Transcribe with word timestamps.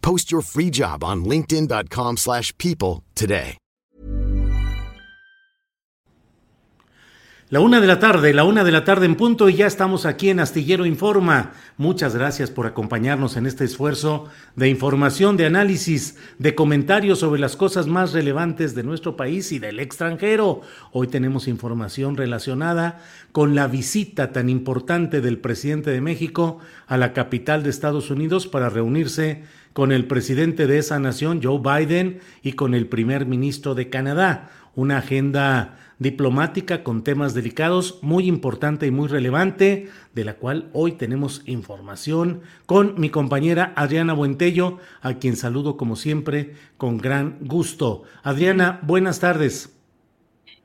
Post 0.00 0.32
your 0.32 0.42
free 0.42 0.70
job 0.70 1.04
on 1.04 1.24
linkedin.com/people 1.24 2.16
slash 2.16 2.52
people 2.58 3.04
today. 3.14 3.58
La 7.50 7.60
una 7.60 7.80
de 7.80 7.86
la 7.86 7.98
tarde, 7.98 8.34
la 8.34 8.44
una 8.44 8.62
de 8.62 8.72
la 8.72 8.84
tarde 8.84 9.06
en 9.06 9.14
punto 9.14 9.48
y 9.48 9.54
ya 9.54 9.66
estamos 9.66 10.04
aquí 10.04 10.28
en 10.28 10.38
Astillero 10.38 10.84
Informa. 10.84 11.52
Muchas 11.78 12.14
gracias 12.14 12.50
por 12.50 12.66
acompañarnos 12.66 13.38
en 13.38 13.46
este 13.46 13.64
esfuerzo 13.64 14.26
de 14.54 14.68
información, 14.68 15.38
de 15.38 15.46
análisis, 15.46 16.18
de 16.38 16.54
comentarios 16.54 17.20
sobre 17.20 17.40
las 17.40 17.56
cosas 17.56 17.86
más 17.86 18.12
relevantes 18.12 18.74
de 18.74 18.82
nuestro 18.82 19.16
país 19.16 19.50
y 19.52 19.58
del 19.58 19.80
extranjero. 19.80 20.60
Hoy 20.92 21.06
tenemos 21.06 21.48
información 21.48 22.18
relacionada 22.18 23.02
con 23.32 23.54
la 23.54 23.66
visita 23.66 24.30
tan 24.30 24.50
importante 24.50 25.22
del 25.22 25.38
presidente 25.38 25.90
de 25.90 26.02
México 26.02 26.58
a 26.86 26.98
la 26.98 27.14
capital 27.14 27.62
de 27.62 27.70
Estados 27.70 28.10
Unidos 28.10 28.46
para 28.46 28.68
reunirse 28.68 29.44
con 29.78 29.92
el 29.92 30.08
presidente 30.08 30.66
de 30.66 30.78
esa 30.78 30.98
nación, 30.98 31.38
Joe 31.40 31.60
Biden, 31.60 32.20
y 32.42 32.54
con 32.54 32.74
el 32.74 32.88
primer 32.88 33.26
ministro 33.26 33.76
de 33.76 33.88
Canadá. 33.88 34.50
Una 34.74 34.98
agenda 34.98 35.78
diplomática 36.00 36.82
con 36.82 37.04
temas 37.04 37.32
delicados, 37.32 38.00
muy 38.02 38.26
importante 38.26 38.88
y 38.88 38.90
muy 38.90 39.06
relevante, 39.06 39.88
de 40.14 40.24
la 40.24 40.34
cual 40.34 40.68
hoy 40.72 40.94
tenemos 40.94 41.42
información 41.46 42.42
con 42.66 43.00
mi 43.00 43.08
compañera 43.08 43.72
Adriana 43.76 44.14
Buentello, 44.14 44.78
a 45.00 45.14
quien 45.20 45.36
saludo 45.36 45.76
como 45.76 45.94
siempre 45.94 46.56
con 46.76 46.98
gran 46.98 47.38
gusto. 47.42 48.02
Adriana, 48.24 48.80
buenas 48.82 49.20
tardes. 49.20 49.78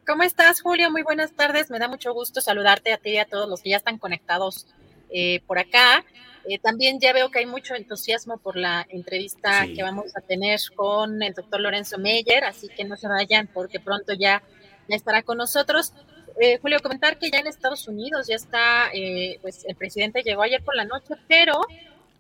¿Cómo 0.08 0.24
estás, 0.24 0.62
Julio? 0.62 0.90
Muy 0.90 1.04
buenas 1.04 1.34
tardes. 1.34 1.70
Me 1.70 1.78
da 1.78 1.88
mucho 1.88 2.16
gusto 2.16 2.42
saludarte 2.42 2.92
a 2.92 2.98
ti 2.98 3.12
y 3.12 3.18
a 3.20 3.26
todos 3.26 3.48
los 3.48 3.62
que 3.62 3.70
ya 3.70 3.78
están 3.78 4.00
conectados 4.00 4.66
eh, 5.12 5.44
por 5.46 5.60
acá. 5.60 6.04
Eh, 6.50 6.60
también 6.60 7.00
ya 7.00 7.14
veo 7.14 7.30
que 7.32 7.40
hay 7.40 7.46
mucho 7.46 7.74
entusiasmo 7.74 8.38
por 8.38 8.58
la 8.58 8.86
entrevista 8.90 9.64
Sí. 9.66 9.76
que 9.76 9.84
vamos 9.84 10.16
a 10.16 10.22
tener 10.22 10.60
con 10.76 11.24
el 11.24 11.34
doctor 11.34 11.62
Lorenzo 11.62 11.98
Meyer, 11.98 12.44
así 12.44 12.68
que 12.68 12.84
no 12.84 12.98
se 12.98 13.08
vayan 13.08 13.48
porque 13.48 13.80
pronto 13.80 14.14
ya, 14.14 14.44
ya 14.90 14.96
estará 14.96 15.24
con 15.24 15.38
nosotros. 15.38 15.94
Eh, 16.42 16.58
Julio, 16.58 16.80
comentar 16.82 17.18
que 17.18 17.30
ya 17.32 17.40
en 17.40 17.48
Estados 17.48 17.88
Unidos 17.88 18.28
ya 18.28 18.36
está, 18.36 18.90
eh, 18.94 19.38
pues 19.42 19.64
el 19.66 19.76
presidente 19.76 20.22
llegó 20.24 20.42
ayer 20.42 20.62
por 20.64 20.76
la 20.76 20.84
noche, 20.84 21.14
pero 21.28 21.62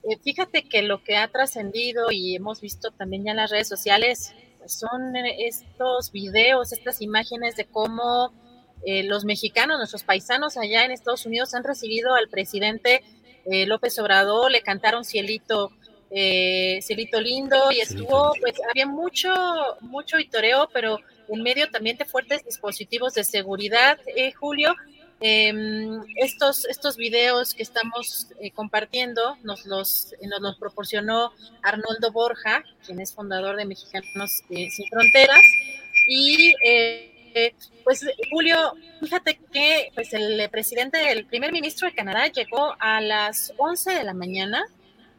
eh, 0.03 0.17
fíjate 0.23 0.63
que 0.69 0.83
lo 0.83 1.03
que 1.03 1.17
ha 1.17 1.27
trascendido 1.27 2.11
y 2.11 2.35
hemos 2.35 2.61
visto 2.61 2.91
también 2.91 3.25
ya 3.25 3.31
en 3.31 3.37
las 3.37 3.49
redes 3.51 3.67
sociales 3.67 4.33
pues 4.59 4.73
son 4.79 5.15
eh, 5.15 5.47
estos 5.47 6.11
videos, 6.11 6.71
estas 6.71 7.01
imágenes 7.01 7.55
de 7.55 7.65
cómo 7.65 8.31
los 8.85 9.23
mexicanos, 9.23 9.77
nuestros 9.77 10.03
paisanos 10.03 10.57
allá 10.57 10.83
en 10.83 10.91
Estados 10.91 11.25
Unidos 11.25 11.53
han 11.53 11.63
recibido 11.63 12.15
al 12.15 12.27
presidente 12.27 13.01
eh, 13.45 13.65
López 13.65 13.97
Obrador, 13.99 14.51
le 14.51 14.61
cantaron 14.61 15.03
cielito, 15.03 15.71
eh, 16.09 16.79
cielito 16.81 17.19
lindo 17.19 17.71
y 17.71 17.81
estuvo, 17.81 18.33
pues 18.39 18.55
había 18.69 18.85
mucho, 18.85 19.31
mucho 19.81 20.17
vitoreo, 20.17 20.69
pero 20.73 20.99
en 21.27 21.41
medio 21.41 21.69
también 21.69 21.97
de 21.97 22.05
fuertes 22.05 22.43
dispositivos 22.45 23.13
de 23.13 23.23
seguridad, 23.23 23.99
eh, 24.15 24.31
Julio. 24.33 24.73
Em, 25.25 26.03
estos, 26.17 26.65
estos 26.65 26.97
videos 26.97 27.53
que 27.53 27.63
estamos 27.63 28.27
compartiendo 28.55 29.37
nos 29.43 29.65
los, 29.65 30.13
nos 30.21 30.41
los 30.41 30.57
proporcionó 30.57 31.31
Arnoldo 31.61 32.11
Borja, 32.11 32.61
quien 32.85 32.99
es 32.99 33.13
fundador 33.13 33.55
de 33.55 33.63
Mexicanos 33.63 34.43
Sin 34.49 34.89
Fronteras. 34.89 35.39
Y 36.07 36.53
eh, 36.65 37.12
eh, 37.33 37.55
pues 37.83 38.05
Julio, 38.31 38.73
fíjate 38.99 39.39
que 39.51 39.91
pues, 39.95 40.13
el 40.13 40.49
presidente, 40.49 41.11
el 41.11 41.25
primer 41.25 41.51
ministro 41.51 41.87
de 41.87 41.95
Canadá 41.95 42.27
llegó 42.27 42.75
a 42.79 43.01
las 43.01 43.53
11 43.57 43.91
de 43.91 44.03
la 44.03 44.13
mañana 44.13 44.65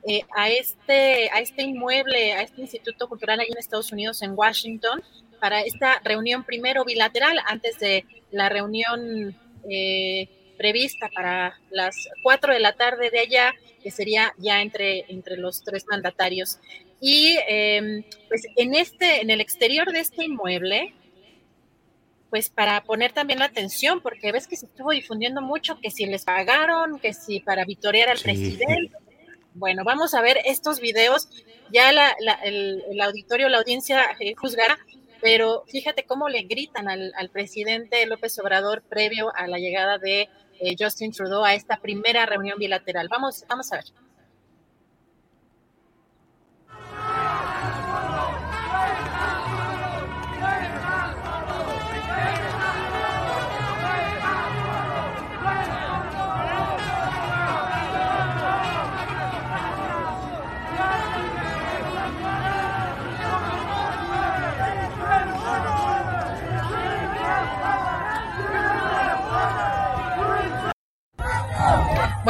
eh, 0.07 0.23
a, 0.37 0.51
este, 0.51 1.31
a 1.31 1.41
este 1.41 1.63
inmueble, 1.63 2.35
a 2.35 2.43
este 2.43 2.61
Instituto 2.61 3.09
Cultural 3.09 3.41
allí 3.41 3.51
en 3.51 3.59
Estados 3.59 3.91
Unidos, 3.91 4.21
en 4.21 4.33
Washington, 4.37 5.03
para 5.41 5.63
esta 5.63 5.99
reunión 6.05 6.45
primero 6.45 6.85
bilateral 6.85 7.39
antes 7.47 7.79
de 7.79 8.05
la 8.31 8.51
reunión 8.51 9.35
eh, 9.71 10.29
prevista 10.59 11.09
para 11.15 11.59
las 11.71 11.97
4 12.23 12.53
de 12.53 12.61
la 12.61 12.75
tarde 12.75 13.11
de 13.11 13.21
allá, 13.21 13.55
que 13.83 13.91
sería 13.91 14.35
ya 14.39 14.61
entre, 14.61 15.07
entre 15.09 15.39
los 15.39 15.63
tres 15.65 15.87
mandatarios. 15.89 16.59
Y 17.01 17.39
eh, 17.49 18.05
pues 18.29 18.47
en 18.57 18.75
este, 18.75 19.23
en 19.23 19.31
el 19.31 19.41
exterior 19.41 19.91
de 19.91 20.01
este 20.01 20.25
inmueble, 20.25 20.95
pues 22.35 22.51
para 22.51 22.83
poner 22.83 23.13
también 23.13 23.39
la 23.39 23.45
atención, 23.45 24.01
porque 24.01 24.33
ves 24.33 24.49
que 24.49 24.57
se 24.57 24.67
estuvo 24.67 24.91
difundiendo 24.91 25.41
mucho 25.41 25.79
que 25.81 25.93
si 25.93 26.05
les 26.05 26.25
pagaron, 26.25 26.99
que 26.99 27.15
si 27.15 27.39
para 27.39 27.65
vitorear 27.65 28.09
al 28.09 28.19
Sí. 28.19 28.25
presidente. 28.25 28.97
Bueno, 29.55 29.85
vamos 29.85 30.15
a 30.15 30.21
ver 30.21 30.39
estos 30.45 30.81
videos, 30.81 31.29
ya 31.71 31.93
la, 31.93 32.13
la- 32.19 32.41
el, 32.43 32.83
el 32.91 33.01
auditorio, 33.01 33.49
la 33.49 33.59
audiencia 33.59 34.03
eh, 34.19 34.35
juzgará, 34.35 34.77
pero 35.23 35.63
fíjate 35.69 36.03
cómo 36.07 36.29
le 36.29 36.43
gritan 36.43 36.89
al, 36.89 37.13
al 37.17 37.31
presidente 37.31 38.05
López 38.07 38.37
Obrador 38.41 38.83
previo 38.83 39.33
a 39.37 39.47
la 39.47 39.59
llegada 39.59 39.99
de 39.99 40.23
eh, 40.59 40.75
Justin 40.77 41.13
Trudeau 41.13 41.45
a 41.45 41.55
esta 41.55 41.77
primera 41.77 42.27
reunión 42.27 42.59
bilateral. 42.59 43.07
Vamos, 43.09 43.45
vamos 43.49 43.71
a 43.73 43.77
ver. 43.77 43.85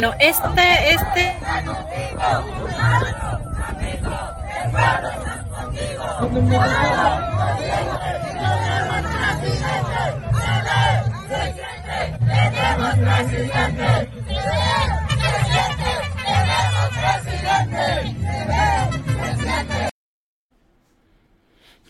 Bueno, 0.05 0.17
este, 0.19 0.93
este. 0.93 1.35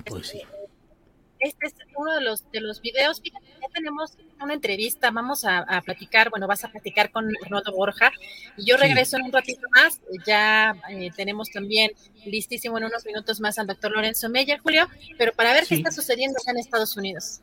Pues 0.06 0.28
sí. 0.28 0.42
Este 1.40 1.68
es 1.68 1.74
uno 1.98 2.14
de 2.14 2.22
los 2.22 2.50
de 2.52 2.62
los 2.62 2.82
videos. 2.82 3.22
Fíjate, 3.22 3.46
ya 3.46 3.68
tenemos 3.74 4.18
una 4.42 4.54
entrevista. 4.54 5.12
Vamos 5.12 5.44
a, 5.46 5.60
a 5.60 5.82
platicar. 5.82 6.30
Bueno, 6.30 6.48
vas 6.48 6.64
a 6.64 6.70
platicar 6.70 7.12
con 7.12 7.30
Arnoldo 7.44 7.72
Borja. 7.74 8.12
Y 8.58 8.66
yo 8.66 8.76
Sí. 8.78 8.82
regreso 8.82 9.18
en 9.18 9.24
un 9.24 9.32
ratito 9.32 9.62
más. 9.76 10.00
Ya 10.26 10.76
eh, 10.90 11.12
tenemos 11.16 11.50
también 11.50 11.92
listísimo 12.26 12.78
en 12.78 12.86
unos 12.86 13.06
minutos 13.06 13.40
más 13.42 13.60
al 13.60 13.68
doctor 13.68 13.92
Lorenzo 13.92 14.30
Meyer, 14.30 14.60
Julio. 14.60 14.88
Pero 15.18 15.34
para 15.34 15.54
ver 15.54 15.64
Sí. 15.66 15.70
qué 15.70 15.76
está 15.76 15.92
sucediendo 15.92 16.38
acá 16.42 16.52
en 16.52 16.58
Estados 16.60 16.96
Unidos. 16.98 17.42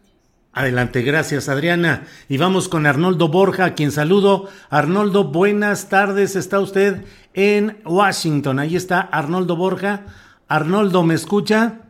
Adelante, 0.54 1.00
gracias 1.02 1.48
Adriana. 1.48 2.06
Y 2.28 2.36
vamos 2.36 2.68
con 2.68 2.84
Arnoldo 2.86 3.28
Borja, 3.28 3.64
a 3.66 3.74
quien 3.74 3.90
saludo. 3.90 4.50
Arnoldo, 4.68 5.24
buenas 5.24 5.88
tardes. 5.88 6.36
Está 6.36 6.60
usted 6.60 7.04
en 7.34 7.80
Washington. 7.86 8.58
Ahí 8.58 8.76
está 8.76 9.00
Arnoldo 9.00 9.56
Borja. 9.56 10.04
Arnoldo, 10.48 11.02
¿me 11.04 11.14
escucha? 11.14 11.81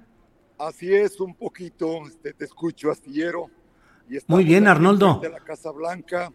Así 0.63 0.95
es, 0.95 1.19
un 1.19 1.35
poquito. 1.35 2.07
Este, 2.07 2.33
te, 2.33 2.45
escucho, 2.45 2.93
astillero. 2.93 3.51
Muy 4.29 4.45
bien, 4.45 4.69
Arnoldo. 4.69 5.19
De 5.21 5.29
la 5.29 5.41
Casa 5.41 5.73
Blanca 5.73 6.33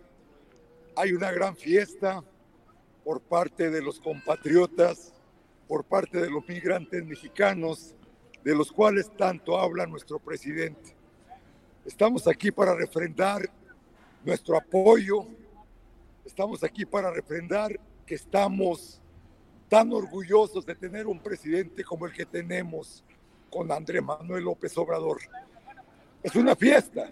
hay 0.97 1.13
una 1.13 1.31
gran 1.31 1.55
fiesta 1.55 2.21
por 3.05 3.21
parte 3.21 3.69
de 3.69 3.81
los 3.81 4.01
compatriotas, 4.01 5.13
por 5.65 5.85
parte 5.85 6.19
de 6.19 6.29
los 6.29 6.45
migrantes 6.45 7.05
mexicanos, 7.05 7.95
de 8.43 8.53
los 8.53 8.69
cuales 8.69 9.09
tanto 9.15 9.57
habla 9.57 9.85
nuestro 9.85 10.19
presidente. 10.19 10.93
Estamos 11.85 12.27
aquí 12.27 12.51
para 12.51 12.75
refrendar 12.75 13.49
nuestro 14.25 14.57
apoyo, 14.57 15.25
estamos 16.25 16.65
aquí 16.65 16.85
para 16.85 17.11
refrendar 17.11 17.79
que 18.05 18.15
estamos 18.15 18.99
tan 19.69 19.93
orgullosos 19.93 20.65
de 20.65 20.75
tener 20.75 21.07
un 21.07 21.19
presidente 21.21 21.85
como 21.85 22.07
el 22.07 22.11
que 22.11 22.25
tenemos 22.25 23.05
con 23.49 23.71
Andrés 23.71 24.03
Manuel 24.03 24.43
López 24.43 24.77
Obrador. 24.77 25.19
Es 26.23 26.35
una 26.35 26.55
fiesta. 26.55 27.11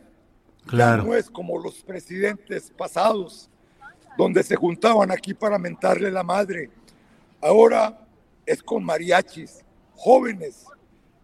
Claro. 0.65 1.03
no 1.03 1.15
es 1.15 1.29
como 1.29 1.59
los 1.59 1.83
presidentes 1.83 2.71
pasados, 2.75 3.49
donde 4.17 4.41
se 4.41 4.55
juntaban 4.55 5.11
aquí 5.11 5.35
para 5.35 5.59
mentarle 5.59 6.09
la 6.09 6.23
madre. 6.23 6.71
Ahora 7.39 7.99
es 8.45 8.63
con 8.63 8.83
mariachis, 8.83 9.63
jóvenes 9.95 10.65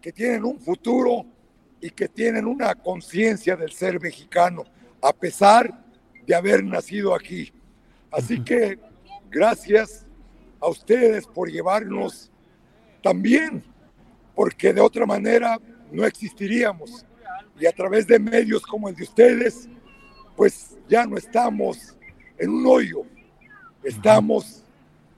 que 0.00 0.12
tienen 0.12 0.44
un 0.44 0.60
futuro 0.60 1.24
y 1.80 1.90
que 1.90 2.08
tienen 2.08 2.46
una 2.46 2.74
conciencia 2.74 3.56
del 3.56 3.72
ser 3.72 4.00
mexicano, 4.00 4.64
a 5.00 5.12
pesar 5.12 5.84
de 6.24 6.34
haber 6.34 6.62
nacido 6.62 7.14
aquí. 7.14 7.52
Así 8.10 8.42
que 8.42 8.78
gracias 9.30 10.06
a 10.60 10.68
ustedes 10.68 11.26
por 11.26 11.50
llevarnos 11.50 12.30
también, 13.02 13.64
porque 14.34 14.72
de 14.72 14.80
otra 14.80 15.06
manera 15.06 15.58
no 15.90 16.04
existiríamos. 16.04 17.04
Y 17.58 17.66
a 17.66 17.72
través 17.72 18.06
de 18.06 18.18
medios 18.18 18.62
como 18.62 18.88
el 18.88 18.94
de 18.94 19.04
ustedes, 19.04 19.68
pues 20.36 20.76
ya 20.88 21.06
no 21.06 21.16
estamos 21.16 21.96
en 22.38 22.50
un 22.50 22.66
hoyo, 22.66 23.02
estamos 23.84 24.64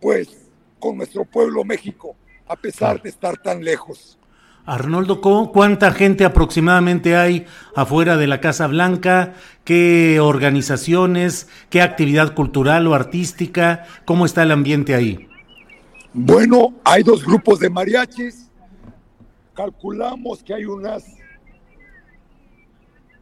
pues 0.01 0.51
con 0.79 0.99
nuestro 0.99 1.25
pueblo 1.25 1.65
México, 1.65 2.15
a 2.47 2.57
pesar 2.57 3.01
de 3.01 3.09
estar 3.09 3.39
tan 3.39 3.65
lejos. 3.65 4.19
Arnoldo, 4.67 5.21
¿cuánta 5.21 5.93
gente 5.93 6.25
aproximadamente 6.25 7.17
hay 7.17 7.47
afuera 7.77 8.17
de 8.17 8.27
la 8.27 8.41
Casa 8.41 8.67
Blanca? 8.67 9.35
¿Qué 9.65 10.21
organizaciones? 10.21 11.49
¿Qué 11.69 11.83
actividad 11.83 12.35
cultural 12.35 12.87
o 12.87 12.95
artística? 12.95 13.85
¿Cómo 14.07 14.25
está 14.25 14.43
el 14.43 14.53
ambiente 14.53 14.95
ahí? 14.95 15.29
Bueno, 16.15 16.75
hay 16.85 17.03
dos 17.03 17.25
grupos 17.25 17.61
de 17.61 17.69
mariachis. 17.69 18.44
Calculamos 19.55 20.43
que 20.43 20.55
hay 20.55 20.65
unas 20.65 21.05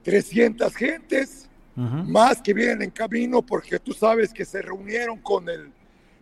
300 0.02 0.74
gentes, 0.74 1.48
más 1.74 2.42
que 2.42 2.52
vienen 2.52 2.82
en 2.82 2.90
camino 2.90 3.40
porque 3.40 3.78
tú 3.78 3.92
sabes 3.92 4.32
que 4.32 4.44
se 4.44 4.60
reunieron 4.60 5.18
con 5.18 5.48
el 5.48 5.72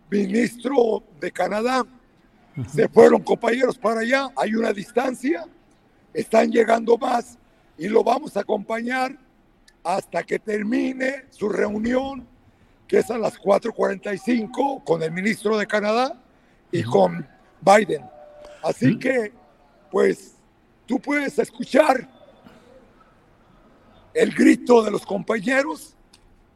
ministro 0.09 1.03
de 1.19 1.31
Canadá. 1.31 1.85
Se 2.67 2.87
fueron 2.89 3.21
compañeros 3.21 3.77
para 3.77 4.01
allá, 4.01 4.29
hay 4.35 4.55
una 4.55 4.73
distancia, 4.73 5.45
están 6.13 6.51
llegando 6.51 6.97
más 6.97 7.37
y 7.77 7.87
lo 7.87 8.03
vamos 8.03 8.35
a 8.35 8.41
acompañar 8.41 9.17
hasta 9.83 10.23
que 10.23 10.37
termine 10.37 11.25
su 11.29 11.49
reunión, 11.49 12.27
que 12.87 12.99
es 12.99 13.09
a 13.09 13.17
las 13.17 13.39
4.45 13.39 14.83
con 14.83 15.01
el 15.01 15.11
ministro 15.11 15.57
de 15.57 15.65
Canadá 15.65 16.21
y 16.71 16.83
con 16.83 17.27
Biden. 17.61 18.03
Así 18.63 18.99
que, 18.99 19.31
pues, 19.91 20.35
tú 20.85 20.99
puedes 20.99 21.37
escuchar 21.37 22.09
el 24.13 24.33
grito 24.33 24.81
de 24.83 24.91
los 24.91 25.05
compañeros. 25.05 25.95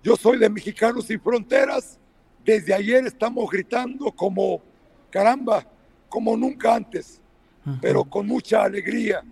Yo 0.02 0.16
soy 0.16 0.38
de 0.40 0.50
Mexicanos 0.50 1.06
Sin 1.06 1.20
Fronteras. 1.20 2.00
Desde 2.44 2.74
ayer 2.74 3.06
estamos 3.06 3.50
gritando 3.50 4.12
como, 4.12 4.62
caramba, 5.10 5.68
como 6.08 6.38
nunca 6.38 6.76
antes, 6.76 7.20
pero 7.82 8.04
con 8.06 8.28
mucha 8.28 8.64
alegría, 8.64 9.24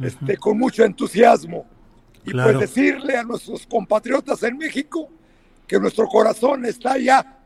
este, 0.00 0.36
con 0.36 0.56
mucho 0.56 0.84
entusiasmo. 0.84 1.66
Y 2.24 2.32
pues 2.32 2.60
decirle 2.60 3.16
a 3.16 3.24
nuestros 3.24 3.66
compatriotas 3.66 4.42
en 4.44 4.56
México 4.56 5.08
que 5.66 5.80
nuestro 5.80 6.06
corazón 6.06 6.64
está 6.64 6.92
allá, 6.92 7.38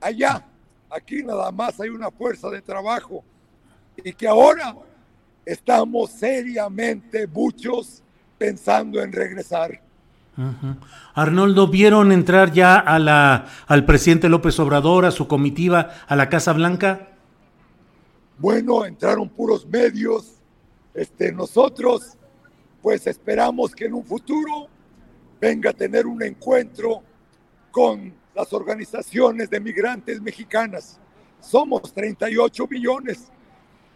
allá. 0.00 0.46
Aquí 0.90 1.22
nada 1.22 1.52
más 1.52 1.78
hay 1.80 1.90
una 1.90 2.10
fuerza 2.10 2.48
de 2.48 2.62
trabajo 2.62 3.22
y 4.02 4.12
que 4.12 4.26
ahora 4.26 4.74
estamos 5.48 6.10
seriamente 6.10 7.26
muchos 7.26 8.02
pensando 8.36 9.02
en 9.02 9.12
regresar. 9.12 9.80
Arnoldo, 11.14 11.66
¿vieron 11.66 12.12
entrar 12.12 12.52
ya 12.52 12.78
a 12.78 12.98
la, 13.00 13.46
al 13.66 13.84
presidente 13.84 14.28
López 14.28 14.60
Obrador, 14.60 15.04
a 15.04 15.10
su 15.10 15.26
comitiva, 15.26 15.90
a 16.06 16.14
la 16.14 16.28
Casa 16.28 16.52
Blanca? 16.52 17.08
bueno, 18.38 18.84
entraron 18.84 19.28
puros 19.28 19.66
medios. 19.66 20.34
Este, 20.94 21.32
nosotros, 21.32 22.16
pues 22.80 23.06
esperamos 23.06 23.74
que 23.74 23.86
en 23.86 23.94
un 23.94 24.04
futuro 24.04 24.68
venga 25.40 25.70
a 25.70 25.72
tener 25.72 26.06
un 26.06 26.22
encuentro 26.22 27.02
con 27.70 28.14
las 28.34 28.52
organizaciones 28.52 29.50
de 29.50 29.60
migrantes 29.60 30.20
mexicanas. 30.20 31.00
Somos 31.40 31.92
38 31.92 32.66
millones 32.68 33.30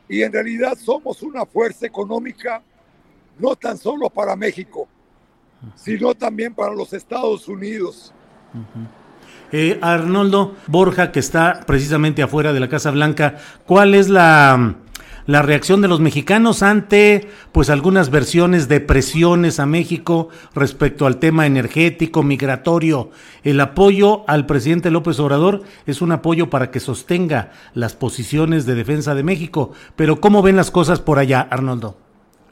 y 0.08 0.22
en 0.22 0.32
realidad 0.32 0.76
somos 0.76 1.22
una 1.22 1.46
fuerza 1.46 1.86
económica 1.86 2.62
no 3.38 3.56
tan 3.56 3.78
solo 3.78 4.10
para 4.10 4.36
México, 4.36 4.88
sino 5.74 6.14
también 6.14 6.54
para 6.54 6.74
los 6.74 6.92
Estados 6.92 7.48
Unidos. 7.48 8.12
Eh, 9.52 9.78
Arnoldo 9.82 10.56
Borja, 10.66 11.12
que 11.12 11.20
está 11.20 11.60
precisamente 11.66 12.22
afuera 12.22 12.52
de 12.52 12.60
la 12.60 12.68
Casa 12.68 12.90
Blanca, 12.90 13.36
¿cuál 13.66 13.94
es 13.94 14.08
la, 14.08 14.76
la 15.26 15.42
reacción 15.42 15.80
de 15.80 15.88
los 15.88 16.00
mexicanos 16.00 16.62
ante 16.62 17.28
pues 17.52 17.70
algunas 17.70 18.10
versiones 18.10 18.68
de 18.68 18.80
presiones 18.80 19.60
a 19.60 19.66
México 19.66 20.28
respecto 20.54 21.06
al 21.06 21.18
tema 21.18 21.46
energético, 21.46 22.22
migratorio. 22.22 23.10
El 23.44 23.60
apoyo 23.60 24.28
al 24.28 24.46
presidente 24.46 24.90
López 24.90 25.18
Obrador 25.20 25.62
es 25.86 26.02
un 26.02 26.12
apoyo 26.12 26.50
para 26.50 26.70
que 26.70 26.80
sostenga 26.80 27.52
las 27.74 27.94
posiciones 27.94 28.66
de 28.66 28.74
defensa 28.74 29.14
de 29.14 29.22
México. 29.22 29.72
Pero 29.96 30.20
¿cómo 30.20 30.42
ven 30.42 30.56
las 30.56 30.70
cosas 30.70 31.00
por 31.00 31.18
allá, 31.18 31.40
Arnoldo? 31.40 31.96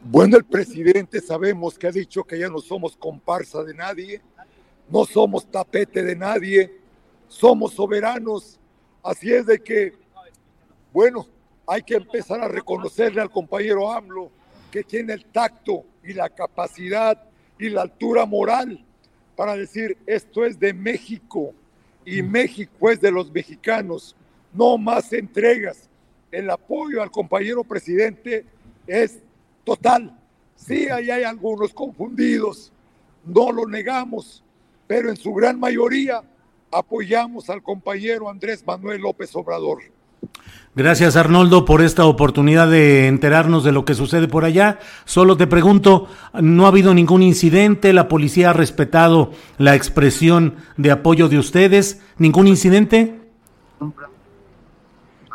Bueno, 0.03 0.37
el 0.37 0.45
presidente 0.45 1.21
sabemos 1.21 1.79
que 1.79 1.87
ha 1.87 1.93
dicho 1.93 2.25
que 2.25 2.39
ya 2.39 2.49
no 2.49 2.59
somos 2.61 2.97
comparsa 2.97 3.63
de 3.63 3.75
nadie, 3.75 4.23
no 4.89 5.05
somos 5.05 5.51
tapete 5.51 6.03
de 6.03 6.17
nadie, 6.17 6.75
somos 7.29 7.75
soberanos. 7.75 8.59
Así 9.03 9.33
es 9.33 9.47
de 9.47 9.59
que, 9.59 9.93
bueno, 10.93 11.27
hay 11.71 11.85
que 11.85 11.95
empezar 11.95 12.41
a 12.41 12.49
reconocerle 12.49 13.21
al 13.21 13.31
compañero 13.31 13.93
AMLO 13.93 14.29
que 14.73 14.83
tiene 14.83 15.13
el 15.13 15.25
tacto 15.27 15.85
y 16.03 16.13
la 16.15 16.29
capacidad 16.29 17.23
y 17.61 17.69
la 17.69 17.83
altura 17.83 18.27
moral 18.27 18.85
para 19.37 19.55
decir 19.55 19.97
esto 20.05 20.45
es 20.45 20.59
de 20.59 20.75
México 20.75 21.55
y 22.05 22.23
mm. 22.23 22.29
México 22.29 22.91
es 22.91 23.01
de 23.01 23.13
los 23.13 23.31
mexicanos. 23.31 24.17
No 24.53 24.79
más 24.79 25.13
entregas. 25.13 25.89
El 26.33 26.51
apoyo 26.51 27.03
al 27.03 27.13
compañero 27.13 27.63
presidente 27.63 28.45
es 28.89 29.21
total. 29.63 30.19
Sí, 30.57 30.89
ahí 30.89 31.09
hay 31.09 31.23
algunos 31.23 31.73
confundidos, 31.73 32.73
no 33.25 33.53
lo 33.53 33.65
negamos, 33.65 34.43
pero 34.89 35.09
en 35.09 35.17
su 35.17 35.33
gran 35.33 35.61
mayoría 35.61 36.25
apoyamos 36.73 37.49
al 37.49 37.63
compañero 37.63 38.29
Andrés 38.29 38.67
Manuel 38.67 39.03
López 39.03 39.37
Obrador. 39.37 40.00
Gracias 40.77 41.17
Arnoldo 41.17 41.65
por 41.65 41.83
esta 41.83 42.07
oportunidad 42.07 42.71
de 42.71 43.09
enterarnos 43.09 43.65
de 43.65 43.73
lo 43.73 43.85
que 43.85 43.95
sucede 43.95 44.29
por 44.29 44.45
allá. 44.45 44.79
Solo 45.05 45.37
te 45.37 45.49
pregunto, 45.49 46.07
¿no 46.41 46.65
ha 46.65 46.69
habido 46.69 46.95
ningún 46.95 47.23
incidente? 47.23 47.93
¿La 47.93 48.09
policía 48.09 48.51
ha 48.51 48.53
respetado 48.53 49.33
la 49.59 49.75
expresión 49.75 50.55
de 50.77 50.93
apoyo 50.93 51.29
de 51.29 51.39
ustedes? 51.39 52.01
¿Ningún 52.19 52.47
incidente? 52.47 53.21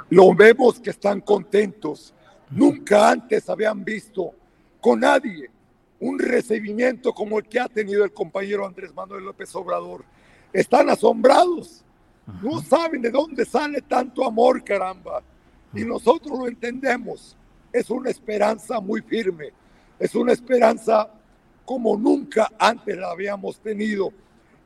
Lo 0.09 0.33
vemos 0.33 0.79
que 0.79 0.91
están 0.91 1.19
contentos. 1.19 2.13
Nunca 2.49 3.09
antes 3.09 3.49
habían 3.49 3.83
visto 3.83 4.31
con 4.79 5.01
nadie 5.01 5.49
un 5.99 6.17
recibimiento 6.17 7.13
como 7.13 7.39
el 7.39 7.45
que 7.45 7.59
ha 7.59 7.67
tenido 7.67 8.05
el 8.05 8.13
compañero 8.13 8.65
Andrés 8.65 8.93
Manuel 8.93 9.25
López 9.25 9.53
Obrador 9.55 10.05
están 10.53 10.89
asombrados. 10.89 11.84
No 12.41 12.61
saben 12.61 13.01
de 13.01 13.11
dónde 13.11 13.45
sale 13.45 13.81
tanto 13.81 14.25
amor, 14.25 14.63
caramba. 14.63 15.21
Y 15.73 15.83
nosotros 15.83 16.39
lo 16.39 16.47
entendemos. 16.47 17.37
Es 17.71 17.89
una 17.89 18.09
esperanza 18.09 18.79
muy 18.79 19.01
firme. 19.01 19.51
Es 19.99 20.15
una 20.15 20.33
esperanza 20.33 21.09
como 21.65 21.97
nunca 21.97 22.51
antes 22.57 22.97
la 22.97 23.11
habíamos 23.11 23.59
tenido. 23.59 24.11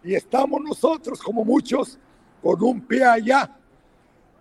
Y 0.04 0.16
estamos 0.16 0.62
nosotros, 0.62 1.22
como 1.22 1.44
muchos, 1.44 2.00
con 2.42 2.62
un 2.64 2.82
pie 2.82 3.04
allá. 3.04 3.56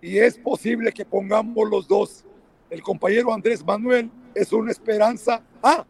Y 0.00 0.18
es 0.18 0.38
posible 0.38 0.92
que 0.92 1.04
pongamos 1.04 1.68
los 1.68 1.88
dos. 1.88 2.24
El 2.70 2.82
compañero 2.82 3.32
Andrés 3.32 3.64
Manuel 3.64 4.10
es 4.34 4.52
una 4.52 4.70
esperanza. 4.70 5.42
Ah, 5.62 5.84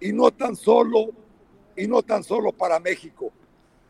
y 0.00 0.12
no 0.12 0.30
tan 0.30 0.56
solo, 0.56 1.10
y 1.76 1.86
no 1.86 2.02
tan 2.02 2.22
solo 2.24 2.52
para 2.52 2.78
México, 2.80 3.30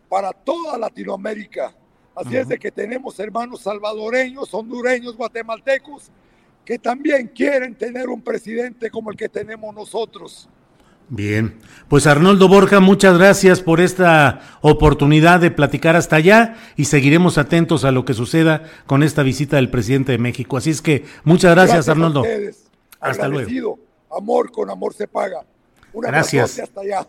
para 0.09 0.33
toda 0.33 0.77
Latinoamérica. 0.77 1.75
Así 2.14 2.37
es 2.37 2.49
de 2.49 2.59
que 2.59 2.71
tenemos 2.71 3.19
hermanos 3.19 3.62
salvadoreños, 3.62 4.52
hondureños, 4.52 5.17
guatemaltecos, 5.17 6.11
que 6.64 6.79
también 6.79 7.29
quieren 7.29 7.75
tener 7.75 8.09
un 8.09 8.21
presidente 8.21 8.90
como 8.90 9.11
el 9.11 9.17
que 9.17 9.29
tenemos 9.29 9.75
nosotros. 9.75 10.49
Bien, 11.12 11.59
pues 11.88 12.07
Arnoldo 12.07 12.47
Borja, 12.47 12.79
muchas 12.79 13.19
gracias 13.19 13.61
por 13.61 13.81
esta 13.81 14.43
oportunidad 14.61 15.40
de 15.40 15.50
platicar 15.50 15.97
hasta 15.97 16.14
allá 16.14 16.55
y 16.76 16.85
seguiremos 16.85 17.37
atentos 17.37 17.85
a 17.85 17.90
lo 17.90 18.05
que 18.05 18.14
suceda 18.14 18.62
con 18.87 19.02
esta 19.02 19.25
visita 19.25 19.57
del 19.57 19.71
presidente 19.71 20.12
de 20.12 20.19
México. 20.19 20.57
Así 20.57 20.71
es 20.71 20.81
que 20.81 21.05
muchas 21.25 21.52
gracias, 21.52 21.88
Arnoldo. 21.88 22.23
hasta 23.00 23.26
luego. 23.26 23.81
Amor 24.09 24.52
con 24.52 24.71
amor 24.71 24.95
se 24.95 25.09
paga. 25.09 25.45
gracias. 25.93 26.61
Hasta 26.61 26.81
allá. 26.81 27.07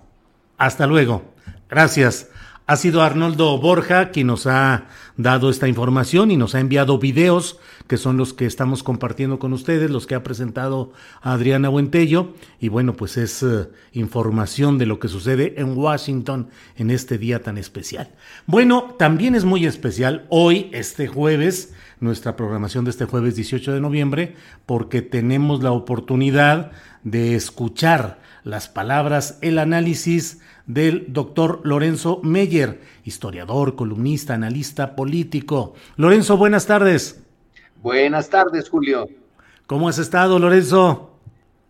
Hasta 0.57 0.87
luego. 0.87 1.21
Gracias. 1.69 2.27
Ha 2.71 2.77
sido 2.77 3.01
Arnoldo 3.01 3.57
Borja 3.57 4.11
quien 4.11 4.27
nos 4.27 4.47
ha 4.47 4.85
dado 5.17 5.49
esta 5.49 5.67
información 5.67 6.31
y 6.31 6.37
nos 6.37 6.55
ha 6.55 6.61
enviado 6.61 6.99
videos 6.99 7.59
que 7.89 7.97
son 7.97 8.15
los 8.15 8.33
que 8.33 8.45
estamos 8.45 8.81
compartiendo 8.81 9.39
con 9.39 9.51
ustedes, 9.51 9.91
los 9.91 10.07
que 10.07 10.15
ha 10.15 10.23
presentado 10.23 10.93
Adriana 11.21 11.67
Buentello. 11.67 12.33
Y 12.61 12.69
bueno, 12.69 12.95
pues 12.95 13.17
es 13.17 13.43
eh, 13.43 13.67
información 13.91 14.77
de 14.77 14.85
lo 14.85 14.99
que 14.99 15.09
sucede 15.09 15.55
en 15.57 15.77
Washington 15.77 16.47
en 16.77 16.91
este 16.91 17.17
día 17.17 17.41
tan 17.41 17.57
especial. 17.57 18.11
Bueno, 18.45 18.95
también 18.97 19.35
es 19.35 19.43
muy 19.43 19.65
especial 19.65 20.25
hoy, 20.29 20.69
este 20.71 21.07
jueves, 21.07 21.73
nuestra 21.99 22.37
programación 22.37 22.85
de 22.85 22.91
este 22.91 23.03
jueves 23.03 23.35
18 23.35 23.73
de 23.73 23.81
noviembre, 23.81 24.35
porque 24.65 25.01
tenemos 25.01 25.61
la 25.61 25.73
oportunidad 25.73 26.71
de 27.03 27.35
escuchar 27.35 28.21
las 28.45 28.69
palabras, 28.69 29.39
el 29.41 29.59
análisis, 29.59 30.39
del 30.73 31.05
doctor 31.09 31.59
Lorenzo 31.63 32.21
Meyer, 32.23 32.79
historiador, 33.03 33.75
columnista, 33.75 34.35
analista 34.35 34.95
político. 34.95 35.73
Lorenzo, 35.97 36.37
buenas 36.37 36.65
tardes. 36.65 37.21
Buenas 37.81 38.29
tardes, 38.29 38.69
Julio. 38.69 39.09
¿Cómo 39.67 39.89
has 39.89 39.97
estado, 39.97 40.39
Lorenzo? 40.39 41.17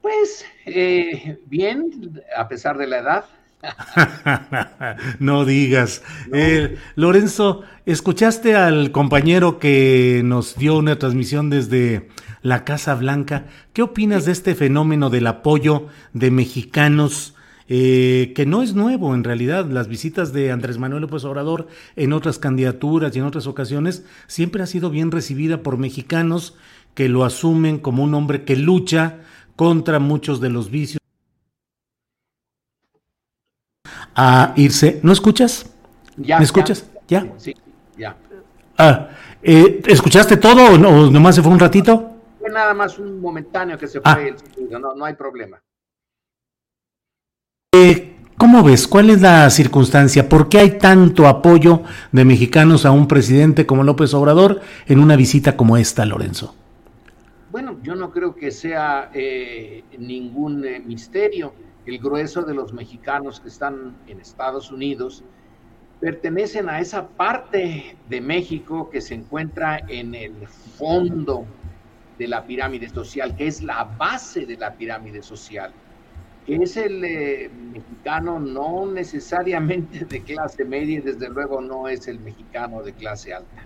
Pues 0.02 0.46
eh, 0.66 1.40
bien, 1.48 2.22
a 2.36 2.48
pesar 2.48 2.78
de 2.78 2.88
la 2.88 3.00
edad. 3.00 3.26
no 5.20 5.46
digas. 5.46 6.04
Eh, 6.32 6.78
Lorenzo, 6.96 7.64
¿escuchaste 7.86 8.56
al 8.56 8.92
compañero 8.92 9.58
que 9.58 10.22
nos 10.24 10.56
dio 10.58 10.78
una 10.78 10.98
transmisión 11.00 11.50
desde 11.50 12.10
la 12.44 12.66
Casa 12.66 12.94
Blanca? 12.96 13.46
¿Qué 13.74 13.82
opinas 13.82 14.26
de 14.26 14.32
este 14.32 14.54
fenómeno 14.54 15.10
del 15.10 15.28
apoyo 15.28 15.88
de 16.14 16.30
mexicanos 16.30 17.36
eh, 17.74 18.34
que 18.36 18.46
no 18.46 18.64
es 18.64 18.76
nuevo 18.76 19.16
en 19.16 19.24
realidad. 19.24 19.66
Las 19.66 19.88
visitas 19.88 20.34
de 20.34 20.52
Andrés 20.52 20.78
Manuel 20.78 21.04
López 21.04 21.24
Obrador 21.24 21.70
en 21.96 22.12
otras 22.12 22.38
candidaturas 22.38 23.16
y 23.16 23.20
en 23.20 23.26
otras 23.26 23.48
ocasiones 23.48 24.06
siempre 24.28 24.62
ha 24.62 24.66
sido 24.66 24.90
bien 24.90 25.10
recibida 25.10 25.64
por 25.64 25.78
mexicanos 25.78 26.58
que 26.96 27.08
lo 27.08 27.24
asumen 27.24 27.80
como 27.80 28.04
un 28.04 28.14
hombre 28.14 28.44
que 28.44 28.58
lucha 28.58 29.20
contra 29.56 30.00
muchos 30.00 30.42
de 30.42 30.50
los 30.50 30.70
vicios. 30.70 31.00
A 34.16 34.52
irse. 34.58 35.00
¿No 35.02 35.14
escuchas? 35.14 35.74
Ya, 36.18 36.40
¿Me 36.40 36.44
escuchas? 36.44 36.90
¿Ya? 37.08 37.26
Sí, 37.38 37.56
ya. 37.98 38.18
Ah, 38.78 39.12
eh, 39.42 39.82
¿Escuchaste 39.88 40.36
todo 40.36 40.74
o, 40.74 40.78
no, 40.78 41.10
nomás 41.10 41.36
se 41.36 41.42
fue 41.42 41.54
un 41.54 41.60
ratito? 41.60 42.18
Fue 42.38 42.50
nada 42.50 42.74
más 42.74 43.00
un 43.00 43.22
momentáneo 43.22 43.78
que 43.78 43.88
se 43.88 44.02
ah. 44.04 44.14
fue 44.14 44.36
no, 44.78 44.94
no 44.94 45.06
hay 45.06 45.14
problema. 45.14 45.62
Eh, 47.74 48.18
¿Cómo 48.38 48.64
ves? 48.64 48.86
¿Cuál 48.86 49.12
es 49.12 49.22
la 49.22 49.50
circunstancia? 49.50 50.28
¿Por 50.28 50.50
qué 50.50 50.60
hay 50.60 50.78
tanto 50.78 51.26
apoyo 51.26 51.84
de 52.12 52.26
mexicanos 52.26 52.86
a 52.86 52.92
un 52.92 53.08
presidente 53.08 53.66
como 53.66 53.86
López 53.86 54.14
Obrador 54.14 54.60
en 54.88 55.00
una 55.00 55.16
visita 55.16 55.56
como 55.56 55.78
esta, 55.78 56.06
Lorenzo? 56.06 56.54
Bueno, 57.50 57.80
yo 57.82 57.96
no 57.96 58.12
creo 58.12 58.36
que 58.36 58.52
sea 58.52 59.10
eh, 59.14 59.86
ningún 59.98 60.66
eh, 60.66 60.84
misterio. 60.86 61.54
El 61.86 62.00
grueso 62.00 62.42
de 62.42 62.54
los 62.56 62.74
mexicanos 62.74 63.40
que 63.40 63.48
están 63.48 63.96
en 64.06 64.20
Estados 64.20 64.70
Unidos 64.70 65.24
pertenecen 66.02 66.68
a 66.68 66.82
esa 66.82 67.08
parte 67.08 67.96
de 68.10 68.20
México 68.20 68.90
que 68.90 69.00
se 69.00 69.14
encuentra 69.14 69.80
en 69.88 70.14
el 70.14 70.46
fondo 70.78 71.46
de 72.20 72.28
la 72.28 72.44
pirámide 72.44 72.90
social, 72.90 73.34
que 73.34 73.48
es 73.48 73.64
la 73.64 73.86
base 73.86 74.46
de 74.46 74.58
la 74.58 74.74
pirámide 74.74 75.24
social 75.24 75.72
que 76.46 76.56
es 76.56 76.78
el 76.78 77.04
eh, 77.04 77.50
mexicano 77.74 78.40
no 78.40 78.86
necesariamente 78.86 80.06
de 80.06 80.22
clase 80.22 80.66
media 80.66 80.98
y 80.98 81.02
desde 81.02 81.30
luego 81.30 81.62
no 81.62 81.88
es 81.88 82.08
el 82.08 82.20
mexicano 82.20 82.82
de 82.82 82.94
clase 82.94 83.34
alta. 83.34 83.64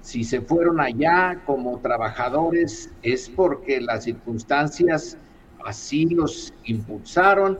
Si 0.00 0.24
se 0.24 0.40
fueron 0.40 0.80
allá 0.80 1.42
como 1.46 1.78
trabajadores 1.80 2.92
es 3.02 3.28
porque 3.28 3.80
las 3.80 4.04
circunstancias 4.04 5.18
así 5.64 6.06
los 6.06 6.54
impulsaron 6.64 7.58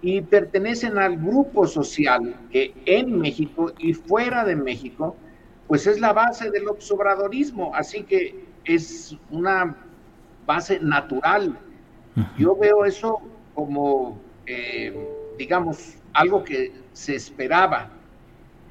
y 0.00 0.20
pertenecen 0.20 0.98
al 0.98 1.16
grupo 1.16 1.66
social 1.66 2.34
que 2.50 2.74
en 2.86 3.18
México 3.18 3.72
y 3.78 3.94
fuera 3.94 4.44
de 4.44 4.56
México, 4.56 5.16
pues 5.66 5.86
es 5.86 6.00
la 6.00 6.12
base 6.12 6.50
del 6.50 6.68
observadorismo, 6.68 7.74
así 7.74 8.02
que 8.02 8.44
es 8.64 9.16
una 9.30 9.76
base 10.46 10.78
natural. 10.80 11.58
Yo 12.36 12.54
veo 12.56 12.84
eso 12.84 13.22
como, 13.54 14.20
eh, 14.46 14.94
digamos, 15.38 15.96
algo 16.12 16.44
que 16.44 16.72
se 16.92 17.16
esperaba. 17.16 17.90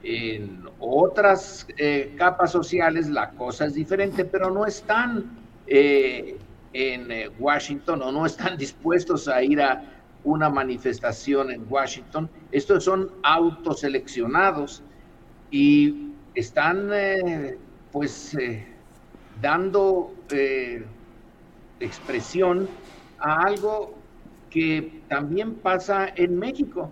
En 0.04 0.64
otras 0.80 1.68
eh, 1.78 2.16
capas 2.18 2.52
sociales 2.52 3.08
la 3.10 3.30
cosa 3.32 3.66
es 3.66 3.76
diferente, 3.76 4.26
pero 4.26 4.50
no 4.50 4.66
están 4.66 5.38
eh, 5.68 6.38
en 6.74 7.08
Washington 7.38 8.02
o 8.02 8.12
no 8.12 8.26
están 8.26 8.58
dispuestos 8.66 9.28
a 9.28 9.44
ir 9.44 9.62
a 9.62 9.84
una 10.24 10.50
manifestación 10.50 11.52
en 11.52 11.66
Washington. 11.70 12.30
Estos 12.52 12.84
son 12.84 13.12
autoseleccionados 13.24 14.84
y 15.52 16.12
están 16.34 16.90
pues 17.92 18.38
dando 19.42 20.14
expresión 21.80 22.70
a 23.20 23.42
algo 23.44 24.01
que 24.52 25.02
también 25.08 25.56
pasa 25.56 26.08
en 26.16 26.38
México. 26.38 26.92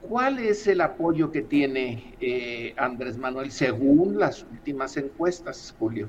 ¿Cuál 0.00 0.38
es 0.40 0.66
el 0.66 0.80
apoyo 0.80 1.30
que 1.30 1.42
tiene 1.42 2.16
eh, 2.20 2.74
Andrés 2.78 3.18
Manuel 3.18 3.52
según 3.52 4.18
las 4.18 4.44
últimas 4.50 4.96
encuestas, 4.96 5.74
Julio? 5.78 6.08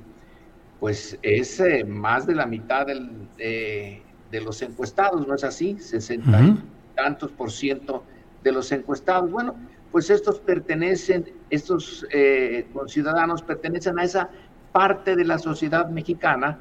Pues 0.79 1.19
es 1.21 1.59
eh, 1.59 1.83
más 1.83 2.25
de 2.25 2.33
la 2.33 2.47
mitad 2.47 2.87
de, 2.87 4.01
los 4.31 4.61
encuestados, 4.61 5.27
¿no 5.27 5.35
es 5.35 5.43
así? 5.43 5.77
60 5.77 6.41
y 6.41 6.95
tantos 6.95 7.31
por 7.33 7.51
ciento 7.51 8.03
de 8.43 8.53
los 8.53 8.71
encuestados. 8.71 9.29
Bueno, 9.29 9.55
pues 9.91 10.09
estos 10.09 10.39
pertenecen, 10.39 11.25
estos 11.49 12.07
eh, 12.11 12.65
ciudadanos 12.87 13.43
pertenecen 13.43 13.99
a 13.99 14.05
esa 14.05 14.29
parte 14.71 15.17
de 15.17 15.25
la 15.25 15.37
sociedad 15.37 15.89
mexicana 15.89 16.59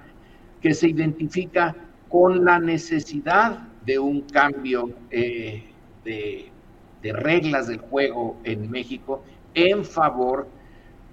que 0.60 0.74
se 0.74 0.88
identifica 0.88 1.76
con 2.10 2.44
la 2.44 2.58
necesidad 2.58 3.60
de 3.86 3.98
un 3.98 4.22
cambio 4.22 4.90
eh, 5.10 5.64
de, 6.04 6.50
reglas 7.02 7.68
del 7.68 7.78
juego 7.78 8.36
en 8.44 8.70
México 8.70 9.22
en 9.54 9.84
favor 9.84 10.46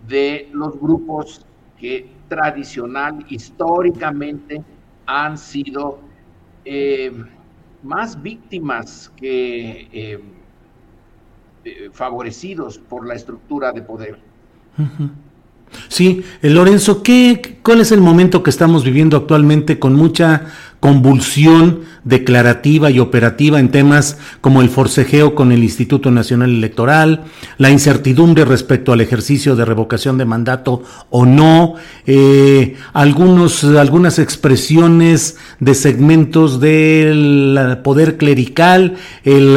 de 0.08 0.50
los 0.52 0.78
grupos 0.80 1.46
que 1.80 2.10
tradicional, 2.28 3.26
históricamente, 3.30 4.62
han 5.06 5.38
sido 5.38 6.00
eh, 6.66 7.12
más 7.84 8.22
víctimas 8.22 9.10
que 9.16 9.88
eh, 9.94 10.20
favorecidos 11.94 12.80
por 12.80 13.08
la 13.08 13.14
estructura 13.14 13.72
de 13.72 13.82
poder. 13.82 14.20
Sí, 15.88 16.24
Lorenzo, 16.42 17.04
¿qué, 17.04 17.60
¿cuál 17.62 17.82
es 17.82 17.92
el 17.92 18.02
momento 18.02 18.44
que 18.44 18.50
estamos 18.50 18.84
viviendo 18.84 19.18
actualmente 19.18 19.80
con 19.80 19.94
mucha 19.94 20.48
convulsión 20.80 21.82
declarativa 22.04 22.90
y 22.90 23.00
operativa 23.00 23.60
en 23.60 23.70
temas 23.70 24.18
como 24.42 24.62
el 24.62 24.70
forcejeo 24.70 25.36
con 25.36 25.52
el 25.52 25.64
Instituto 25.64 26.12
Nacional 26.12 26.52
Electoral, 26.52 27.26
la 27.58 27.70
incertidumbre 27.70 28.46
respecto 28.46 28.94
al 28.94 29.02
ejercicio 29.02 29.56
de 29.56 29.66
revocación 29.66 30.18
de 30.18 30.26
mandato 30.26 30.84
o 31.10 31.26
no, 31.26 31.76
eh, 32.06 32.76
algunos, 32.94 33.64
algunas 33.64 34.20
expresiones 34.20 35.38
de 35.60 35.76
segmentos 35.76 36.60
del 36.60 37.80
poder 37.84 38.18
clerical, 38.18 38.96
el 39.24 39.56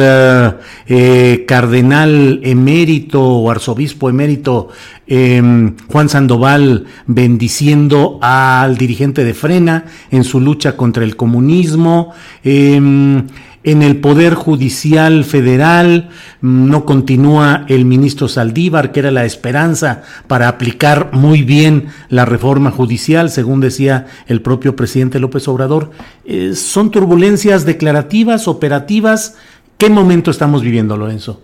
eh, 0.87 1.45
cardenal 1.47 2.41
emérito 2.43 3.21
o 3.21 3.49
arzobispo 3.49 4.09
emérito 4.09 4.69
Em, 5.13 5.75
Juan 5.89 6.07
Sandoval 6.07 6.85
bendiciendo 7.05 8.17
al 8.21 8.77
dirigente 8.77 9.25
de 9.25 9.33
Frena 9.33 9.83
en 10.09 10.23
su 10.23 10.39
lucha 10.39 10.77
contra 10.77 11.03
el 11.03 11.17
comunismo. 11.17 12.13
Em, 12.45 13.27
en 13.65 13.81
el 13.81 13.99
Poder 13.99 14.35
Judicial 14.35 15.25
Federal 15.25 16.11
mm, 16.39 16.69
no 16.69 16.85
continúa 16.85 17.65
el 17.67 17.83
ministro 17.83 18.29
Saldívar, 18.29 18.93
que 18.93 19.01
era 19.01 19.11
la 19.11 19.25
esperanza 19.25 20.03
para 20.27 20.47
aplicar 20.47 21.09
muy 21.11 21.43
bien 21.43 21.87
la 22.07 22.23
reforma 22.23 22.71
judicial, 22.71 23.29
según 23.29 23.59
decía 23.59 24.07
el 24.27 24.41
propio 24.41 24.77
presidente 24.77 25.19
López 25.19 25.45
Obrador. 25.49 25.91
Eh, 26.23 26.55
¿Son 26.55 26.89
turbulencias 26.89 27.65
declarativas, 27.65 28.47
operativas? 28.47 29.35
¿Qué 29.77 29.89
momento 29.89 30.31
estamos 30.31 30.61
viviendo, 30.61 30.95
Lorenzo? 30.95 31.41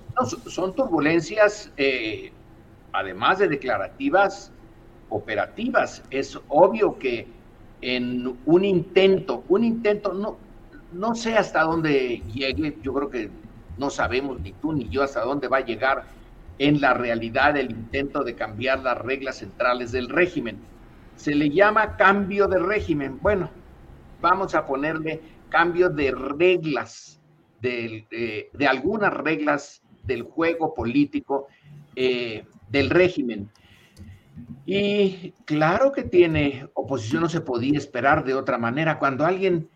son 0.48 0.74
turbulencias 0.74 1.70
eh, 1.78 2.32
además 2.94 3.40
de 3.40 3.48
declarativas, 3.48 4.52
operativas. 5.10 6.04
Es 6.10 6.40
obvio 6.48 6.98
que 6.98 7.28
en 7.82 8.38
un 8.46 8.66
intento, 8.66 9.44
un 9.50 9.64
intento, 9.64 10.14
no, 10.14 10.38
no 10.92 11.16
sé 11.16 11.36
hasta 11.36 11.64
dónde 11.64 12.22
llegue, 12.34 12.78
yo 12.82 12.94
creo 12.94 13.10
que 13.10 13.30
no 13.78 13.90
sabemos 13.90 14.40
ni 14.42 14.54
tú 14.54 14.74
ni 14.74 14.90
yo 14.90 15.04
hasta 15.04 15.22
dónde 15.22 15.48
va 15.48 15.58
a 15.58 15.66
llegar 15.66 16.06
en 16.60 16.82
la 16.82 16.94
realidad 16.94 17.56
el 17.56 17.72
intento 17.72 18.24
de 18.24 18.34
cambiar 18.36 18.80
las 18.80 18.98
reglas 18.98 19.38
centrales 19.38 19.92
del 19.92 20.10
régimen. 20.10 20.58
Se 21.16 21.36
le 21.36 21.50
llama 21.50 21.98
cambio 21.98 22.48
de 22.48 22.60
régimen. 22.60 23.20
Bueno, 23.22 23.52
vamos 24.22 24.56
a 24.56 24.66
ponerle 24.66 25.22
cambio 25.50 25.90
de 25.90 26.12
reglas, 26.12 27.20
de, 27.62 28.50
de 28.54 28.68
algunas 28.68 29.14
reglas 29.14 29.82
del 30.04 30.24
juego 30.24 30.74
político 30.74 31.48
eh, 31.96 32.46
del 32.70 32.90
régimen. 32.90 33.50
Y 34.66 35.32
claro 35.46 35.92
que 35.92 36.04
tiene 36.04 36.68
oposición, 36.74 37.24
no 37.24 37.30
se 37.30 37.42
podía 37.42 37.78
esperar 37.78 38.26
de 38.26 38.34
otra 38.34 38.58
manera. 38.58 39.00
Cuando 39.00 39.26
alguien, 39.26 39.70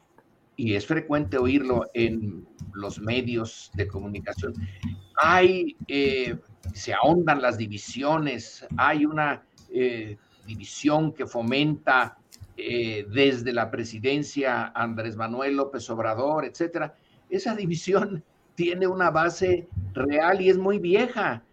y 0.55 0.75
es 0.75 0.86
frecuente 0.86 1.38
oírlo 1.38 1.88
en 1.93 2.45
los 2.74 3.00
medios 3.00 3.71
de 3.74 3.88
comunicación, 3.88 4.53
hay, 5.15 5.77
eh, 5.88 6.38
se 6.74 6.93
ahondan 6.93 7.41
las 7.41 7.57
divisiones, 7.57 8.65
hay 8.77 9.05
una 9.05 9.43
eh, 9.74 10.17
división 10.45 11.13
que 11.13 11.25
fomenta 11.25 12.17
eh, 12.57 13.07
desde 13.10 13.53
la 13.53 13.71
presidencia 13.71 14.74
Andrés 14.75 15.15
Manuel 15.15 15.55
López 15.55 15.89
Obrador, 15.89 16.45
etcétera. 16.45 16.95
Esa 17.29 17.55
división 17.55 18.24
tiene 18.55 18.88
una 18.88 19.10
base 19.10 19.69
real 19.93 20.41
y 20.41 20.50
es 20.50 20.57
muy 20.57 20.77
vieja 20.79 21.43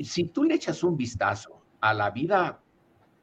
si 0.00 0.24
tú 0.24 0.44
le 0.44 0.54
echas 0.54 0.82
un 0.82 0.96
vistazo 0.96 1.60
a 1.80 1.94
la 1.94 2.10
vida 2.10 2.60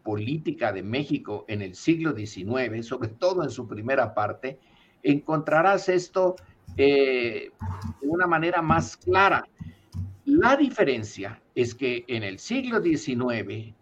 política 0.03 0.71
de 0.71 0.83
México 0.83 1.45
en 1.47 1.61
el 1.61 1.75
siglo 1.75 2.15
XIX, 2.15 2.85
sobre 2.85 3.09
todo 3.09 3.43
en 3.43 3.49
su 3.49 3.67
primera 3.67 4.13
parte, 4.13 4.59
encontrarás 5.03 5.89
esto 5.89 6.35
eh, 6.77 7.51
de 8.01 8.07
una 8.07 8.27
manera 8.27 8.61
más 8.61 8.97
clara. 8.97 9.43
La 10.25 10.55
diferencia 10.55 11.41
es 11.55 11.75
que 11.75 12.05
en 12.07 12.23
el 12.23 12.39
siglo 12.39 12.81
XIX, 12.81 13.73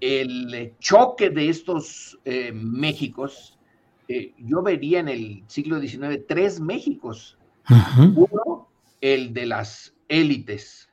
el 0.00 0.72
choque 0.78 1.30
de 1.30 1.48
estos 1.48 2.18
eh, 2.24 2.52
Méxicos, 2.52 3.58
eh, 4.08 4.32
yo 4.38 4.62
vería 4.62 5.00
en 5.00 5.08
el 5.08 5.44
siglo 5.46 5.80
XIX 5.80 6.24
tres 6.26 6.60
Méxicos. 6.60 7.36
Uno, 8.16 8.68
el 9.02 9.34
de 9.34 9.44
las 9.44 9.94
élites, 10.08 10.87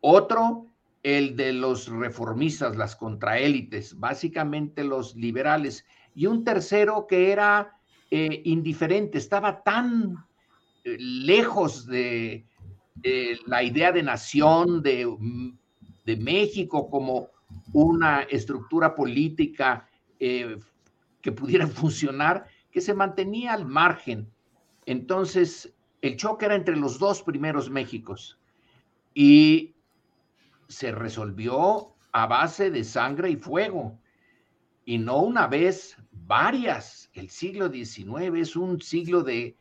otro, 0.00 0.66
el 1.02 1.36
de 1.36 1.52
los 1.52 1.88
reformistas, 1.88 2.76
las 2.76 2.96
contraélites, 2.96 3.98
básicamente 3.98 4.82
los 4.82 5.14
liberales. 5.14 5.84
Y 6.14 6.26
un 6.26 6.42
tercero 6.42 7.06
que 7.06 7.30
era 7.30 7.78
eh, 8.10 8.42
indiferente, 8.44 9.18
estaba 9.18 9.62
tan 9.62 10.16
eh, 10.84 10.96
lejos 10.98 11.86
de, 11.86 12.44
la 13.46 13.62
idea 13.62 13.92
de 13.92 14.02
nación 14.02 14.82
de, 14.82 15.06
de, 16.04 16.16
México 16.16 16.90
como 16.90 17.28
una 17.72 18.22
estructura 18.22 18.94
política 18.94 19.88
eh, 20.18 20.58
que 21.20 21.30
pudiera 21.30 21.66
funcionar, 21.68 22.46
que 22.72 22.80
se 22.80 22.94
mantenía 22.94 23.52
al 23.52 23.66
margen. 23.66 24.28
Entonces, 24.86 25.72
el 26.00 26.16
choque 26.16 26.46
era 26.46 26.56
entre 26.56 26.76
los 26.76 26.98
dos 26.98 27.22
primeros 27.22 27.70
Méxicos. 27.70 28.38
Y 29.14 29.75
se 30.68 30.92
resolvió 30.92 31.94
a 32.12 32.26
base 32.26 32.70
de 32.70 32.84
sangre 32.84 33.30
y 33.30 33.36
fuego. 33.36 33.98
Y 34.84 34.98
no 34.98 35.22
una 35.22 35.46
vez, 35.46 35.96
varias. 36.12 37.10
El 37.12 37.30
siglo 37.30 37.70
XIX 37.70 38.36
es 38.36 38.56
un 38.56 38.80
siglo 38.80 39.22
de... 39.22 39.56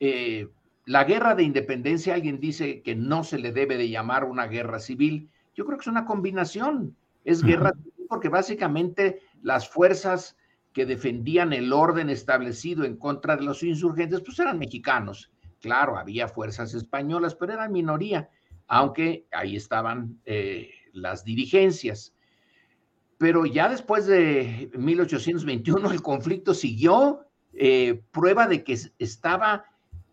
Eh, 0.00 0.48
la 0.86 1.04
guerra 1.04 1.34
de 1.34 1.42
independencia, 1.44 2.14
alguien 2.14 2.40
dice 2.40 2.82
que 2.82 2.96
no 2.96 3.22
se 3.22 3.38
le 3.38 3.52
debe 3.52 3.76
de 3.76 3.90
llamar 3.90 4.24
una 4.24 4.46
guerra 4.46 4.80
civil. 4.80 5.30
Yo 5.54 5.64
creo 5.64 5.78
que 5.78 5.82
es 5.82 5.86
una 5.86 6.04
combinación. 6.04 6.96
Es 7.24 7.42
guerra 7.42 7.72
civil 7.72 8.06
porque 8.08 8.28
básicamente 8.28 9.20
las 9.42 9.68
fuerzas 9.68 10.36
que 10.72 10.86
defendían 10.86 11.52
el 11.52 11.72
orden 11.72 12.10
establecido 12.10 12.84
en 12.84 12.96
contra 12.96 13.36
de 13.36 13.42
los 13.42 13.62
insurgentes, 13.62 14.20
pues 14.20 14.38
eran 14.38 14.58
mexicanos. 14.58 15.30
Claro, 15.60 15.96
había 15.96 16.26
fuerzas 16.26 16.74
españolas, 16.74 17.34
pero 17.34 17.52
eran 17.52 17.72
minoría 17.72 18.30
aunque 18.70 19.26
ahí 19.32 19.56
estaban 19.56 20.20
eh, 20.24 20.70
las 20.92 21.24
dirigencias. 21.24 22.14
Pero 23.18 23.44
ya 23.44 23.68
después 23.68 24.06
de 24.06 24.70
1821 24.78 25.90
el 25.90 26.00
conflicto 26.00 26.54
siguió, 26.54 27.26
eh, 27.52 28.00
prueba 28.12 28.46
de 28.46 28.62
que 28.62 28.78
estaba 29.00 29.64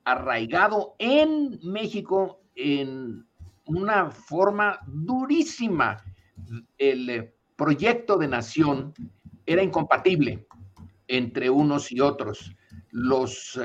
arraigado 0.03 0.95
en 0.97 1.59
México 1.61 2.41
en 2.55 3.27
una 3.65 4.09
forma 4.09 4.79
durísima. 4.87 6.03
El 6.79 7.09
eh, 7.11 7.35
proyecto 7.55 8.17
de 8.17 8.27
nación 8.27 8.91
era 9.45 9.61
incompatible 9.61 10.47
entre 11.07 11.51
unos 11.51 11.91
y 11.91 11.99
otros. 11.99 12.55
Los 12.89 13.59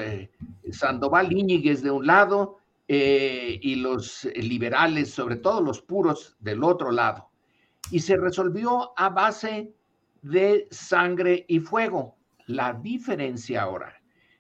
Sandoval 0.71 1.33
Íñiguez 1.33 1.83
de 1.83 1.91
un 1.91 2.07
lado, 2.07 2.59
eh, 2.95 3.59
y 3.63 3.77
los 3.77 4.29
liberales, 4.35 5.15
sobre 5.15 5.37
todo 5.37 5.63
los 5.63 5.81
puros, 5.81 6.37
del 6.41 6.63
otro 6.63 6.93
lado. 6.93 7.31
Y 7.91 8.01
se 8.01 8.19
resolvió 8.19 8.93
a 8.99 9.09
base 9.09 9.75
de 10.21 10.69
sangre 10.71 11.47
y 11.49 11.61
fuego. 11.61 12.19
La 12.45 12.75
diferencia 12.75 13.63
ahora 13.63 13.95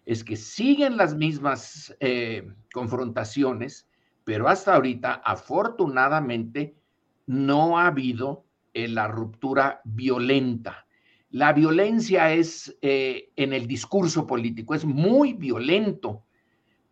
es 0.04 0.22
que 0.22 0.36
siguen 0.36 0.98
las 0.98 1.14
mismas 1.14 1.96
eh, 1.98 2.46
confrontaciones, 2.74 3.88
pero 4.22 4.48
hasta 4.48 4.74
ahorita, 4.74 5.22
afortunadamente, 5.24 6.76
no 7.24 7.78
ha 7.78 7.86
habido 7.86 8.44
eh, 8.74 8.86
la 8.86 9.08
ruptura 9.08 9.80
violenta. 9.86 10.86
La 11.30 11.54
violencia 11.54 12.34
es 12.34 12.76
en 12.82 13.54
el 13.54 13.66
discurso 13.66 14.26
político, 14.26 14.74
es 14.74 14.84
muy 14.84 15.32
violento 15.32 16.26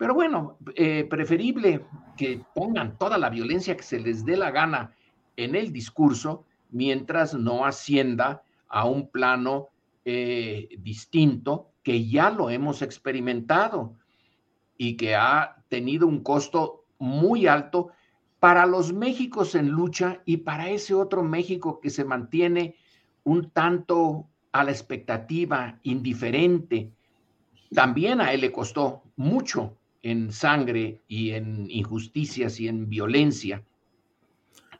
pero 0.01 0.15
bueno, 0.15 0.57
eh, 0.77 1.05
preferible 1.11 1.85
que 2.17 2.41
pongan 2.55 2.97
toda 2.97 3.19
la 3.19 3.29
violencia 3.29 3.77
que 3.77 3.83
se 3.83 4.01
les 4.01 4.25
dé 4.25 4.35
la 4.35 4.51
gana 4.51 4.95
en 5.37 5.55
el 5.55 5.75
discurso 5.75 6.47
mientras 6.71 7.35
no 7.35 7.67
ascienda 7.67 8.43
a 8.67 8.87
un 8.87 9.11
plano 9.11 9.69
eh, 10.07 10.71
distinto 10.79 11.73
que 11.83 12.09
ya 12.09 12.31
lo 12.31 12.49
hemos 12.49 12.81
experimentado 12.81 13.95
y 14.79 14.97
que 14.97 15.17
ha 15.17 15.63
tenido 15.69 16.07
un 16.07 16.23
costo 16.23 16.87
muy 16.99 17.47
alto 17.47 17.91
para 18.39 18.65
los 18.65 18.95
Méxicos 18.95 19.55
en 19.55 19.69
lucha 19.69 20.23
y 20.25 20.39
para 20.39 20.71
ese 20.71 20.95
otro 20.95 21.23
México 21.23 21.79
que 21.79 21.91
se 21.91 22.07
mantiene 22.07 22.75
un 23.23 23.51
tanto 23.51 24.31
a 24.53 24.65
la 24.65 24.71
expectativa, 24.71 25.79
indiferente. 25.83 26.91
También 27.75 28.23
a 28.23 28.33
él 28.33 28.41
le 28.41 28.51
costó 28.51 29.03
mucho 29.17 29.77
en 30.03 30.33
sangre 30.33 31.03
y 31.09 31.31
en 31.31 31.71
injusticias 31.71 32.61
y 32.61 32.69
en 32.69 32.89
violencia. 32.89 33.63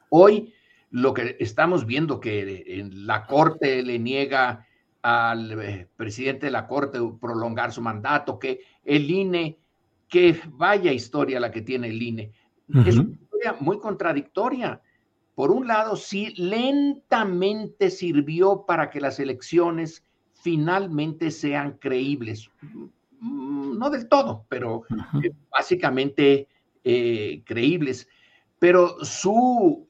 Hoy 0.09 0.53
lo 0.89 1.13
que 1.13 1.37
estamos 1.39 1.85
viendo 1.85 2.19
que 2.19 2.63
en 2.67 3.07
la 3.07 3.25
Corte 3.25 3.81
le 3.81 3.97
niega 3.97 4.67
al 5.01 5.59
eh, 5.61 5.87
presidente 5.95 6.47
de 6.47 6.51
la 6.51 6.67
Corte 6.67 6.99
prolongar 7.19 7.71
su 7.71 7.81
mandato, 7.81 8.37
que 8.37 8.61
el 8.83 9.09
INE, 9.09 9.57
que 10.07 10.39
vaya 10.49 10.91
historia 10.91 11.39
la 11.39 11.51
que 11.51 11.61
tiene 11.61 11.87
el 11.87 12.01
INE. 12.01 12.31
Es 12.85 12.97
una 12.97 13.13
historia 13.13 13.55
muy 13.59 13.79
contradictoria. 13.79 14.81
Por 15.35 15.51
un 15.51 15.67
lado, 15.67 15.95
sí, 15.95 16.33
lentamente 16.37 17.89
sirvió 17.89 18.65
para 18.65 18.89
que 18.89 19.01
las 19.01 19.19
elecciones 19.19 20.05
finalmente 20.33 21.31
sean 21.31 21.77
creíbles. 21.79 22.49
Mm, 23.21 23.77
no 23.77 23.89
del 23.89 24.07
todo, 24.09 24.45
pero 24.49 24.83
eh, 25.23 25.31
básicamente 25.49 26.47
eh, 26.83 27.41
creíbles. 27.45 28.07
Pero 28.59 29.03
su 29.03 29.87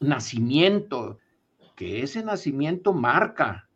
nacimiento, 0.00 1.18
que 1.76 2.02
ese 2.02 2.22
nacimiento 2.22 2.92
marca 2.92 3.68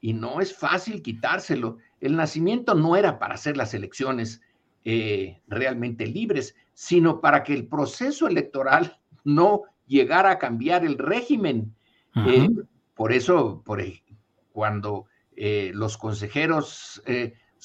y 0.00 0.12
no 0.12 0.40
es 0.40 0.56
fácil 0.56 1.02
quitárselo. 1.02 1.78
El 2.00 2.16
nacimiento 2.16 2.74
no 2.74 2.96
era 2.96 3.18
para 3.18 3.34
hacer 3.34 3.56
las 3.56 3.74
elecciones 3.74 4.40
eh, 4.84 5.40
realmente 5.48 6.06
libres, 6.06 6.54
sino 6.74 7.20
para 7.20 7.42
que 7.42 7.52
el 7.54 7.66
proceso 7.66 8.28
electoral 8.28 9.00
no 9.24 9.62
llegara 9.86 10.30
a 10.30 10.38
cambiar 10.38 10.84
el 10.84 10.96
régimen. 10.96 11.74
Eh, 12.26 12.48
por 12.94 13.12
eso, 13.12 13.62
por, 13.64 13.82
cuando 14.52 15.06
eh, 15.34 15.72
los 15.74 15.98
consejeros 15.98 17.02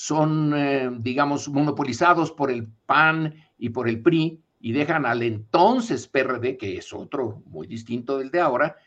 son, 0.02 1.04
digamos, 1.04 1.48
monopolizados 1.48 2.32
por 2.32 2.50
el 2.50 2.68
PAN 2.88 3.36
y 3.60 3.70
por 3.70 3.88
el 3.88 4.02
PRI 4.02 4.42
y 4.60 4.72
dejan 4.72 5.06
al 5.06 5.22
entonces 5.22 6.08
PRD, 6.08 6.58
que 6.58 6.78
es 6.78 6.92
otro 6.92 7.44
muy 7.46 7.68
distinto 7.68 8.18
del 8.18 8.32
de 8.32 8.40
ahora, 8.40 8.78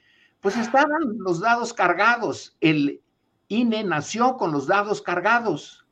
pues 0.41 0.57
estaban 0.57 1.19
los 1.19 1.39
dados 1.39 1.73
cargados. 1.73 2.57
El 2.61 3.01
INE 3.47 3.85
nació 3.85 4.37
con 4.37 4.51
los 4.51 4.67
dados 4.67 5.03
cargados. 5.03 5.87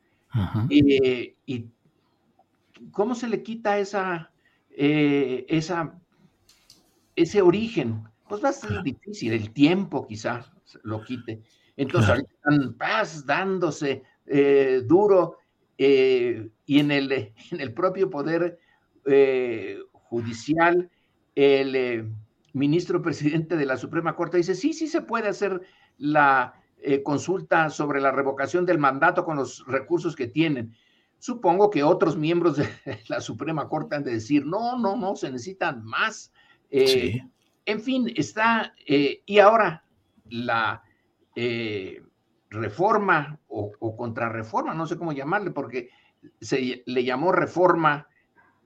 Eh, 0.69 1.37
¿Y 1.47 1.67
cómo 2.91 3.15
se 3.15 3.29
le 3.29 3.45
quita 3.45 3.79
esa, 3.79 4.33
eh, 4.71 5.47
esa, 5.49 5.95
ese 7.15 7.43
origen? 7.43 8.03
Pues 8.29 8.43
va 8.43 8.49
a 8.49 8.53
ser 8.53 8.83
difícil, 8.83 9.35
el 9.35 9.53
tiempo 9.53 10.05
quizá 10.05 10.45
lo 10.83 11.05
quite. 11.05 11.43
Entonces, 11.77 12.25
están 12.25 12.77
dándose 13.25 14.03
eh, 14.27 14.83
duro 14.85 15.39
y 15.77 16.79
en 16.79 16.91
el, 16.91 17.13
en 17.51 17.61
el 17.61 17.73
propio 17.73 18.11
poder 18.11 18.59
judicial, 19.93 20.91
el 21.35 22.13
ministro 22.53 23.01
presidente 23.03 23.57
de 23.57 23.67
la 23.67 23.77
Suprema 23.77 24.15
Corte 24.15 24.37
dice, 24.37 24.55
sí, 24.55 24.73
sí 24.73 24.87
se 24.87 25.03
puede 25.03 25.29
hacer 25.29 25.63
la 25.99 26.55
eh, 26.85 27.03
consulta 27.03 27.71
sobre 27.71 28.01
la 28.01 28.11
revocación 28.11 28.67
del 28.67 28.79
mandato 28.79 29.25
con 29.25 29.37
los 29.37 29.65
recursos 29.67 30.17
que 30.17 30.27
tienen. 30.27 30.75
Supongo 31.19 31.71
que 31.71 31.85
otros 31.85 32.17
miembros 32.17 32.57
de 32.57 32.69
la 33.09 33.21
Suprema 33.21 33.69
Corte 33.69 33.97
han 33.97 34.05
de 34.05 34.15
decir, 34.15 34.45
no, 34.45 34.79
no, 34.79 34.97
no, 34.97 35.17
se 35.17 35.31
necesitan 35.31 35.85
más. 35.85 36.33
Eh, 36.71 37.21
en 37.65 37.81
fin, 37.81 38.13
está, 38.17 38.75
eh, 38.87 39.23
y 39.27 39.39
ahora 39.39 39.85
la 40.29 40.83
reforma 42.53 43.39
o, 43.49 43.73
o, 43.79 43.97
contrarreforma, 43.97 44.75
no 44.75 44.87
sé 44.87 44.97
cómo 44.97 45.13
llamarle, 45.13 45.51
porque 45.51 45.91
se 46.41 46.83
le 46.87 47.05
llamó 47.05 47.33
reforma 47.33 48.07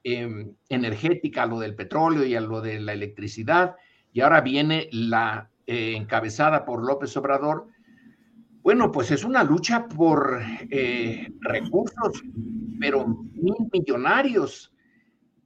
em, 0.05 0.53
energética 0.69 1.45
a 1.45 1.47
lo 1.47 1.59
del 1.59 1.75
petróleo 1.75 2.25
y 2.25 2.35
a 2.35 2.41
lo 2.41 2.61
de 2.61 2.81
la 2.81 2.93
electricidad, 2.93 3.77
y 4.13 4.21
ahora 4.21 4.41
viene 4.41 4.89
la 4.93 5.51
encabezada 5.67 6.65
por 6.65 6.87
López 6.87 7.17
Obrador, 7.17 7.67
bueno, 8.67 8.91
pues 8.91 9.13
es 9.13 9.23
una 9.23 9.45
lucha 9.45 9.87
por 9.87 10.43
eh, 10.71 11.33
recursos, 11.39 12.21
pero 12.81 13.07
mil 13.07 13.55
millonarios. 13.73 14.75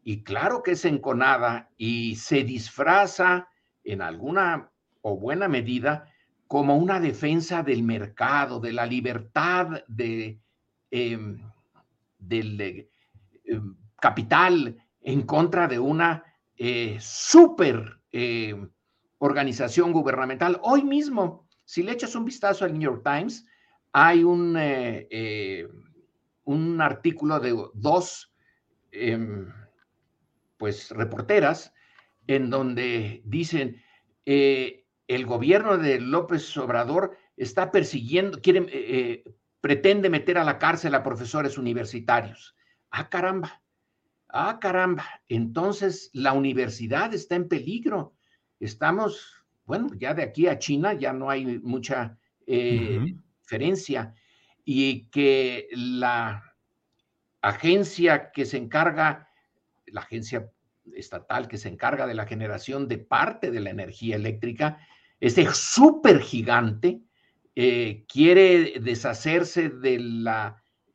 Y 0.03 0.22
claro 0.22 0.62
que 0.62 0.70
es 0.70 0.87
enconada 0.87 1.68
y 1.76 2.16
se 2.16 2.44
disfraza 2.44 3.50
en 3.85 4.00
alguna 4.00 4.70
o 5.03 5.18
buena 5.18 5.48
medida 5.48 6.10
como 6.50 6.76
una 6.76 6.98
defensa 6.98 7.62
del 7.62 7.84
mercado, 7.84 8.58
de 8.58 8.72
la 8.72 8.84
libertad 8.84 9.84
de, 9.86 10.40
em, 10.90 11.38
del 12.18 12.60
em, 13.44 13.76
capital 14.00 14.76
en 15.00 15.22
contra 15.22 15.68
de 15.68 15.78
una 15.78 16.24
eh, 16.56 16.98
eh, 18.12 18.68
organización 19.18 19.92
gubernamental. 19.92 20.58
Hoy 20.64 20.82
mismo 20.82 21.46
si 21.70 21.84
le 21.84 21.92
echas 21.92 22.16
un 22.16 22.24
vistazo 22.24 22.64
al 22.64 22.72
New 22.72 22.82
York 22.82 23.04
Times, 23.04 23.46
hay 23.92 24.24
un, 24.24 24.56
eh, 24.56 25.06
eh, 25.08 25.68
un 26.42 26.80
artículo 26.80 27.38
de 27.38 27.56
dos 27.74 28.34
em, 28.90 29.52
pues, 30.56 30.90
reporteras 30.90 31.72
en 32.26 32.50
donde 32.50 33.22
dicen, 33.24 33.80
eh, 34.26 34.79
el 35.14 35.27
gobierno 35.27 35.79
de 35.79 36.01
López 36.01 36.57
Obrador 36.57 37.16
está 37.37 37.70
persiguiendo, 37.70 38.40
quiere, 38.40 39.25
pretende 39.61 40.11
meter 40.11 40.38
a 40.38 40.44
la 40.44 40.59
cárcel 40.59 40.94
a 40.94 41.03
profesores 41.03 41.59
universitarios. 41.59 42.55
Ah, 42.90 43.09
caramba, 43.09 43.62
ah, 44.29 44.59
caramba. 44.61 45.05
Entonces 45.29 46.11
la 46.12 46.33
universidad 46.33 47.12
está 47.14 47.35
en 47.37 47.49
peligro. 47.49 48.14
Estamos 48.59 49.40
bueno, 49.70 49.88
ya 49.96 50.14
de 50.14 50.25
aquí 50.25 50.49
a 50.49 50.59
China 50.59 50.94
ya 50.94 51.12
no 51.12 51.31
hay 51.31 51.61
mucha 51.61 52.18
eh, 52.44 52.99
diferencia 53.40 54.16
y 54.64 55.05
que 55.11 55.68
la 55.70 56.42
agencia 57.40 58.33
que 58.33 58.46
se 58.46 58.57
encarga, 58.57 59.29
la 59.87 60.01
agencia 60.01 60.51
estatal 60.92 61.46
que 61.46 61.57
se 61.57 61.68
encarga 61.68 62.09
de 62.09 62.14
la 62.14 62.27
generación 62.27 62.88
de 62.88 62.99
parte 62.99 63.53
de 63.53 63.61
la 63.61 63.70
energía 63.70 64.16
eléctrica, 64.16 64.85
ese 65.20 65.52
súper 65.52 66.20
gigante, 66.20 67.00
eh, 67.54 68.04
quiere 68.09 68.80
deshacerse 68.80 69.68
del 69.68 70.26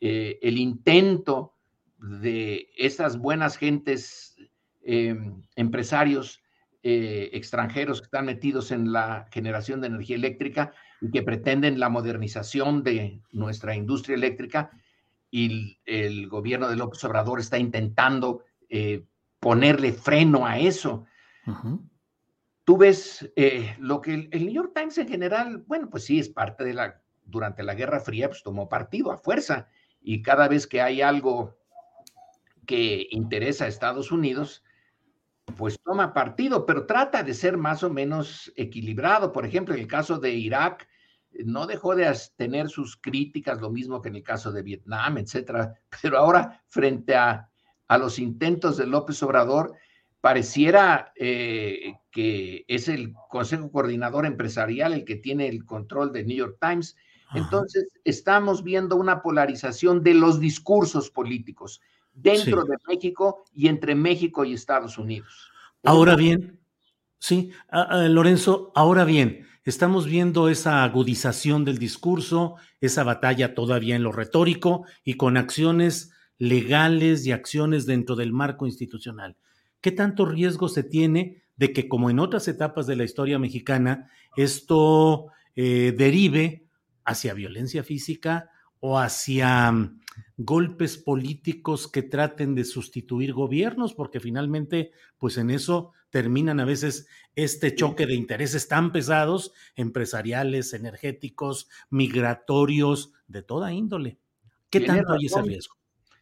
eh, 0.01 0.39
el 0.41 0.57
intento 0.57 1.53
de 1.97 2.69
esas 2.77 3.17
buenas 3.17 3.57
gentes, 3.57 4.35
em, 4.83 5.41
empresarios 5.55 6.41
eh, 6.87 7.31
extranjeros 7.33 7.99
que 7.99 8.05
están 8.05 8.25
metidos 8.25 8.71
en 8.71 8.91
la 8.91 9.27
generación 9.31 9.81
de 9.81 9.87
energía 9.87 10.15
eléctrica 10.17 10.71
y 11.01 11.09
que 11.09 11.23
pretenden 11.23 11.79
la 11.79 11.89
modernización 11.89 12.83
de 12.83 13.21
nuestra 13.31 13.75
industria 13.75 14.15
eléctrica 14.15 14.69
y 15.31 15.79
el, 15.85 16.29
gobierno 16.29 16.69
de 16.69 16.75
López 16.75 17.03
Obrador 17.03 17.39
está 17.39 17.57
intentando 17.57 18.43
eh, 18.69 19.03
ponerle 19.39 19.93
freno 19.93 20.45
a 20.45 20.59
eso. 20.59 21.07
Tú 22.65 22.77
ves 22.77 23.31
eh, 23.35 23.75
lo 23.79 24.01
que 24.01 24.13
el, 24.13 24.29
el, 24.31 24.45
New 24.45 24.53
York 24.53 24.71
Times 24.75 24.97
en 24.97 25.07
general, 25.07 25.63
bueno, 25.67 25.89
pues 25.89 26.05
sí, 26.05 26.19
es 26.19 26.29
parte 26.29 26.63
de 26.63 26.73
la, 26.73 27.01
durante 27.23 27.63
la 27.63 27.75
Guerra 27.75 27.99
Fría, 27.99 28.27
pues 28.27 28.43
tomó 28.43 28.67
partido 28.67 29.11
a 29.11 29.17
fuerza 29.17 29.69
y 30.01 30.21
cada 30.21 30.47
vez 30.47 30.67
que 30.67 30.81
hay 30.81 31.01
algo 31.01 31.57
que 32.65 33.07
interesa 33.11 33.65
a 33.65 33.67
Estados 33.67 34.11
Unidos, 34.11 34.63
pues 35.57 35.79
toma 35.83 36.13
partido, 36.13 36.65
pero 36.65 36.85
trata 36.85 37.23
de 37.23 37.33
ser 37.33 37.57
más 37.57 37.83
o 37.83 37.89
menos 37.89 38.51
equilibrado. 38.55 39.31
Por 39.31 39.45
ejemplo, 39.45 39.73
en 39.73 39.81
el 39.81 39.87
caso 39.87 40.17
de 40.17 40.31
Irak, 40.31 40.87
no 41.43 41.67
dejó 41.67 41.95
de 41.95 42.11
tener 42.35 42.69
sus 42.69 42.97
críticas, 42.97 43.61
lo 43.61 43.69
mismo 43.69 44.01
que 44.01 44.09
en 44.09 44.15
el 44.15 44.23
caso 44.23 44.51
de 44.51 44.63
Vietnam, 44.63 45.17
etcétera. 45.17 45.73
Pero 46.01 46.17
ahora, 46.17 46.63
frente 46.67 47.15
a, 47.15 47.49
los 47.99 48.17
intentos 48.17 48.77
de 48.77 48.87
López 48.87 49.21
Obrador, 49.21 49.73
pareciera 50.25 51.13
eh, 51.17 51.99
que 52.09 52.65
es 52.67 52.87
el 52.87 53.13
Consejo 53.29 53.71
Coordinador 53.71 54.25
Empresarial 54.25 54.93
el 54.93 55.05
que 55.05 55.17
tiene 55.17 55.47
el 55.47 55.65
control 55.65 56.11
de 56.11 56.23
New 56.23 56.35
York 56.35 56.57
Times. 56.59 56.95
Entonces, 57.35 57.89
estamos 58.03 58.63
viendo 58.63 58.95
una 58.95 59.21
polarización 59.21 60.01
de 60.01 60.15
los 60.15 60.39
discursos 60.39 61.11
políticos 61.11 61.79
dentro 62.11 62.65
de 62.65 62.75
México 62.87 63.43
y 63.53 63.67
entre 63.67 63.93
México 63.93 64.43
y 64.43 64.53
Estados 64.53 64.97
Unidos. 64.97 65.51
Ahora 65.83 66.15
bien, 66.15 66.59
sí, 67.19 67.51
Lorenzo, 68.09 68.71
ahora 68.73 69.05
bien, 69.05 69.45
estamos 69.63 70.07
viendo 70.07 70.49
esa 70.49 70.83
agudización 70.83 71.65
del 71.65 71.77
discurso, 71.77 72.55
esa 72.81 73.03
batalla 73.03 73.53
todavía 73.53 73.95
en 73.95 74.01
lo 74.01 74.11
retórico 74.11 74.87
y 75.03 75.17
con 75.17 75.37
acciones 75.37 76.11
legales 76.39 77.27
y 77.27 77.31
acciones 77.31 77.85
dentro 77.85 78.15
del 78.15 78.33
marco 78.33 78.65
institucional. 78.65 79.37
¿Qué 79.85 79.91
tanto 79.91 80.25
riesgo 80.25 80.67
se 80.67 80.81
tiene 80.81 81.43
de 81.57 81.71
que, 81.71 81.87
como 81.87 82.09
en 82.09 82.17
otras 82.17 82.47
etapas 82.47 82.87
de 82.87 82.95
la 82.95 83.03
historia 83.03 83.37
mexicana, 83.37 84.09
esto 84.35 85.27
eh, 85.55 85.93
derive 85.95 86.65
hacia 87.03 87.35
violencia 87.35 87.83
física 87.83 88.49
o 88.79 88.97
hacia 88.97 89.71
mm, 89.71 90.01
golpes 90.37 90.97
políticos 90.97 91.87
que 91.87 92.01
traten 92.01 92.55
de 92.55 92.65
sustituir 92.65 93.31
gobiernos, 93.33 93.93
porque 93.93 94.19
finalmente, 94.19 94.91
pues 95.19 95.37
en 95.37 95.51
eso 95.51 95.91
terminan 96.09 96.59
a 96.59 96.65
veces 96.65 97.07
este 97.35 97.75
choque 97.75 98.07
de 98.07 98.15
intereses 98.15 98.67
tan 98.67 98.91
pesados, 98.91 99.53
empresariales, 99.75 100.73
energéticos, 100.73 101.69
migratorios, 101.91 103.13
de 103.27 103.43
toda 103.43 103.71
índole. 103.71 104.17
¿Qué 104.71 104.79
tanto 104.79 105.13
hay 105.13 105.27
ese 105.27 105.43
riesgo? 105.43 105.75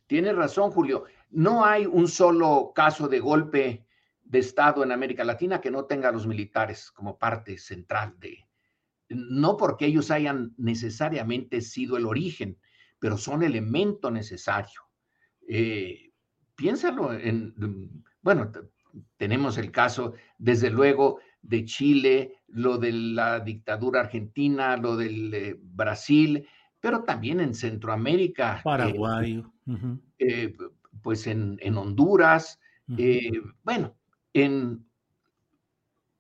Tienes 0.06 0.36
razón, 0.36 0.70
Julio. 0.72 1.06
No 1.34 1.66
hay 1.66 1.86
un 1.86 2.08
solo 2.08 2.72
caso 2.74 3.08
de 3.08 3.20
golpe 3.20 3.86
de 4.24 4.40
Estado 4.40 4.84
en 4.84 4.92
América 4.92 5.24
Latina 5.24 5.60
que 5.60 5.72
no 5.72 5.86
tenga 5.86 6.10
a 6.10 6.12
los 6.12 6.26
militares 6.26 6.92
como 6.92 7.18
parte 7.18 7.58
central 7.58 8.16
de, 8.20 8.48
no 9.10 9.58
porque 9.58 9.86
ellos 9.86 10.12
hayan 10.12 10.54
necesariamente 10.58 11.62
sido 11.62 11.98
el 11.98 12.06
origen, 12.06 12.58
pero 13.00 13.18
son 13.18 13.44
elemento 13.44 14.12
necesario. 14.12 14.82
Eh, 15.48 16.12
piénsalo 16.56 17.14
en, 17.14 17.54
bueno, 18.22 18.52
tenemos 19.18 19.58
el 19.58 19.72
caso, 19.72 20.14
desde 20.38 20.70
luego, 20.70 21.20
de 21.42 21.66
Chile, 21.66 22.36
lo 22.48 22.78
de 22.78 22.92
la 22.92 23.40
dictadura 23.40 24.02
argentina, 24.02 24.78
lo 24.78 24.96
del 24.96 25.34
eh, 25.34 25.58
Brasil, 25.60 26.48
pero 26.80 27.04
también 27.04 27.40
en 27.40 27.54
Centroamérica. 27.54 28.58
Eh, 28.58 28.62
Paraguay. 28.64 29.44
Pues 31.04 31.28
en, 31.28 31.60
Honduras, 31.78 32.60
bueno, 32.88 33.96
en 34.34 34.86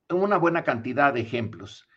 una 0.09 0.37
buena 0.37 0.63
cantidad 0.63 1.13
de 1.13 1.21
ejemplos. 1.21 1.87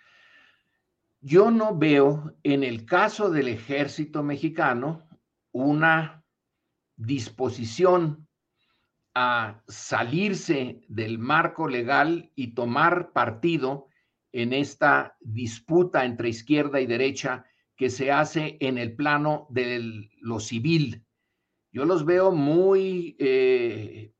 Yo 1.20 1.51
no 1.51 1.77
veo 1.77 2.35
en 2.44 2.62
el 2.62 2.87
caso 2.87 3.31
del 3.31 3.49
ejército 3.49 4.22
mexicano 4.22 5.07
una 5.53 6.25
disposición 6.96 8.27
a 9.14 9.62
salirse 9.66 10.83
del 10.88 11.18
marco 11.18 11.68
legal 11.68 12.31
y 12.35 12.55
tomar 12.55 13.12
partido 13.12 13.88
en 14.33 14.53
esta 14.53 15.16
disputa 15.20 16.05
entre 16.05 16.29
izquierda 16.29 16.81
y 16.81 16.87
derecha 16.87 17.46
que 17.77 17.88
se 17.88 18.12
hace 18.12 18.59
en 18.61 18.77
el 18.77 18.94
plano 18.94 19.46
de 19.51 20.11
lo 20.20 20.38
civil. 20.38 21.06
Yo 21.77 21.85
los 21.85 22.07
veo 22.07 22.33
muy, 22.33 23.17
eh, 23.19 24.15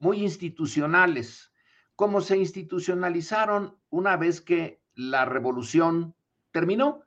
muy 0.00 0.20
institucionales, 0.20 1.52
como 1.94 2.20
se 2.20 2.36
institucionalizaron 2.36 3.78
una 3.88 4.16
vez 4.16 4.40
que 4.40 4.82
la 4.96 5.26
revolución 5.26 6.16
terminó 6.50 7.04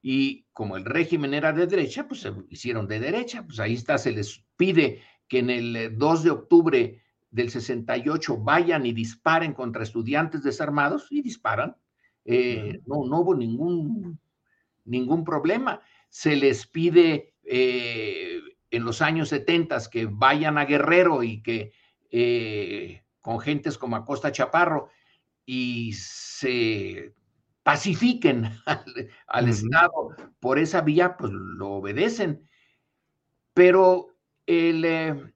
y 0.00 0.46
como 0.52 0.76
el 0.76 0.84
régimen 0.84 1.34
era 1.34 1.52
de 1.52 1.66
derecha, 1.66 2.06
pues 2.06 2.20
se 2.20 2.32
hicieron 2.50 2.86
de 2.86 3.00
derecha, 3.00 3.44
pues 3.44 3.58
ahí 3.58 3.74
está, 3.74 3.98
se 3.98 4.12
les 4.12 4.44
pide 4.56 5.02
que 5.26 5.40
en 5.40 5.50
el 5.50 5.98
2 5.98 6.22
de 6.22 6.30
octubre 6.30 7.02
del 7.32 7.50
68 7.50 8.36
vayan 8.36 8.86
y 8.86 8.92
disparen 8.92 9.54
contra 9.54 9.82
estudiantes 9.82 10.44
desarmados 10.44 11.08
y 11.10 11.22
disparan. 11.22 11.76
Eh, 12.24 12.80
no, 12.86 13.04
no 13.08 13.22
hubo 13.22 13.34
ningún, 13.34 14.20
ningún 14.84 15.24
problema. 15.24 15.80
Se 16.08 16.36
les 16.36 16.64
pide 16.64 17.34
eh, 17.42 18.40
en 18.70 18.84
los 18.84 19.02
años 19.02 19.30
70 19.30 19.78
que 19.90 20.06
vayan 20.06 20.58
a 20.58 20.64
Guerrero 20.64 21.22
y 21.22 21.42
que 21.42 21.72
eh, 22.10 23.02
con 23.20 23.40
gentes 23.40 23.76
como 23.76 23.96
Acosta 23.96 24.32
Chaparro 24.32 24.90
y 25.44 25.92
se 25.94 27.14
pacifiquen 27.62 28.50
al, 29.26 29.48
Estado 29.48 30.16
por 30.40 30.58
esa 30.58 30.80
vía, 30.80 31.18
pues 31.18 31.32
lo 31.32 31.72
obedecen. 31.72 32.48
Pero 33.52 34.16
el, 34.46 34.84
eh, 34.84 35.32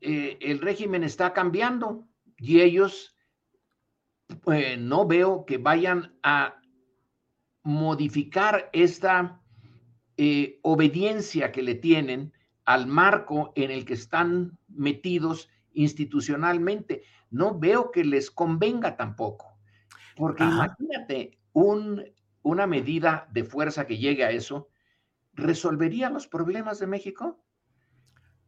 eh, 0.00 0.38
el 0.40 0.60
régimen 0.60 1.02
está 1.02 1.32
cambiando 1.32 2.06
y 2.36 2.60
ellos 2.60 3.16
eh, 4.52 4.76
no 4.76 5.06
veo 5.06 5.44
que 5.44 5.58
vayan 5.58 6.16
a 6.22 6.60
modificar 7.64 8.70
esta 8.72 9.40
obediencia 10.62 11.50
que 11.50 11.62
le 11.62 11.74
tienen 11.74 12.32
al 12.64 12.86
marco 12.86 13.52
en 13.56 13.70
el 13.70 13.84
que 13.84 13.94
están 13.94 14.58
metidos 14.68 15.48
institucionalmente. 15.72 17.02
No 17.30 17.58
veo 17.58 17.90
que 17.90 18.04
les 18.04 18.30
convenga 18.30 18.96
tampoco. 18.96 19.58
Porque 20.16 20.44
imagínate, 20.44 21.38
una 21.52 22.66
medida 22.66 23.28
de 23.32 23.44
fuerza 23.44 23.86
que 23.86 23.98
llegue 23.98 24.24
a 24.24 24.30
eso, 24.30 24.68
¿resolvería 25.32 26.10
los 26.10 26.28
problemas 26.28 26.78
de 26.78 26.86
México? 26.86 27.42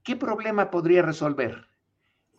¿Qué 0.02 0.16
problema 0.16 0.70
podría 0.70 1.02
resolver? 1.02 1.66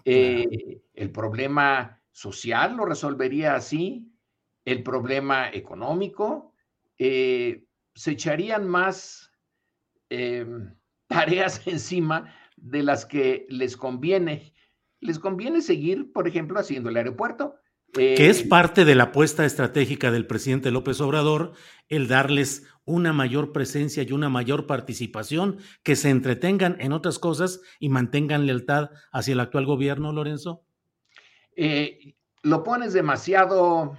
Eh, 0.04 0.84
¿El 0.94 1.12
problema 1.12 2.00
social 2.12 2.78
lo 2.78 2.86
resolvería 2.86 3.56
así? 3.56 4.14
¿El 4.64 4.84
problema 4.84 5.50
económico? 5.50 6.54
Eh, 6.98 7.66
¿Se 7.96 8.12
echarían 8.12 8.68
más 8.68 9.32
em, 10.10 10.76
tareas 11.16 11.62
encima 11.68 12.34
de 12.58 12.84
las 12.84 13.06
que 13.06 13.46
les 13.50 13.78
conviene? 13.78 14.54
Les 15.00 15.20
conviene 15.20 15.62
seguir, 15.62 16.12
por 16.14 16.28
ejemplo, 16.28 16.60
haciendo 16.60 16.90
el 16.90 16.98
aeropuerto, 16.98 17.56
que 17.96 18.30
es 18.30 18.42
eh, 18.42 18.48
parte 18.48 18.84
de 18.84 18.96
la 18.96 19.06
apuesta 19.06 19.46
estratégica 19.46 20.12
del 20.12 20.28
presidente 20.28 20.70
López 20.70 21.00
Obrador, 21.00 21.54
el 21.88 22.08
darles 22.08 22.68
una 22.84 23.14
mayor 23.14 23.54
presencia 23.54 24.04
y 24.04 24.12
una 24.12 24.30
mayor 24.30 24.68
participación, 24.68 25.60
que 25.82 25.96
se 25.96 26.10
entretengan 26.10 26.76
en 26.80 26.92
otras 26.92 27.20
cosas 27.20 27.62
y 27.80 27.90
mantengan 27.90 28.46
lealtad 28.46 28.90
hacia 29.12 29.34
el 29.34 29.40
actual 29.40 29.66
gobierno, 29.66 30.12
Lorenzo? 30.12 30.66
Eh, 31.56 32.16
lo 32.44 32.64
pones 32.64 32.92
demasiado, 32.92 33.98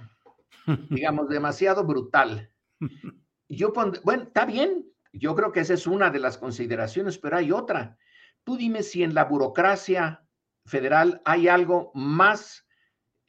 digamos, 0.89 1.27
demasiado 1.29 1.83
brutal. 1.83 2.51
Yo 3.49 3.73
bueno, 4.03 4.23
está 4.23 4.45
bien, 4.45 4.85
yo 5.13 5.35
creo 5.35 5.51
que 5.51 5.61
esa 5.61 5.73
es 5.73 5.87
una 5.87 6.09
de 6.09 6.19
las 6.19 6.37
consideraciones, 6.37 7.17
pero 7.17 7.37
hay 7.37 7.51
otra. 7.51 7.97
Tú 8.43 8.57
dime 8.57 8.83
si 8.83 9.03
en 9.03 9.13
la 9.13 9.25
burocracia 9.25 10.23
federal 10.65 11.21
hay 11.25 11.47
algo 11.47 11.91
más 11.93 12.65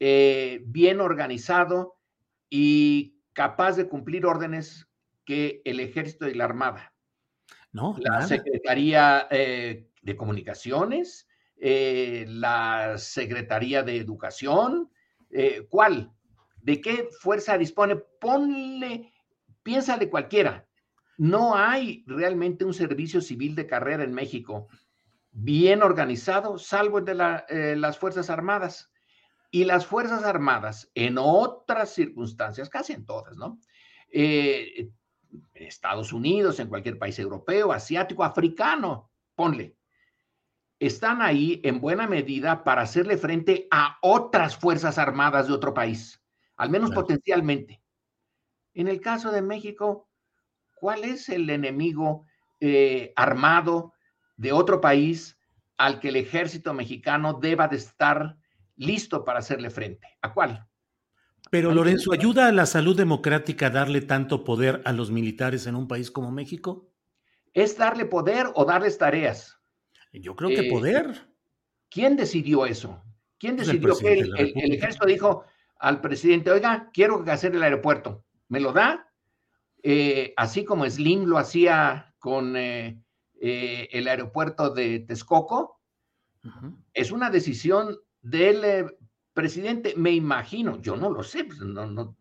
eh, 0.00 0.62
bien 0.66 1.00
organizado 1.00 1.98
y 2.50 3.16
capaz 3.32 3.76
de 3.76 3.88
cumplir 3.88 4.26
órdenes 4.26 4.88
que 5.24 5.62
el 5.64 5.80
ejército 5.80 6.28
y 6.28 6.34
la 6.34 6.44
armada. 6.44 6.94
No, 7.72 7.96
la 7.98 8.22
Secretaría 8.22 9.26
eh, 9.30 9.88
de 10.02 10.16
Comunicaciones, 10.16 11.28
eh, 11.56 12.24
la 12.28 12.96
Secretaría 12.96 13.82
de 13.82 13.96
Educación, 13.96 14.90
¿cuál? 15.68 16.10
¿De 16.62 16.80
qué 16.80 17.08
fuerza 17.20 17.58
dispone? 17.58 17.96
Ponle, 17.96 19.12
piensa 19.62 19.98
de 19.98 20.08
cualquiera. 20.08 20.67
No 21.18 21.56
hay 21.56 22.04
realmente 22.06 22.64
un 22.64 22.72
servicio 22.72 23.20
civil 23.20 23.54
de 23.54 23.66
carrera 23.66 24.04
en 24.04 24.14
México 24.14 24.68
bien 25.30 25.82
organizado, 25.82 26.58
salvo 26.58 26.98
el 26.98 27.04
de 27.04 27.76
las 27.76 27.98
Fuerzas 27.98 28.30
Armadas. 28.30 28.90
Y 29.50 29.64
las 29.64 29.86
Fuerzas 29.86 30.24
Armadas, 30.24 30.90
en 30.94 31.16
otras 31.18 31.92
circunstancias, 31.92 32.68
casi 32.68 32.92
en 32.92 33.04
todas, 33.04 33.36
¿no? 33.36 33.58
Eh, 34.10 34.90
Estados 35.54 36.12
Unidos, 36.12 36.60
en 36.60 36.68
cualquier 36.68 36.98
país 36.98 37.18
europeo, 37.18 37.72
asiático, 37.72 38.24
africano, 38.24 39.10
ponle, 39.34 39.76
están 40.78 41.22
ahí 41.22 41.60
en 41.64 41.80
buena 41.80 42.06
medida 42.06 42.62
para 42.62 42.82
hacerle 42.82 43.16
frente 43.16 43.66
a 43.70 43.98
otras 44.02 44.56
Fuerzas 44.56 44.98
Armadas 44.98 45.48
de 45.48 45.54
otro 45.54 45.74
país, 45.74 46.22
al 46.56 46.70
menos 46.70 46.90
potencialmente. 46.92 47.82
En 48.74 48.86
el 48.86 49.00
caso 49.00 49.32
de 49.32 49.42
México, 49.42 50.07
¿cuál 50.80 51.04
es 51.04 51.28
el 51.28 51.48
enemigo 51.50 52.26
eh, 52.60 53.12
armado 53.16 53.94
de 54.36 54.52
otro 54.52 54.80
país 54.80 55.38
al 55.76 56.00
que 56.00 56.08
el 56.08 56.16
ejército 56.16 56.74
mexicano 56.74 57.34
deba 57.34 57.68
de 57.68 57.76
estar 57.76 58.36
listo 58.76 59.24
para 59.24 59.40
hacerle 59.40 59.70
frente. 59.70 60.18
¿A 60.22 60.32
cuál? 60.32 60.66
Pero 61.50 61.72
Lorenzo, 61.72 62.12
¿ayuda 62.12 62.48
a 62.48 62.52
la 62.52 62.66
salud 62.66 62.96
democrática 62.96 63.70
darle 63.70 64.00
tanto 64.00 64.44
poder 64.44 64.82
a 64.84 64.92
los 64.92 65.10
militares 65.10 65.66
en 65.66 65.76
un 65.76 65.88
país 65.88 66.10
como 66.10 66.30
México? 66.30 66.90
¿Es 67.54 67.76
darle 67.76 68.04
poder 68.04 68.46
o 68.54 68.64
darles 68.64 68.98
tareas? 68.98 69.56
Yo 70.12 70.36
creo 70.36 70.50
que 70.50 70.66
eh, 70.66 70.70
poder. 70.70 71.28
¿Quién 71.88 72.16
decidió 72.16 72.66
eso? 72.66 73.02
¿Quién 73.38 73.56
pues 73.56 73.68
decidió 73.68 73.96
que 73.96 74.18
el, 74.18 74.72
ejército 74.72 75.06
dijo 75.06 75.44
al 75.78 76.00
presidente, 76.00 76.50
oiga, 76.50 76.90
quiero 76.92 77.24
hacer 77.28 77.54
el 77.54 77.62
aeropuerto? 77.62 78.24
¿Me 78.48 78.60
lo 78.60 78.72
da? 78.72 79.07
Eh, 79.82 80.34
así 80.36 80.64
como 80.64 80.88
Slim 80.88 81.24
lo 81.24 81.38
hacía 81.38 82.14
con 82.18 82.56
eh, 82.56 83.00
el 83.40 84.08
aeropuerto 84.08 84.70
de 84.70 85.00
Texcoco. 85.00 85.80
Es 86.94 87.10
una 87.12 87.30
decisión 87.30 87.98
del 88.22 88.64
eh, 88.64 88.86
presidente, 89.32 89.94
me 89.96 90.12
imagino, 90.12 90.80
yo 90.80 90.96
no 90.96 91.10
lo 91.10 91.22
sé, 91.22 91.44
pues, 91.44 91.60
no, 91.60 91.86
no, 91.86 92.16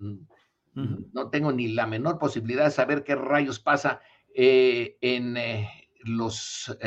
no 0.74 1.30
tengo 1.30 1.52
ni 1.52 1.70
la 1.70 1.88
menor 1.88 2.20
posibilidad 2.20 2.66
de 2.66 2.72
saber 2.72 3.04
qué 3.04 3.16
rayos 3.16 3.60
pasa 3.60 4.00
eh, 4.34 4.98
en 5.02 5.38
eh, 5.38 5.90
los 6.04 6.78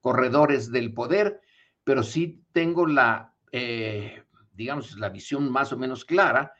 corredores 0.00 0.70
del 0.70 0.92
poder, 0.92 1.40
pero 1.84 2.02
sí 2.02 2.42
tengo 2.52 2.86
la, 2.86 3.34
digamos, 4.52 4.96
la 4.98 5.08
visión 5.08 5.50
más 5.50 5.72
o 5.72 5.76
menos 5.76 6.04
clara 6.04 6.52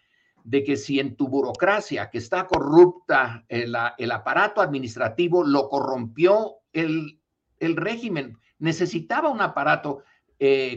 de 0.46 0.62
que 0.62 0.76
si 0.76 1.00
en 1.00 1.16
tu 1.16 1.28
burocracia, 1.28 2.08
que 2.08 2.18
está 2.18 2.46
corrupta, 2.46 3.44
el, 3.48 3.76
el 3.98 4.10
aparato 4.12 4.60
administrativo 4.60 5.44
lo 5.44 5.68
corrompió 5.68 6.58
el, 6.72 7.20
el, 7.58 7.76
régimen, 7.76 8.38
necesitaba 8.58 9.28
un 9.28 9.40
aparato 9.40 10.02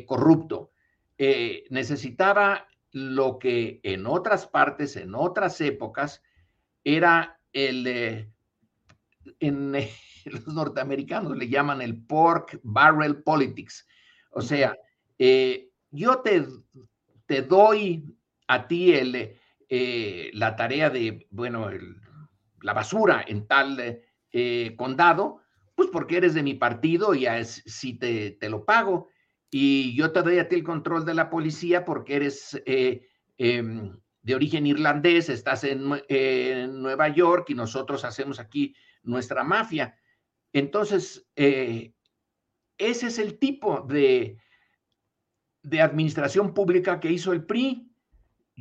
corrupto, 0.06 0.72
necesitaba 1.70 2.66
lo 2.92 3.38
que 3.38 3.80
en 3.84 4.08
otras 4.08 4.48
partes, 4.48 4.96
en 4.96 5.14
otras 5.14 5.60
épocas, 5.62 6.24
era 6.84 7.40
el, 7.54 8.32
en 9.40 9.72
los 10.26 10.48
norteamericanos 10.48 11.38
le 11.38 11.50
llaman 11.50 11.82
el 11.82 12.02
pork 12.02 12.60
barrel 12.64 13.24
politics. 13.24 13.88
O 14.32 14.42
sea, 14.42 14.78
eh, 15.18 15.70
yo 15.92 16.20
te, 16.20 16.46
te, 17.26 17.42
doy 17.42 18.16
a 18.48 18.68
ti 18.68 18.94
el, 18.94 19.39
eh, 19.70 20.32
la 20.34 20.56
tarea 20.56 20.90
de, 20.90 21.28
bueno, 21.30 21.70
la 22.62 22.74
basura 22.74 23.24
en 23.28 23.48
tal 23.48 24.02
eh, 24.32 24.76
condado, 24.78 25.42
pues 25.76 25.90
porque 25.92 26.18
eres 26.18 26.34
de 26.34 26.44
mi 26.44 26.56
partido 26.56 27.14
y 27.14 27.28
si 27.46 27.94
te, 27.94 28.32
te 28.32 28.50
lo 28.50 28.66
pago 28.66 29.08
y 29.52 29.96
yo 29.96 30.12
te 30.12 30.24
doy 30.24 30.40
a 30.40 30.50
ti 30.50 30.56
el 30.56 30.64
control 30.64 31.06
de 31.06 31.14
la 31.14 31.30
policía 31.30 31.86
porque 31.86 32.16
eres 32.16 32.62
eh, 32.66 33.08
em, 33.38 33.98
de 34.22 34.36
origen 34.36 34.66
irlandés, 34.66 35.30
estás 35.30 35.64
en, 35.64 35.88
Nueva 36.82 37.08
York 37.10 37.50
y 37.50 37.54
nosotros 37.54 38.04
hacemos 38.04 38.40
aquí 38.40 38.76
nuestra 39.04 39.44
mafia. 39.44 39.98
Entonces, 40.52 41.28
ese 41.36 43.08
es 43.08 43.20
el 43.20 43.38
tipo 43.38 43.82
de, 43.82 44.38
de 45.62 45.82
administración 45.82 46.54
pública 46.54 47.00
que 47.00 47.12
hizo 47.12 47.34
el 47.34 47.46
PRI. 47.46 47.89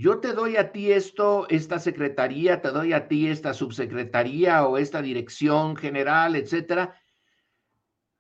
Yo 0.01 0.21
te 0.21 0.33
doy 0.33 0.57
a 0.57 0.71
ti 0.71 0.93
esto, 0.93 1.49
esta 1.49 1.81
secretaría, 1.81 2.63
te 2.63 2.69
doy 2.69 2.93
a 2.93 3.09
ti 3.09 3.27
esta 3.27 3.53
subsecretaría 3.53 4.65
o 4.65 4.79
esta 4.79 5.03
dirección 5.03 5.75
general, 5.75 6.37
etcétera, 6.37 6.97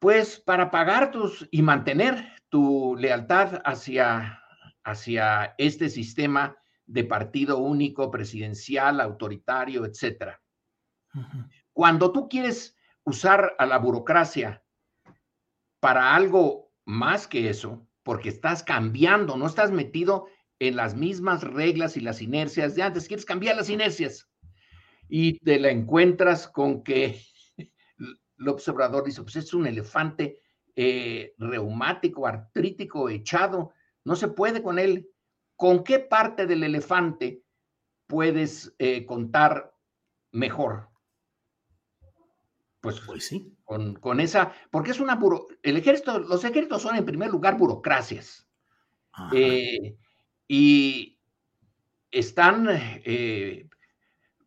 pues 0.00 0.40
para 0.40 0.72
pagar 0.72 1.12
tus 1.12 1.46
y 1.52 1.62
mantener 1.62 2.32
tu 2.48 2.96
lealtad 2.98 3.62
hacia, 3.64 4.42
hacia 4.82 5.54
este 5.56 5.88
sistema 5.88 6.56
de 6.84 7.04
partido 7.04 7.58
único, 7.58 8.10
presidencial, 8.10 9.00
autoritario, 9.00 9.84
etcétera. 9.84 10.42
Cuando 11.72 12.10
tú 12.10 12.28
quieres 12.28 12.76
usar 13.04 13.54
a 13.56 13.66
la 13.66 13.78
burocracia 13.78 14.64
para 15.78 16.16
algo 16.16 16.72
más 16.84 17.28
que 17.28 17.48
eso, 17.48 17.86
porque 18.02 18.30
estás 18.30 18.64
cambiando, 18.64 19.36
no 19.36 19.46
estás 19.46 19.70
metido 19.70 20.26
en 20.59 20.77
las 20.77 20.94
mismas 20.94 21.42
reglas 21.42 21.97
y 21.97 22.01
las 22.01 22.21
inercias 22.21 22.75
de 22.75 22.83
antes, 22.83 23.09
quieres 23.09 23.25
cambiar 23.25 23.57
las 23.57 23.71
inercias 23.71 24.29
y 25.09 25.38
te 25.38 25.59
la 25.59 25.71
encuentras 25.71 26.49
con 26.49 26.83
que 26.83 27.21
el 27.59 28.49
observador 28.49 29.05
dice, 29.05 29.23
pues 29.23 29.37
es 29.37 29.55
un 29.55 29.66
elefante 29.66 30.40
eh, 30.77 31.35
reumático, 31.38 32.27
artrítico, 32.27 33.09
echado, 33.09 33.73
no 34.05 34.16
se 34.16 34.29
puede 34.29 34.62
con 34.62 34.79
él. 34.79 35.09
¿Con 35.57 35.83
qué 35.83 35.99
parte 35.99 36.47
del 36.47 36.62
elefante 36.62 37.42
puedes 38.07 38.75
eh, 38.79 39.05
contar 39.05 39.75
mejor? 40.31 40.88
Pues, 42.81 43.01
pues 43.01 43.27
sí. 43.27 43.57
Con, 43.64 44.21
esa, 44.21 44.55
porque 44.71 44.92
es 44.92 45.01
una 45.01 45.18
el 45.62 45.77
ejército, 45.77 46.21
los 46.21 46.44
ejércitos 46.44 46.81
son 46.81 46.97
en 46.97 47.05
primer 47.05 47.29
lugar 47.29 47.59
burocracias. 47.59 48.49
Eh, 49.33 49.99
y 50.48 51.20
están, 52.11 52.68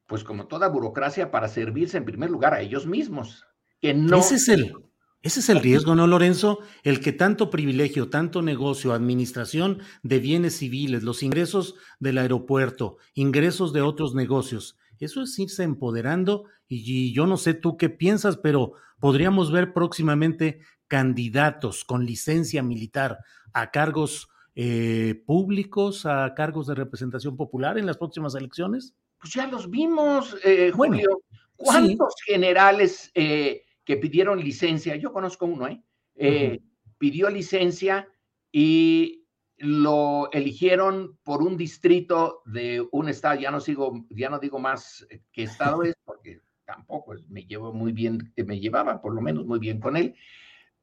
pues 0.08 0.24
como 0.24 0.48
toda 0.48 0.68
burocracia, 0.68 1.32
para 1.32 1.48
servirse 1.48 1.98
en 1.98 2.06
primer 2.06 2.30
lugar 2.30 2.54
a 2.54 2.62
ellos 2.62 2.86
mismos. 2.86 3.46
Que 3.80 3.94
no, 3.94 4.18
Ese 4.18 4.36
es 4.36 4.50
el, 4.50 4.74
ese 5.22 5.40
es 5.40 5.50
el 5.50 5.60
riesgo, 5.60 5.94
¿no, 5.94 6.08
Lorenzo? 6.08 6.60
El 6.84 7.00
que 7.00 7.14
tanto 7.14 7.52
privilegio, 7.52 8.10
tanto 8.10 8.42
negocio, 8.42 8.92
administración 8.92 9.80
de 10.02 10.20
bienes 10.20 10.58
civiles, 10.58 11.04
los 11.04 11.22
ingresos 11.22 11.76
del 12.00 12.18
aeropuerto, 12.18 12.98
ingresos 13.14 13.72
de 13.72 13.82
otros 13.82 14.16
negocios, 14.16 14.78
eso 15.02 15.24
es 15.24 15.38
irse 15.38 15.64
empoderando 15.64 16.46
y, 16.68 17.12
yo 17.14 17.26
no 17.26 17.38
sé 17.38 17.54
tú 17.54 17.76
qué 17.76 17.90
piensas, 17.90 18.38
pero 18.38 18.74
podríamos 19.00 19.52
ver 19.52 19.74
próximamente 19.74 20.62
candidatos 20.88 21.84
con 21.84 22.06
licencia 22.06 22.64
militar 22.64 23.18
a 23.54 23.72
cargos 23.72 24.30
eh, 24.56 25.24
públicos, 25.26 26.06
a 26.06 26.34
cargos 26.36 26.68
de 26.68 26.76
representación 26.76 27.38
popular 27.38 27.78
en 27.78 27.86
las 27.86 27.98
próximas 27.98 28.36
elecciones. 28.36 28.94
Pues 29.20 29.34
ya 29.34 29.48
los 29.48 29.70
vimos, 29.70 30.38
eh, 30.44 30.72
Julio. 30.74 31.22
¿Cuántos 31.56 32.16
generales... 32.26 33.12
Eh, 33.14 33.64
que 33.84 33.98
pidieron 33.98 34.40
licencia, 34.40 34.96
yo 34.96 35.12
conozco 35.12 35.46
uno, 35.46 35.68
¿eh? 35.68 35.82
eh 36.16 36.60
pidió 36.98 37.30
licencia 37.30 38.08
y 38.52 39.26
lo 39.58 40.32
eligieron 40.32 41.18
por 41.24 41.42
un 41.42 41.58
distrito 41.58 42.42
de 42.46 42.88
un 42.92 43.10
estado, 43.10 43.40
ya 43.40 43.50
no 43.50 43.60
sigo, 43.60 44.06
ya 44.10 44.30
no 44.30 44.40
digo 44.40 44.60
más 44.60 45.06
qué 45.32 45.44
estado 45.44 45.84
es, 45.84 45.96
porque 46.06 46.42
tampoco 46.66 47.16
me 47.30 47.44
llevo 47.46 47.74
muy 47.74 47.92
bien, 47.92 48.34
me 48.46 48.60
llevaba 48.60 49.02
por 49.02 49.16
lo 49.16 49.22
menos 49.22 49.46
muy 49.46 49.60
bien 49.60 49.80
con 49.80 49.98
él, 49.98 50.16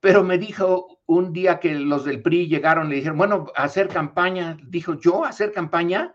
pero 0.01 0.23
me 0.23 0.39
dijo 0.39 1.01
un 1.07 1.33
día 1.33 1.59
que 1.59 1.75
los 1.75 2.05
del 2.05 2.23
PRI 2.23 2.47
llegaron, 2.47 2.89
le 2.89 2.97
dijeron, 2.97 3.19
bueno, 3.19 3.47
hacer 3.57 3.89
campaña, 3.89 4.57
dijo, 4.69 4.99
yo 5.01 5.25
hacer 5.25 5.53
campaña, 5.53 6.15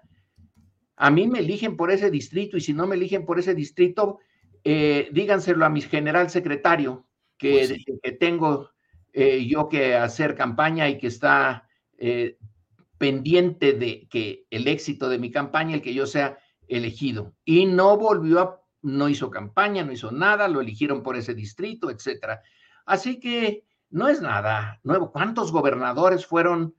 a 0.96 1.10
mí 1.10 1.28
me 1.28 1.40
eligen 1.40 1.76
por 1.76 1.92
ese 1.92 2.10
distrito 2.10 2.56
y 2.56 2.62
si 2.62 2.74
no 2.74 2.88
me 2.88 2.96
eligen 2.96 3.26
por 3.26 3.40
ese 3.40 3.56
distrito, 3.56 4.20
eh, 4.64 5.10
díganselo 5.12 5.66
a 5.66 5.70
mi 5.70 5.82
general 5.82 6.30
secretario, 6.30 7.08
que, 7.38 7.78
pues 8.02 8.20
tengo 8.20 8.70
eh, 9.12 9.46
yo 9.46 9.68
que 9.68 9.96
hacer 9.96 10.36
campaña 10.36 10.88
y 10.88 10.98
que 10.98 11.08
está 11.08 11.68
eh, 11.98 12.38
pendiente 12.98 13.74
de 13.74 14.08
que 14.10 14.46
el 14.50 14.68
éxito 14.68 15.10
de 15.10 15.20
mi 15.20 15.30
campaña, 15.30 15.76
el 15.76 15.82
que 15.82 15.94
yo 15.94 16.06
sea 16.06 16.38
elegido. 16.68 17.36
Y 17.44 17.66
no 17.66 17.98
volvió 17.98 18.40
a, 18.40 18.62
no 18.82 19.10
hizo 19.10 19.30
campaña, 19.30 19.84
no 19.84 19.92
hizo 19.92 20.12
nada, 20.12 20.48
lo 20.48 20.62
eligieron 20.62 21.04
por 21.04 21.18
ese 21.18 21.34
distrito, 21.34 21.90
etcétera. 21.90 22.42
Así 22.86 23.20
que 23.20 23.66
no 23.94 24.10
es 24.10 24.22
nada 24.22 24.80
nuevo. 24.84 25.12
¿Cuántos 25.12 25.52
gobernadores 25.52 26.26
fueron 26.26 26.76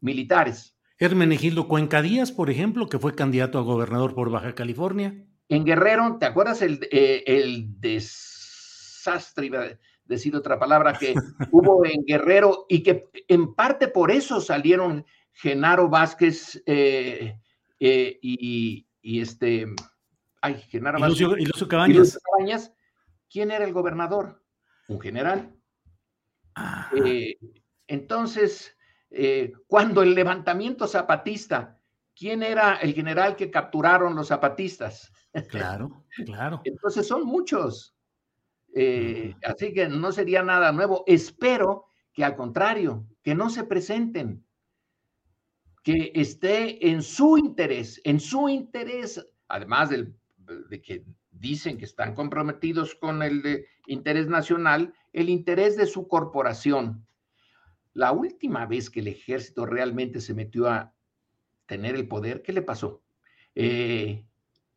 militares? 0.00 0.72
Hermenegildo 1.02 1.66
Cuenca 1.66 2.00
Díaz, 2.00 2.30
por 2.30 2.48
ejemplo, 2.48 2.88
que 2.88 2.98
fue 2.98 3.16
candidato 3.16 3.58
a 3.58 3.62
gobernador 3.62 4.14
por 4.14 4.30
Baja 4.30 4.54
California. 4.54 5.26
En 5.48 5.64
Guerrero, 5.64 6.16
¿te 6.20 6.26
acuerdas 6.26 6.62
el, 6.62 6.88
eh, 6.92 7.24
el 7.26 7.80
desastre, 7.80 9.46
iba 9.46 9.62
a 9.62 9.78
decir 10.04 10.36
otra 10.36 10.60
palabra, 10.60 10.92
que 10.92 11.14
hubo 11.50 11.84
en 11.84 12.04
Guerrero 12.06 12.66
y 12.68 12.84
que 12.84 13.10
en 13.26 13.52
parte 13.54 13.88
por 13.88 14.12
eso 14.12 14.40
salieron 14.40 15.04
Genaro 15.32 15.88
Vázquez 15.88 16.62
eh, 16.66 17.36
eh, 17.80 18.18
y, 18.22 18.86
este, 19.02 19.66
ay, 20.40 20.54
Genaro 20.68 21.00
Vázquez. 21.00 21.20
Y 21.38 21.46
Lucio, 21.46 21.66
Cabañas. 21.66 22.72
¿Quién 23.28 23.50
era 23.50 23.64
el 23.64 23.72
gobernador? 23.72 24.40
Un 24.86 25.00
general. 25.00 25.52
Entonces, 27.86 28.76
cuando 29.66 30.02
el 30.02 30.14
levantamiento 30.14 30.86
zapatista, 30.86 31.78
¿quién 32.14 32.42
era 32.42 32.76
el 32.76 32.94
general 32.94 33.36
que 33.36 33.50
capturaron 33.50 34.14
los 34.14 34.28
zapatistas? 34.28 35.12
Claro, 35.48 36.04
claro. 36.26 36.60
Entonces 36.64 37.06
son 37.06 37.24
muchos. 37.24 37.94
Eh, 38.74 39.34
así 39.44 39.72
que 39.72 39.88
no 39.88 40.12
sería 40.12 40.42
nada 40.42 40.72
nuevo. 40.72 41.04
Espero 41.06 41.86
que 42.12 42.24
al 42.24 42.36
contrario, 42.36 43.06
que 43.22 43.34
no 43.34 43.50
se 43.50 43.64
presenten, 43.64 44.44
que 45.82 46.12
esté 46.14 46.90
en 46.90 47.02
su 47.02 47.38
interés, 47.38 48.00
en 48.04 48.20
su 48.20 48.48
interés, 48.48 49.26
además 49.48 49.90
del, 49.90 50.14
de 50.68 50.80
que 50.82 51.04
dicen 51.42 51.76
que 51.76 51.84
están 51.84 52.14
comprometidos 52.14 52.94
con 52.94 53.20
el 53.22 53.66
interés 53.88 54.28
nacional, 54.28 54.94
el 55.12 55.28
interés 55.28 55.76
de 55.76 55.86
su 55.86 56.06
corporación. 56.06 57.04
La 57.92 58.12
última 58.12 58.64
vez 58.64 58.88
que 58.88 59.00
el 59.00 59.08
ejército 59.08 59.66
realmente 59.66 60.20
se 60.20 60.34
metió 60.34 60.70
a 60.70 60.94
tener 61.66 61.96
el 61.96 62.06
poder, 62.06 62.42
¿qué 62.42 62.52
le 62.52 62.62
pasó? 62.62 63.02
Eh, 63.56 64.24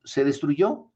se 0.04 0.26
destruyó. 0.26 0.92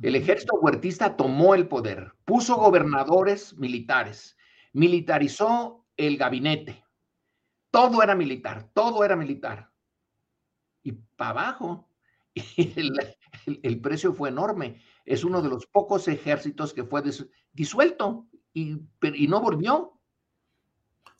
El 0.00 0.16
ejército 0.16 0.56
huertista 0.56 1.14
tomó 1.14 1.54
el 1.54 1.68
poder, 1.68 2.14
puso 2.24 2.56
gobernadores 2.56 3.54
militares, 3.56 4.36
militarizó 4.72 5.84
el 5.96 6.16
gabinete. 6.16 6.84
Todo 7.70 8.02
era 8.02 8.14
militar, 8.14 8.70
todo 8.72 9.04
era 9.04 9.14
militar. 9.14 9.70
Y 10.82 10.92
para 10.92 11.30
abajo, 11.30 11.90
el, 13.62 13.80
precio 13.80 14.12
fue 14.12 14.28
enorme. 14.28 14.80
Es 15.06 15.24
uno 15.24 15.40
de 15.40 15.48
los 15.48 15.66
pocos 15.66 16.08
ejércitos 16.08 16.74
que 16.74 16.84
fue 16.84 17.02
disuelto 17.52 18.26
y, 18.52 18.76
no 19.28 19.40
volvió. 19.40 19.92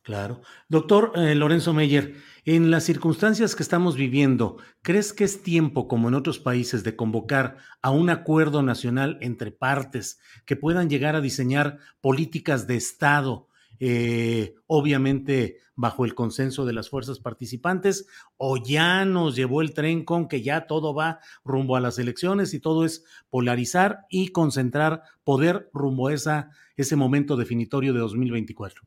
Claro. 0.02 0.42
Doctor 0.68 1.12
eh, 1.16 1.34
Lorenzo 1.34 1.72
Meyer, 1.72 2.14
en 2.44 2.70
las 2.70 2.84
circunstancias 2.84 3.56
que 3.56 3.62
estamos 3.62 3.96
viviendo, 3.96 4.58
¿crees 4.82 5.12
que 5.12 5.24
es 5.24 5.42
tiempo, 5.42 5.88
como 5.88 6.08
en 6.08 6.14
otros 6.14 6.38
países, 6.38 6.84
de 6.84 6.94
convocar 6.94 7.56
a 7.82 7.90
un 7.90 8.10
acuerdo 8.10 8.62
nacional 8.62 9.18
entre 9.20 9.50
partes 9.50 10.20
que 10.44 10.54
puedan 10.54 10.88
llegar 10.88 11.16
a 11.16 11.20
diseñar 11.20 11.78
políticas 12.00 12.66
de 12.68 12.76
Estado, 12.76 13.48
eh, 13.80 14.54
obviamente 14.66 15.58
bajo 15.74 16.04
el 16.04 16.14
consenso 16.14 16.64
de 16.64 16.72
las 16.72 16.88
fuerzas 16.88 17.20
participantes, 17.20 18.06
o 18.38 18.56
ya 18.56 19.04
nos 19.04 19.36
llevó 19.36 19.60
el 19.60 19.74
tren 19.74 20.04
con 20.04 20.26
que 20.26 20.42
ya 20.42 20.66
todo 20.66 20.94
va 20.94 21.20
rumbo 21.44 21.76
a 21.76 21.80
las 21.80 21.98
elecciones 21.98 22.54
y 22.54 22.60
todo 22.60 22.84
es 22.84 23.04
polarizar 23.28 24.06
y 24.08 24.28
concentrar 24.28 25.02
poder 25.22 25.68
rumbo 25.74 26.08
a 26.08 26.14
esa, 26.14 26.50
ese 26.76 26.96
momento 26.96 27.36
definitorio 27.36 27.92
de 27.92 28.00
2024? 28.00 28.82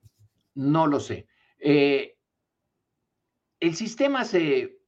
No 0.55 0.87
lo 0.87 0.99
sé. 0.99 1.27
Eh, 1.59 2.17
el 3.59 3.75
sistema 3.75 4.25
se, 4.25 4.79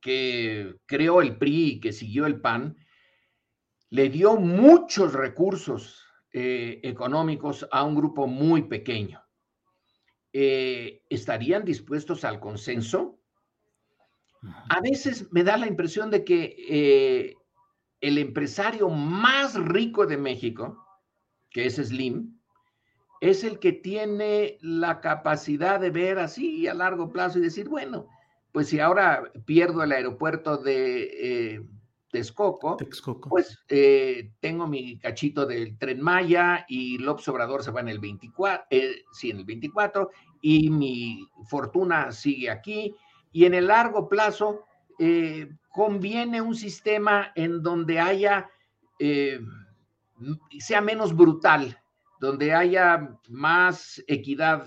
que 0.00 0.76
creó 0.86 1.22
el 1.22 1.38
PRI 1.38 1.66
y 1.66 1.80
que 1.80 1.92
siguió 1.92 2.26
el 2.26 2.40
PAN 2.40 2.76
le 3.90 4.08
dio 4.08 4.36
muchos 4.36 5.12
recursos 5.12 6.03
eh, 6.36 6.80
económicos 6.82 7.64
a 7.70 7.84
un 7.84 7.94
grupo 7.94 8.26
muy 8.26 8.62
pequeño. 8.62 9.22
Eh, 10.32 11.04
¿Estarían 11.08 11.64
dispuestos 11.64 12.24
al 12.24 12.40
consenso? 12.40 13.20
A 14.68 14.80
veces 14.80 15.30
me 15.30 15.44
da 15.44 15.56
la 15.56 15.68
impresión 15.68 16.10
de 16.10 16.24
que 16.24 17.36
el 18.00 18.18
empresario 18.18 18.88
más 18.88 19.54
rico 19.54 20.06
de 20.06 20.16
México, 20.16 20.84
que 21.50 21.66
es 21.66 21.76
Slim, 21.76 22.40
es 23.20 23.44
el 23.44 23.60
que 23.60 23.72
tiene 23.72 24.58
la 24.60 25.00
capacidad 25.00 25.78
de 25.78 25.90
ver 25.90 26.18
así 26.18 26.66
a 26.66 26.74
largo 26.74 27.12
plazo 27.12 27.38
y 27.38 27.42
decir, 27.42 27.68
bueno, 27.68 28.08
pues 28.50 28.68
si 28.68 28.80
ahora 28.80 29.30
pierdo 29.46 29.84
el 29.84 29.92
aeropuerto 29.92 30.56
de 30.56 31.64
eh, 32.14 32.76
Texcoco, 32.78 33.28
pues 33.28 33.58
eh, 33.68 34.32
tengo 34.40 34.66
mi 34.66 34.98
cachito 34.98 35.46
del 35.46 35.76
tren 35.78 36.00
Maya 36.00 36.64
y 36.68 36.98
López 36.98 37.28
Obrador 37.28 37.62
se 37.62 37.70
va 37.70 37.80
en 37.80 37.88
el 37.88 37.98
24, 37.98 38.66
eh, 38.70 39.02
sí, 39.12 39.30
en 39.30 39.38
el 39.38 39.44
24, 39.44 40.10
y 40.40 40.70
mi 40.70 41.26
fortuna 41.48 42.12
sigue 42.12 42.50
aquí. 42.50 42.94
Y 43.32 43.44
en 43.46 43.54
el 43.54 43.66
largo 43.66 44.08
plazo 44.08 44.64
conviene 45.70 46.40
un 46.40 46.54
sistema 46.54 47.32
en 47.34 47.62
donde 47.62 47.98
haya, 47.98 48.48
sea 50.60 50.80
menos 50.80 51.16
brutal 51.16 51.76
donde 52.20 52.54
haya 52.54 53.18
más 53.28 54.02
equidad, 54.06 54.66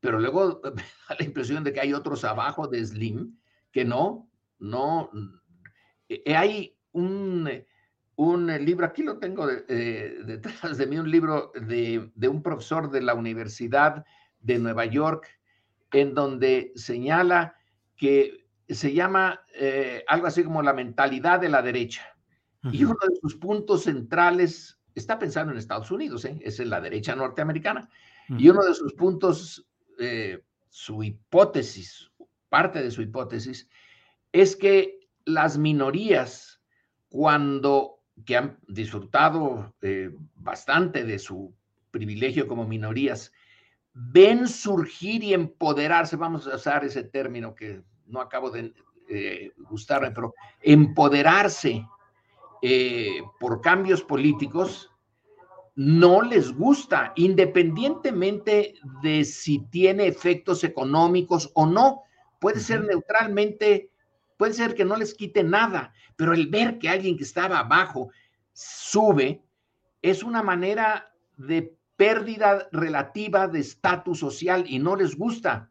pero 0.00 0.20
luego 0.20 0.60
me 0.74 0.82
da 0.82 1.16
la 1.18 1.24
impresión 1.24 1.64
de 1.64 1.72
que 1.72 1.80
hay 1.80 1.92
otros 1.92 2.24
abajo 2.24 2.68
de 2.68 2.84
Slim 2.84 3.36
que 3.72 3.84
no, 3.84 4.28
no, 4.58 5.10
eh, 6.24 6.36
hay 6.36 6.76
un, 6.92 7.48
un 8.16 8.46
libro, 8.64 8.86
aquí 8.86 9.02
lo 9.02 9.18
tengo 9.18 9.48
eh, 9.50 10.18
detrás 10.24 10.76
de 10.78 10.86
mí, 10.86 10.98
un 10.98 11.10
libro 11.10 11.52
de, 11.54 12.10
un 12.28 12.42
profesor 12.42 12.90
de 12.90 13.02
la 13.02 13.14
Universidad 13.14 14.04
de 14.40 14.58
Nueva 14.58 14.84
York, 14.84 15.28
en 15.92 16.14
donde 16.14 16.72
señala 16.74 17.56
que 17.96 18.46
se 18.68 18.92
llama 18.92 19.40
eh, 19.54 20.04
algo 20.06 20.26
así 20.26 20.44
como 20.44 20.62
la 20.62 20.72
mentalidad 20.72 21.40
de 21.40 21.48
la 21.48 21.62
derecha. 21.62 22.08
Y 22.70 22.84
uno 22.84 22.94
de 23.08 23.16
sus 23.20 23.34
puntos 23.34 23.82
centrales 23.82 24.78
está 24.94 25.18
pensando 25.18 25.50
en 25.50 25.58
Estados 25.58 25.90
Unidos, 25.90 26.24
¿eh? 26.24 26.38
es 26.42 26.60
en 26.60 26.70
la 26.70 26.80
derecha 26.80 27.16
norteamericana. 27.16 27.88
Y 28.38 28.48
uno 28.48 28.62
de 28.62 28.72
sus 28.74 28.94
puntos, 28.94 29.66
eh, 29.98 30.44
su 30.68 31.02
hipótesis, 31.02 32.08
parte 32.48 32.80
de 32.80 32.92
su 32.92 33.02
hipótesis, 33.02 33.68
es 34.30 34.54
que 34.54 35.01
las 35.24 35.58
minorías, 35.58 36.60
cuando 37.08 38.00
que 38.24 38.36
han 38.36 38.58
disfrutado 38.68 39.74
eh, 39.82 40.10
bastante 40.34 41.04
de 41.04 41.18
su 41.18 41.54
privilegio 41.90 42.46
como 42.46 42.66
minorías, 42.66 43.32
ven 43.94 44.48
surgir 44.48 45.22
y 45.24 45.34
empoderarse, 45.34 46.16
vamos 46.16 46.46
a 46.46 46.56
usar 46.56 46.84
ese 46.84 47.04
término 47.04 47.54
que 47.54 47.82
no 48.06 48.20
acabo 48.20 48.50
de 48.50 48.72
eh, 49.08 49.52
gustarme, 49.56 50.10
pero 50.10 50.34
empoderarse 50.60 51.86
eh, 52.62 53.22
por 53.40 53.60
cambios 53.60 54.02
políticos 54.02 54.90
no 55.74 56.22
les 56.22 56.52
gusta, 56.52 57.12
independientemente 57.16 58.74
de 59.02 59.24
si 59.24 59.60
tiene 59.70 60.06
efectos 60.06 60.64
económicos 60.64 61.50
o 61.54 61.66
no. 61.66 62.02
Puede 62.38 62.60
ser 62.60 62.84
neutralmente, 62.84 63.90
puede 64.36 64.54
ser 64.54 64.74
que 64.74 64.84
no 64.84 64.96
les 64.96 65.14
quite 65.14 65.42
nada, 65.44 65.92
pero 66.16 66.32
el 66.32 66.48
ver 66.48 66.78
que 66.78 66.88
alguien 66.88 67.16
que 67.16 67.24
estaba 67.24 67.58
abajo 67.58 68.10
sube 68.52 69.42
es 70.02 70.22
una 70.22 70.42
manera 70.42 71.14
de 71.36 71.76
pérdida 71.96 72.68
relativa 72.72 73.48
de 73.48 73.60
estatus 73.60 74.18
social 74.18 74.64
y 74.66 74.78
no 74.78 74.96
les 74.96 75.16
gusta. 75.16 75.70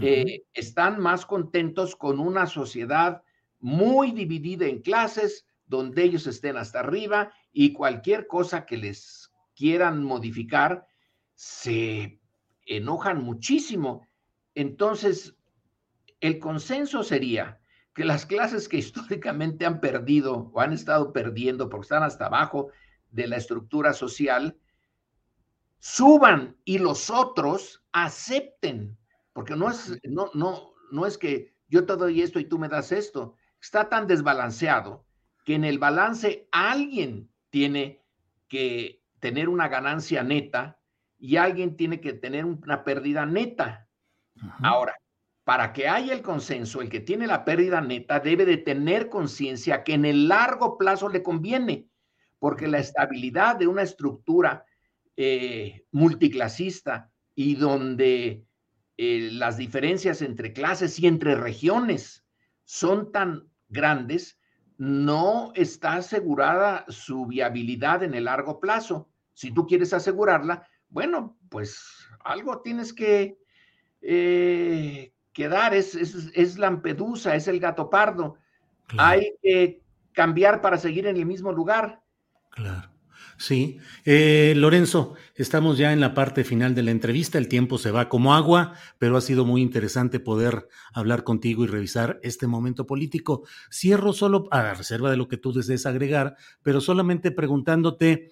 Eh, 0.00 0.44
están 0.54 1.00
más 1.00 1.26
contentos 1.26 1.96
con 1.96 2.20
una 2.20 2.46
sociedad 2.46 3.22
muy 3.58 4.12
dividida 4.12 4.66
en 4.66 4.80
clases, 4.80 5.46
donde 5.66 6.04
ellos 6.04 6.26
estén 6.26 6.56
hasta 6.56 6.80
arriba 6.80 7.32
y 7.52 7.72
cualquier 7.72 8.26
cosa 8.26 8.64
que 8.64 8.76
les 8.76 9.30
quieran 9.54 10.02
modificar, 10.02 10.86
se 11.34 12.20
enojan 12.64 13.22
muchísimo. 13.22 14.06
Entonces, 14.54 15.36
el 16.20 16.38
consenso 16.38 17.02
sería 17.02 17.59
que 17.94 18.04
las 18.04 18.26
clases 18.26 18.68
que 18.68 18.76
históricamente 18.78 19.66
han 19.66 19.80
perdido 19.80 20.50
o 20.52 20.60
han 20.60 20.72
estado 20.72 21.12
perdiendo 21.12 21.68
porque 21.68 21.84
están 21.84 22.02
hasta 22.02 22.26
abajo 22.26 22.70
de 23.10 23.26
la 23.26 23.36
estructura 23.36 23.92
social, 23.92 24.56
suban 25.78 26.56
y 26.64 26.78
los 26.78 27.10
otros 27.10 27.82
acepten, 27.92 28.96
porque 29.32 29.56
no 29.56 29.70
es, 29.70 29.98
no, 30.04 30.30
no, 30.34 30.74
no 30.92 31.06
es 31.06 31.18
que 31.18 31.54
yo 31.68 31.86
te 31.86 31.96
doy 31.96 32.22
esto 32.22 32.38
y 32.38 32.44
tú 32.44 32.58
me 32.58 32.68
das 32.68 32.92
esto, 32.92 33.34
está 33.60 33.88
tan 33.88 34.06
desbalanceado 34.06 35.06
que 35.44 35.54
en 35.54 35.64
el 35.64 35.78
balance 35.78 36.48
alguien 36.52 37.30
tiene 37.50 38.04
que 38.48 39.02
tener 39.20 39.48
una 39.48 39.68
ganancia 39.68 40.22
neta 40.22 40.78
y 41.18 41.36
alguien 41.36 41.76
tiene 41.76 42.00
que 42.00 42.12
tener 42.12 42.44
una 42.44 42.84
pérdida 42.84 43.26
neta. 43.26 43.88
Ahora, 44.62 44.94
para 45.44 45.72
que 45.72 45.88
haya 45.88 46.12
el 46.12 46.22
consenso, 46.22 46.80
el 46.80 46.88
que 46.88 47.00
tiene 47.00 47.26
la 47.26 47.44
pérdida 47.44 47.80
neta 47.80 48.20
debe 48.20 48.44
de 48.44 48.58
tener 48.58 49.08
conciencia 49.08 49.82
que 49.84 49.94
en 49.94 50.04
el 50.04 50.28
largo 50.28 50.78
plazo 50.78 51.08
le 51.08 51.22
conviene, 51.22 51.88
porque 52.38 52.68
la 52.68 52.78
estabilidad 52.78 53.56
de 53.56 53.66
una 53.66 53.82
estructura 53.82 54.64
eh, 55.16 55.84
multiclasista 55.92 57.10
y 57.34 57.54
donde 57.54 58.44
eh, 58.96 59.30
las 59.32 59.56
diferencias 59.56 60.22
entre 60.22 60.52
clases 60.52 60.98
y 61.00 61.06
entre 61.06 61.34
regiones 61.34 62.24
son 62.64 63.12
tan 63.12 63.48
grandes, 63.68 64.38
no 64.76 65.52
está 65.54 65.94
asegurada 65.94 66.84
su 66.88 67.26
viabilidad 67.26 68.02
en 68.02 68.14
el 68.14 68.24
largo 68.24 68.60
plazo. 68.60 69.10
Si 69.34 69.52
tú 69.52 69.66
quieres 69.66 69.92
asegurarla, 69.92 70.66
bueno, 70.88 71.38
pues 71.48 71.82
algo 72.24 72.62
tienes 72.62 72.92
que, 72.92 73.38
eh, 74.00 75.12
dar, 75.36 75.74
es, 75.74 75.94
es, 75.94 76.58
Lampedusa, 76.58 77.34
es 77.34 77.48
el 77.48 77.60
gato 77.60 77.90
pardo. 77.90 78.36
Hay 78.98 79.34
que 79.42 79.80
cambiar 80.12 80.60
para 80.60 80.78
seguir 80.78 81.06
en 81.06 81.16
el 81.16 81.26
mismo 81.26 81.52
lugar. 81.52 82.00
Claro. 82.50 82.90
Sí, 83.40 83.78
eh, 84.04 84.52
Lorenzo, 84.54 85.14
estamos 85.34 85.78
ya 85.78 85.94
en 85.94 86.00
la 86.00 86.12
parte 86.12 86.44
final 86.44 86.74
de 86.74 86.82
la 86.82 86.90
entrevista, 86.90 87.38
el 87.38 87.48
tiempo 87.48 87.78
se 87.78 87.90
va 87.90 88.10
como 88.10 88.34
agua, 88.34 88.74
pero 88.98 89.16
ha 89.16 89.22
sido 89.22 89.46
muy 89.46 89.62
interesante 89.62 90.20
poder 90.20 90.68
hablar 90.92 91.24
contigo 91.24 91.64
y 91.64 91.66
revisar 91.66 92.20
este 92.22 92.46
momento 92.46 92.86
político. 92.86 93.46
Cierro 93.72 94.12
solo 94.12 94.46
a 94.50 94.74
reserva 94.74 95.10
de 95.10 95.16
lo 95.16 95.26
que 95.26 95.38
tú 95.38 95.54
desees 95.54 95.86
agregar, 95.86 96.36
pero 96.62 96.82
solamente 96.82 97.30
preguntándote, 97.30 98.30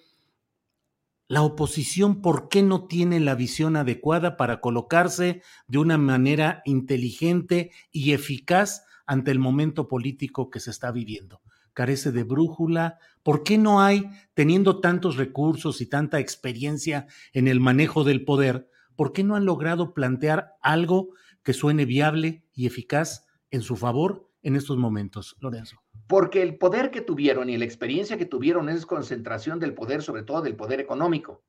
la 1.29 1.43
oposición, 1.43 2.21
¿por 2.21 2.49
qué 2.49 2.63
no 2.63 2.87
tiene 2.87 3.21
la 3.21 3.35
visión 3.35 3.77
adecuada 3.77 4.35
para 4.35 4.59
colocarse 4.59 5.41
de 5.67 5.77
una 5.77 5.97
manera 5.97 6.61
inteligente 6.65 7.71
y 7.91 8.11
eficaz 8.11 8.83
ante 9.05 9.31
el 9.31 9.39
momento 9.39 9.87
político 9.87 10.49
que 10.49 10.59
se 10.59 10.71
está 10.71 10.91
viviendo? 10.91 11.41
carece 11.79 12.11
de 12.11 12.23
brújula? 12.23 12.99
¿Por 13.23 13.43
qué 13.43 13.57
no 13.57 13.79
hay, 13.79 14.09
teniendo 14.33 14.81
tantos 14.81 15.15
recursos 15.15 15.79
y 15.79 15.85
tanta 15.85 16.19
experiencia 16.19 17.07
en 17.31 17.47
el 17.47 17.61
manejo 17.61 18.03
del 18.03 18.25
poder, 18.25 18.69
por 18.97 19.13
qué 19.13 19.23
no 19.23 19.37
han 19.37 19.45
logrado 19.45 19.93
plantear 19.93 20.55
algo 20.61 21.11
que 21.41 21.53
suene 21.53 21.85
viable 21.85 22.43
y 22.53 22.65
eficaz 22.65 23.27
en 23.49 23.61
su 23.61 23.77
favor 23.77 24.29
en 24.41 24.57
estos 24.57 24.77
momentos, 24.77 25.37
Lorenzo? 25.39 25.77
Porque 26.09 26.41
el 26.41 26.57
poder 26.57 26.89
que 26.89 27.01
tuvieron 27.01 27.51
y 27.51 27.57
la 27.59 27.65
experiencia 27.65 28.17
que 28.17 28.25
tuvieron 28.25 28.67
es 28.67 28.87
concentración 28.87 29.59
del 29.59 29.75
poder, 29.75 30.01
sobre 30.01 30.23
todo 30.23 30.41
del 30.41 30.55
poder 30.55 30.79
económico. 30.79 31.43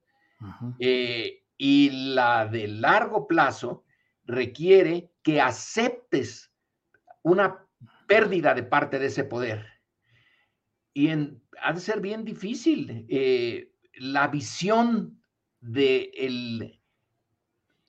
Eh, 0.79 1.45
y 1.57 2.13
la 2.13 2.47
de 2.47 2.69
largo 2.69 3.27
plazo 3.27 3.85
requiere 4.27 5.15
que 5.23 5.41
aceptes 5.41 6.53
una 7.23 7.67
pérdida 8.07 8.53
de 8.53 8.63
parte 8.63 8.99
de 8.99 9.07
ese 9.07 9.25
poder. 9.25 9.67
Y 10.93 11.09
ha 11.09 11.73
de 11.73 11.81
ser 11.81 12.03
bien 12.03 12.27
difícil. 12.27 13.07
Eh, 13.09 13.73
la 13.95 14.29
visión 14.29 15.23
de 15.61 16.11
el, 16.15 16.79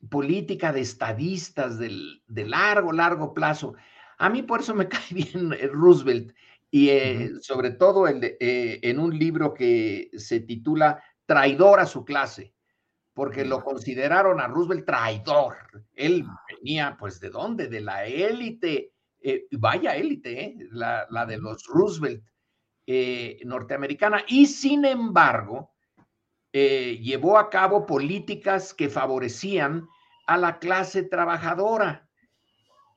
política 0.09 0.71
de 0.71 0.79
estadistas 0.79 1.77
del, 1.77 2.23
de 2.27 2.45
largo, 2.47 2.93
largo 2.93 3.33
plazo. 3.33 3.75
A 4.17 4.29
mí 4.29 4.41
por 4.41 4.61
eso 4.61 4.73
me 4.73 4.87
cae 4.87 5.01
bien 5.11 5.51
Roosevelt 5.73 6.33
y 6.73 6.89
eh, 6.89 7.31
sobre 7.41 7.71
todo 7.71 8.07
el 8.07 8.23
eh, 8.23 8.79
en 8.81 8.97
un 8.97 9.17
libro 9.17 9.53
que 9.53 10.09
se 10.15 10.39
titula 10.39 11.03
Traidor 11.25 11.81
a 11.81 11.85
su 11.85 12.05
clase, 12.05 12.55
porque 13.13 13.43
lo 13.43 13.61
consideraron 13.61 14.39
a 14.39 14.47
Roosevelt 14.47 14.85
traidor. 14.85 15.57
Él 15.93 16.25
ah. 16.25 16.41
venía, 16.49 16.95
pues, 16.97 17.19
¿de 17.19 17.29
dónde? 17.29 17.67
De 17.67 17.81
la 17.81 18.05
élite, 18.05 18.93
eh, 19.19 19.47
vaya 19.51 19.97
élite, 19.97 20.55
la, 20.71 21.05
la, 21.09 21.25
de 21.25 21.37
los 21.37 21.65
Roosevelt 21.67 22.23
norteamericana, 23.45 24.23
y 24.27 24.47
sin 24.47 24.83
embargo, 24.83 25.71
llevó 26.51 27.37
a 27.37 27.49
cabo 27.49 27.85
políticas 27.85 28.73
que 28.73 28.89
favorecían 28.89 29.87
a 30.27 30.37
la 30.37 30.59
clase 30.59 31.03
trabajadora. 31.03 32.09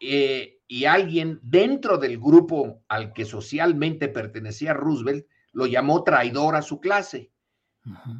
Eh, 0.07 0.61
y 0.67 0.87
alguien 0.87 1.41
dentro 1.43 1.99
del 1.99 2.19
grupo 2.19 2.83
al 2.89 3.13
que 3.13 3.25
socialmente 3.25 4.09
pertenecía 4.09 4.73
Roosevelt 4.73 5.27
lo 5.53 5.67
llamó 5.67 6.03
traidor 6.03 6.57
a 6.57 6.63
su 6.63 6.81
clase. 6.81 7.31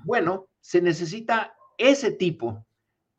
Bueno, 0.05 0.49
se 0.61 0.81
necesita 0.81 1.55
ese 1.79 2.13
tipo 2.13 2.67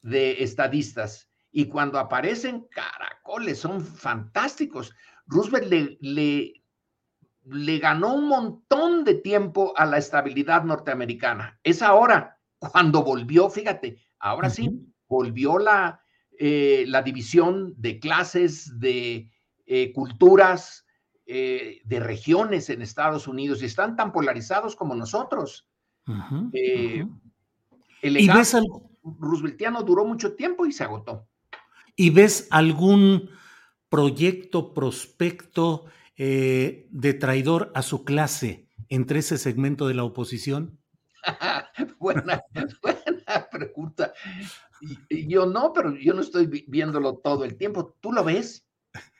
de 0.02 0.44
estadistas 0.44 1.30
y 1.52 1.66
cuando 1.66 2.00
aparecen 2.00 2.68
caracoles 2.70 3.60
son 3.60 3.82
fantásticos. 3.82 4.94
Roosevelt 5.26 5.68
le, 5.68 5.98
le, 6.02 6.64
le 7.44 7.80
ganó 7.80 8.14
un 8.14 8.28
montón 8.28 9.04
de 9.04 9.16
tiempo 9.16 9.74
a 9.76 9.86
la 9.86 9.98
estabilidad 9.98 10.64
norteamericana. 10.64 11.60
Es 11.64 11.82
ahora, 11.82 12.40
cuando 12.60 13.04
volvió, 13.04 13.50
fíjate, 13.50 14.00
ahora 14.20 14.50
sí, 14.50 14.94
volvió 15.08 15.58
la, 15.58 16.05
eh, 16.40 16.86
la 16.88 17.02
división 17.02 17.74
de 17.78 18.00
clases, 18.00 18.80
de 18.80 19.32
eh, 19.66 19.94
culturas, 19.94 20.86
eh, 21.26 21.82
de 21.84 22.00
regiones 22.00 22.70
en 22.70 22.82
Estados 22.82 23.28
Unidos 23.28 23.62
y 23.62 23.66
están 23.66 23.96
tan 23.96 24.12
polarizados 24.12 24.76
como 24.76 24.96
nosotros. 24.96 25.68
El 28.02 28.02
legado 28.02 28.90
rooseveltiano 29.04 29.84
duró 29.84 30.06
mucho 30.06 30.36
tiempo 30.36 30.66
y 30.66 30.72
se 30.72 30.84
agotó. 30.84 31.28
¿Y 31.96 32.10
ves 32.10 32.48
algún 32.52 33.30
proyecto, 33.90 34.74
prospecto 34.74 35.86
de 36.18 37.18
traidor 37.20 37.72
a 37.76 37.82
su 37.82 38.04
clase 38.04 38.68
entre 38.90 39.20
ese 39.20 39.38
segmento 39.38 39.88
de 39.88 39.96
la 39.96 40.04
oposición? 40.04 40.80
buena, 42.00 42.42
buena 42.82 42.95
pregunta. 43.56 44.14
Y, 45.10 45.28
yo 45.28 45.46
no, 45.46 45.72
pero 45.74 45.96
yo 45.96 46.14
no 46.14 46.22
estoy 46.22 46.66
viéndolo 46.68 47.16
todo 47.18 47.46
el 47.46 47.56
tiempo. 47.56 47.96
¿Tú 48.02 48.12
lo 48.12 48.24
ves? 48.24 48.68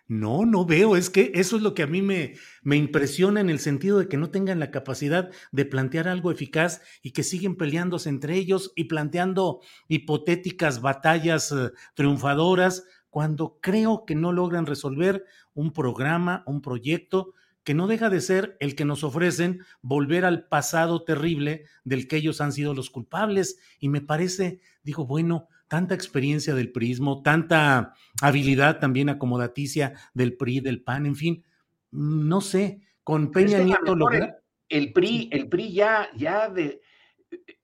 No, 0.08 0.46
no 0.46 0.66
veo. 0.66 0.96
Es 0.96 1.10
que 1.10 1.32
eso 1.34 1.56
es 1.56 1.64
lo 1.64 1.74
que 1.74 1.84
a 1.84 1.88
mí 1.88 2.02
me, 2.02 2.36
me 2.62 2.76
impresiona 2.76 3.42
en 3.42 3.50
el 3.50 3.60
sentido 3.60 3.98
de 3.98 4.08
que 4.08 4.18
no 4.18 4.30
tengan 4.30 4.60
la 4.60 4.70
capacidad 4.70 5.32
de 5.52 5.66
plantear 5.66 6.08
algo 6.08 6.32
eficaz 6.32 6.82
y 7.02 7.12
que 7.12 7.24
siguen 7.24 7.56
peleándose 7.56 8.10
entre 8.10 8.36
ellos 8.36 8.72
y 8.76 8.84
planteando 8.84 9.62
hipotéticas 9.88 10.82
batallas 10.82 11.52
eh, 11.52 11.72
triunfadoras 11.96 12.84
cuando 13.10 13.60
creo 13.62 14.06
que 14.06 14.14
no 14.14 14.34
logran 14.34 14.66
resolver 14.66 15.26
un 15.54 15.72
programa, 15.72 16.44
un 16.46 16.62
proyecto 16.62 17.34
que 17.66 17.74
no 17.74 17.88
deja 17.88 18.10
de 18.10 18.22
ser 18.22 18.56
el 18.60 18.76
que 18.76 18.86
nos 18.86 19.04
ofrecen 19.04 19.66
volver 19.82 20.24
al 20.24 20.48
pasado 20.48 21.04
terrible 21.04 21.66
del 21.84 22.08
que 22.08 22.18
ellos 22.18 22.40
han 22.40 22.54
sido 22.54 22.76
los 22.76 22.92
culpables. 22.92 23.60
Y 23.80 23.90
me 23.90 24.02
parece, 24.02 24.62
digo, 24.84 25.08
bueno, 25.08 25.50
tanta 25.68 25.96
experiencia 25.96 26.54
del 26.54 26.72
prismo, 26.72 27.24
tanta 27.24 27.96
habilidad 28.22 28.80
también 28.80 29.10
acomodaticia 29.10 29.96
del 30.14 30.38
PRI, 30.38 30.60
del 30.60 30.84
PAN, 30.84 31.08
en 31.08 31.16
fin, 31.16 31.44
no 31.92 32.40
sé, 32.40 32.82
con 33.04 33.32
Peña 33.32 33.58
Nieto 33.58 33.96
logra... 33.96 34.38
El, 34.70 34.94
PRI, 34.94 35.30
el 35.32 35.50
PRI 35.50 35.74
ya, 35.74 36.10
ya 36.16 36.50
de, 36.50 36.82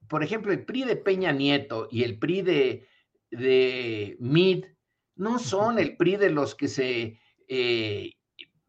por 0.08 0.24
ejemplo, 0.24 0.52
el 0.52 0.66
PRI 0.66 0.84
de 0.84 0.96
Peña 0.96 1.32
Nieto 1.32 1.88
y 1.92 2.04
el 2.04 2.18
PRI 2.18 2.42
de, 2.42 2.88
de 3.30 4.18
Mid 4.20 4.66
no 5.16 5.38
son 5.38 5.78
el 5.78 5.96
PRI 5.96 6.18
de 6.18 6.30
los 6.32 6.56
que 6.56 6.68
se 6.68 7.20
eh, 7.48 8.14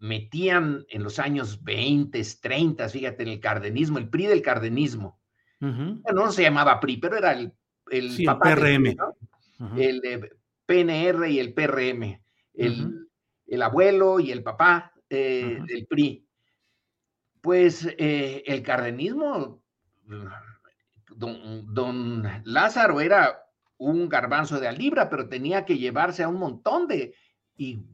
metían 0.02 0.84
en 0.88 1.04
los 1.04 1.20
años 1.20 1.62
20, 1.62 2.20
30, 2.40 2.88
fíjate, 2.88 3.22
en 3.22 3.28
el 3.28 3.40
cardenismo, 3.40 3.98
el 3.98 4.08
PRI 4.08 4.26
del 4.26 4.42
cardenismo. 4.42 5.20
no 5.60 6.32
se 6.32 6.42
llamaba 6.42 6.80
PRI, 6.80 6.96
pero 6.96 7.16
era 7.16 7.32
el, 7.32 7.52
el, 7.88 8.16
PRM. 8.40 8.96
El 9.78 10.30
PNR 10.66 11.30
y 11.30 11.38
el 11.38 11.54
PRM. 11.54 12.20
El, 12.52 13.08
el 13.46 13.62
abuelo 13.62 14.18
y 14.18 14.32
el 14.32 14.42
papá 14.42 14.92
eh, 15.08 15.60
del 15.68 15.86
PRI. 15.86 16.26
Pues 17.40 17.86
eh, 17.96 18.42
el 18.44 18.60
cardenismo, 18.64 19.62
don, 21.14 21.72
don 21.72 22.42
Lázaro 22.44 23.00
era 23.00 23.40
un 23.76 24.08
garbanzo 24.08 24.58
de 24.58 24.66
alibra, 24.66 25.08
pero 25.08 25.28
tenía 25.28 25.64
que 25.64 25.78
llevarse 25.78 26.24
a 26.24 26.28
un 26.28 26.40
montón 26.40 26.88
de 26.88 27.14
y 27.56 27.84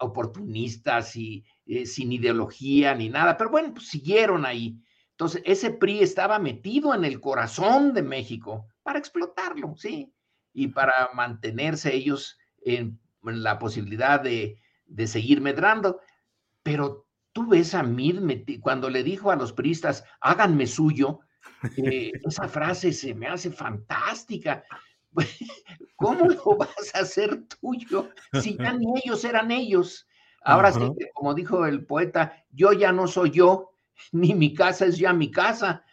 oportunistas 0.00 1.14
y 1.16 1.44
eh, 1.66 1.86
sin 1.86 2.12
ideología 2.12 2.94
ni 2.94 3.08
nada, 3.08 3.36
pero 3.36 3.50
bueno, 3.50 3.72
pues 3.74 3.88
siguieron 3.88 4.44
ahí. 4.44 4.76
Entonces, 5.12 5.42
ese 5.44 5.70
PRI 5.70 6.00
estaba 6.00 6.38
metido 6.38 6.94
en 6.94 7.04
el 7.04 7.20
corazón 7.20 7.92
de 7.92 8.02
México 8.02 8.66
para 8.82 8.98
explotarlo, 8.98 9.74
¿sí? 9.76 10.12
Y 10.52 10.68
para 10.68 11.10
mantenerse 11.14 11.94
ellos 11.94 12.38
en, 12.62 12.98
la 13.22 13.58
posibilidad 13.58 14.20
de, 14.20 14.58
seguir 15.06 15.40
medrando. 15.42 16.00
Pero 16.62 17.06
tú 17.32 17.48
ves 17.48 17.74
a 17.74 17.82
Mir 17.82 18.22
cuando 18.60 18.88
le 18.88 19.02
dijo 19.02 19.30
a 19.30 19.36
los 19.36 19.52
priistas, 19.52 20.04
háganme 20.20 20.66
suyo, 20.66 21.20
eh, 21.76 22.12
esa 22.26 22.48
frase 22.48 22.92
se 22.92 23.14
me 23.14 23.28
hace 23.28 23.50
fantástica. 23.50 24.64
¿Cómo 25.96 26.26
lo 26.26 26.56
vas 26.56 26.94
a 26.94 27.00
hacer 27.00 27.44
tuyo 27.60 28.10
si 28.40 28.56
ya 28.56 28.72
ni 28.72 28.86
ellos 29.04 29.24
eran 29.24 29.50
ellos? 29.50 30.06
Ahora 30.42 30.72
sí, 30.72 30.80
como 31.14 31.34
dijo 31.34 31.66
el 31.66 31.84
poeta, 31.84 32.44
yo 32.50 32.72
ya 32.72 32.92
no 32.92 33.06
soy 33.06 33.30
yo, 33.30 33.72
ni 34.12 34.34
mi 34.34 34.54
casa 34.54 34.86
es 34.86 34.96
ya 34.96 35.12
mi 35.12 35.30
casa. 35.30 35.84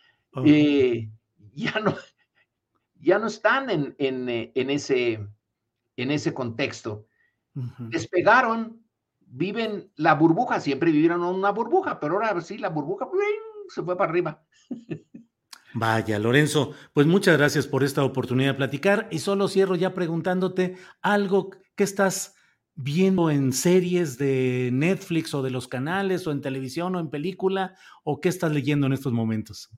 Eh, 0.46 1.10
ya, 1.54 1.80
no, 1.84 1.96
ya 2.96 3.20
no 3.20 3.28
están 3.28 3.70
en, 3.70 3.96
eh, 4.30 4.52
ese, 4.56 5.28
en 5.98 6.12
ese 6.12 6.34
contexto. 6.34 7.08
Despegaron, 7.80 8.86
viven 9.20 9.92
la 9.96 10.14
burbuja, 10.14 10.62
siempre 10.62 10.92
vivieron 10.92 11.24
una 11.24 11.50
burbuja, 11.50 12.00
pero 12.00 12.16
ahora 12.16 12.40
sí, 12.40 12.58
la 12.58 12.70
burbuja 12.70 13.10
se 13.70 13.84
fue 13.84 13.98
para 13.98 14.10
arriba. 14.10 14.46
Vaya, 15.74 16.18
Lorenzo, 16.18 16.74
pues 16.94 17.08
muchas 17.08 17.38
gracias 17.38 17.68
por 17.68 17.84
esta 17.84 18.04
oportunidad 18.04 18.52
de 18.52 18.58
platicar 18.58 19.08
y 19.12 19.20
solo 19.20 19.48
cierro 19.48 19.76
ya 19.76 19.94
preguntándote 19.94 20.76
algo 21.02 21.52
que 21.76 21.84
estás 21.84 22.36
viendo 22.76 23.30
en 23.30 23.52
series 23.54 24.18
de 24.18 24.70
Netflix 24.72 25.34
o 25.34 25.42
de 25.42 25.50
los 25.50 25.68
canales 25.68 26.26
o 26.28 26.32
en 26.32 26.42
televisión 26.42 26.96
o 26.96 27.00
en 27.00 27.10
película 27.10 27.76
o 28.04 28.22
qué 28.22 28.30
estás 28.30 28.52
leyendo 28.52 28.88
en 28.88 28.94
estos 28.94 29.12
momentos. 29.14 29.70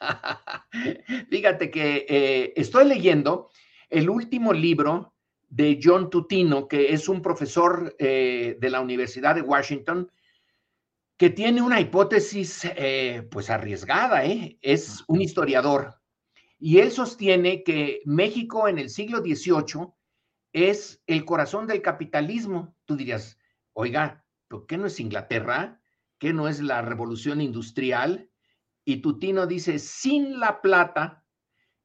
Fíjate 1.30 1.70
que 1.70 2.06
eh, 2.08 2.52
estoy 2.56 2.86
leyendo 2.86 3.50
el 3.90 4.08
último 4.10 4.52
libro 4.52 5.14
de 5.48 5.78
John 5.82 6.10
Tutino, 6.10 6.68
que 6.68 6.92
es 6.92 7.08
un 7.08 7.22
profesor 7.22 7.94
eh, 7.98 8.56
de 8.60 8.70
la 8.70 8.80
Universidad 8.80 9.34
de 9.34 9.42
Washington, 9.42 10.10
que 11.18 11.30
tiene 11.30 11.60
una 11.60 11.80
hipótesis 11.80 12.64
eh, 12.64 13.26
pues 13.28 13.50
arriesgada, 13.50 14.24
¿eh? 14.24 14.56
es 14.62 15.02
un 15.08 15.20
historiador. 15.20 16.00
Y 16.60 16.78
él 16.78 16.92
sostiene 16.92 17.64
que 17.64 18.00
México 18.04 18.68
en 18.68 18.78
el 18.78 18.88
siglo 18.88 19.18
XVIII 19.18 19.88
es 20.52 21.02
el 21.08 21.24
corazón 21.24 21.66
del 21.66 21.82
capitalismo. 21.82 22.76
Tú 22.84 22.96
dirías, 22.96 23.36
oiga, 23.72 24.24
¿por 24.46 24.66
qué 24.66 24.78
no 24.78 24.86
es 24.86 25.00
Inglaterra? 25.00 25.80
¿Qué 26.18 26.32
no 26.32 26.46
es 26.46 26.60
la 26.60 26.82
revolución 26.82 27.40
industrial? 27.40 28.30
Y 28.84 28.98
Tutino 28.98 29.46
dice, 29.46 29.80
sin 29.80 30.38
la 30.38 30.62
plata, 30.62 31.24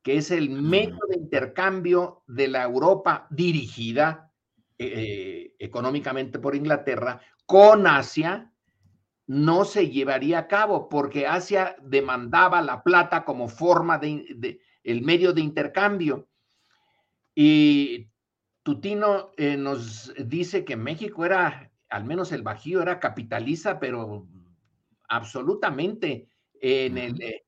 que 0.03 0.17
es 0.17 0.29
el 0.29 0.51
método 0.51 1.07
de 1.09 1.17
intercambio 1.17 2.23
de 2.27 2.49
la 2.49 2.63
Europa 2.63 3.27
dirigida 3.31 4.31
eh, 4.77 5.55
económicamente 5.57 6.37
por 6.37 6.55
Inglaterra 6.55 7.19
con 7.45 7.87
Asia, 7.87 8.52
no 9.27 9.65
se 9.65 9.89
llevaría 9.89 10.39
a 10.39 10.47
cabo 10.47 10.89
porque 10.89 11.27
Asia 11.27 11.75
demandaba 11.81 12.61
la 12.61 12.83
plata 12.83 13.23
como 13.23 13.47
forma 13.47 13.97
de, 13.97 14.59
el 14.83 15.01
medio 15.01 15.33
de 15.33 15.41
intercambio. 15.41 16.27
Y 17.35 18.09
Tutino 18.63 19.31
eh, 19.37 19.57
nos 19.57 20.13
dice 20.25 20.65
que 20.65 20.75
México 20.75 21.25
era, 21.25 21.71
al 21.89 22.05
menos 22.05 22.31
el 22.31 22.43
Bajío 22.43 22.81
era 22.81 22.99
capitalista, 22.99 23.79
pero 23.79 24.27
absolutamente 25.07 26.27
en 26.61 26.97
el 26.97 27.21
eh, 27.21 27.45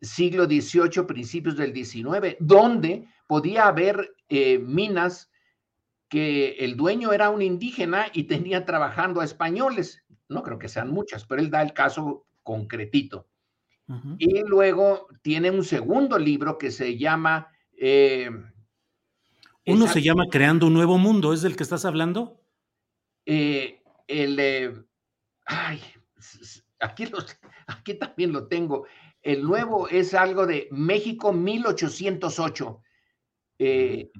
siglo 0.00 0.44
XVIII, 0.44 1.06
principios 1.06 1.56
del 1.56 1.74
XIX, 1.74 2.36
donde 2.40 3.06
podía 3.26 3.66
haber 3.66 4.14
eh, 4.28 4.58
minas 4.58 5.30
que 6.08 6.50
el 6.58 6.76
dueño 6.76 7.12
era 7.12 7.30
un 7.30 7.40
indígena 7.40 8.08
y 8.12 8.24
tenía 8.24 8.66
trabajando 8.66 9.20
a 9.20 9.24
españoles. 9.24 10.01
No 10.32 10.42
creo 10.42 10.58
que 10.58 10.68
sean 10.68 10.90
muchas, 10.90 11.24
pero 11.26 11.40
él 11.40 11.50
da 11.50 11.62
el 11.62 11.72
caso 11.72 12.26
concretito. 12.42 13.28
Y 14.18 14.40
luego 14.44 15.08
tiene 15.20 15.50
un 15.50 15.64
segundo 15.64 16.18
libro 16.18 16.56
que 16.56 16.70
se 16.70 16.96
llama... 16.96 17.48
Eh, 17.76 18.30
Uno 19.66 19.86
se 19.86 20.00
llama 20.00 20.28
Creando 20.30 20.68
un 20.68 20.74
Nuevo 20.74 20.96
Mundo, 20.96 21.34
¿es 21.34 21.42
del 21.42 21.56
que 21.56 21.62
estás 21.62 21.84
hablando? 21.84 22.40
Eh, 23.26 23.82
el... 24.08 24.86
ay, 25.44 25.80
aquí, 26.80 27.04
aquí 27.66 27.94
también 27.94 28.32
lo 28.32 28.48
tengo. 28.48 28.86
El 29.20 29.42
nuevo 29.42 29.88
es 29.88 30.14
algo 30.14 30.46
de 30.46 30.68
México 30.70 31.32
1808. 31.32 32.82
Eh, 33.58 34.10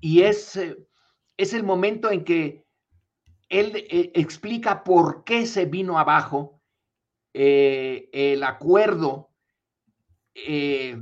y 0.00 0.22
es, 0.22 0.58
es 1.36 1.52
el 1.52 1.64
momento 1.64 2.10
en 2.10 2.24
que 2.24 2.61
él 3.52 3.86
explica 4.14 4.82
por 4.82 5.24
qué 5.24 5.46
se 5.46 5.66
vino 5.66 5.98
abajo 5.98 6.58
eh, 7.34 8.08
el 8.12 8.42
acuerdo 8.44 9.30
eh, 10.34 10.96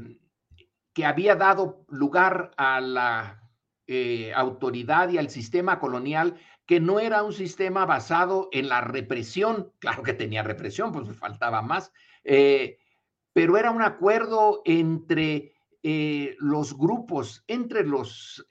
que 0.92 1.04
había 1.04 1.36
dado 1.36 1.86
lugar 1.88 2.50
a 2.56 2.80
la 2.80 3.48
eh, 3.86 4.32
autoridad 4.34 5.10
y 5.10 5.18
al 5.18 5.30
sistema 5.30 5.78
colonial, 5.78 6.40
que 6.66 6.80
no 6.80 6.98
era 6.98 7.22
un 7.22 7.32
sistema 7.32 7.86
basado 7.86 8.48
en 8.50 8.68
la 8.68 8.80
represión, 8.80 9.72
claro 9.78 10.02
que 10.02 10.12
tenía 10.12 10.42
represión, 10.42 10.90
pues 10.90 11.16
faltaba 11.16 11.62
más, 11.62 11.92
pero 12.22 13.56
era 13.56 13.70
un 13.70 13.82
acuerdo 13.82 14.62
entre 14.64 15.52
los 15.82 16.76
grupos, 16.76 17.44
entre 17.48 17.84
los 17.84 18.46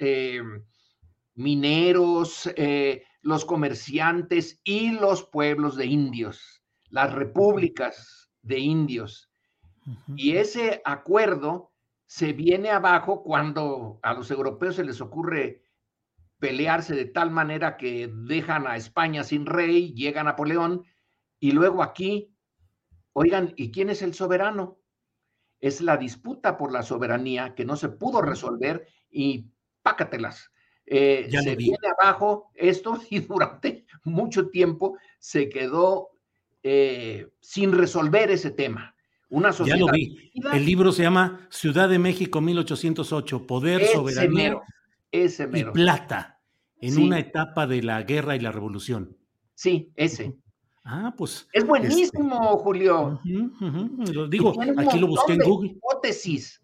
mineros, 1.35 2.49
los 3.21 3.45
comerciantes 3.45 4.59
y 4.63 4.91
los 4.91 5.23
pueblos 5.23 5.75
de 5.75 5.85
indios 5.85 6.59
las 6.89 7.13
repúblicas 7.13 8.31
de 8.41 8.59
indios. 8.59 9.31
Y 10.15 10.35
ese 10.37 10.81
acuerdo 10.85 11.71
se 12.05 12.33
viene 12.33 12.69
abajo 12.69 13.23
cuando 13.23 13.99
a 14.03 14.13
los 14.13 14.29
europeos 14.29 14.75
se 14.75 14.83
les 14.83 15.01
ocurre 15.01 15.63
pelearse 16.39 16.95
de 16.95 17.05
tal 17.05 17.31
manera 17.31 17.77
que 17.77 18.11
dejan 18.13 18.67
a 18.67 18.75
España 18.75 19.23
sin 19.23 19.45
rey, 19.45 19.93
llega 19.93 20.23
Napoleón, 20.23 20.83
y 21.39 21.51
luego 21.51 21.83
aquí, 21.83 22.33
oigan, 23.13 23.53
¿y 23.55 23.71
quién 23.71 23.89
es 23.89 24.01
el 24.01 24.13
soberano? 24.13 24.79
Es 25.59 25.81
la 25.81 25.97
disputa 25.97 26.57
por 26.57 26.71
la 26.71 26.83
soberanía 26.83 27.55
que 27.55 27.65
no 27.65 27.75
se 27.75 27.89
pudo 27.89 28.21
resolver 28.21 28.87
y 29.09 29.51
pácatelas. 29.81 30.51
Eh, 30.91 31.29
se 31.31 31.55
viene 31.55 31.77
abajo 31.99 32.49
esto 32.55 32.99
y 33.11 33.19
durante 33.19 33.85
mucho 34.03 34.49
tiempo 34.49 34.97
se 35.19 35.47
quedó 35.47 36.09
eh, 36.63 37.27
sin 37.39 37.71
resolver 37.71 38.31
ese 38.31 38.49
tema. 38.49 38.95
Una 39.29 39.53
sociedad 39.53 39.77
ya 39.77 39.85
lo 39.85 39.91
vi. 39.91 40.31
El 40.51 40.65
libro 40.65 40.91
se 40.91 41.03
llama 41.03 41.47
Ciudad 41.51 41.87
de 41.87 41.99
México 41.99 42.41
1808, 42.41 43.45
Poder, 43.45 43.85
Soberanía 43.85 44.59
y 45.11 45.63
Plata, 45.65 46.41
en 46.81 46.97
una 46.97 47.19
etapa 47.19 47.67
de 47.67 47.83
la 47.83 48.01
guerra 48.01 48.35
y 48.35 48.39
la 48.39 48.51
revolución. 48.51 49.15
Sí, 49.53 49.91
ese. 49.95 50.35
Ah, 50.83 51.13
pues. 51.15 51.47
Es 51.53 51.67
buenísimo, 51.67 52.53
este, 52.53 52.63
Julio. 52.63 53.21
Lo 54.11 54.27
digo, 54.27 54.55
aquí 54.77 54.97
lo 54.97 55.05
busqué 55.05 55.33
en 55.33 55.41
Google. 55.41 55.69
Hipótesis 55.69 56.59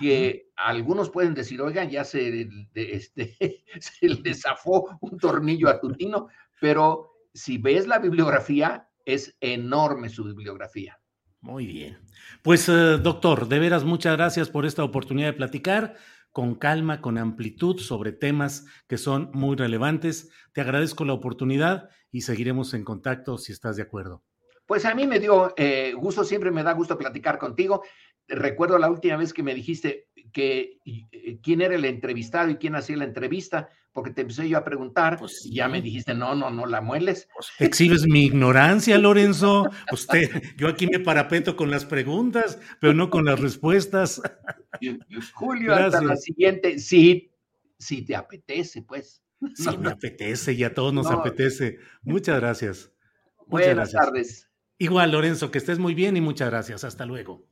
que 0.00 0.50
algunos 0.56 1.10
pueden 1.10 1.34
decir, 1.34 1.60
oigan, 1.60 1.90
ya 1.90 2.04
se, 2.04 2.48
este, 2.74 3.36
se 3.80 4.08
le 4.08 4.34
zafó 4.34 4.98
un 5.00 5.18
tornillo 5.18 5.68
a 5.68 5.80
Tutino, 5.80 6.28
pero 6.60 7.12
si 7.32 7.58
ves 7.58 7.86
la 7.86 7.98
bibliografía, 7.98 8.88
es 9.04 9.36
enorme 9.40 10.08
su 10.08 10.24
bibliografía. 10.24 10.98
Muy 11.40 11.66
bien. 11.66 11.98
Pues, 12.42 12.68
eh, 12.68 12.98
doctor, 12.98 13.46
de 13.46 13.58
veras, 13.58 13.84
muchas 13.84 14.16
gracias 14.16 14.48
por 14.48 14.66
esta 14.66 14.82
oportunidad 14.82 15.28
de 15.28 15.32
platicar 15.34 15.94
con 16.32 16.56
calma, 16.56 17.00
con 17.00 17.18
amplitud 17.18 17.78
sobre 17.78 18.12
temas 18.12 18.66
que 18.88 18.98
son 18.98 19.30
muy 19.32 19.56
relevantes. 19.56 20.30
Te 20.52 20.60
agradezco 20.60 21.04
la 21.04 21.12
oportunidad 21.12 21.88
y 22.10 22.22
seguiremos 22.22 22.74
en 22.74 22.84
contacto 22.84 23.38
si 23.38 23.52
estás 23.52 23.76
de 23.76 23.82
acuerdo. 23.82 24.22
Pues 24.66 24.84
a 24.84 24.94
mí 24.94 25.06
me 25.06 25.20
dio 25.20 25.54
eh, 25.56 25.94
gusto, 25.96 26.24
siempre 26.24 26.50
me 26.50 26.64
da 26.64 26.72
gusto 26.72 26.98
platicar 26.98 27.38
contigo. 27.38 27.84
Recuerdo 28.28 28.78
la 28.78 28.90
última 28.90 29.16
vez 29.16 29.32
que 29.32 29.42
me 29.42 29.54
dijiste 29.54 30.08
que 30.32 30.78
eh, 30.84 31.38
quién 31.42 31.60
era 31.62 31.74
el 31.74 31.84
entrevistado 31.84 32.50
y 32.50 32.56
quién 32.56 32.74
hacía 32.74 32.96
la 32.96 33.04
entrevista 33.04 33.68
porque 33.96 34.10
te 34.10 34.20
empecé 34.20 34.46
yo 34.46 34.58
a 34.58 34.64
preguntar 34.64 35.18
pues 35.18 35.46
y 35.46 35.54
ya 35.54 35.68
me 35.68 35.80
dijiste, 35.80 36.14
no, 36.14 36.34
no, 36.34 36.50
no 36.50 36.66
la 36.66 36.82
mueles. 36.82 37.28
Pues, 37.34 37.48
exhibes 37.58 38.06
mi 38.06 38.26
ignorancia, 38.26 38.98
Lorenzo. 38.98 39.70
Usted, 39.90 40.42
yo 40.58 40.68
aquí 40.68 40.86
me 40.86 41.00
parapeto 41.00 41.56
con 41.56 41.70
las 41.70 41.86
preguntas, 41.86 42.60
pero 42.78 42.92
no 42.92 43.08
con 43.08 43.24
las 43.24 43.40
respuestas. 43.40 44.20
Julio, 45.32 45.74
hasta 45.74 46.02
la 46.02 46.16
siguiente, 46.16 46.78
sí, 46.78 47.32
si 47.78 48.02
te 48.02 48.14
apetece, 48.14 48.82
pues. 48.82 49.22
Sí, 49.54 49.78
me 49.78 49.88
apetece 49.88 50.52
y 50.52 50.62
a 50.64 50.74
todos 50.74 50.92
nos 50.92 51.06
apetece. 51.06 51.78
Muchas 52.02 52.38
gracias. 52.38 52.92
Buenas 53.46 53.92
tardes. 53.92 54.50
Igual, 54.76 55.12
Lorenzo, 55.12 55.50
que 55.50 55.56
estés 55.56 55.78
muy 55.78 55.94
bien 55.94 56.18
y 56.18 56.20
muchas 56.20 56.50
gracias. 56.50 56.84
Hasta 56.84 57.06
luego. 57.06 57.46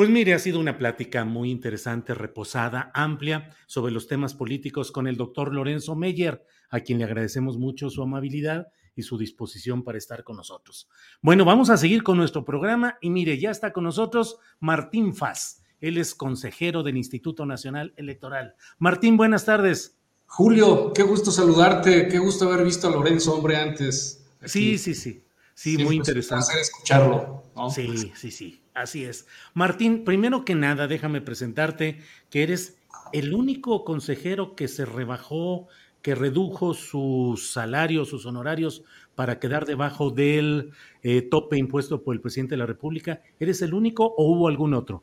Pues 0.00 0.08
mire, 0.08 0.32
ha 0.32 0.38
sido 0.38 0.58
una 0.58 0.78
plática 0.78 1.26
muy 1.26 1.50
interesante, 1.50 2.14
reposada, 2.14 2.90
amplia 2.94 3.54
sobre 3.66 3.92
los 3.92 4.08
temas 4.08 4.32
políticos 4.32 4.92
con 4.92 5.06
el 5.06 5.18
doctor 5.18 5.52
Lorenzo 5.52 5.94
Meyer, 5.94 6.42
a 6.70 6.80
quien 6.80 6.98
le 6.98 7.04
agradecemos 7.04 7.58
mucho 7.58 7.90
su 7.90 8.02
amabilidad 8.02 8.68
y 8.96 9.02
su 9.02 9.18
disposición 9.18 9.84
para 9.84 9.98
estar 9.98 10.24
con 10.24 10.38
nosotros. 10.38 10.88
Bueno, 11.20 11.44
vamos 11.44 11.68
a 11.68 11.76
seguir 11.76 12.02
con 12.02 12.16
nuestro 12.16 12.46
programa 12.46 12.96
y 13.02 13.10
mire, 13.10 13.38
ya 13.38 13.50
está 13.50 13.74
con 13.74 13.84
nosotros 13.84 14.38
Martín 14.58 15.14
Faz. 15.14 15.62
Él 15.82 15.98
es 15.98 16.14
consejero 16.14 16.82
del 16.82 16.96
Instituto 16.96 17.44
Nacional 17.44 17.92
Electoral. 17.98 18.54
Martín, 18.78 19.18
buenas 19.18 19.44
tardes. 19.44 19.98
Julio, 20.24 20.94
qué 20.94 21.02
gusto 21.02 21.30
saludarte, 21.30 22.08
qué 22.08 22.18
gusto 22.18 22.50
haber 22.50 22.64
visto 22.64 22.88
a 22.88 22.90
Lorenzo, 22.90 23.34
hombre, 23.34 23.56
antes. 23.58 24.24
Sí, 24.46 24.78
sí, 24.78 24.94
sí. 24.94 25.22
Sí, 25.52 25.76
muy 25.76 25.96
interesante. 25.96 26.52
Es 26.52 26.54
un 26.54 26.60
escucharlo. 26.62 27.42
Sí, 27.74 28.10
sí, 28.14 28.30
sí. 28.30 28.62
Así 28.80 29.04
es. 29.04 29.26
Martín, 29.52 30.04
primero 30.04 30.44
que 30.44 30.54
nada, 30.54 30.88
déjame 30.88 31.20
presentarte 31.20 32.00
que 32.30 32.42
eres 32.42 32.78
el 33.12 33.34
único 33.34 33.84
consejero 33.84 34.54
que 34.56 34.68
se 34.68 34.86
rebajó, 34.86 35.68
que 36.02 36.14
redujo 36.14 36.72
sus 36.72 37.50
salarios, 37.52 38.08
sus 38.08 38.24
honorarios 38.24 38.82
para 39.14 39.38
quedar 39.38 39.66
debajo 39.66 40.10
del 40.10 40.70
eh, 41.02 41.20
tope 41.22 41.58
impuesto 41.58 42.02
por 42.02 42.14
el 42.14 42.22
presidente 42.22 42.54
de 42.54 42.58
la 42.58 42.66
República. 42.66 43.20
¿Eres 43.38 43.60
el 43.60 43.74
único 43.74 44.06
o 44.06 44.32
hubo 44.32 44.48
algún 44.48 44.72
otro? 44.72 45.02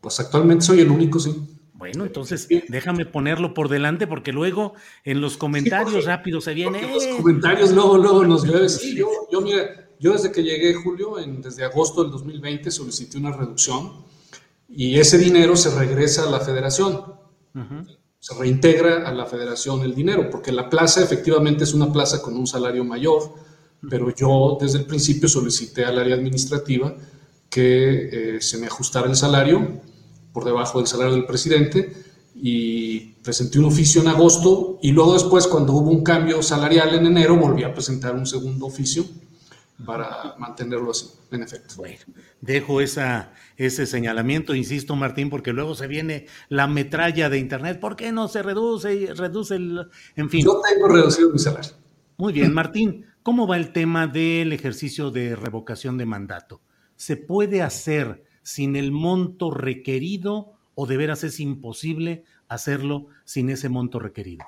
Pues 0.00 0.20
actualmente 0.20 0.64
soy 0.64 0.80
el 0.80 0.90
único, 0.90 1.18
sí. 1.18 1.34
Bueno, 1.72 2.04
entonces 2.04 2.46
déjame 2.68 3.04
ponerlo 3.04 3.52
por 3.52 3.68
delante 3.68 4.06
porque 4.06 4.32
luego 4.32 4.74
en 5.02 5.20
los 5.20 5.36
comentarios 5.36 6.04
rápidos 6.04 6.44
se 6.44 6.54
viene. 6.54 6.80
Los 6.82 7.04
comentarios 7.06 7.72
luego, 7.72 7.98
luego 7.98 8.24
nos 8.24 8.44
llueve. 8.46 8.68
Sí, 8.68 8.94
yo, 8.96 9.08
yo 9.32 9.40
mira, 9.40 9.83
yo 10.00 10.12
desde 10.12 10.32
que 10.32 10.42
llegué, 10.42 10.74
Julio, 10.74 11.18
en, 11.18 11.40
desde 11.40 11.64
agosto 11.64 12.02
del 12.02 12.12
2020 12.12 12.70
solicité 12.70 13.18
una 13.18 13.32
reducción 13.32 14.04
y 14.68 14.98
ese 14.98 15.18
dinero 15.18 15.56
se 15.56 15.70
regresa 15.70 16.24
a 16.24 16.30
la 16.30 16.40
federación. 16.40 17.14
Se 18.18 18.34
reintegra 18.34 19.06
a 19.06 19.12
la 19.12 19.26
federación 19.26 19.82
el 19.82 19.94
dinero, 19.94 20.30
porque 20.30 20.50
la 20.50 20.68
plaza 20.68 21.02
efectivamente 21.02 21.64
es 21.64 21.74
una 21.74 21.92
plaza 21.92 22.22
con 22.22 22.36
un 22.36 22.46
salario 22.46 22.84
mayor, 22.84 23.34
pero 23.88 24.12
yo 24.14 24.56
desde 24.60 24.78
el 24.78 24.86
principio 24.86 25.28
solicité 25.28 25.84
al 25.84 25.98
área 25.98 26.14
administrativa 26.14 26.96
que 27.48 28.36
eh, 28.36 28.40
se 28.40 28.58
me 28.58 28.66
ajustara 28.66 29.08
el 29.08 29.14
salario 29.14 29.80
por 30.32 30.44
debajo 30.44 30.78
del 30.78 30.88
salario 30.88 31.14
del 31.14 31.26
presidente 31.26 31.92
y 32.34 32.98
presenté 33.22 33.58
un 33.60 33.66
oficio 33.66 34.00
en 34.00 34.08
agosto 34.08 34.78
y 34.82 34.90
luego 34.90 35.12
después 35.12 35.46
cuando 35.46 35.74
hubo 35.74 35.90
un 35.90 36.02
cambio 36.02 36.42
salarial 36.42 36.94
en 36.94 37.06
enero 37.06 37.36
volví 37.36 37.62
a 37.62 37.72
presentar 37.72 38.16
un 38.16 38.26
segundo 38.26 38.66
oficio 38.66 39.04
para 39.84 40.36
mantenerlo 40.38 40.90
así, 40.90 41.10
en 41.30 41.42
efecto. 41.42 41.74
Bueno, 41.76 41.98
dejo 42.40 42.80
esa, 42.80 43.32
ese 43.56 43.86
señalamiento, 43.86 44.54
insisto, 44.54 44.94
Martín, 44.96 45.30
porque 45.30 45.52
luego 45.52 45.74
se 45.74 45.86
viene 45.86 46.26
la 46.48 46.66
metralla 46.66 47.28
de 47.28 47.38
Internet. 47.38 47.80
¿Por 47.80 47.96
qué 47.96 48.12
no 48.12 48.28
se 48.28 48.42
reduce 48.42 48.94
y 48.94 49.06
reduce 49.06 49.56
el... 49.56 49.88
En 50.16 50.30
fin. 50.30 50.44
Yo 50.44 50.60
tengo 50.60 50.88
reducido 50.88 51.30
mi 51.30 51.38
salario. 51.38 51.72
Muy 52.16 52.32
bien, 52.32 52.52
Martín. 52.52 53.06
¿Cómo 53.22 53.46
va 53.46 53.56
el 53.56 53.72
tema 53.72 54.06
del 54.06 54.52
ejercicio 54.52 55.10
de 55.10 55.34
revocación 55.34 55.98
de 55.98 56.06
mandato? 56.06 56.60
¿Se 56.96 57.16
puede 57.16 57.62
hacer 57.62 58.24
sin 58.42 58.76
el 58.76 58.92
monto 58.92 59.50
requerido 59.50 60.52
o 60.74 60.86
de 60.86 60.96
veras 60.96 61.24
es 61.24 61.40
imposible 61.40 62.24
hacerlo 62.48 63.06
sin 63.24 63.50
ese 63.50 63.68
monto 63.68 63.98
requerido? 63.98 64.44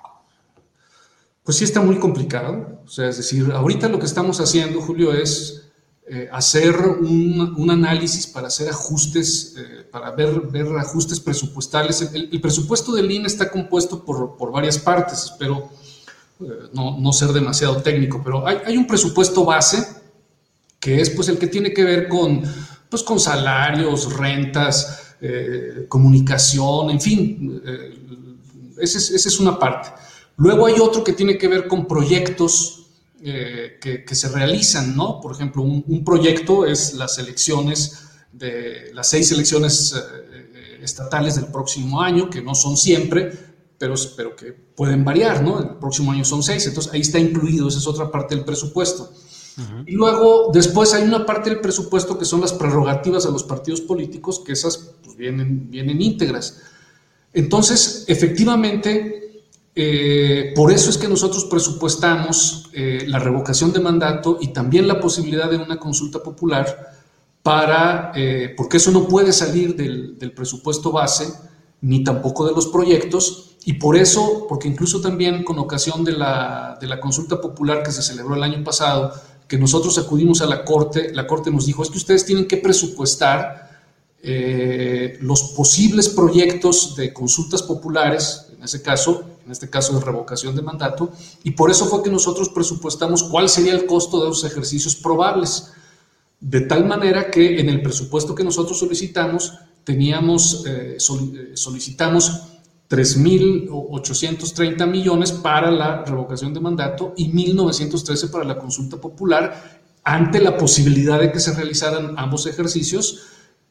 Pues 1.47 1.59
sí 1.59 1.64
está 1.64 1.80
muy 1.80 2.01
complicado. 2.01 2.80
O 2.84 2.88
sea, 2.88 3.09
es 3.09 3.18
decir, 3.18 3.53
ahorita 3.53 3.88
lo 3.88 4.01
que 4.01 4.07
estamos 4.07 4.40
haciendo, 4.40 4.80
Julio, 4.80 5.14
es 5.14 5.62
eh, 6.09 6.28
hacer 6.32 6.76
un, 6.76 7.68
análisis 7.70 8.26
para 8.26 8.49
hacer 8.49 8.68
ajustes, 8.68 9.55
eh, 9.57 9.86
para 9.90 10.11
ver, 10.11 10.40
ver 10.51 10.66
ajustes 10.76 11.20
presupuestales. 11.20 12.03
El, 12.12 12.40
presupuesto 12.40 12.92
del 12.92 13.09
INE 13.12 13.28
está 13.28 13.49
compuesto 13.49 14.05
por, 14.05 14.36
por 14.36 14.51
varias 14.51 14.76
partes, 14.76 15.22
espero 15.22 15.70
eh, 16.40 16.68
no, 16.72 16.99
no, 16.99 17.12
ser 17.12 17.28
demasiado 17.28 17.80
técnico, 17.80 18.20
pero 18.24 18.44
hay, 18.44 18.59
hay, 18.66 18.76
un 18.76 18.86
presupuesto 18.86 19.44
base 19.44 19.86
que 20.80 21.01
es 21.01 21.11
pues 21.11 21.28
el 21.28 21.38
que 21.38 21.47
tiene 21.47 21.72
que 21.72 21.84
ver 21.84 22.09
con, 22.09 22.42
pues, 22.90 23.05
con 23.05 23.20
salarios, 23.20 24.12
rentas, 24.16 25.03
comunicación, 25.88 26.90
en 26.90 27.01
fin, 27.01 27.62
esa 28.78 28.99
es, 28.99 29.26
es 29.26 29.40
una 29.40 29.59
parte. 29.59 30.05
Luego 30.37 30.66
hay 30.66 30.74
otro 30.80 31.03
que 31.03 31.12
tiene 31.12 31.39
que 31.39 31.49
ver 31.49 31.66
con 31.66 31.87
proyectos 31.87 32.87
eh, 33.22 33.78
que, 33.80 34.14
se 34.14 34.28
realizan, 34.28 34.95
¿no? 34.95 35.20
Por 35.20 35.32
ejemplo, 35.34 35.62
un, 35.62 36.05
proyecto 36.05 36.66
es 36.66 36.95
las 36.95 37.18
elecciones 37.18 38.03
de 38.32 38.91
las 38.93 39.09
seis 39.09 39.32
elecciones 39.32 39.95
eh, 39.95 40.78
estatales 40.82 41.37
del 41.37 41.47
próximo 41.47 42.03
año, 42.03 42.28
que 42.28 42.43
no 42.43 42.55
son 42.55 42.76
siempre, 42.76 43.32
pero, 43.78 43.95
pero 44.16 44.37
que 44.37 44.53
pueden 44.53 45.05
variar, 45.05 45.43
¿no? 45.43 45.59
El 45.61 45.70
próximo 45.76 46.12
año 46.12 46.24
son 46.24 46.43
seis, 46.43 46.66
entonces 46.66 46.93
ahí 46.93 47.01
está 47.01 47.18
incluido, 47.18 47.68
esa 47.68 47.78
es 47.78 47.87
otra 47.87 48.11
parte 48.11 48.34
del 48.34 48.45
presupuesto. 48.45 49.11
Y 49.87 49.93
luego, 49.93 50.51
después 50.53 50.93
hay 50.93 51.05
una 51.05 51.24
parte 51.24 51.49
del 51.49 51.61
presupuesto 51.61 52.18
que 52.18 52.26
son 52.26 52.43
las 52.43 52.53
prerrogativas 52.53 53.24
a 53.24 53.30
los 53.30 53.43
partidos 53.43 53.80
políticos, 53.80 54.43
que 54.45 54.53
esas 54.53 54.76
pues, 55.03 55.16
vienen, 55.16 55.70
vienen 55.70 56.03
íntegras. 56.03 56.61
Entonces, 57.32 58.05
efectivamente, 58.07 59.26
eh, 59.79 60.55
por 60.57 60.72
eso 60.72 60.89
es 60.89 60.97
que 60.97 61.07
nosotros 61.07 61.45
presupuestamos 61.45 62.70
eh, 62.72 63.05
la 63.07 63.18
revocación 63.18 63.74
de 63.74 63.81
mandato 63.81 64.39
y 64.41 64.49
también 64.49 64.89
la 64.89 64.99
posibilidad 64.99 65.51
de 65.51 65.59
una 65.59 65.79
consulta 65.79 66.22
popular 66.22 66.95
para, 67.43 68.11
eh, 68.14 68.55
porque 68.57 68.79
eso 68.79 68.91
no 68.91 69.07
puede 69.07 69.35
salir 69.35 69.77
del, 69.77 70.33
presupuesto 70.35 70.93
base 70.93 71.31
ni 71.83 72.03
tampoco 72.03 72.47
de 72.47 72.55
los 72.55 72.68
proyectos 72.68 73.57
y 73.66 73.74
por 73.74 73.99
eso, 73.99 74.47
porque 74.49 74.66
incluso 74.66 75.03
también 75.03 75.45
con 75.45 75.59
ocasión 75.59 76.05
de 76.05 76.12
la, 76.12 76.79
de 76.81 76.87
la 76.87 76.99
consulta 76.99 77.39
popular 77.39 77.83
que 77.83 77.93
se 77.93 78.01
celebró 78.01 78.35
el 78.35 78.45
año 78.45 78.64
pasado, 78.64 79.12
que 79.47 79.59
nosotros 79.59 79.99
acudimos 79.99 80.41
a 80.41 80.47
la 80.47 80.64
Corte, 80.64 81.12
la 81.12 81.27
Corte 81.27 81.51
nos 81.51 81.66
dijo, 81.66 81.83
es 81.83 81.91
que 81.91 81.99
ustedes 81.99 82.24
tienen 82.24 82.49
que 82.49 82.57
presupuestar 82.57 83.65
los 85.20 85.43
posibles 85.55 86.09
proyectos 86.09 86.97
de 86.97 87.12
consultas 87.12 87.62
populares, 87.62 88.47
en 88.57 88.64
ese 88.64 88.83
caso, 88.83 89.24
en 89.45 89.53
este 89.53 89.70
caso 89.70 89.93
de 89.93 90.05
revocación 90.05 90.57
de 90.57 90.62
mandato, 90.62 91.11
y 91.45 91.53
por 91.53 91.70
eso 91.70 91.87
fue 91.87 92.03
que 92.03 92.11
nosotros 92.11 92.49
presupuestamos 92.49 93.22
cuál 93.22 93.49
sería 93.49 93.72
el 93.72 93.87
costo 93.87 94.20
de 94.20 94.31
esos 94.31 94.45
ejercicios 94.45 94.97
probables, 94.97 95.72
de 96.41 96.62
tal 96.62 96.85
manera 96.85 97.31
que 97.31 97.61
en 97.61 97.68
el 97.68 97.83
presupuesto 97.83 98.35
que 98.35 98.43
nosotros 98.45 98.79
solicitamos, 98.79 99.53
teníamos, 99.85 100.64
eh, 100.66 100.97
eh 100.97 101.53
solicitamos 101.55 102.43
3.830 102.91 104.87
millones 104.87 105.33
para 105.33 105.70
la 105.70 106.05
revocación 106.05 106.53
de 106.53 106.61
mandato 106.61 107.14
y 107.16 107.33
1.913 107.33 108.31
para 108.31 108.45
la 108.45 108.59
consulta 108.59 108.97
popular, 108.97 109.81
ante 110.05 110.41
la 110.41 110.57
posibilidad 110.57 111.18
de 111.18 111.33
que 111.33 111.41
se 111.41 111.53
realizaran 111.53 112.14
ambos 112.16 112.47
ejercicios, 112.47 113.22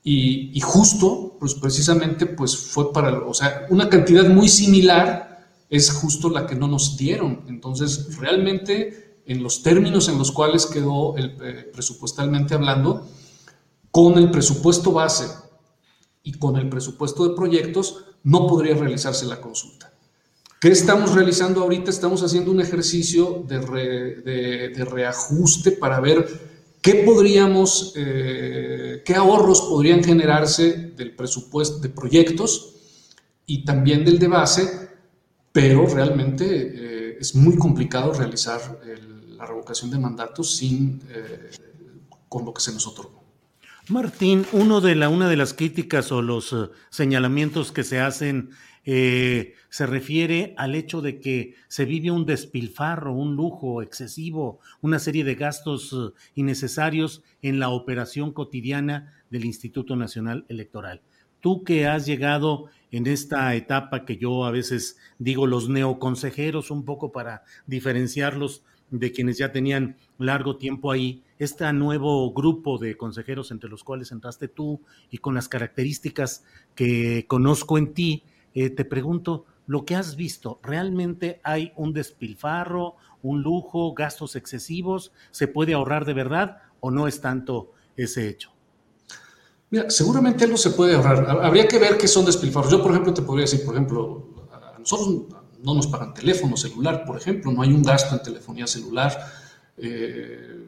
y, 0.07 0.59
justo, 0.61 1.35
pues 1.39 1.55
precisamente, 1.55 2.27
pues 2.27 2.55
fue 2.55 2.93
para, 2.93 3.17
o 3.17 3.33
sea, 3.33 3.65
una 3.71 3.89
cantidad 3.89 4.29
muy 4.29 4.47
similar 4.47 5.49
es 5.67 5.91
justo 5.91 6.29
la 6.29 6.45
que 6.45 6.53
no 6.53 6.67
nos 6.67 6.95
dieron. 6.95 7.43
Entonces, 7.47 8.15
realmente, 8.19 9.21
en 9.25 9.41
los 9.41 9.63
términos 9.63 10.07
en 10.07 10.19
los 10.19 10.31
cuales 10.31 10.67
quedó 10.67 11.17
el, 11.17 11.35
eh, 11.41 11.71
presupuestalmente 11.73 12.53
hablando, 12.53 13.07
con 13.89 14.19
el 14.19 14.29
presupuesto 14.29 14.91
base 14.91 15.25
y 16.21 16.33
con 16.33 16.55
el 16.57 16.69
presupuesto 16.69 17.27
de 17.27 17.35
proyectos, 17.35 18.05
no 18.21 18.45
podría 18.45 18.75
realizarse 18.75 19.25
la 19.25 19.41
consulta. 19.41 19.91
¿Qué 20.61 20.67
estamos 20.67 21.15
realizando 21.15 21.63
ahorita? 21.63 21.89
Estamos 21.89 22.21
haciendo 22.21 22.51
un 22.51 22.61
ejercicio 22.61 23.43
de, 23.47 23.59
de, 24.69 24.85
reajuste 24.85 25.71
para 25.71 25.99
ver 25.99 26.54
qué 26.85 27.01
podríamos, 27.03 27.93
eh, 27.95 29.01
qué 29.03 29.15
ahorros 29.15 29.61
podrían 29.61 30.03
generarse 30.03 30.91
del 30.95 31.15
presupuesto 31.15 31.79
de 31.79 31.89
proyectos 31.89 32.75
y 33.47 33.65
también 33.65 34.05
del 34.05 34.19
de 34.19 34.27
base 34.27 34.85
pero 35.51 35.87
realmente 35.87 36.45
eh, 36.45 37.17
es 37.19 37.33
muy 37.33 37.57
complicado 37.57 38.13
realizar 38.13 38.59
la 39.29 39.45
revocación 39.47 39.89
de 39.89 39.97
mandatos 39.97 40.57
sin, 40.57 41.01
eh, 41.09 41.49
con 42.29 42.45
lo 42.45 42.53
que 42.53 42.61
se 42.61 42.71
nos 42.71 42.85
otorgó. 42.85 43.23
Martín, 43.87 44.45
una 44.51 44.79
de 44.81 45.35
las 45.37 45.53
críticas 45.53 46.11
o 46.11 46.21
los 46.21 46.53
señalamientos 46.89 47.71
que 47.71 47.83
se 47.83 47.99
hacen 47.99 48.51
se 48.85 49.85
refiere 49.87 50.53
al 50.57 50.75
hecho 50.75 51.01
de 51.01 51.19
que 51.19 51.55
se 51.67 51.85
vive 51.85 52.11
un 52.11 52.25
despilfarro, 52.25 53.13
un 53.13 53.35
lujo 53.35 53.81
excesivo, 53.81 54.59
una 54.81 54.99
serie 54.99 55.23
de 55.23 55.35
gastos 55.35 56.13
innecesarios 56.35 57.23
en 57.41 57.59
la 57.59 57.69
operación 57.69 58.31
cotidiana 58.31 59.11
del 59.31 59.45
Instituto 59.45 59.95
Nacional 59.95 60.45
Electoral. 60.49 61.01
Tú 61.39 61.63
que 61.63 61.87
has 61.87 62.05
llegado 62.05 62.65
en 62.91 63.07
esta 63.07 63.53
etapa 63.55 64.05
que 64.05 64.17
yo 64.17 64.45
a 64.45 64.51
veces 64.51 64.97
digo 65.19 65.47
los 65.47 65.67
neoconsejeros, 65.69 66.71
un 66.71 66.85
poco 66.85 67.11
para 67.11 67.43
diferenciarlos 67.67 68.63
de 68.89 69.11
quienes 69.11 69.37
ya 69.37 69.51
tenían 69.51 69.97
largo 70.17 70.57
tiempo 70.57 70.91
ahí, 70.91 71.23
este 71.37 71.71
nuevo 71.73 72.31
grupo 72.33 72.77
de 72.77 72.95
consejeros 72.97 73.51
entre 73.51 73.69
los 73.69 73.83
cuales 73.83 74.11
entraste 74.11 74.47
tú 74.47 74.81
y 75.09 75.17
con 75.17 75.35
las 75.35 75.49
características 75.49 76.43
que 76.75 77.25
conozco 77.27 77.77
en 77.77 77.93
ti, 77.93 78.23
eh, 78.55 78.69
te 78.69 78.85
pregunto, 78.85 79.45
lo 79.67 79.85
que 79.85 79.95
has 79.95 80.15
visto, 80.15 80.59
¿realmente 80.63 81.41
hay 81.43 81.73
un 81.75 81.93
despilfarro, 81.93 82.95
un 83.21 83.41
lujo, 83.41 83.93
gastos 83.93 84.35
excesivos? 84.35 85.11
¿Se 85.31 85.47
puede 85.47 85.73
ahorrar 85.73 86.05
de 86.05 86.13
verdad 86.13 86.57
o 86.79 86.89
no 86.89 87.07
es 87.07 87.19
tanto 87.19 87.73
ese 87.97 88.29
hecho? 88.29 88.51
Mira, 89.69 89.89
seguramente 89.89 90.45
algo 90.45 90.57
se 90.57 90.69
puede 90.69 90.95
ahorrar. 90.95 91.27
Habría 91.43 91.67
que 91.67 91.79
ver 91.79 91.97
qué 91.97 92.07
son 92.07 92.25
despilfarros. 92.25 92.71
Yo, 92.71 92.81
por 92.81 92.91
ejemplo, 92.91 93.13
te 93.13 93.23
podría 93.23 93.43
decir, 93.45 93.65
por 93.65 93.75
ejemplo, 93.75 94.47
a 94.51 94.79
nosotros 94.79 95.25
no 95.63 95.73
nos 95.73 95.87
pagan 95.87 96.13
teléfono 96.13 96.55
celular, 96.55 97.03
por 97.05 97.17
ejemplo, 97.17 97.51
no 97.51 97.61
hay 97.61 97.73
un 97.73 97.81
gasto 97.81 98.15
en 98.15 98.21
telefonía 98.21 98.67
celular. 98.67 99.17
Eh, 99.77 100.61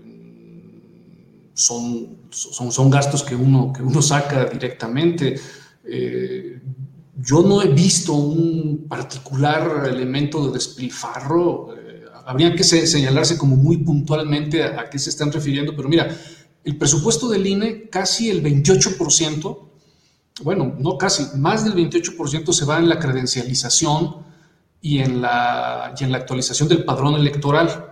son, 1.54 2.18
son, 2.30 2.72
son, 2.72 2.90
gastos 2.90 3.24
que 3.24 3.36
uno, 3.36 3.72
que 3.72 3.82
uno 3.82 4.02
saca 4.02 4.46
directamente. 4.46 5.40
Eh, 5.84 6.60
yo 7.20 7.41
no 7.41 7.61
he 7.61 7.68
visto 7.70 8.13
un 8.13 8.86
particular 8.88 9.88
elemento 9.89 10.45
de 10.45 10.53
despilfarro. 10.53 11.76
Eh, 11.76 12.05
habría 12.26 12.55
que 12.55 12.63
señalarse 12.63 13.38
como 13.38 13.55
muy 13.55 13.78
puntualmente 13.78 14.63
a, 14.63 14.89
qué 14.89 14.99
se 14.99 15.09
están 15.09 15.32
refiriendo, 15.32 15.76
pero 15.76 15.89
mira, 15.89 16.15
el 16.63 16.78
presupuesto 16.78 17.28
del 17.28 17.47
INE, 17.47 17.89
casi 17.89 18.30
el 18.30 18.43
28%, 18.43 19.59
bueno, 20.43 20.76
no 20.78 20.97
casi, 20.97 21.38
más 21.38 21.63
del 21.63 21.74
28% 21.74 22.51
se 22.53 22.65
va 22.65 22.78
en 22.78 22.89
la 22.89 22.99
credencialización 22.99 24.18
y 24.82 24.99
en 24.99 25.22
la, 25.22 25.95
en 25.99 26.11
la 26.11 26.18
actualización 26.20 26.70
del 26.70 26.84
padrón 26.84 27.15
electoral. 27.15 27.87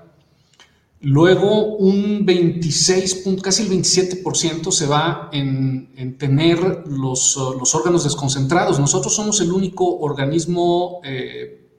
Luego 1.07 1.75
un 1.75 2.25
26, 2.25 3.25
casi 3.39 3.61
el 3.61 3.69
27% 3.69 4.71
se 4.71 4.87
va 4.87 5.29
en, 5.31 6.17
tener 6.17 6.83
los, 6.87 7.37
los, 7.59 7.75
órganos 7.75 8.05
desconcentrados. 8.05 8.79
Nosotros 8.79 9.13
somos 9.13 9.39
el 9.39 9.51
único 9.51 9.99
organismo 9.99 11.01
eh, 11.03 11.69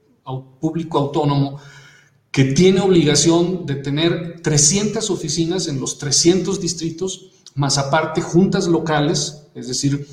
público 0.61 0.97
autónomo 0.99 1.59
que 2.31 2.45
tiene 2.45 2.79
obligación 2.79 3.65
de 3.65 3.75
tener 3.75 4.39
300 4.41 5.09
oficinas 5.09 5.67
en 5.67 5.81
los 5.81 5.97
300 5.97 6.61
distritos, 6.61 7.31
más 7.53 7.77
aparte 7.77 8.21
juntas 8.21 8.65
locales, 8.67 9.43
es 9.55 9.67
decir, 9.67 10.07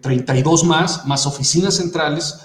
32 0.00 0.62
eh, 0.62 0.66
más, 0.66 1.06
más 1.06 1.26
oficinas 1.26 1.74
centrales, 1.74 2.36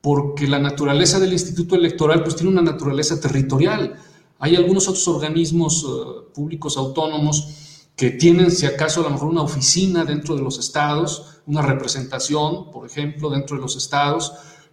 porque 0.00 0.48
la 0.48 0.58
naturaleza 0.58 1.20
del 1.20 1.34
Instituto 1.34 1.74
Electoral 1.74 2.22
pues 2.22 2.34
tiene 2.34 2.50
una 2.50 2.62
naturaleza 2.62 3.20
territorial. 3.20 3.98
Hay 4.40 4.56
algunos 4.56 4.88
otros 4.88 5.06
organismos 5.06 5.84
eh, 5.84 6.32
públicos 6.34 6.76
autónomos 6.76 7.86
que 7.94 8.10
tienen, 8.10 8.50
si 8.50 8.64
acaso, 8.64 9.00
a 9.00 9.04
lo 9.04 9.10
mejor 9.10 9.28
una 9.28 9.42
oficina 9.42 10.04
dentro 10.04 10.34
de 10.34 10.42
los 10.42 10.58
estados, 10.58 11.42
una 11.46 11.60
representación, 11.60 12.70
por 12.70 12.86
ejemplo, 12.86 13.28
dentro 13.28 13.56
de 13.56 13.62
los 13.62 13.76
estados, 13.76 14.32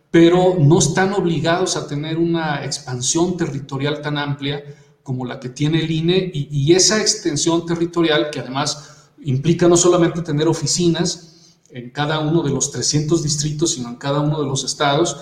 pero 0.09 0.55
no 0.57 0.80
están 0.80 1.13
obligados 1.13 1.76
a 1.76 1.88
tener 1.88 2.18
una 2.18 2.63
expansión 2.63 3.36
territorial 3.36 4.01
tan 4.01 4.18
amplia 4.18 4.63
como 5.03 5.26
la 5.26 5.39
que 5.39 5.49
tiene 5.49 5.80
el 5.80 5.91
INE 5.91 6.32
y, 6.34 6.74
esa 6.74 7.01
extensión 7.01 7.65
territorial 7.65 8.30
que 8.30 8.39
además 8.39 9.09
implica 9.24 9.68
no 9.68 9.78
solamente 9.78 10.22
tener 10.22 10.47
oficinas 10.47 11.61
en 11.70 11.91
cada 11.91 12.20
uno 12.20 12.43
de 12.43 12.51
los 12.51 12.72
300 12.72 13.24
distritos, 13.24 13.72
sino 13.72 13.89
en 13.89 13.95
cada 13.95 14.22
uno 14.22 14.41
de 14.41 14.47
los 14.47 14.63
estados, 14.63 15.18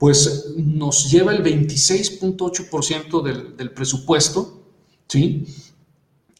pues 0.00 0.54
nos 0.56 1.10
lleva 1.10 1.32
el 1.32 1.44
26.8% 1.44 3.22
del, 3.22 3.54
del 3.54 3.70
presupuesto, 3.70 4.62
¿sí? 5.06 5.44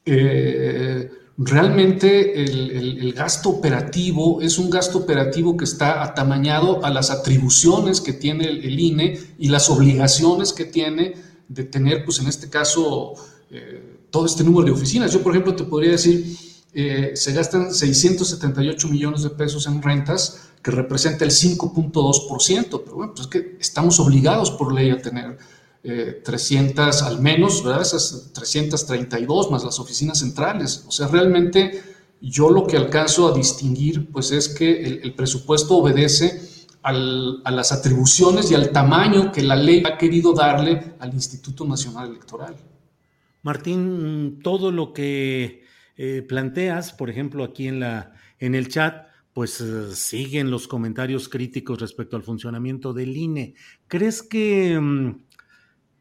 Eh, 0.06 1.10
realmente 1.36 2.42
el, 2.42 3.12
gasto 3.12 3.50
operativo 3.50 4.40
es 4.40 4.56
un 4.56 4.70
gasto 4.70 4.96
operativo 4.96 5.58
que 5.58 5.66
está 5.66 6.02
atamañado 6.02 6.82
a 6.82 6.88
las 6.88 7.10
atribuciones 7.10 8.00
que 8.00 8.14
tiene 8.14 8.46
el, 8.46 8.80
INE 8.80 9.20
y 9.38 9.48
las 9.48 9.68
obligaciones 9.68 10.54
que 10.54 10.64
tiene 10.64 11.16
de 11.46 11.64
tener, 11.64 12.06
pues 12.06 12.18
en 12.18 12.28
este 12.28 12.48
caso, 12.48 13.12
eh, 13.50 14.06
todo 14.10 14.24
este 14.24 14.42
número 14.42 14.64
de 14.64 14.72
oficinas. 14.72 15.12
Yo, 15.12 15.22
por 15.22 15.32
ejemplo, 15.32 15.54
te 15.54 15.64
podría 15.64 15.90
decir, 15.90 16.34
eh, 16.72 17.12
se 17.14 17.32
gastan 17.32 17.74
678 17.74 18.88
millones 18.88 19.22
de 19.22 19.30
pesos 19.30 19.66
en 19.66 19.82
rentas, 19.82 20.50
que 20.62 20.70
representa 20.70 21.24
el 21.24 21.30
5.2%, 21.30 22.82
pero 22.84 22.96
bueno, 22.96 23.12
pues 23.14 23.26
es 23.26 23.26
que 23.26 23.56
estamos 23.58 23.98
obligados 23.98 24.50
por 24.50 24.72
ley 24.72 24.90
a 24.90 25.00
tener 25.00 25.38
300 26.22 27.02
eh, 27.02 27.04
al 27.04 27.20
menos, 27.20 27.64
¿verdad? 27.64 27.82
Esas 27.82 28.30
332 28.34 29.50
más 29.50 29.64
las 29.64 29.80
oficinas 29.80 30.18
centrales. 30.18 30.84
O 30.86 30.92
sea, 30.92 31.08
realmente 31.08 31.82
yo 32.20 32.50
lo 32.50 32.66
que 32.66 32.76
alcanzo 32.76 33.28
a 33.28 33.34
distinguir, 33.34 34.10
pues 34.12 34.30
es 34.30 34.48
que 34.48 34.82
el, 34.82 35.14
presupuesto 35.14 35.76
obedece 35.76 36.42
a 36.82 36.92
las 36.92 37.72
atribuciones 37.72 38.50
y 38.50 38.54
al 38.54 38.70
tamaño 38.70 39.32
que 39.32 39.42
la 39.42 39.56
ley 39.56 39.82
ha 39.86 39.98
querido 39.98 40.32
darle 40.32 40.94
al 40.98 41.12
Instituto 41.12 41.64
Nacional 41.64 42.10
Electoral. 42.10 42.56
Martín, 43.42 44.40
todo 44.42 44.70
lo 44.70 44.92
que 44.92 45.64
eh, 46.02 46.22
planteas, 46.22 46.94
por 46.94 47.10
ejemplo, 47.10 47.44
aquí 47.44 47.68
en, 47.68 47.80
la, 47.80 48.14
en 48.38 48.54
el 48.54 48.68
chat, 48.68 49.06
pues 49.34 49.60
eh, 49.60 49.94
siguen 49.94 50.50
los 50.50 50.66
comentarios 50.66 51.28
críticos 51.28 51.78
respecto 51.78 52.16
al 52.16 52.22
funcionamiento 52.22 52.92
del 52.92 53.16
INE. 53.16 53.54
¿Crees 53.86 54.22
que... 54.22 54.78
Mm, 54.80 55.30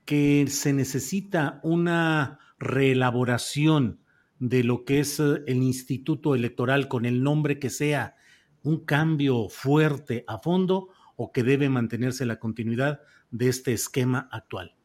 que 0.06 0.48
se 0.48 0.74
necesita 0.74 1.60
una 1.62 2.40
reelaboración 2.58 4.00
de 4.40 4.64
lo 4.64 4.84
que 4.84 5.02
es 5.02 5.20
eh, 5.20 5.44
el 5.46 5.62
instituto 5.62 6.34
electoral 6.34 6.88
con 6.88 7.06
el 7.06 7.22
nombre 7.22 7.60
que 7.60 7.70
sea, 7.70 8.16
un 8.64 8.86
cambio 8.86 9.50
fuerte 9.50 10.24
a 10.28 10.40
fondo 10.40 10.90
o 11.16 11.32
que 11.32 11.44
debe 11.44 11.70
mantenerse 11.70 12.26
la 12.26 12.40
continuidad 12.40 13.02
de 13.30 13.50
este 13.50 13.72
esquema 13.72 14.28
actual? 14.32 14.79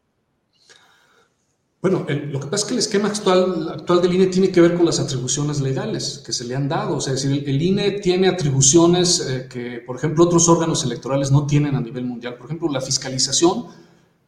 Bueno, 1.85 2.07
lo 2.09 2.41
que 2.41 2.47
pasa 2.47 2.63
es 2.63 2.65
que 2.65 2.73
el 2.73 2.79
esquema 2.79 3.09
actual, 3.09 3.69
actual 3.69 4.01
del 4.01 4.15
INE 4.15 4.29
tiene 4.29 4.51
que 4.51 4.63
ver 4.63 4.73
con 4.73 4.87
las 4.87 4.99
atribuciones 5.01 5.61
legales 5.61 6.23
que 6.25 6.33
se 6.33 6.47
le 6.47 6.57
han 6.57 6.67
dado. 6.67 6.97
O 6.97 7.01
sea, 7.03 7.13
es 7.13 7.23
decir, 7.25 7.45
el, 7.47 7.61
INE 7.61 7.91
tiene 8.01 8.27
atribuciones 8.27 9.21
eh, 9.21 9.49
que, 9.51 9.83
por 9.87 9.97
ejemplo, 9.97 10.25
otros 10.25 10.49
órganos 10.49 10.83
electorales 10.83 11.31
no 11.31 11.47
tienen 11.47 11.77
a 11.77 11.83
nivel 11.83 12.07
mundial. 12.07 12.37
Por 12.37 12.47
ejemplo, 12.47 12.71
la 12.71 12.81
fiscalización 12.81 13.67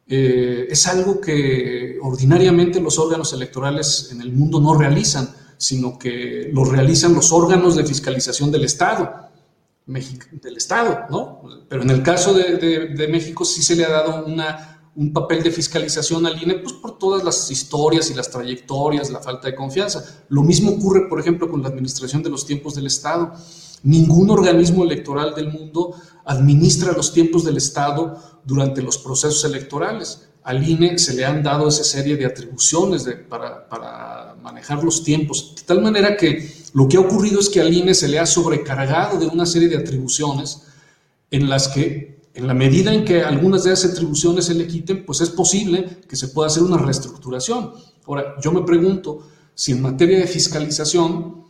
eh, 0.07 0.67
es 0.69 0.87
algo 0.87 1.19
que 1.19 1.97
ordinariamente 2.03 2.79
los 2.79 2.99
órganos 2.99 3.33
electorales 3.33 4.11
en 4.13 4.21
el 4.21 4.35
mundo 4.35 4.61
no 4.61 4.75
realizan, 4.75 5.27
sino 5.57 5.99
que 5.99 6.51
lo 6.53 6.63
realizan 6.63 7.15
los 7.15 7.33
órganos 7.33 7.75
de 7.75 7.87
fiscalización 7.87 8.53
del 8.53 8.67
Estado, 8.67 9.31
del 9.87 10.57
Estado, 10.59 11.07
¿no? 11.09 11.41
Pero 11.71 11.81
en 11.85 11.89
el 11.91 12.03
caso 12.03 12.35
de, 12.35 13.09
México 13.11 13.47
sí 13.47 13.63
se 13.63 13.77
le 13.77 13.87
ha 13.87 13.91
dado 13.91 14.27
una, 14.27 14.76
un 14.97 15.13
papel 15.13 15.43
de 15.43 15.51
fiscalización 15.51 16.27
al 16.27 16.43
INE, 16.43 16.55
pues 16.55 16.73
por 16.73 16.99
todas 16.99 17.23
las 17.23 17.51
historias 17.51 18.11
y 18.11 18.15
las 18.15 18.31
trayectorias, 18.31 19.11
la 19.11 19.21
falta 19.21 19.49
de 19.49 19.55
confianza. 19.55 20.25
Lo 20.31 20.43
mismo 20.43 20.73
ocurre, 20.73 21.07
por 21.09 21.21
ejemplo, 21.21 21.51
con 21.51 21.63
la 21.63 21.69
administración 21.69 22.23
de 22.23 22.31
los 22.31 22.47
tiempos 22.47 22.75
del 22.75 22.87
Estado. 22.87 23.33
Ningún 23.83 24.31
organismo 24.31 24.85
electoral 24.85 25.35
del 25.35 25.53
mundo 25.53 25.95
administra 26.25 26.93
los 26.93 27.13
tiempos 27.13 27.45
del 27.45 27.59
Estado 27.59 28.41
durante 28.45 28.81
los 28.81 28.97
procesos 28.97 29.45
electorales. 29.45 30.29
Al 30.43 30.67
INE 30.67 30.99
se 30.99 31.13
le 31.13 31.27
han 31.27 31.43
dado 31.43 31.69
esa 31.69 31.85
serie 31.85 32.17
de 32.17 32.25
atribuciones 32.25 33.07
para, 33.29 34.35
manejar 34.43 34.83
los 34.83 35.03
tiempos, 35.03 35.55
de 35.57 35.63
tal 35.63 35.83
manera 35.83 36.17
que 36.17 36.49
lo 36.73 36.89
que 36.89 36.97
ha 36.97 37.01
ocurrido 37.01 37.41
es 37.41 37.49
que 37.49 37.61
al 37.61 37.75
INE 37.75 37.95
se 37.95 38.07
le 38.07 38.21
ha 38.21 38.27
sobrecargado 38.27 39.19
de 39.19 39.27
una 39.27 39.45
serie 39.45 39.69
de 39.69 39.77
atribuciones 39.77 40.63
en 41.33 41.49
las 41.49 41.67
que, 41.67 42.16
en 42.37 42.47
la 42.47 42.55
medida 42.55 42.93
en 42.93 43.05
que 43.05 43.23
algunas 43.23 43.65
de 43.65 43.73
esas 43.73 43.93
atribuciones 43.93 44.45
se 44.45 44.55
le 44.55 44.67
quiten, 44.67 45.05
pues 45.05 45.23
es 45.23 45.31
posible 45.31 46.01
que 46.09 46.17
se 46.17 46.29
pueda 46.29 46.49
hacer 46.49 46.63
una 46.63 46.77
reestructuración. 46.77 47.73
Ahora, 48.07 48.37
yo 48.43 48.53
me 48.53 48.63
pregunto 48.63 49.27
si 49.55 49.73
en 49.73 49.81
materia 49.81 50.19
de 50.19 50.27
fiscalización, 50.27 51.47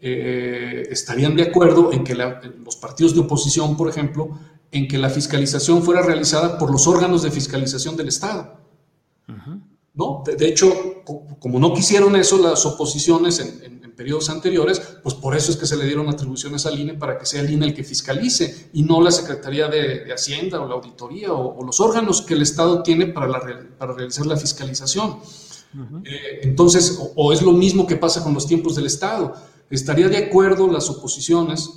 eh, 0.00 0.86
estarían 0.90 1.34
de 1.34 1.42
acuerdo 1.42 1.92
en 1.92 2.04
que 2.04 2.14
los 2.14 2.76
partidos 2.76 3.14
de 3.14 3.20
oposición, 3.20 3.76
por 3.76 3.88
ejemplo, 3.88 4.38
en 4.70 4.86
que 4.86 4.96
la 4.96 5.10
fiscalización 5.10 5.82
fuera 5.82 6.02
realizada 6.02 6.56
por 6.56 6.70
los 6.70 6.86
órganos 6.86 7.22
de 7.22 7.32
fiscalización 7.32 7.96
del 7.96 8.08
Estado. 8.08 8.58
¿No? 9.94 10.22
De, 10.24 10.48
hecho, 10.48 11.02
como 11.40 11.58
no 11.58 11.74
quisieron 11.74 12.14
eso 12.14 12.38
las 12.38 12.64
oposiciones 12.64 13.40
en, 13.40 13.77
periodos 13.98 14.30
anteriores, 14.30 14.80
pues 15.02 15.14
por 15.14 15.36
eso 15.36 15.50
es 15.50 15.58
que 15.58 15.66
se 15.66 15.76
le 15.76 15.84
dieron 15.84 16.08
atribuciones 16.08 16.64
al 16.64 16.78
INE 16.78 16.94
para 16.94 17.18
que 17.18 17.26
sea 17.26 17.42
el 17.42 17.50
INE 17.50 17.66
el 17.66 17.74
que 17.74 17.84
fiscalice 17.84 18.70
y 18.72 18.82
no 18.82 19.02
la 19.02 19.10
Secretaría 19.10 19.68
de, 19.68 20.10
Hacienda 20.10 20.60
o 20.60 20.66
la 20.66 20.76
Auditoría 20.76 21.32
o, 21.32 21.62
los 21.62 21.80
órganos 21.80 22.22
que 22.22 22.34
el 22.34 22.42
Estado 22.42 22.82
tiene 22.82 23.08
para, 23.08 23.28
para 23.76 23.92
realizar 23.92 24.24
la 24.24 24.36
fiscalización. 24.36 25.18
Eh, 26.04 26.40
entonces, 26.44 26.98
o 27.14 27.32
es 27.32 27.42
lo 27.42 27.52
mismo 27.52 27.86
que 27.86 27.96
pasa 27.96 28.24
con 28.24 28.32
los 28.32 28.46
tiempos 28.46 28.74
del 28.74 28.86
Estado 28.86 29.34
¿Estaría 29.70 30.08
de 30.08 30.16
acuerdo 30.16 30.66
las 30.68 30.88
oposiciones, 30.88 31.68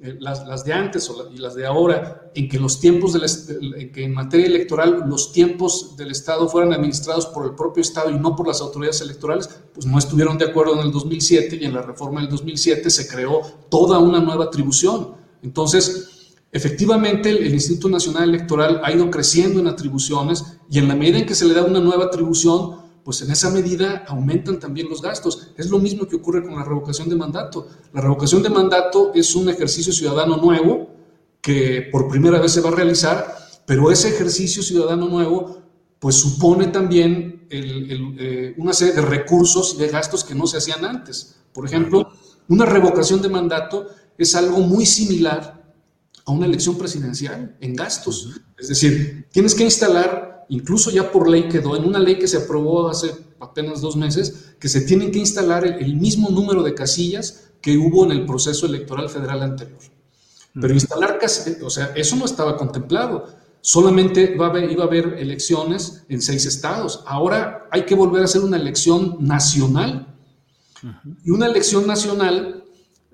eh, 0.00 0.16
las, 0.20 0.64
de 0.64 0.72
antes 0.74 1.10
y 1.34 1.38
las 1.38 1.54
de 1.54 1.66
ahora, 1.66 2.30
en 2.34 2.48
que 2.48 2.58
los 2.58 2.80
tiempos 2.80 3.14
del, 3.14 3.90
que 3.92 4.04
en 4.04 4.12
materia 4.12 4.46
electoral 4.46 5.04
los 5.08 5.32
tiempos 5.32 5.96
del 5.96 6.10
Estado 6.10 6.48
fueran 6.48 6.72
administrados 6.74 7.26
por 7.26 7.46
el 7.46 7.54
propio 7.54 7.80
Estado 7.80 8.10
y 8.10 8.18
no 8.18 8.36
por 8.36 8.46
las 8.46 8.60
autoridades 8.60 9.00
electorales? 9.00 9.48
Pues 9.72 9.86
no 9.86 9.98
estuvieron 9.98 10.36
de 10.36 10.46
acuerdo 10.46 10.74
en 10.74 10.86
el 10.86 10.92
2007 10.92 11.58
y 11.60 11.64
en 11.64 11.74
la 11.74 11.82
reforma 11.82 12.20
del 12.20 12.28
2007 12.28 12.90
se 12.90 13.08
creó 13.08 13.40
toda 13.70 13.98
una 13.98 14.20
nueva 14.20 14.44
atribución. 14.44 15.14
Entonces, 15.42 16.12
Efectivamente, 16.56 17.28
el, 17.28 17.52
Instituto 17.52 17.90
Nacional 17.90 18.30
Electoral 18.30 18.80
ha 18.82 18.90
ido 18.90 19.10
creciendo 19.10 19.60
en 19.60 19.66
atribuciones 19.66 20.58
y 20.70 20.78
en 20.78 20.88
la 20.88 20.94
medida 20.94 21.18
en 21.18 21.26
que 21.26 21.34
se 21.34 21.44
le 21.44 21.52
da 21.52 21.62
una 21.62 21.80
nueva 21.80 22.06
atribución, 22.06 22.76
pues 23.06 23.22
en 23.22 23.30
esa 23.30 23.50
medida 23.50 24.04
aumentan 24.08 24.58
también 24.58 24.88
los 24.88 25.00
gastos. 25.00 25.52
Es 25.56 25.70
lo 25.70 25.78
mismo 25.78 26.08
que 26.08 26.16
ocurre 26.16 26.42
con 26.42 26.56
la 26.56 26.64
revocación 26.64 27.08
de 27.08 27.14
mandato. 27.14 27.68
La 27.92 28.00
revocación 28.00 28.42
de 28.42 28.50
mandato 28.50 29.12
es 29.14 29.36
un 29.36 29.48
ejercicio 29.48 29.92
ciudadano 29.92 30.38
nuevo 30.38 30.88
que 31.40 31.88
por 31.92 32.08
primera 32.08 32.40
vez 32.40 32.50
se 32.50 32.60
va 32.60 32.70
a 32.70 32.72
realizar, 32.72 33.32
pero 33.64 33.92
ese 33.92 34.08
ejercicio 34.08 34.60
ciudadano 34.60 35.06
nuevo 35.06 35.62
pues 36.00 36.16
supone 36.16 36.66
también 36.66 37.46
eh, 37.48 38.54
una 38.56 38.72
serie 38.72 38.94
de 38.94 39.02
recursos 39.02 39.74
y 39.76 39.78
de 39.82 39.86
gastos 39.86 40.24
que 40.24 40.34
no 40.34 40.48
se 40.48 40.56
hacían 40.56 40.84
antes. 40.84 41.36
Por 41.52 41.64
ejemplo, 41.64 42.10
una 42.48 42.66
revocación 42.66 43.22
de 43.22 43.28
mandato 43.28 43.86
es 44.18 44.34
algo 44.34 44.58
muy 44.58 44.84
similar 44.84 45.72
a 46.24 46.32
una 46.32 46.46
elección 46.46 46.76
presidencial 46.76 47.56
en 47.60 47.76
gastos. 47.76 48.40
Es 48.58 48.66
decir, 48.66 49.28
tienes 49.30 49.54
que 49.54 49.62
instalar 49.62 50.25
incluso 50.48 50.90
ya 50.90 51.10
por 51.10 51.28
ley 51.28 51.48
quedó, 51.48 51.76
en 51.76 51.84
una 51.84 51.98
ley 51.98 52.18
que 52.18 52.28
se 52.28 52.38
aprobó 52.38 52.88
hace 52.88 53.14
apenas 53.40 53.80
dos 53.80 53.96
meses, 53.96 54.54
que 54.58 54.68
se 54.68 54.82
tienen 54.82 55.10
que 55.10 55.18
instalar 55.18 55.66
el, 55.66 55.96
mismo 55.96 56.30
número 56.30 56.62
de 56.62 56.74
casillas 56.74 57.50
que 57.60 57.76
hubo 57.76 58.04
en 58.04 58.12
el 58.12 58.26
proceso 58.26 58.66
electoral 58.66 59.08
federal 59.08 59.42
anterior. 59.42 59.78
Pero 60.58 60.72
instalar 60.72 61.18
casillas, 61.18 61.62
o 61.62 61.70
sea, 61.70 61.92
eso 61.94 62.16
no 62.16 62.24
estaba 62.24 62.56
contemplado. 62.56 63.26
Solamente 63.60 64.34
iba 64.34 64.46
a 64.46 64.86
haber 64.86 65.14
elecciones 65.18 66.04
en 66.08 66.22
seis 66.22 66.46
estados. 66.46 67.02
Ahora 67.06 67.68
hay 67.70 67.84
que 67.84 67.94
volver 67.94 68.22
a 68.22 68.24
hacer 68.24 68.42
una 68.42 68.56
elección 68.56 69.16
nacional. 69.20 70.14
Y 71.24 71.30
una 71.30 71.46
elección 71.46 71.86
nacional, 71.86 72.64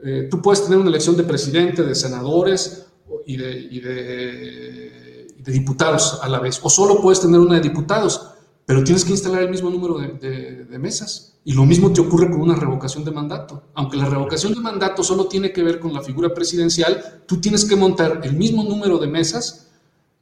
eh, 0.04 0.28
tú 0.30 0.42
puedes 0.42 0.62
tener 0.62 0.78
una 0.78 0.90
elección 0.90 1.16
de 1.16 1.24
presidente, 1.24 1.82
de 1.82 1.94
senadores 1.94 2.86
y 3.24 3.36
de 3.36 3.68
de 3.80 5.11
diputados 5.44 6.20
a 6.22 6.28
la 6.28 6.38
vez, 6.38 6.60
o 6.62 6.70
solo 6.70 7.00
puedes 7.00 7.20
tener 7.20 7.40
una 7.40 7.56
de 7.56 7.60
diputados, 7.60 8.32
pero 8.64 8.84
tienes 8.84 9.04
que 9.04 9.12
instalar 9.12 9.42
el 9.42 9.50
mismo 9.50 9.70
número 9.70 9.98
de, 9.98 10.78
mesas. 10.78 11.40
Y 11.44 11.54
lo 11.54 11.64
mismo 11.64 11.92
te 11.92 12.00
ocurre 12.00 12.30
con 12.30 12.40
una 12.40 12.54
revocación 12.54 13.04
de 13.04 13.10
mandato. 13.10 13.64
Aunque 13.74 13.96
la 13.96 14.06
revocación 14.06 14.54
de 14.54 14.60
mandato 14.60 15.02
solo 15.02 15.26
tiene 15.26 15.52
que 15.52 15.62
ver 15.62 15.80
con 15.80 15.92
la 15.92 16.00
figura 16.00 16.32
presidencial, 16.32 17.22
tú 17.26 17.40
tienes 17.40 17.64
que 17.64 17.74
montar 17.74 18.20
el 18.22 18.34
mismo 18.34 18.62
número 18.62 18.98
de 18.98 19.08
mesas 19.08 19.68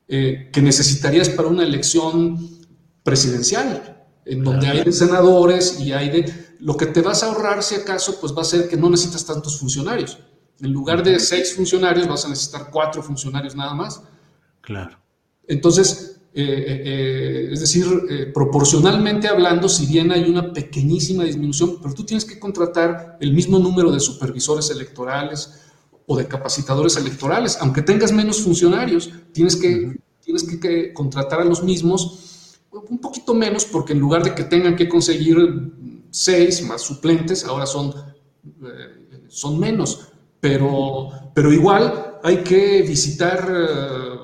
eh, 0.08 0.48
que 0.52 0.62
necesitarías 0.62 1.28
para 1.28 1.48
una 1.48 1.62
elección 1.62 2.38
presidencial, 3.02 4.06
en 4.24 4.42
donde 4.42 4.68
hay 4.68 4.84
de 4.84 4.92
senadores 4.92 5.78
y 5.80 5.92
hay 5.92 6.10
de... 6.10 6.50
Lo 6.60 6.76
que 6.76 6.86
te 6.86 7.00
vas 7.00 7.22
a 7.22 7.26
ahorrar, 7.26 7.62
si 7.62 7.74
acaso, 7.74 8.18
pues 8.20 8.36
va 8.36 8.42
a 8.42 8.44
ser 8.44 8.68
que 8.68 8.76
no 8.76 8.90
necesitas 8.90 9.24
tantos 9.24 9.58
funcionarios. 9.58 10.18
En 10.60 10.72
lugar 10.72 11.02
de 11.02 11.18
seis 11.18 11.54
funcionarios, 11.54 12.06
vas 12.06 12.24
a 12.26 12.28
necesitar 12.28 12.68
cuatro 12.70 13.02
funcionarios 13.02 13.54
nada 13.54 13.74
más. 13.74 14.02
Claro. 14.60 14.99
Entonces, 15.50 16.20
es 16.32 17.60
decir, 17.60 17.84
proporcionalmente 18.32 19.26
hablando, 19.26 19.68
si 19.68 19.86
bien 19.86 20.12
hay 20.12 20.30
una 20.30 20.52
pequeñísima 20.52 21.24
disminución, 21.24 21.78
pero 21.82 21.92
tú 21.92 22.04
tienes 22.04 22.24
que 22.24 22.38
contratar 22.38 23.18
el 23.20 23.32
mismo 23.32 23.58
número 23.58 23.90
de 23.90 23.98
supervisores 23.98 24.70
electorales 24.70 25.60
o 26.06 26.16
de 26.16 26.28
capacitadores 26.28 26.96
electorales, 26.96 27.58
aunque 27.60 27.82
tengas 27.82 28.12
menos 28.12 28.40
funcionarios, 28.40 29.10
tienes 29.32 29.56
que, 29.56 29.98
tienes 30.20 30.44
que 30.44 30.92
contratar 30.92 31.40
a 31.40 31.44
los 31.44 31.62
mismos 31.64 32.58
un 32.70 32.98
poquito 32.98 33.34
menos, 33.34 33.64
porque 33.64 33.92
en 33.92 34.00
lugar 34.00 34.22
de 34.22 34.34
que 34.34 34.44
tengan 34.44 34.76
que 34.76 34.88
conseguir 34.88 35.36
seis 36.10 36.62
más 36.62 36.82
suplentes, 36.82 37.44
ahora 37.44 37.66
son, 37.66 37.92
eh, 38.44 39.24
son 39.28 39.58
menos. 39.58 40.08
Pero, 40.40 41.10
pero 41.34 41.52
igual 41.52 42.18
hay 42.22 42.38
que 42.38 42.82
visitar 42.82 43.48
eh, 43.50 44.19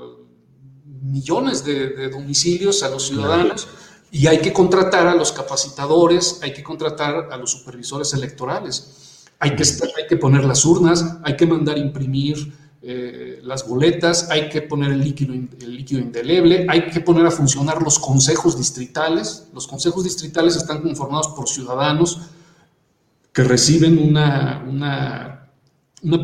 millones 1.11 1.65
de, 1.65 2.09
domicilios 2.09 2.83
a 2.83 2.91
los 2.91 3.07
ciudadanos 3.07 3.69
y 4.11 4.27
hay 4.27 4.41
que 4.41 4.53
contratar 4.53 5.07
a 5.07 5.15
los 5.15 5.33
capacitadores, 5.33 6.41
hay 6.43 6.53
que 6.53 6.63
contratar 6.63 7.29
a 7.31 7.37
los 7.37 7.51
supervisores 7.51 8.13
electorales. 8.15 9.25
Hay 9.39 9.55
que, 9.55 9.65
hay 9.65 10.07
que 10.09 10.17
poner 10.17 10.45
las 10.45 10.65
urnas, 10.65 11.19
hay 11.23 11.37
que 11.37 11.47
mandar 11.47 11.77
imprimir 11.77 12.55
eh, 12.81 13.41
las 13.43 13.67
boletas, 13.67 14.31
hay 14.31 14.49
que 14.49 14.63
poner 14.63 14.93
el 14.93 15.01
líquido, 15.01 15.35
el 15.35 15.77
líquido 15.77 16.01
indeleble, 16.01 16.67
hay 16.69 16.87
que 16.87 17.01
poner 17.01 17.27
a 17.27 17.31
funcionar 17.31 17.83
los 17.83 17.99
consejos 17.99 18.57
distritales. 18.57 19.49
Los 19.53 19.67
consejos 19.67 20.05
distritales 20.05 20.57
están 20.57 20.83
conformados 20.83 21.29
por 21.29 21.49
ciudadanos 21.49 22.21
que 23.37 23.45
reciben 23.45 23.99
una, 23.99 24.65
una, 24.67 25.51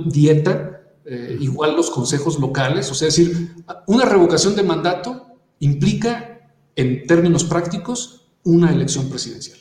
dieta, 0.06 0.71
eh, 1.04 1.36
igual 1.40 1.74
los 1.76 1.90
consejos 1.90 2.38
locales, 2.38 2.90
o 2.90 2.94
sea, 2.94 3.08
es 3.08 3.16
decir, 3.16 3.54
una 3.86 4.04
revocación 4.04 4.54
de 4.54 4.62
mandato 4.62 5.26
implica, 5.58 6.50
en 6.76 7.06
términos 7.06 7.44
prácticos, 7.44 8.26
una 8.44 8.70
elección 8.72 9.08
presidencial. 9.08 9.58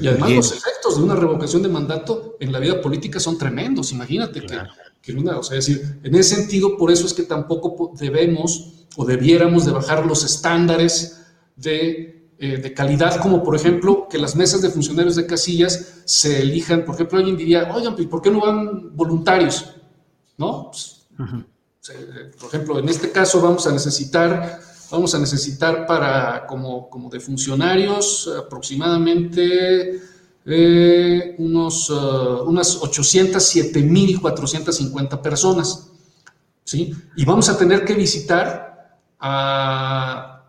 Y 0.00 0.06
además 0.06 0.30
los 0.32 0.52
efectos 0.52 0.96
de 0.96 1.02
una 1.02 1.16
revocación 1.16 1.62
de 1.62 1.68
mandato 1.68 2.36
en 2.40 2.52
la 2.52 2.58
vida 2.58 2.80
política 2.80 3.18
son 3.18 3.38
tremendos. 3.38 3.92
Imagínate 3.92 4.42
que 4.42 5.14
o 5.14 5.42
sea, 5.42 5.58
es 5.58 5.66
decir, 5.66 6.00
en 6.02 6.14
ese 6.14 6.36
sentido, 6.36 6.76
por 6.76 6.90
eso 6.90 7.06
es 7.06 7.14
que 7.14 7.22
tampoco 7.22 7.92
debemos 7.98 8.86
o 8.96 9.04
debiéramos 9.04 9.64
de 9.64 9.72
bajar 9.72 10.04
los 10.04 10.24
estándares 10.24 11.22
de, 11.56 12.30
eh, 12.38 12.58
de, 12.58 12.74
calidad, 12.74 13.20
como 13.20 13.42
por 13.42 13.56
ejemplo 13.56 14.08
que 14.08 14.18
las 14.18 14.36
mesas 14.36 14.62
de 14.62 14.70
funcionarios 14.70 15.16
de 15.16 15.26
casillas 15.26 16.02
se 16.04 16.42
elijan, 16.42 16.84
por 16.84 16.94
ejemplo, 16.94 17.18
alguien 17.18 17.36
diría, 17.36 17.70
oigan, 17.74 17.96
¿por 18.08 18.20
qué 18.20 18.30
no 18.30 18.40
van 18.40 18.94
voluntarios? 18.96 19.74
¿No? 20.40 20.72
Por 22.40 22.48
ejemplo, 22.48 22.78
en 22.78 22.88
este 22.88 23.12
caso 23.12 23.42
vamos 23.42 23.66
a 23.66 23.72
necesitar, 23.72 24.58
vamos 24.90 25.14
a 25.14 25.18
necesitar 25.18 25.86
para, 25.86 26.46
como, 26.46 26.88
como 26.88 27.10
de 27.10 27.20
funcionarios, 27.20 28.26
aproximadamente 28.38 30.00
eh, 30.46 31.34
unos, 31.36 31.90
uh, 31.90 32.44
unas 32.46 32.80
807.450 32.80 35.20
personas. 35.20 35.90
¿sí? 36.64 36.94
Y 37.16 37.26
vamos 37.26 37.50
a 37.50 37.58
tener 37.58 37.84
que 37.84 37.92
visitar 37.92 38.98
a, 39.20 40.42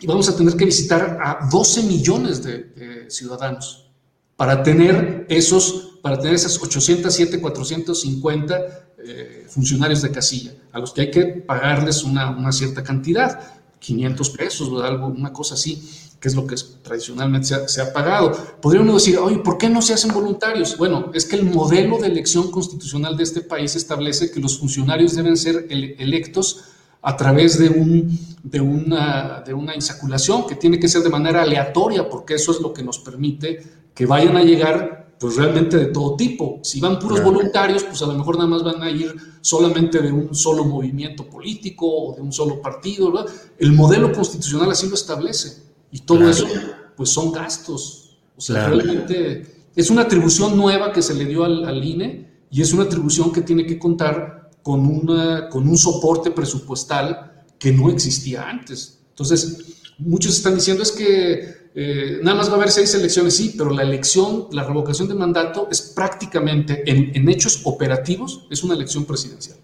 y 0.00 0.06
vamos 0.08 0.28
a 0.28 0.36
tener 0.36 0.56
que 0.56 0.64
visitar 0.64 1.20
a 1.22 1.48
12 1.48 1.84
millones 1.84 2.42
de, 2.42 3.06
ciudadanos 3.08 3.88
para 4.36 4.64
tener 4.64 5.26
esos, 5.28 6.00
para 6.02 6.18
tener 6.18 6.34
esas 6.34 6.60
807.450 6.60 8.82
eh, 9.04 9.46
funcionarios 9.48 10.02
de 10.02 10.10
casilla, 10.10 10.52
a 10.72 10.78
los 10.78 10.92
que 10.92 11.02
hay 11.02 11.10
que 11.10 11.24
pagarles 11.24 12.02
una, 12.04 12.30
una 12.30 12.52
cierta 12.52 12.82
cantidad, 12.82 13.40
500 13.78 14.30
pesos, 14.30 14.82
algo, 14.82 15.08
una 15.08 15.32
cosa 15.32 15.54
así 15.54 15.82
que 16.22 16.28
es 16.28 16.36
lo 16.36 16.46
que 16.46 16.54
tradicionalmente 16.82 17.48
se 17.66 17.82
ha, 17.82 17.92
pagado. 17.92 18.30
Podría 18.60 18.80
uno 18.80 18.94
decir, 18.94 19.18
oye, 19.18 19.38
¿por 19.38 19.58
qué 19.58 19.68
no 19.68 19.82
se 19.82 19.92
hacen 19.92 20.12
voluntarios? 20.12 20.78
Bueno, 20.78 21.10
es 21.12 21.26
que 21.26 21.34
el 21.34 21.44
modelo 21.44 21.98
de 21.98 22.06
elección 22.06 22.48
constitucional 22.52 23.16
de 23.16 23.24
este 23.24 23.40
país 23.40 23.74
establece 23.74 24.30
que 24.30 24.38
los 24.38 24.56
funcionarios 24.56 25.16
deben 25.16 25.36
ser 25.36 25.66
electos 25.68 26.60
a 27.02 27.16
través 27.16 27.58
de, 27.58 27.70
un, 27.70 28.16
de, 28.44 28.60
una, 28.60 29.42
de 29.44 29.52
una 29.52 29.74
insaculación 29.74 30.46
que 30.46 30.54
tiene 30.54 30.78
que 30.78 30.86
ser 30.86 31.02
de 31.02 31.10
manera 31.10 31.42
aleatoria, 31.42 32.08
porque 32.08 32.34
eso 32.34 32.52
es 32.52 32.60
lo 32.60 32.72
que 32.72 32.84
nos 32.84 33.00
permite 33.00 33.60
que 33.92 34.06
vayan 34.06 34.36
a 34.36 34.44
llegar 34.44 35.01
pues 35.22 35.36
realmente 35.36 35.76
de 35.76 35.86
todo 35.86 36.16
tipo. 36.16 36.58
Si 36.64 36.80
van 36.80 36.98
puros 36.98 37.22
voluntarios, 37.22 37.84
pues 37.84 38.02
a 38.02 38.06
lo 38.06 38.14
mejor 38.14 38.34
nada 38.38 38.48
más 38.48 38.64
van 38.64 38.82
a 38.82 38.90
ir 38.90 39.14
solamente 39.40 40.00
de 40.00 40.10
un 40.10 40.34
solo 40.34 40.64
movimiento 40.64 41.30
político 41.30 41.86
o 41.86 42.16
de 42.16 42.22
un 42.22 42.32
solo 42.32 42.60
partido. 42.60 43.12
¿verdad? 43.12 43.32
El 43.56 43.72
modelo 43.72 44.12
constitucional 44.12 44.72
así 44.72 44.88
lo 44.88 44.96
establece. 44.96 45.62
Y 45.92 46.00
todo 46.00 46.28
eso, 46.28 46.44
pues 46.96 47.10
son 47.10 47.30
gastos. 47.30 48.18
O 48.36 48.40
sea, 48.40 48.66
realmente 48.66 49.68
es 49.76 49.90
una 49.90 50.02
atribución 50.02 50.56
nueva 50.56 50.90
que 50.90 51.02
se 51.02 51.14
le 51.14 51.24
dio 51.24 51.44
al, 51.44 51.84
INE 51.84 52.28
y 52.50 52.60
es 52.60 52.72
una 52.72 52.82
atribución 52.82 53.32
que 53.32 53.42
tiene 53.42 53.64
que 53.64 53.78
contar 53.78 54.50
con, 54.60 54.84
una, 54.84 55.48
con 55.48 55.68
un 55.68 55.78
soporte 55.78 56.32
presupuestal 56.32 57.44
que 57.60 57.70
no 57.70 57.90
existía 57.90 58.48
antes. 58.48 58.98
Entonces, 59.10 59.76
muchos 59.98 60.36
están 60.36 60.56
diciendo 60.56 60.82
es 60.82 60.90
que 60.90 61.61
eh, 61.74 62.20
nada 62.22 62.36
más 62.36 62.48
va 62.48 62.54
a 62.54 62.56
haber 62.56 62.70
seis 62.70 62.94
elecciones, 62.94 63.36
sí, 63.36 63.54
pero 63.56 63.70
la 63.70 63.82
elección, 63.82 64.48
la 64.52 64.64
revocación 64.64 65.08
de 65.08 65.14
mandato 65.14 65.68
es 65.70 65.80
prácticamente 65.80 66.82
en, 66.90 67.12
en 67.14 67.28
hechos 67.28 67.62
operativos, 67.64 68.46
es 68.50 68.62
una 68.62 68.74
elección 68.74 69.04
presidencial. 69.04 69.58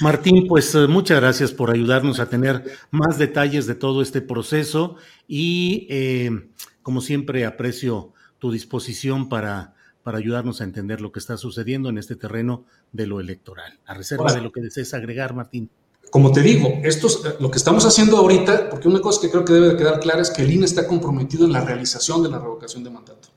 Martín, 0.00 0.46
pues 0.48 0.74
eh, 0.74 0.86
muchas 0.86 1.20
gracias 1.20 1.52
por 1.52 1.70
ayudarnos 1.70 2.20
a 2.20 2.30
tener 2.30 2.64
más 2.90 3.18
detalles 3.18 3.66
de 3.66 3.74
todo 3.74 4.00
este 4.00 4.22
proceso 4.22 4.96
y 5.28 5.86
eh, 5.90 6.48
como 6.82 7.02
siempre 7.02 7.44
aprecio 7.44 8.14
tu 8.38 8.50
disposición 8.50 9.28
para, 9.28 9.74
para 10.02 10.16
ayudarnos 10.16 10.60
a 10.60 10.64
entender 10.64 11.02
lo 11.02 11.12
que 11.12 11.18
está 11.18 11.36
sucediendo 11.36 11.90
en 11.90 11.98
este 11.98 12.16
terreno 12.16 12.64
de 12.92 13.06
lo 13.06 13.20
electoral. 13.20 13.78
A 13.84 13.92
reserva 13.92 14.32
de 14.32 14.40
lo 14.40 14.52
que 14.52 14.62
desees 14.62 14.94
agregar, 14.94 15.34
Martín. 15.34 15.68
Como 16.10 16.32
te 16.32 16.42
digo, 16.42 16.80
esto 16.82 17.06
eh, 17.06 17.36
lo 17.38 17.50
que 17.50 17.58
estamos 17.58 17.86
haciendo 17.86 18.16
ahorita, 18.16 18.68
porque 18.68 18.88
una 18.88 19.00
cosa 19.00 19.20
que 19.20 19.30
creo 19.30 19.44
que 19.44 19.52
debe 19.52 19.68
de 19.70 19.76
quedar 19.76 20.00
clara 20.00 20.22
es 20.22 20.30
que 20.30 20.42
el 20.42 20.50
INE 20.50 20.64
está 20.64 20.86
comprometido 20.86 21.44
en 21.44 21.52
la 21.52 21.60
realización 21.60 22.22
de 22.22 22.28
la 22.28 22.38
revocación 22.38 22.82
de 22.82 22.90
mandato. 22.90 23.28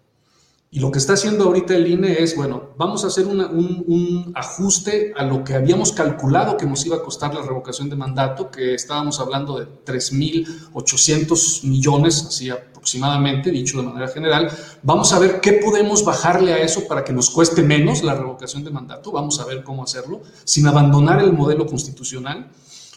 Y 0.73 0.79
lo 0.79 0.89
que 0.89 0.97
está 0.97 1.13
haciendo 1.13 1.43
ahorita 1.43 1.75
el 1.75 1.85
INE 1.85 2.23
es, 2.23 2.35
bueno, 2.35 2.71
vamos 2.77 3.03
a 3.03 3.07
hacer 3.07 3.27
un, 3.27 4.31
ajuste 4.33 5.13
a 5.15 5.23
lo 5.23 5.43
que 5.43 5.53
habíamos 5.53 5.91
calculado 5.91 6.57
que 6.57 6.65
nos 6.65 6.83
iba 6.83 6.95
a 6.95 7.03
costar 7.03 7.31
la 7.35 7.43
revocación 7.43 7.91
de 7.91 7.95
mandato, 7.95 8.49
que 8.49 8.73
estábamos 8.73 9.19
hablando 9.19 9.59
de 9.59 9.67
3.800 9.85 11.65
millones, 11.65 12.25
así 12.27 12.49
aproximadamente, 12.49 13.51
dicho 13.51 13.77
de 13.77 13.83
manera 13.83 14.07
general. 14.07 14.49
Vamos 14.81 15.13
a 15.13 15.19
ver 15.19 15.41
qué 15.41 15.53
podemos 15.63 16.03
bajarle 16.03 16.53
a 16.53 16.57
eso 16.57 16.87
para 16.87 17.03
que 17.03 17.13
nos 17.13 17.29
cueste 17.29 17.61
menos 17.61 18.01
la 18.01 18.15
revocación 18.15 18.63
de 18.63 18.71
mandato. 18.71 19.11
Vamos 19.11 19.39
a 19.39 19.45
ver 19.45 19.63
cómo 19.63 19.83
hacerlo, 19.83 20.23
sin 20.43 20.65
abandonar 20.65 21.21
el 21.21 21.33
modelo 21.33 21.67
constitucional. 21.67 22.49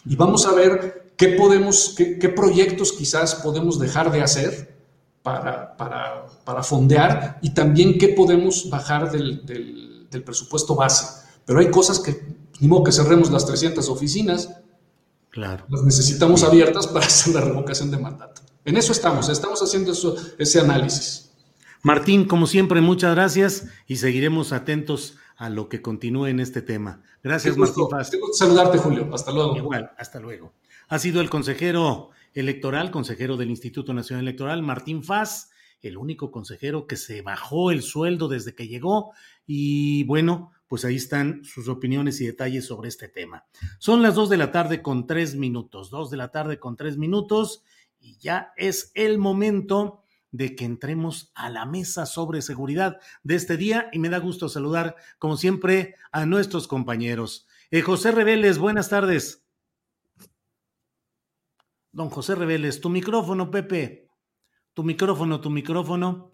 Y 0.07 0.15
vamos 0.15 0.45
a 0.45 0.53
ver 0.53 1.11
qué 1.17 1.29
podemos, 1.29 1.93
qué, 1.97 2.17
qué 2.19 2.29
proyectos 2.29 2.93
quizás 2.93 3.35
podemos 3.35 3.79
dejar 3.79 4.11
de 4.11 4.21
hacer 4.21 4.77
para, 5.21 5.75
para, 5.75 6.25
para 6.45 6.63
fondear 6.63 7.39
y 7.41 7.49
también 7.49 7.97
qué 7.97 8.09
podemos 8.09 8.69
bajar 8.69 9.11
del, 9.11 9.45
del, 9.45 10.23
presupuesto 10.23 10.73
base. 10.73 11.05
Pero 11.45 11.59
hay 11.59 11.69
cosas 11.69 11.99
que, 11.99 12.25
ni 12.59 12.67
modo 12.67 12.85
que 12.85 12.91
cerremos 12.91 13.29
las 13.29 13.45
300 13.45 13.87
oficinas, 13.89 14.49
claro. 15.29 15.65
las 15.69 15.83
necesitamos 15.83 16.43
abiertas 16.43 16.87
para 16.87 17.05
hacer 17.05 17.33
la 17.33 17.41
revocación 17.41 17.91
de 17.91 17.97
mandato. 17.97 18.41
En 18.63 18.77
eso 18.77 18.93
estamos, 18.93 19.29
estamos 19.29 19.61
haciendo 19.61 19.91
eso, 19.91 20.15
ese 20.37 20.59
análisis. 20.59 21.29
Martín, 21.83 22.25
como 22.25 22.47
siempre, 22.47 22.81
muchas 22.81 23.13
gracias 23.13 23.65
y 23.85 23.97
seguiremos 23.97 24.53
atentos 24.53 25.15
a 25.37 25.49
lo 25.49 25.69
que 25.69 25.81
continúe 25.81 26.27
en 26.27 26.39
este 26.39 26.61
tema. 26.61 27.01
Gracias, 27.23 27.57
Martín 27.57 27.87
Faz. 27.89 28.11
saludarte, 28.33 28.77
Julio. 28.79 29.09
Hasta 29.13 29.31
luego. 29.31 29.55
Igual, 29.55 29.91
hasta 29.97 30.19
luego. 30.19 30.53
Ha 30.89 30.99
sido 30.99 31.21
el 31.21 31.29
consejero 31.29 32.09
electoral, 32.33 32.91
consejero 32.91 33.37
del 33.37 33.49
Instituto 33.49 33.93
Nacional 33.93 34.25
Electoral, 34.25 34.63
Martín 34.63 35.03
Faz, 35.03 35.51
el 35.81 35.97
único 35.97 36.31
consejero 36.31 36.87
que 36.87 36.95
se 36.95 37.21
bajó 37.21 37.71
el 37.71 37.83
sueldo 37.83 38.27
desde 38.27 38.55
que 38.55 38.67
llegó. 38.67 39.13
Y 39.45 40.03
bueno, 40.05 40.51
pues 40.67 40.85
ahí 40.85 40.95
están 40.95 41.43
sus 41.43 41.67
opiniones 41.67 42.19
y 42.19 42.25
detalles 42.25 42.65
sobre 42.65 42.89
este 42.89 43.07
tema. 43.07 43.45
Son 43.79 44.01
las 44.01 44.15
dos 44.15 44.29
de 44.29 44.37
la 44.37 44.51
tarde 44.51 44.81
con 44.81 45.07
tres 45.07 45.35
minutos, 45.35 45.89
dos 45.89 46.09
de 46.09 46.17
la 46.17 46.29
tarde 46.31 46.59
con 46.59 46.75
tres 46.75 46.97
minutos, 46.97 47.63
y 47.99 48.17
ya 48.17 48.53
es 48.57 48.91
el 48.95 49.17
momento 49.17 50.03
de 50.31 50.55
que 50.55 50.65
entremos 50.65 51.31
a 51.35 51.49
la 51.49 51.65
mesa 51.65 52.05
sobre 52.05 52.41
seguridad 52.41 52.99
de 53.23 53.35
este 53.35 53.57
día 53.57 53.89
y 53.91 53.99
me 53.99 54.09
da 54.09 54.19
gusto 54.19 54.49
saludar, 54.49 54.95
como 55.19 55.37
siempre, 55.37 55.95
a 56.11 56.25
nuestros 56.25 56.67
compañeros. 56.67 57.47
Eh, 57.71 57.81
José 57.81 58.11
Reveles, 58.11 58.57
buenas 58.57 58.89
tardes. 58.89 59.43
Don 61.91 62.09
José 62.09 62.35
Reveles, 62.35 62.79
tu 62.81 62.89
micrófono, 62.89 63.49
Pepe. 63.49 64.07
Tu 64.73 64.83
micrófono, 64.83 65.41
tu 65.41 65.49
micrófono. 65.49 66.31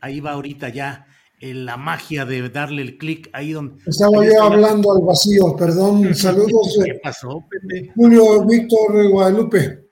Ahí 0.00 0.20
va 0.20 0.32
ahorita 0.32 0.68
ya 0.68 1.06
en 1.40 1.66
la 1.66 1.76
magia 1.76 2.24
de 2.24 2.48
darle 2.48 2.82
el 2.82 2.98
clic 2.98 3.30
ahí 3.32 3.52
donde. 3.52 3.82
Estaba 3.86 4.24
yo 4.24 4.42
hablando 4.42 4.92
al 4.92 5.02
vacío, 5.02 5.56
perdón. 5.56 6.14
Saludos. 6.14 6.78
¿Qué 6.84 7.00
pasó, 7.02 7.42
Pepe? 7.48 7.92
Julio 7.94 8.44
Víctor 8.44 9.08
Guadalupe. 9.08 9.88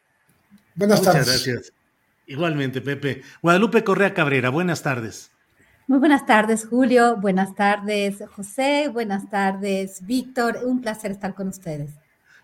Buenas 0.74 1.00
Muchas 1.00 1.26
gracias. 1.26 1.72
Igualmente, 2.26 2.80
Pepe. 2.80 3.22
Guadalupe 3.42 3.84
Correa 3.84 4.14
Cabrera, 4.14 4.50
buenas 4.50 4.82
tardes. 4.82 5.30
Muy 5.86 5.98
buenas 5.98 6.24
tardes, 6.24 6.66
Julio. 6.66 7.16
Buenas 7.16 7.54
tardes, 7.54 8.22
José. 8.34 8.88
Buenas 8.88 9.28
tardes, 9.28 10.06
Víctor. 10.06 10.60
Un 10.64 10.80
placer 10.80 11.10
estar 11.10 11.34
con 11.34 11.48
ustedes. 11.48 11.90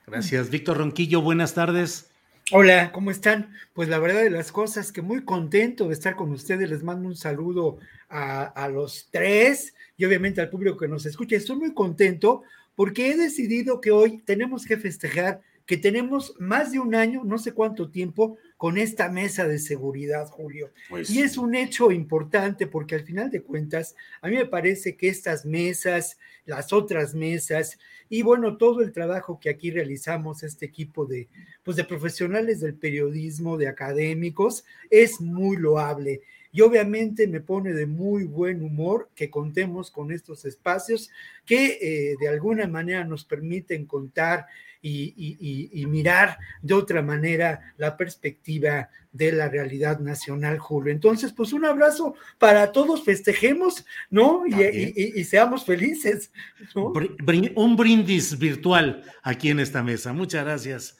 Gracias. 0.06 0.50
Víctor 0.50 0.76
Ronquillo, 0.76 1.22
buenas 1.22 1.54
tardes. 1.54 2.10
Hola, 2.52 2.92
¿cómo 2.92 3.10
están? 3.10 3.50
Pues 3.72 3.88
la 3.88 3.98
verdad 3.98 4.22
de 4.22 4.30
las 4.30 4.52
cosas 4.52 4.92
que 4.92 5.00
muy 5.00 5.24
contento 5.24 5.88
de 5.88 5.94
estar 5.94 6.16
con 6.16 6.30
ustedes. 6.32 6.68
Les 6.68 6.82
mando 6.82 7.08
un 7.08 7.16
saludo 7.16 7.78
a, 8.10 8.42
a 8.42 8.68
los 8.68 9.08
tres 9.10 9.72
y 9.96 10.04
obviamente 10.04 10.42
al 10.42 10.50
público 10.50 10.76
que 10.76 10.88
nos 10.88 11.06
escucha. 11.06 11.36
Estoy 11.36 11.56
muy 11.56 11.72
contento 11.72 12.42
porque 12.74 13.10
he 13.10 13.16
decidido 13.16 13.80
que 13.80 13.92
hoy 13.92 14.18
tenemos 14.18 14.66
que 14.66 14.76
festejar 14.76 15.40
que 15.70 15.76
tenemos 15.76 16.34
más 16.40 16.72
de 16.72 16.80
un 16.80 16.96
año, 16.96 17.22
no 17.24 17.38
sé 17.38 17.52
cuánto 17.52 17.88
tiempo, 17.90 18.36
con 18.60 18.76
esta 18.76 19.08
mesa 19.08 19.48
de 19.48 19.58
seguridad, 19.58 20.28
Julio. 20.28 20.70
Pues 20.90 21.08
y 21.08 21.22
es 21.22 21.38
un 21.38 21.54
hecho 21.54 21.90
importante 21.90 22.66
porque 22.66 22.94
al 22.94 23.04
final 23.04 23.30
de 23.30 23.40
cuentas, 23.40 23.96
a 24.20 24.28
mí 24.28 24.36
me 24.36 24.44
parece 24.44 24.98
que 24.98 25.08
estas 25.08 25.46
mesas, 25.46 26.18
las 26.44 26.70
otras 26.70 27.14
mesas 27.14 27.78
y 28.10 28.20
bueno, 28.20 28.58
todo 28.58 28.82
el 28.82 28.92
trabajo 28.92 29.40
que 29.40 29.48
aquí 29.48 29.70
realizamos, 29.70 30.42
este 30.42 30.66
equipo 30.66 31.06
de, 31.06 31.30
pues 31.62 31.78
de 31.78 31.84
profesionales 31.84 32.60
del 32.60 32.74
periodismo, 32.74 33.56
de 33.56 33.66
académicos, 33.66 34.66
es 34.90 35.22
muy 35.22 35.56
loable 35.56 36.20
y 36.52 36.60
obviamente 36.60 37.26
me 37.26 37.40
pone 37.40 37.72
de 37.72 37.86
muy 37.86 38.24
buen 38.24 38.62
humor 38.62 39.08
que 39.14 39.30
contemos 39.30 39.90
con 39.90 40.12
estos 40.12 40.44
espacios 40.44 41.10
que 41.46 41.78
eh, 41.80 42.16
de 42.20 42.28
alguna 42.28 42.66
manera 42.66 43.04
nos 43.04 43.24
permiten 43.24 43.86
contar 43.86 44.48
y, 44.82 45.84
mirar 45.86 46.38
de 46.62 46.74
otra 46.74 47.02
manera 47.02 47.74
la 47.76 47.96
perspectiva 47.96 48.88
de 49.12 49.32
la 49.32 49.48
realidad 49.48 49.98
nacional, 49.98 50.58
Julio. 50.58 50.92
Entonces, 50.92 51.32
pues 51.32 51.52
un 51.52 51.64
abrazo 51.64 52.14
para 52.38 52.72
todos, 52.72 53.02
festejemos, 53.02 53.84
¿no? 54.08 54.44
Y, 54.46 55.24
seamos 55.24 55.64
felices. 55.64 56.30
Un 56.74 57.76
brindis 57.76 58.38
virtual 58.38 59.02
aquí 59.22 59.50
en 59.50 59.60
esta 59.60 59.82
mesa. 59.82 60.12
Muchas 60.12 60.44
gracias. 60.44 60.96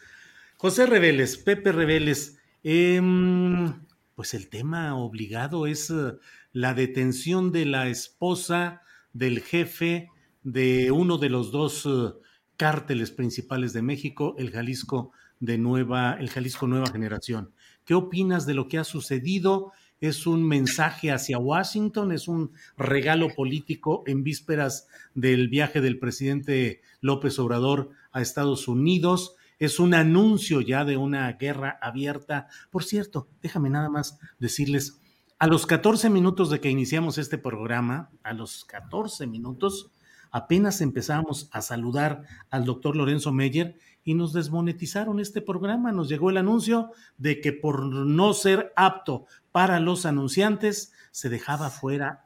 José 0.57 0.87
Reveles, 0.87 1.39
Pepe 1.39 1.73
Reveles, 1.73 2.39
em, 2.63 3.73
pues 4.15 4.35
el 4.35 4.49
tema 4.49 4.95
obligado 4.95 5.67
es 5.67 5.89
eh, 5.89 6.13
la 6.53 6.75
detención 6.75 7.51
de 7.51 7.65
la 7.65 7.89
esposa 7.89 8.83
del 9.15 9.41
jefe 9.41 10.11
de 10.43 10.91
uno 10.91 11.17
de 11.17 11.31
los 11.31 11.51
dos 11.51 11.87
eh, 11.87 12.13
cárteles 12.61 13.11
principales 13.11 13.73
de 13.73 13.81
México, 13.81 14.35
el 14.37 14.51
Jalisco 14.51 15.13
de 15.39 15.57
nueva, 15.57 16.19
el 16.21 16.29
Jalisco 16.29 16.67
Nueva 16.67 16.91
Generación. 16.91 17.55
¿Qué 17.87 17.95
opinas 17.95 18.45
de 18.45 18.53
lo 18.53 18.69
que 18.69 18.77
ha 18.77 18.85
sucedido? 18.85 19.73
¿Es 19.99 20.27
un 20.27 20.47
mensaje 20.47 21.11
hacia 21.11 21.39
Washington? 21.39 22.13
¿Es 22.13 22.29
un 22.29 22.53
regalo 22.77 23.29
político 23.35 24.03
en 24.07 24.23
vísperas 24.23 24.89
del 25.15 25.49
viaje 25.49 25.81
del 25.81 25.99
presidente 25.99 26.83
López 27.01 27.39
Obrador 27.39 27.93
a 28.13 28.21
Estados 28.21 28.69
Unidos? 28.69 29.37
¿Es 29.59 29.81
un 29.81 29.95
anuncio 29.95 30.61
ya 30.61 30.85
de 30.85 30.99
una 30.99 31.33
guerra 31.33 31.79
abierta? 31.81 32.49
Por 32.71 32.85
cierto, 32.85 33.27
déjame 33.41 33.71
nada 33.71 33.89
más 33.89 34.19
decirles, 34.39 35.01
a 35.39 35.47
los 35.47 35.65
14 35.65 36.11
minutos 36.11 36.51
de 36.51 36.61
que 36.61 36.69
iniciamos 36.69 37.17
este 37.17 37.39
programa, 37.39 38.11
a 38.23 38.35
los 38.35 38.67
14 38.67 39.27
minutos, 39.27 39.93
apenas 40.31 40.81
empezamos 40.81 41.49
a 41.53 41.63
saludar 41.63 42.23
al 42.51 42.65
doctor 42.65 42.97
Lorenzo 42.97 43.33
Meyer 43.33 43.77
y 44.05 44.15
nos 44.15 44.33
desmonetizaron 44.33 45.21
este 45.21 45.41
programa. 45.41 45.93
Nos 45.93 46.09
llegó 46.09 46.31
el 46.31 46.37
anuncio 46.37 46.91
de 47.19 47.41
que 47.41 47.53
por 47.53 47.85
no 47.87 48.33
ser 48.33 48.73
apto 48.77 49.27
para 49.53 49.81
los 49.81 50.07
anunciantes 50.07 50.93
se 51.11 51.29
dejaba 51.29 51.71
fuera 51.71 52.25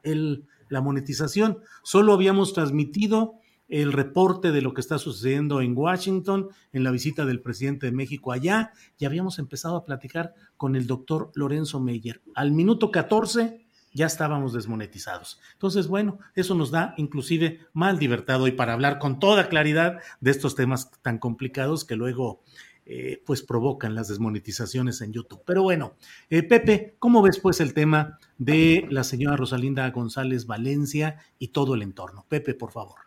la 0.69 0.81
monetización. 0.81 1.59
Solo 1.83 2.13
habíamos 2.13 2.53
transmitido 2.53 3.39
el 3.67 3.93
reporte 3.93 4.51
de 4.51 4.61
lo 4.61 4.73
que 4.73 4.81
está 4.81 4.99
sucediendo 4.99 5.59
en 5.59 5.75
Washington, 5.75 6.49
en 6.71 6.83
la 6.83 6.91
visita 6.91 7.25
del 7.25 7.41
presidente 7.41 7.87
de 7.87 7.91
México 7.91 8.31
allá, 8.31 8.71
y 8.97 9.05
habíamos 9.05 9.39
empezado 9.39 9.75
a 9.75 9.85
platicar 9.85 10.33
con 10.55 10.75
el 10.75 10.85
doctor 10.85 11.31
Lorenzo 11.33 11.79
Meyer. 11.79 12.21
Al 12.35 12.51
minuto 12.51 12.91
14 12.91 13.64
ya 13.95 14.05
estábamos 14.05 14.53
desmonetizados. 14.53 15.39
Entonces, 15.53 15.87
bueno, 15.87 16.19
eso 16.35 16.53
nos 16.53 16.69
da 16.69 16.93
inclusive 16.97 17.61
más 17.73 17.97
libertad 17.97 18.41
hoy 18.41 18.51
para 18.51 18.73
hablar 18.73 18.99
con 18.99 19.19
toda 19.19 19.47
claridad 19.47 19.99
de 20.19 20.31
estos 20.31 20.53
temas 20.53 20.91
tan 21.01 21.17
complicados 21.17 21.85
que 21.85 21.95
luego 21.95 22.41
eh, 22.85 23.23
pues 23.25 23.41
provocan 23.41 23.95
las 23.95 24.09
desmonetizaciones 24.09 24.99
en 24.99 25.13
YouTube. 25.13 25.41
Pero 25.45 25.63
bueno, 25.63 25.95
eh, 26.29 26.43
Pepe, 26.43 26.97
¿cómo 26.99 27.21
ves 27.21 27.39
pues 27.39 27.61
el 27.61 27.73
tema 27.73 28.19
de 28.37 28.85
la 28.91 29.05
señora 29.05 29.37
Rosalinda 29.37 29.89
González 29.91 30.45
Valencia 30.45 31.17
y 31.39 31.47
todo 31.47 31.73
el 31.73 31.81
entorno? 31.81 32.25
Pepe, 32.27 32.53
por 32.53 32.71
favor. 32.71 32.97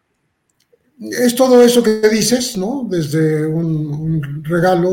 Es 0.99 1.35
todo 1.37 1.63
eso 1.63 1.83
que 1.83 2.01
dices, 2.09 2.57
¿no? 2.57 2.87
Desde 2.89 3.47
un 3.47 4.43
regalo 4.43 4.89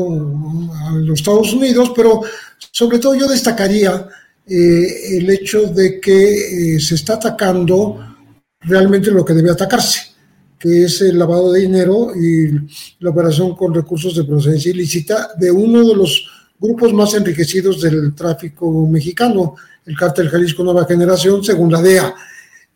a 0.74 0.92
los 0.92 1.18
Estados 1.18 1.52
Unidos, 1.54 1.92
pero 1.96 2.20
sobre 2.70 2.98
todo 2.98 3.14
yo 3.14 3.26
destacaría 3.26 4.06
eh, 4.48 5.16
el 5.18 5.28
hecho 5.30 5.66
de 5.66 5.98
que 6.00 6.76
eh, 6.76 6.80
se 6.80 6.94
está 6.94 7.14
atacando 7.14 7.98
realmente 8.60 9.10
lo 9.10 9.24
que 9.24 9.34
debe 9.34 9.50
atacarse, 9.50 10.12
que 10.56 10.84
es 10.84 11.00
el 11.00 11.18
lavado 11.18 11.50
de 11.50 11.62
dinero 11.62 12.12
y 12.14 12.50
la 13.00 13.10
operación 13.10 13.56
con 13.56 13.74
recursos 13.74 14.14
de 14.14 14.22
procedencia 14.22 14.70
ilícita 14.70 15.30
de 15.36 15.50
uno 15.50 15.84
de 15.84 15.96
los 15.96 16.28
grupos 16.60 16.92
más 16.92 17.14
enriquecidos 17.14 17.82
del 17.82 18.14
tráfico 18.14 18.86
mexicano, 18.86 19.56
el 19.84 19.96
cártel 19.96 20.28
Jalisco 20.28 20.62
Nueva 20.62 20.84
Generación, 20.84 21.42
según 21.42 21.72
la 21.72 21.82
DEA. 21.82 22.14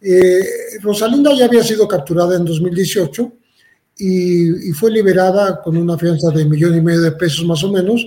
Eh, 0.01 0.45
Rosalinda 0.83 1.33
ya 1.35 1.45
había 1.45 1.63
sido 1.63 1.87
capturada 1.87 2.37
en 2.37 2.45
2018 2.45 3.33
y, 3.99 4.71
y, 4.71 4.73
fue 4.73 4.91
liberada 4.91 5.61
con 5.63 5.77
una 5.77 5.99
fianza 5.99 6.31
de 6.31 6.47
millón 6.47 6.77
y 6.77 6.81
medio 6.81 7.03
de 7.03 7.13
pesos 7.13 7.45
más 7.45 7.63
o 7.63 7.71
menos, 7.71 8.07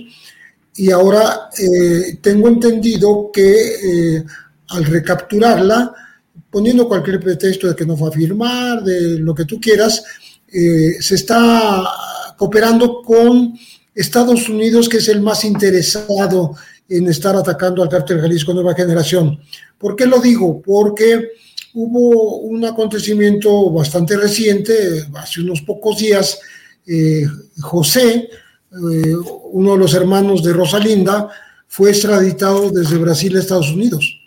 y 0.76 0.90
ahora 0.90 1.50
eh, 1.56 2.18
tengo 2.20 2.48
entendido 2.48 3.30
que 3.32 4.16
eh, 4.16 4.24
al 4.70 4.84
recapturarla, 4.84 5.94
poniendo 6.50 6.88
cualquier 6.88 7.20
pretexto 7.20 7.68
de 7.68 7.76
que 7.76 7.86
no 7.86 7.96
fue 7.96 8.08
a 8.08 8.12
firmar, 8.12 8.82
de 8.82 9.18
lo 9.18 9.34
que 9.34 9.44
tú 9.44 9.60
quieras, 9.60 10.02
eh, 10.48 10.96
se 11.00 11.14
está 11.14 11.84
cooperando 12.36 13.02
con 13.02 13.54
Estados 13.94 14.48
Unidos, 14.48 14.88
que 14.88 14.96
es 14.96 15.08
el 15.08 15.20
más 15.20 15.44
interesado 15.44 16.56
en 16.88 17.08
estar 17.08 17.36
atacando 17.36 17.82
al 17.82 17.88
cártel 17.88 18.20
Jalisco 18.20 18.52
Nueva 18.52 18.74
Generación. 18.74 19.38
¿Por 19.78 19.94
qué 19.94 20.06
lo 20.06 20.18
digo? 20.18 20.60
Porque 20.60 21.30
hubo 21.74 22.38
un 22.38 22.64
acontecimiento 22.64 23.70
bastante 23.70 24.16
reciente, 24.16 25.06
hace 25.14 25.40
unos 25.40 25.62
pocos 25.62 25.98
días, 25.98 26.38
José, 27.60 28.28
eh, 28.74 29.14
uno 29.52 29.72
de 29.72 29.78
los 29.78 29.94
hermanos 29.94 30.42
de 30.42 30.52
Rosalinda, 30.52 31.30
fue 31.68 31.90
extraditado 31.90 32.70
desde 32.70 32.98
Brasil 32.98 33.36
a 33.36 33.40
Estados 33.40 33.70
Unidos, 33.72 34.20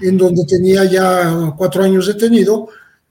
en 0.00 0.16
donde 0.16 0.44
tenía 0.44 0.84
ya 0.84 1.54
cuatro 1.56 1.82
años 1.82 2.06
detenido, 2.06 2.68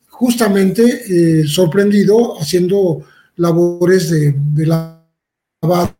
justamente 0.10 0.84
eh, 0.84 1.48
sorprendido 1.48 2.40
haciendo 2.40 3.04
labores 3.36 4.10
de, 4.10 4.34
de 4.36 4.66
lavado. 4.66 5.96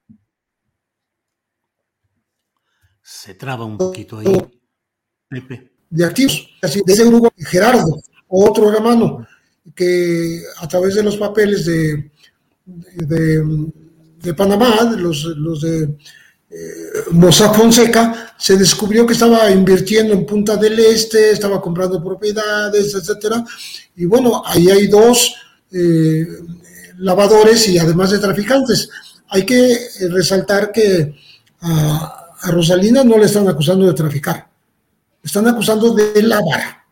Se 3.02 3.36
traba 3.36 3.66
un 3.66 3.78
poquito 3.78 4.20
ahí, 4.20 4.38
Pepe. 5.30 5.72
De 5.90 6.04
activos, 6.04 6.50
así, 6.62 6.82
de 6.86 7.04
Uruguay, 7.04 7.32
Gerardo, 7.38 8.02
otro 8.28 8.72
hermano, 8.72 9.26
que 9.74 10.42
a 10.60 10.68
través 10.68 10.96
de 10.96 11.04
los 11.04 11.18
papeles 11.18 11.66
de, 11.66 12.12
de 12.66 13.44
de 13.46 13.87
Panamá, 14.36 14.94
los, 14.98 15.24
los 15.24 15.62
de 15.62 15.96
eh, 16.50 17.52
Fonseca, 17.54 18.34
se 18.38 18.58
descubrió 18.58 19.06
que 19.06 19.14
estaba 19.14 19.52
invirtiendo 19.52 20.14
en 20.14 20.26
Punta 20.26 20.56
del 20.56 20.80
Este, 20.80 21.32
estaba 21.32 21.62
comprando 21.62 22.04
propiedades, 22.04 22.94
etcétera. 22.96 23.44
Y 23.96 24.06
bueno, 24.06 24.42
ahí 24.46 24.70
hay 24.70 24.88
dos 24.88 25.36
eh, 25.72 26.26
lavadores 26.98 27.68
y 27.68 27.78
además 27.78 28.12
de 28.12 28.20
traficantes. 28.20 28.90
Hay 29.30 29.46
que 29.46 29.74
eh, 29.74 29.80
resaltar 30.10 30.72
que 30.72 31.14
a, 31.62 32.24
Rosalina 32.44 33.04
no 33.04 33.18
le 33.18 33.26
están 33.26 33.48
acusando 33.48 33.88
de 33.88 33.94
traficar, 33.94 34.48
están 35.24 35.48
acusando 35.48 35.94
de 35.94 36.22
lavar, 36.22 36.84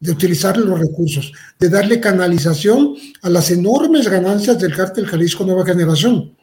de 0.00 0.10
utilizar 0.10 0.56
los 0.58 0.78
recursos, 0.78 1.32
de 1.58 1.68
darle 1.68 2.00
canalización 2.00 2.96
a 3.22 3.30
las 3.30 3.52
enormes 3.52 4.08
ganancias 4.08 4.58
del 4.58 4.74
cártel 4.74 5.06
Jalisco 5.06 5.44
Nueva 5.44 5.64
Generación. 5.64 6.36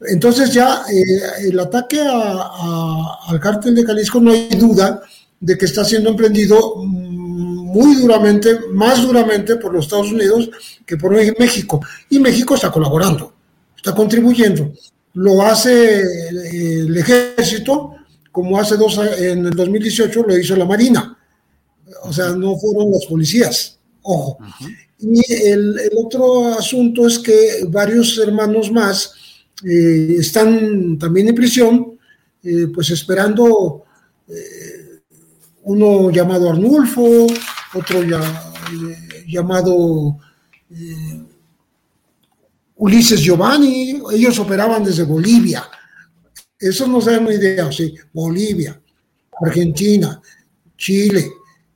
Entonces 0.00 0.52
ya 0.52 0.82
eh, 0.90 1.48
el 1.48 1.58
ataque 1.58 2.00
al 2.00 3.40
cártel 3.40 3.74
de 3.74 3.84
Jalisco 3.84 4.20
no 4.20 4.30
hay 4.30 4.48
duda 4.50 5.02
de 5.40 5.56
que 5.56 5.66
está 5.66 5.84
siendo 5.84 6.10
emprendido 6.10 6.76
muy 6.76 7.96
duramente, 7.96 8.58
más 8.72 9.02
duramente 9.02 9.56
por 9.56 9.72
los 9.72 9.84
Estados 9.84 10.12
Unidos 10.12 10.50
que 10.86 10.96
por 10.96 11.12
México. 11.38 11.80
Y 12.08 12.18
México 12.18 12.54
está 12.54 12.70
colaborando, 12.70 13.32
está 13.76 13.94
contribuyendo. 13.94 14.72
lo 15.14 15.42
hace 15.42 16.02
el 16.28 16.96
ejército, 16.96 17.94
como 18.30 18.58
hace 18.58 18.76
dos 18.76 18.98
en 18.98 19.46
el 19.46 19.54
2018 19.54 20.22
lo 20.22 20.38
hizo 20.38 20.56
la 20.56 20.64
Marina. 20.64 21.18
O 22.02 22.12
sea, 22.12 22.30
no 22.30 22.56
fueron 22.56 22.90
los 22.90 23.06
policías, 23.06 23.78
ojo. 24.02 24.38
Y 25.00 25.20
el, 25.46 25.90
otro 25.96 26.54
asunto 26.54 27.06
es 27.06 27.18
que 27.18 27.64
varios 27.68 28.18
hermanos 28.18 28.70
más 28.70 29.12
eh, 29.64 30.16
están 30.18 30.98
también 30.98 31.28
en 31.28 31.34
prisión, 31.34 31.98
eh, 32.42 32.68
pues 32.72 32.90
esperando 32.90 33.84
eh, 34.28 35.00
uno 35.64 36.10
llamado 36.10 36.50
Arnulfo, 36.50 37.26
otro 37.74 38.02
ya, 38.04 38.20
llamado 39.26 40.18
Ulises 42.76 43.20
Giovanni, 43.20 44.00
ellos 44.12 44.38
operaban 44.38 44.84
desde 44.84 45.02
Bolivia. 45.02 45.64
Eso 46.58 46.86
nos 46.86 47.06
da 47.06 47.18
una 47.18 47.34
idea, 47.34 47.70
sí, 47.72 47.94
Bolivia, 48.12 48.80
Argentina, 49.40 50.20
Chile, 50.76 51.30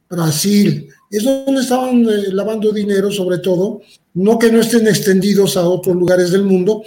Brasil, 0.09 0.89
es 1.11 1.25
donde 1.25 1.61
estaban 1.61 2.07
lavando 2.35 2.73
dinero 2.73 3.11
sobre 3.11 3.39
todo, 3.39 3.83
no 4.15 4.39
que 4.39 4.51
no 4.51 4.61
estén 4.61 4.87
extendidos 4.87 5.57
a 5.57 5.69
otros 5.69 5.95
lugares 5.95 6.31
del 6.31 6.45
mundo, 6.45 6.83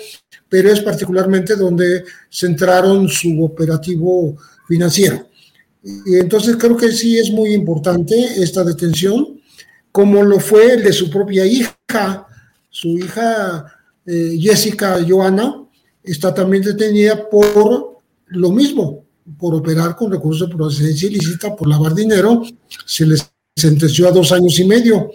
pero 0.56 0.72
es 0.72 0.80
particularmente 0.80 1.58
donde 1.58 2.06
centraron 2.32 3.10
su 3.10 3.44
operativo 3.44 4.38
financiero. 4.66 5.28
Y 5.84 6.16
entonces 6.16 6.56
creo 6.56 6.78
que 6.78 6.94
sí 6.94 7.20
es 7.20 7.30
muy 7.30 7.54
importante 7.54 8.16
esta 8.42 8.64
detención, 8.64 9.42
como 9.92 10.24
lo 10.24 10.40
fue 10.40 10.76
el 10.76 10.84
de 10.84 10.94
su 10.94 11.10
propia 11.10 11.46
hija, 11.46 12.26
su 12.70 12.98
hija 12.98 13.66
eh, 14.06 14.38
Jessica 14.40 14.98
Joana, 15.06 15.62
está 16.02 16.34
también 16.34 16.64
detenida 16.64 17.30
por 17.30 17.98
lo 18.28 18.50
mismo, 18.52 19.04
por 19.38 19.56
operar 19.56 19.94
con 19.98 20.10
recursos 20.10 20.48
de 20.48 20.56
procedencia 20.56 21.10
ilícita, 21.10 21.54
por 21.54 21.68
lavar 21.68 21.94
dinero, 21.94 22.44
se 22.86 23.06
les 23.06 23.30
sentenció 23.54 24.08
a 24.08 24.14
dos 24.14 24.32
años 24.32 24.58
y 24.58 24.64
medio. 24.64 25.12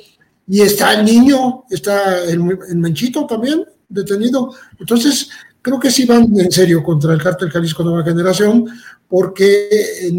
Y 0.47 0.61
está 0.61 1.01
el 1.01 1.07
niño, 1.07 1.65
está 1.71 2.25
el, 2.25 2.41
Menchito 2.77 3.25
también 3.25 3.65
detenido. 3.91 4.55
Entonces, 4.79 5.29
creo 5.61 5.79
que 5.79 5.91
sí 5.91 6.07
van 6.07 6.27
en 6.39 6.51
serio 6.51 6.83
contra 6.83 7.13
el 7.13 7.23
cártel 7.23 7.51
Jalisco 7.51 7.85
Nueva 7.85 8.05
Generación, 8.05 8.67
porque 9.09 10.11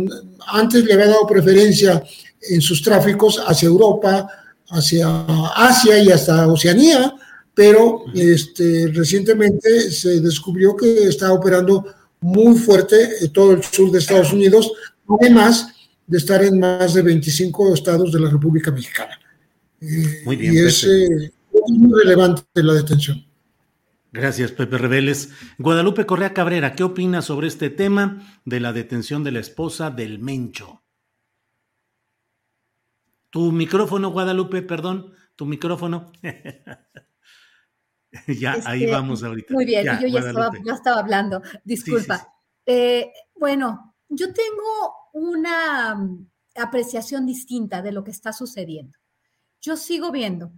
antes 0.47 0.83
le 0.83 0.93
había 0.93 1.07
dado 1.07 1.25
preferencia 1.25 2.03
en 2.41 2.61
sus 2.61 2.81
tráficos 2.81 3.41
hacia 3.45 3.67
Europa, 3.67 4.27
hacia 4.69 5.25
Asia 5.55 5.97
y 6.03 6.11
hasta 6.11 6.47
Oceanía, 6.47 7.15
pero 7.53 8.05
este, 8.13 8.87
recientemente 8.93 9.91
se 9.91 10.21
descubrió 10.21 10.75
que 10.75 11.07
está 11.07 11.33
operando 11.33 11.85
muy 12.21 12.57
fuerte 12.57 12.95
en 13.21 13.33
todo 13.33 13.53
el 13.53 13.63
sur 13.63 13.91
de 13.91 13.99
Estados 13.99 14.31
Unidos, 14.31 14.71
además 15.19 15.67
de 16.07 16.17
estar 16.17 16.43
en 16.43 16.59
más 16.59 16.93
de 16.93 17.01
25 17.01 17.73
estados 17.73 18.11
de 18.11 18.19
la 18.19 18.29
República 18.29 18.71
Mexicana. 18.71 19.19
Eh, 19.81 20.21
muy 20.25 20.35
bien. 20.35 20.53
Y 20.53 20.57
es 20.59 20.83
eh, 20.83 21.31
muy 21.67 21.99
relevante 22.03 22.43
la 22.55 22.73
detención. 22.73 23.25
Gracias, 24.11 24.51
Pepe 24.51 24.77
Reveles. 24.77 25.31
Guadalupe 25.57 26.05
Correa 26.05 26.33
Cabrera, 26.33 26.73
¿qué 26.73 26.83
opinas 26.83 27.25
sobre 27.25 27.47
este 27.47 27.69
tema 27.69 28.41
de 28.43 28.59
la 28.59 28.73
detención 28.73 29.23
de 29.23 29.31
la 29.31 29.39
esposa 29.39 29.89
del 29.89 30.19
Mencho? 30.19 30.83
Tu 33.29 33.53
micrófono, 33.53 34.11
Guadalupe, 34.11 34.61
perdón, 34.63 35.13
tu 35.37 35.45
micrófono. 35.45 36.11
ya, 38.27 38.57
ahí 38.65 38.83
este, 38.83 38.91
vamos 38.91 39.23
ahorita. 39.23 39.53
Muy 39.53 39.65
bien, 39.65 39.87
yo 40.01 40.07
ya 40.07 40.73
estaba, 40.73 40.99
hablando, 40.99 41.41
disculpa. 41.63 42.27
Eh, 42.65 43.13
bueno, 43.33 43.95
yo 44.09 44.33
tengo 44.33 44.93
una 45.13 45.95
mm, 45.95 46.29
apreciación 46.57 47.25
distinta 47.25 47.81
de 47.81 47.93
lo 47.93 48.03
que 48.03 48.11
está 48.11 48.33
sucediendo. 48.33 48.99
Yo 49.61 49.77
sigo 49.77 50.11
viendo 50.11 50.51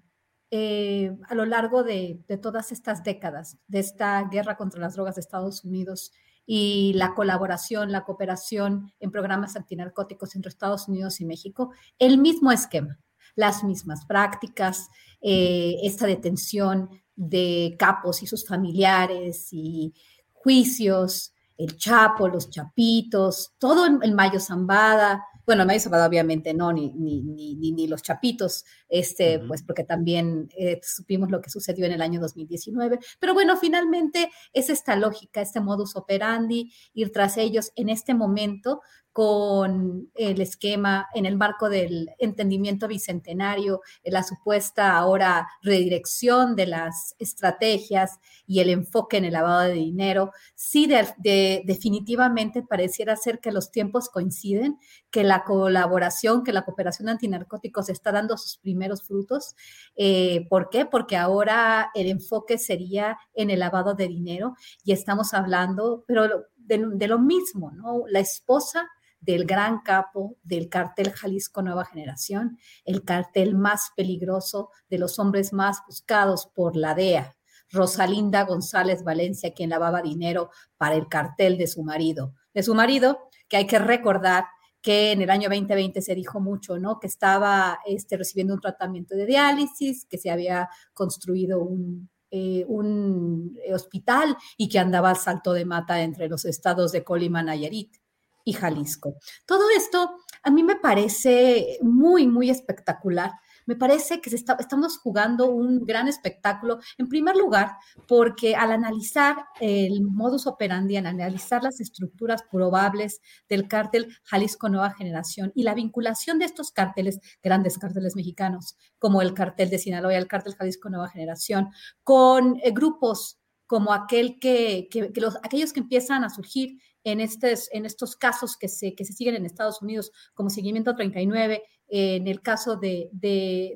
eh, 0.56 1.18
a 1.30 1.34
lo 1.34 1.48
largo 1.48 1.84
de, 1.84 2.24
todas 2.40 2.72
estas 2.72 3.04
décadas 3.04 3.58
de 3.68 3.80
esta 3.80 4.22
guerra 4.26 4.56
contra 4.56 4.80
las 4.80 4.94
drogas 4.94 5.16
de 5.16 5.22
Estados 5.22 5.64
Unidos 5.64 6.12
y 6.46 6.94
la 6.94 7.16
colaboración, 7.16 7.92
la 7.92 8.04
cooperación 8.04 8.92
en 9.00 9.10
programas 9.10 9.56
antinarcóticos 9.56 10.36
entre 10.36 10.50
Estados 10.50 10.88
Unidos 10.88 11.20
y 11.22 11.26
México, 11.26 11.72
el 11.98 12.20
mismo 12.20 12.52
esquema, 12.52 13.00
las 13.34 13.64
mismas 13.64 14.06
prácticas, 14.06 14.90
eh, 15.22 15.78
esta 15.82 16.06
detención 16.06 16.88
de 17.16 17.76
capos 17.80 18.22
y 18.22 18.28
sus 18.28 18.46
familiares 18.46 19.48
y 19.54 19.96
juicios, 20.34 21.34
el 21.58 21.78
Chapo, 21.78 22.28
los 22.28 22.52
Chapitos, 22.52 23.56
todo 23.58 23.88
el 23.88 24.14
Mayo 24.14 24.40
Zambada, 24.40 25.26
bueno, 25.46 25.66
Mayo 25.66 25.80
Zambada 25.80 26.08
obviamente 26.08 26.54
no, 26.54 26.72
ni, 26.72 26.94
ni, 26.94 27.22
ni, 27.22 27.72
ni 27.72 27.88
los 27.88 28.02
Chapitos, 28.02 28.66
este, 28.88 29.40
pues 29.40 29.64
porque 29.64 29.84
también 29.84 30.50
eh, 30.58 30.80
supimos 30.84 31.32
lo 31.32 31.42
que 31.42 31.50
sucedió 31.50 31.86
en 31.86 31.92
el 31.92 32.02
año 32.02 32.20
2019, 32.20 33.00
pero 33.20 33.34
bueno, 33.34 33.58
finalmente 33.58 34.30
es 34.54 34.70
esta 34.70 34.96
lógica, 34.96 35.42
este 35.42 35.60
modus 35.60 35.96
operandi, 35.96 36.74
ir 36.94 37.12
tras 37.12 37.38
ellos 37.38 37.72
en 37.76 37.90
este 37.90 38.14
momento, 38.14 38.82
con 39.14 40.10
el 40.16 40.42
esquema 40.42 41.08
en 41.14 41.28
el 41.28 41.38
marco 41.38 41.70
del 41.70 42.10
entendimiento 42.18 42.88
bicentenario, 42.88 43.82
la 44.04 44.24
supuesta 44.24 44.98
ahora 44.98 45.48
redirección 45.62 46.56
de 46.56 46.66
las 46.66 47.16
estrategias 47.20 48.20
y 48.48 48.62
el 48.62 48.72
enfoque 48.72 49.18
en 49.18 49.26
el 49.26 49.34
lavado 49.34 49.62
de 49.62 49.74
dinero, 49.74 50.32
sí 50.56 50.88
de, 50.88 51.62
definitivamente 51.64 52.64
pareciera 52.64 53.16
ser 53.16 53.40
que 53.40 53.52
los 53.52 53.70
tiempos 53.70 54.10
coinciden, 54.10 54.80
que 55.12 55.24
la 55.24 55.44
colaboración, 55.44 56.44
que 56.44 56.52
la 56.52 56.66
cooperación 56.66 57.08
antinarcóticos 57.08 57.90
está 57.90 58.12
dando 58.12 58.36
sus 58.36 58.58
primeros 58.58 59.04
frutos. 59.04 59.56
Eh, 59.96 60.48
¿Por 60.50 60.72
qué? 60.72 60.88
Porque 60.88 61.18
ahora 61.18 61.92
el 61.94 62.08
enfoque 62.08 62.58
sería 62.58 63.20
en 63.36 63.52
el 63.52 63.60
lavado 63.60 63.94
de 63.94 64.08
dinero 64.08 64.56
y 64.84 64.92
estamos 64.92 65.36
hablando, 65.36 66.04
pero 66.08 66.48
de 66.56 67.08
lo 67.08 67.20
mismo, 67.20 67.72
¿no? 67.72 68.06
La 68.08 68.20
esposa 68.20 68.90
del 69.26 69.46
gran 69.46 69.82
capo 69.82 70.38
del 70.44 70.70
cartel 70.70 71.12
Jalisco 71.12 71.62
Nueva 71.62 71.86
Generación, 71.86 72.58
el 72.84 73.04
cartel 73.04 73.56
más 73.56 73.92
peligroso 73.96 74.70
de 74.90 74.98
los 74.98 75.18
hombres 75.18 75.54
más 75.54 75.80
buscados 75.88 76.48
por 76.54 76.76
la 76.76 76.94
DEA, 76.94 77.36
Rosalinda 77.72 78.44
González 78.44 79.04
Valencia, 79.04 79.54
quien 79.54 79.70
lavaba 79.70 80.02
dinero 80.02 80.52
para 80.78 80.96
el 80.96 81.08
cartel 81.08 81.58
de 81.58 81.68
su 81.68 81.84
marido. 81.84 82.34
De 82.54 82.64
su 82.64 82.76
marido, 82.76 83.30
que 83.48 83.58
hay 83.58 83.66
que 83.66 83.80
recordar 83.80 84.46
que 84.82 85.14
en 85.14 85.22
el 85.22 85.30
año 85.30 85.50
2020 85.50 86.02
se 86.02 86.14
dijo 86.14 86.42
mucho, 86.42 86.78
¿no? 86.78 87.00
Que 87.00 87.08
estaba 87.08 87.80
este, 87.86 88.18
recibiendo 88.18 88.54
un 88.54 88.60
tratamiento 88.60 89.16
de 89.16 89.26
diálisis, 89.26 90.06
que 90.06 90.18
se 90.18 90.30
había 90.30 90.70
construido 90.94 91.62
un, 91.62 92.10
eh, 92.30 92.66
un 92.68 93.58
hospital 93.74 94.36
y 94.58 94.68
que 94.68 94.80
andaba 94.80 95.12
al 95.12 95.18
salto 95.18 95.54
de 95.54 95.64
mata 95.64 96.04
entre 96.04 96.28
los 96.28 96.44
estados 96.44 96.92
de 96.92 97.04
Colima, 97.04 97.42
Nayarit 97.42 98.03
y 98.44 98.54
Jalisco. 98.54 99.16
Todo 99.46 99.64
esto 99.76 100.18
a 100.44 100.52
mí 100.52 100.64
me 100.64 100.76
parece 100.76 101.78
muy, 101.82 102.28
muy 102.28 102.50
espectacular. 102.50 103.32
Me 103.66 103.78
parece 103.78 104.20
que 104.20 104.30
estamos 104.36 104.98
jugando 104.98 105.50
un 105.50 105.86
gran 105.86 106.10
espectáculo, 106.10 106.80
en 106.98 107.08
primer 107.08 107.38
lugar, 107.38 107.78
porque 108.10 108.56
al 108.56 108.74
analizar 108.74 109.38
el 109.62 110.04
modus 110.04 110.48
operandi, 110.48 110.98
al 110.98 111.06
analizar 111.06 111.64
las 111.64 111.80
estructuras 111.80 112.44
probables 112.52 113.22
del 113.48 113.70
cártel 113.70 114.14
Jalisco 114.26 114.68
Nueva 114.68 114.92
Generación 114.92 115.54
y 115.56 115.64
la 115.64 115.76
vinculación 115.76 116.40
de 116.40 116.46
estos 116.46 116.72
cárteles, 116.72 117.20
grandes 117.42 117.78
cárteles 117.78 118.18
mexicanos, 118.18 118.76
como 119.00 119.22
el 119.22 119.34
cártel 119.34 119.70
de 119.70 119.80
Sinaloa 119.80 120.14
y 120.14 120.18
el 120.18 120.28
cártel 120.28 120.56
Jalisco 120.56 120.90
Nueva 120.90 121.08
Generación, 121.08 121.70
con 122.04 122.60
eh, 122.62 122.72
grupos 122.72 123.40
como 123.66 123.94
aquel 123.94 124.40
que, 124.40 124.90
los, 125.16 125.38
aquellos 125.38 125.74
que 125.74 125.80
empiezan 125.80 126.24
a 126.24 126.30
surgir 126.30 126.80
en, 127.04 127.20
estos 127.22 128.16
casos 128.16 128.58
que 128.58 128.68
se, 128.68 128.96
siguen 128.98 129.36
en 129.36 129.46
Estados 129.46 129.82
Unidos, 129.82 130.12
como 130.34 130.50
seguimiento 130.50 130.96
39, 130.96 131.64
en 131.90 132.28
el 132.28 132.42
caso 132.42 132.78
de, 132.78 133.10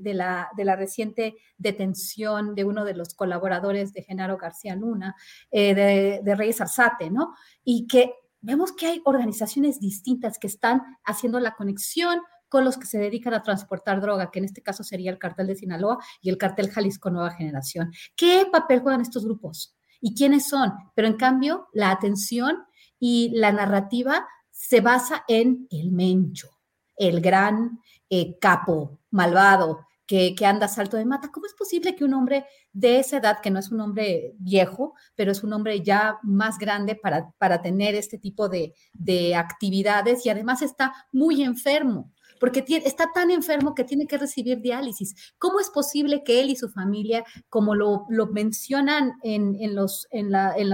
la, 0.04 0.50
de, 0.56 0.66
la, 0.66 0.76
reciente 0.76 1.36
detención 1.58 2.56
de 2.56 2.64
uno 2.64 2.86
de 2.86 2.96
los 2.96 3.14
colaboradores 3.14 3.94
de 3.94 4.04
Genaro 4.04 4.38
García 4.38 4.76
Luna, 4.76 5.16
eh, 5.52 6.22
de, 6.24 6.36
Reyes 6.36 6.62
Arzate, 6.62 7.12
¿no? 7.12 7.34
Y 7.64 7.86
que 7.88 8.14
vemos 8.42 8.72
que 8.72 8.88
hay 8.88 9.02
organizaciones 9.06 9.80
distintas 9.80 10.40
que 10.40 10.48
están 10.48 10.82
haciendo 11.04 11.40
la 11.40 11.56
conexión 11.56 12.22
con 12.50 12.64
los 12.64 12.78
que 12.78 12.88
se 12.88 12.98
dedican 12.98 13.34
a 13.34 13.44
transportar 13.44 14.00
droga, 14.00 14.32
que 14.32 14.40
en 14.40 14.46
este 14.46 14.64
caso 14.64 14.84
sería 14.84 15.12
el 15.12 15.20
cartel 15.20 15.48
de 15.48 15.56
Sinaloa 15.56 15.98
y 16.22 16.30
el 16.30 16.38
cartel 16.38 16.70
Jalisco 16.70 17.10
Nueva 17.10 17.32
Generación. 17.32 17.92
¿Qué 18.16 18.48
papel 18.50 18.80
juegan 18.80 19.02
estos 19.02 19.26
grupos? 19.26 19.76
¿Y 20.00 20.16
quiénes 20.16 20.48
son? 20.48 20.74
Pero 20.96 21.08
en 21.08 21.18
cambio, 21.18 21.68
la 21.74 21.92
atención 21.92 22.67
y 23.00 23.30
la 23.34 23.52
narrativa 23.52 24.28
se 24.52 24.82
basa 24.82 25.24
en 25.28 25.68
el 25.70 25.92
Mencho, 25.92 26.50
el 26.96 27.22
gran 27.22 27.80
eh, 28.10 28.38
capo 28.40 29.00
malvado 29.12 29.88
que, 30.08 30.34
anda 30.46 30.68
salto 30.68 30.98
de 30.98 31.06
mata. 31.06 31.30
¿Cómo 31.32 31.46
es 31.46 31.54
posible 31.54 31.96
que 31.96 32.06
un 32.06 32.14
hombre 32.14 32.46
de 32.72 33.00
esa 33.00 33.18
edad, 33.18 33.40
que 33.42 33.52
no 33.52 33.60
es 33.60 33.72
un 33.72 33.82
hombre 33.82 34.34
viejo, 34.40 34.96
pero 35.16 35.32
es 35.32 35.44
un 35.44 35.54
hombre 35.54 35.82
ya 35.82 36.18
más 36.24 36.58
grande 36.58 36.96
para, 36.96 37.30
para 37.38 37.62
tener 37.62 37.94
este 37.94 38.18
tipo 38.18 38.48
de, 38.48 38.74
de 38.94 39.36
actividades 39.36 40.26
y 40.26 40.30
además 40.30 40.62
está 40.62 40.94
muy 41.12 41.44
enfermo? 41.44 42.14
Porque 42.40 42.64
está 42.86 43.12
tan 43.14 43.32
enfermo 43.32 43.76
que 43.76 43.84
tiene 43.84 44.08
que 44.08 44.18
recibir 44.18 44.62
diálisis. 44.62 45.34
¿Cómo 45.38 45.60
es 45.60 45.70
posible 45.70 46.24
que 46.24 46.42
él 46.42 46.50
y 46.50 46.56
su 46.56 46.70
familia, 46.70 47.24
como 47.50 47.76
lo, 47.76 48.06
mencionan 48.32 49.14
en, 49.24 49.76
los, 49.76 50.08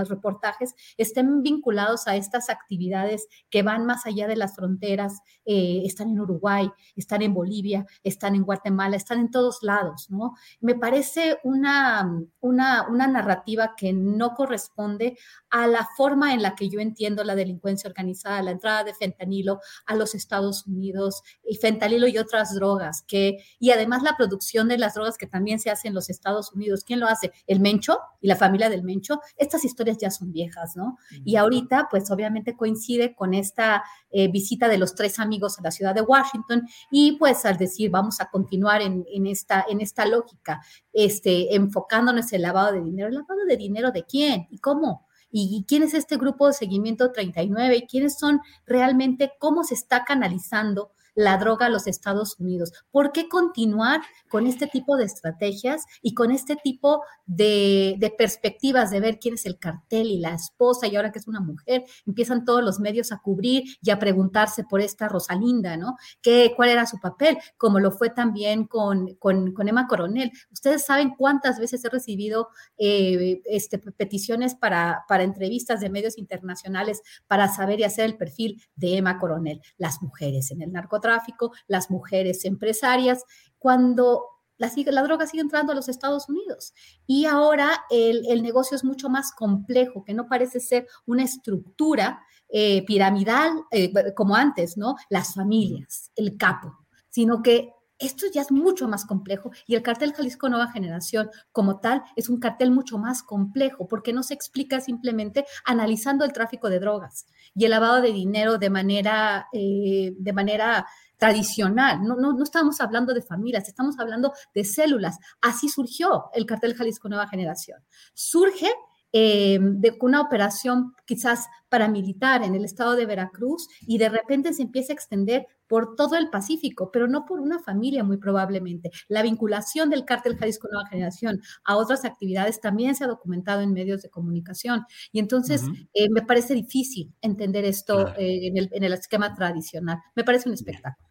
reportajes, 0.10 0.73
estén 0.98 1.41
vinculados 1.41 2.07
a 2.07 2.15
estas 2.15 2.49
actividades 2.49 3.27
que 3.49 3.64
van 3.64 3.85
más 3.85 4.06
allá 4.06 4.27
de 4.27 4.35
las 4.35 4.56
fronteras? 4.56 5.22
Eh, 5.45 5.81
están 5.85 6.10
en 6.10 6.19
Uruguay, 6.19 6.69
están 6.95 7.22
en 7.22 7.34
Bolivia, 7.34 7.85
están 8.03 8.35
en 8.35 8.44
Guatemala, 8.44 8.95
están 8.95 9.19
en 9.19 9.31
todos 9.31 9.60
lados, 9.61 10.10
¿no? 10.10 10.34
Me 10.61 10.76
parece 10.76 11.38
una 11.44 12.10
narrativa 12.41 13.73
que 13.76 13.94
no 13.94 14.34
corresponde 14.34 15.18
a 15.49 15.68
la 15.68 15.88
forma 15.95 16.34
en 16.34 16.41
la 16.41 16.56
que 16.56 16.69
yo 16.69 16.80
entiendo 16.80 17.23
la 17.23 17.35
delincuencia 17.35 17.90
organizada, 17.90 18.41
la 18.41 18.52
entrada 18.52 18.84
de 18.84 18.94
fentanilo 18.94 19.60
a 19.85 19.95
los 19.95 20.15
Estados 20.15 20.65
Unidos 20.68 21.22
fentanilo 21.56 22.08
y 22.08 22.18
otras 22.18 22.54
drogas, 22.56 23.04
que, 23.08 23.38
y 23.60 23.72
además 23.72 24.04
la 24.04 24.16
producción 24.18 24.68
de 24.68 24.78
las 24.78 24.94
drogas 24.94 25.18
que 25.18 25.28
también 25.28 25.60
se 25.60 25.70
hace 25.70 25.88
en 25.88 25.94
los 25.94 26.10
Estados 26.10 26.52
Unidos. 26.54 26.84
¿Quién 26.84 27.00
lo 27.00 27.08
hace? 27.08 27.32
El 27.48 27.60
Mencho 27.60 28.00
y 28.22 28.28
la 28.28 28.36
familia 28.36 28.70
del 28.70 28.84
Mencho. 28.84 29.22
Estas 29.38 29.66
historias 29.66 29.98
ya 29.98 30.12
son 30.12 30.32
viejas, 30.32 30.76
¿no? 30.76 30.98
Y 31.24 31.36
ahorita, 31.36 31.88
pues 31.90 32.10
obviamente 32.12 32.56
coincide 32.56 33.16
con 33.16 33.34
esta 33.34 33.84
eh, 34.12 34.30
visita 34.30 34.68
de 34.68 34.78
los 34.78 34.96
tres 34.96 35.20
amigos 35.20 35.60
a 35.60 35.64
la 35.64 35.72
ciudad 35.72 35.96
de 35.96 36.02
Washington 36.02 36.68
y 36.92 37.14
pues 37.18 37.46
al 37.46 37.58
decir, 37.58 37.90
vamos 37.90 38.22
a 38.22 38.30
continuar 38.30 38.82
en, 38.82 39.06
en 39.12 39.28
esta, 39.28 39.66
en 39.68 39.82
esta 39.82 40.06
lógica, 40.06 40.62
este, 40.92 41.56
enfocándonos 41.56 42.32
en 42.32 42.38
el 42.38 42.42
lavado 42.44 42.74
de 42.74 42.82
dinero. 42.82 43.08
¿El 43.08 43.16
lavado 43.16 43.46
de 43.48 43.58
dinero 43.58 43.92
de 43.92 44.04
quién 44.04 44.48
y 44.50 44.60
cómo? 44.60 45.08
y 45.36 45.66
quién 45.68 45.82
es 45.82 45.96
este 45.96 46.18
grupo 46.18 46.46
de 46.46 46.54
seguimiento 46.54 47.12
39 47.12 47.76
y 47.76 47.88
quiénes 47.88 48.20
son 48.20 48.40
realmente, 48.68 49.32
cómo 49.40 49.64
se 49.64 49.74
está 49.74 50.06
canalizando 50.06 50.92
la 51.15 51.38
droga 51.38 51.68
a 51.68 51.69
los 51.69 51.88
Estados 51.88 52.40
Unidos. 52.40 52.72
¿Por 52.91 53.11
qué 53.11 53.30
continuar 53.30 54.02
con 54.30 54.48
este 54.48 54.68
tipo 54.68 54.98
de 54.98 55.06
estrategias 55.06 55.84
y 56.02 56.14
con 56.14 56.31
este 56.31 56.56
tipo 56.56 57.03
de, 57.26 58.14
perspectivas 58.18 58.91
de 58.91 58.99
ver 58.99 59.19
quién 59.19 59.35
es 59.35 59.45
el 59.45 59.60
cartel 59.60 60.07
y 60.07 60.19
la 60.19 60.34
esposa 60.34 60.88
y 60.88 60.95
ahora 60.95 61.11
que 61.11 61.19
es 61.19 61.27
una 61.27 61.40
mujer, 61.40 61.84
empiezan 62.06 62.45
todos 62.45 62.64
los 62.64 62.80
medios 62.80 63.11
a 63.11 63.19
cubrir 63.19 63.64
y 63.81 63.91
a 63.91 63.99
preguntarse 63.99 64.64
por 64.64 64.81
esta 64.81 65.07
Rosalinda, 65.07 65.77
¿no? 65.77 65.95
¿Qué, 66.22 66.53
¿Cuál 66.56 66.69
era 66.69 66.85
su 66.85 66.99
papel? 66.99 67.38
Como 67.57 67.80
lo 67.80 67.91
fue 67.91 68.10
también 68.10 68.65
con, 68.65 69.15
con, 69.15 69.53
Emma 69.68 69.88
Coronel. 69.88 70.31
Ustedes 70.52 70.85
saben 70.85 71.14
cuántas 71.18 71.60
veces 71.60 71.84
he 71.85 71.90
recibido 71.90 72.49
eh, 72.77 73.41
este, 73.45 73.77
peticiones 73.77 74.56
para, 74.56 75.06
para 75.07 75.23
entrevistas 75.23 75.80
de 75.80 75.90
medios 75.90 76.18
internacionales 76.18 77.02
para 77.27 77.48
saber 77.48 77.80
y 77.80 77.84
hacer 77.84 78.06
el 78.06 78.18
perfil 78.18 78.61
de 78.76 78.98
Emma 78.98 79.19
Coronel, 79.19 79.61
las 79.77 80.02
mujeres 80.02 80.52
en 80.52 80.61
el 80.61 80.72
narcotráfico 80.72 81.03
tráfico, 81.04 81.52
las 81.68 81.92
mujeres 81.92 82.46
empresarias, 82.46 83.24
cuando 83.60 84.26
la, 84.58 85.04
droga 85.04 85.28
sigue 85.28 85.42
entrando 85.42 85.72
a 85.72 85.76
los 85.76 85.90
Estados 85.90 86.30
Unidos. 86.30 86.74
Y 87.06 87.26
ahora 87.26 87.84
el, 87.92 88.26
el 88.28 88.42
negocio 88.42 88.76
es 88.76 88.84
mucho 88.84 89.10
más 89.10 89.32
complejo, 89.34 90.04
que 90.04 90.14
no 90.14 90.28
parece 90.28 90.60
ser 90.60 90.88
una 91.06 91.24
estructura 91.24 92.24
eh, 92.56 92.86
piramidal 92.86 93.64
eh, 93.72 93.92
como 94.14 94.36
antes, 94.36 94.78
¿no? 94.78 94.96
Las 95.10 95.34
familias, 95.34 96.12
el 96.16 96.38
capo, 96.38 96.72
sino 97.10 97.42
que 97.42 97.74
esto 98.08 98.26
ya 98.34 98.42
es 98.42 98.52
mucho 98.52 98.88
más 98.88 99.06
complejo 99.06 99.52
y 99.68 99.76
el 99.76 99.84
cartel 99.84 100.14
Jalisco 100.14 100.50
Nueva 100.50 100.72
Generación 100.72 101.30
como 101.52 101.80
tal 101.80 102.04
es 102.16 102.30
un 102.30 102.40
cartel 102.40 102.72
mucho 102.72 102.98
más 102.98 103.24
complejo 103.24 103.88
porque 103.88 104.14
no 104.14 104.24
se 104.24 104.34
explica 104.34 104.82
simplemente 104.82 105.46
analizando 105.66 106.26
el 106.26 106.34
tráfico 106.34 106.70
de 106.70 106.80
drogas 106.80 107.26
y 107.56 107.66
el 107.66 107.72
lavado 107.72 108.02
de 108.02 108.12
dinero 108.12 108.58
de 108.58 108.70
manera, 108.70 109.48
eh, 109.54 110.14
de 110.18 110.34
manera 110.34 110.86
tradicional. 111.18 112.04
No, 112.04 112.16
no, 112.16 112.34
no 112.34 112.44
estamos 112.44 112.82
hablando 112.82 113.14
de 113.14 113.22
familias, 113.22 113.68
estamos 113.68 113.98
hablando 114.00 114.34
de 114.54 114.64
células. 114.64 115.18
Así 115.42 115.70
surgió 115.70 116.26
el 116.34 116.46
cartel 116.46 116.76
Jalisco 116.76 117.08
Nueva 117.08 117.28
Generación. 117.28 117.80
Surge 118.14 118.70
eh, 119.16 119.60
de 119.62 119.96
una 120.02 120.22
operación 120.22 120.96
quizás 121.06 121.48
paramilitar 121.70 122.44
en 122.44 122.56
el 122.56 122.66
estado 122.66 122.96
de 122.96 123.06
Veracruz 123.06 123.68
y 123.82 124.00
de 124.00 124.10
repente 124.10 124.54
se 124.54 124.64
empieza 124.64 124.92
a 124.92 124.96
extender 124.96 125.46
por 125.74 125.95
todo 125.95 126.18
el 126.18 126.30
Pacífico, 126.30 126.91
pero 126.94 127.08
no 127.08 127.26
por 127.26 127.40
una 127.40 127.58
familia 127.58 128.04
muy 128.04 128.18
probablemente. 128.18 128.91
La 129.08 129.24
vinculación 129.24 129.90
del 129.90 130.06
cártel 130.06 130.38
Jalisco 130.38 130.68
Nueva 130.72 130.88
Generación 130.88 131.41
a 131.66 131.78
otras 131.78 132.06
actividades 132.06 132.62
también 132.62 132.94
se 132.94 133.06
ha 133.06 133.08
documentado 133.08 133.62
en 133.62 133.74
medios 133.74 134.04
de 134.04 134.12
comunicación 134.12 134.86
y 135.12 135.18
entonces 135.18 135.64
eh, 135.95 136.10
me 136.12 136.22
parece 136.22 136.54
difícil 136.54 137.12
entender 137.24 137.66
esto 137.66 138.10
eh, 138.10 138.50
en, 138.50 138.58
el, 138.58 138.70
en 138.72 138.84
el 138.84 138.94
esquema 138.94 139.34
tradicional. 139.34 139.98
Me 140.16 140.24
parece 140.24 140.48
un 140.48 140.54
espectáculo. 140.54 141.10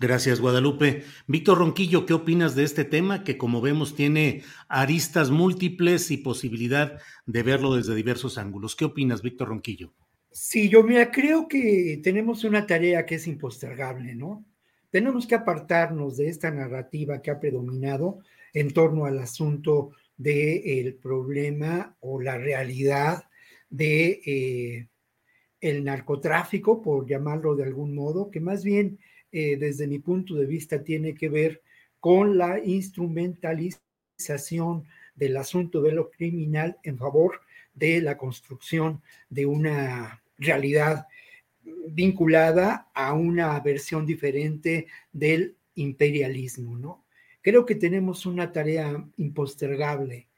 Gracias, 0.00 0.40
Guadalupe. 0.40 1.04
Víctor 1.28 1.58
Ronquillo, 1.58 2.06
¿qué 2.06 2.14
opinas 2.14 2.56
de 2.56 2.64
este 2.64 2.84
tema 2.84 3.22
que, 3.22 3.38
como 3.38 3.60
vemos, 3.60 3.94
tiene 3.94 4.42
aristas 4.68 5.30
múltiples 5.30 6.10
y 6.10 6.16
posibilidad 6.16 6.98
de 7.24 7.42
verlo 7.44 7.76
desde 7.76 7.94
diversos 7.94 8.36
ángulos? 8.36 8.74
¿Qué 8.74 8.84
opinas, 8.84 9.22
Víctor 9.22 9.46
Ronquillo? 9.46 9.94
Sí, 10.38 10.68
yo 10.68 10.82
mira, 10.82 11.10
creo 11.10 11.48
que 11.48 11.98
tenemos 12.04 12.44
una 12.44 12.66
tarea 12.66 13.06
que 13.06 13.14
es 13.14 13.26
impostergable, 13.26 14.14
¿no? 14.14 14.44
Tenemos 14.90 15.26
que 15.26 15.34
apartarnos 15.34 16.18
de 16.18 16.28
esta 16.28 16.50
narrativa 16.50 17.22
que 17.22 17.30
ha 17.30 17.40
predominado 17.40 18.18
en 18.52 18.70
torno 18.70 19.06
al 19.06 19.18
asunto 19.18 19.92
del 20.18 20.94
problema 20.96 21.96
o 22.00 22.20
la 22.20 22.36
realidad 22.36 23.24
de 23.70 24.20
eh, 24.26 24.88
el 25.62 25.84
narcotráfico, 25.84 26.82
por 26.82 27.08
llamarlo 27.08 27.56
de 27.56 27.64
algún 27.64 27.94
modo, 27.94 28.30
que 28.30 28.40
más 28.40 28.62
bien 28.62 28.98
eh, 29.32 29.56
desde 29.56 29.86
mi 29.86 30.00
punto 30.00 30.34
de 30.34 30.44
vista, 30.44 30.84
tiene 30.84 31.14
que 31.14 31.30
ver 31.30 31.62
con 31.98 32.36
la 32.36 32.62
instrumentalización 32.62 34.84
del 35.14 35.38
asunto 35.38 35.80
de 35.80 35.92
lo 35.92 36.10
criminal 36.10 36.76
en 36.82 36.98
favor 36.98 37.40
de 37.72 38.02
la 38.02 38.18
construcción 38.18 39.00
de 39.30 39.46
una 39.46 40.20
realidad 40.38 41.06
vinculada 41.88 42.88
a 42.94 43.12
una 43.12 43.58
versión 43.60 44.06
diferente 44.06 44.86
del 45.12 45.56
imperialismo, 45.74 46.78
¿no? 46.78 47.04
Creo 47.42 47.64
que 47.64 47.76
tenemos 47.76 48.26
una 48.26 48.50
tarea 48.52 49.04
impostergable. 49.18 50.28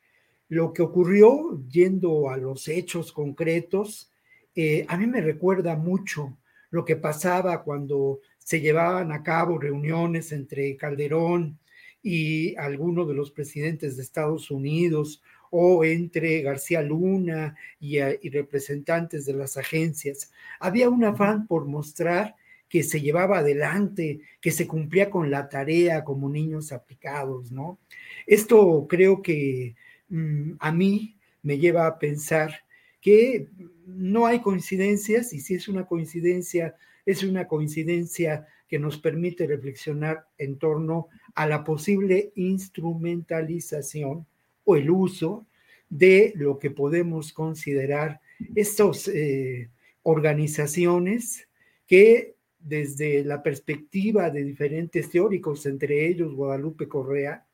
Lo 0.49 0.73
que 0.73 0.83
ocurrió, 0.83 1.62
yendo 1.69 2.31
a 2.31 2.37
los 2.37 2.69
hechos 2.69 3.12
concretos, 3.12 4.11
eh, 4.55 4.85
a 4.89 4.97
mí 4.97 5.07
me 5.07 5.20
recuerda 5.20 5.77
mucho 5.77 6.37
lo 6.70 6.85
que 6.85 6.97
pasaba 6.97 7.62
cuando 7.62 8.20
se 8.39 8.61
llevaban 8.61 9.12
a 9.12 9.23
cabo 9.23 9.59
reuniones 9.59 10.33
entre 10.33 10.77
Calderón 10.77 11.59
y 12.03 12.57
algunos 12.57 13.09
de 13.09 13.15
los 13.15 13.31
presidentes 13.31 13.97
de 13.97 14.03
Estados 14.03 14.51
Unidos 14.51 15.23
o 15.51 15.85
entre 15.85 16.43
García 16.43 16.83
Luna 16.83 17.57
y, 17.81 17.99
eh, 17.99 18.19
representantes 18.33 19.27
de 19.27 19.35
las 19.35 19.57
agencias. 19.57 20.33
Había 20.61 20.89
un 20.91 21.05
afán 21.05 21.47
por 21.47 21.66
mostrar 21.66 22.37
que 22.69 22.83
se 22.83 23.01
llevaba 23.01 23.39
adelante, 23.39 24.20
que 24.41 24.51
se 24.51 24.66
cumplía 24.66 25.11
con 25.11 25.31
la 25.31 25.49
tarea 25.49 26.05
como 26.05 26.29
niños 26.29 26.73
aplicados, 26.73 27.51
¿no? 27.51 27.79
Esto 28.27 28.87
creo 28.89 29.23
que 29.23 29.75
mm, 30.11 30.53
a 30.59 30.73
mí 30.73 31.16
me 31.43 31.59
lleva 31.59 31.87
a 31.87 31.99
pensar 31.99 32.65
que 33.01 33.49
no 33.87 34.27
hay 34.27 34.41
coincidencias 34.41 35.33
y 35.33 35.41
si 35.41 35.55
es 35.55 35.69
una 35.69 35.87
coincidencia 35.87 36.77
es 37.07 37.23
una 37.23 37.49
coincidencia 37.49 38.47
que 38.69 38.79
nos 38.79 38.99
permite 38.99 39.47
reflexionar 39.47 40.27
en 40.37 40.59
torno 40.59 41.09
a 41.35 41.47
la 41.47 41.65
posible 41.65 42.33
instrumentalización 42.35 44.27
o 44.69 44.77
el 44.77 44.90
uso 44.90 45.47
de 45.89 46.35
lo 46.36 46.59
que 46.59 46.70
podemos 46.70 47.32
considerar 47.32 48.20
estas 48.55 49.09
eh, 49.09 49.70
organizaciones 50.03 51.49
que 51.86 52.35
desde 52.61 53.24
la 53.24 53.43
perspectiva 53.43 54.28
de 54.28 54.45
diferentes 54.45 55.09
teóricos, 55.09 55.65
entre 55.65 56.07
ellos 56.07 56.35
Guadalupe 56.35 56.86
Correa 56.86 57.47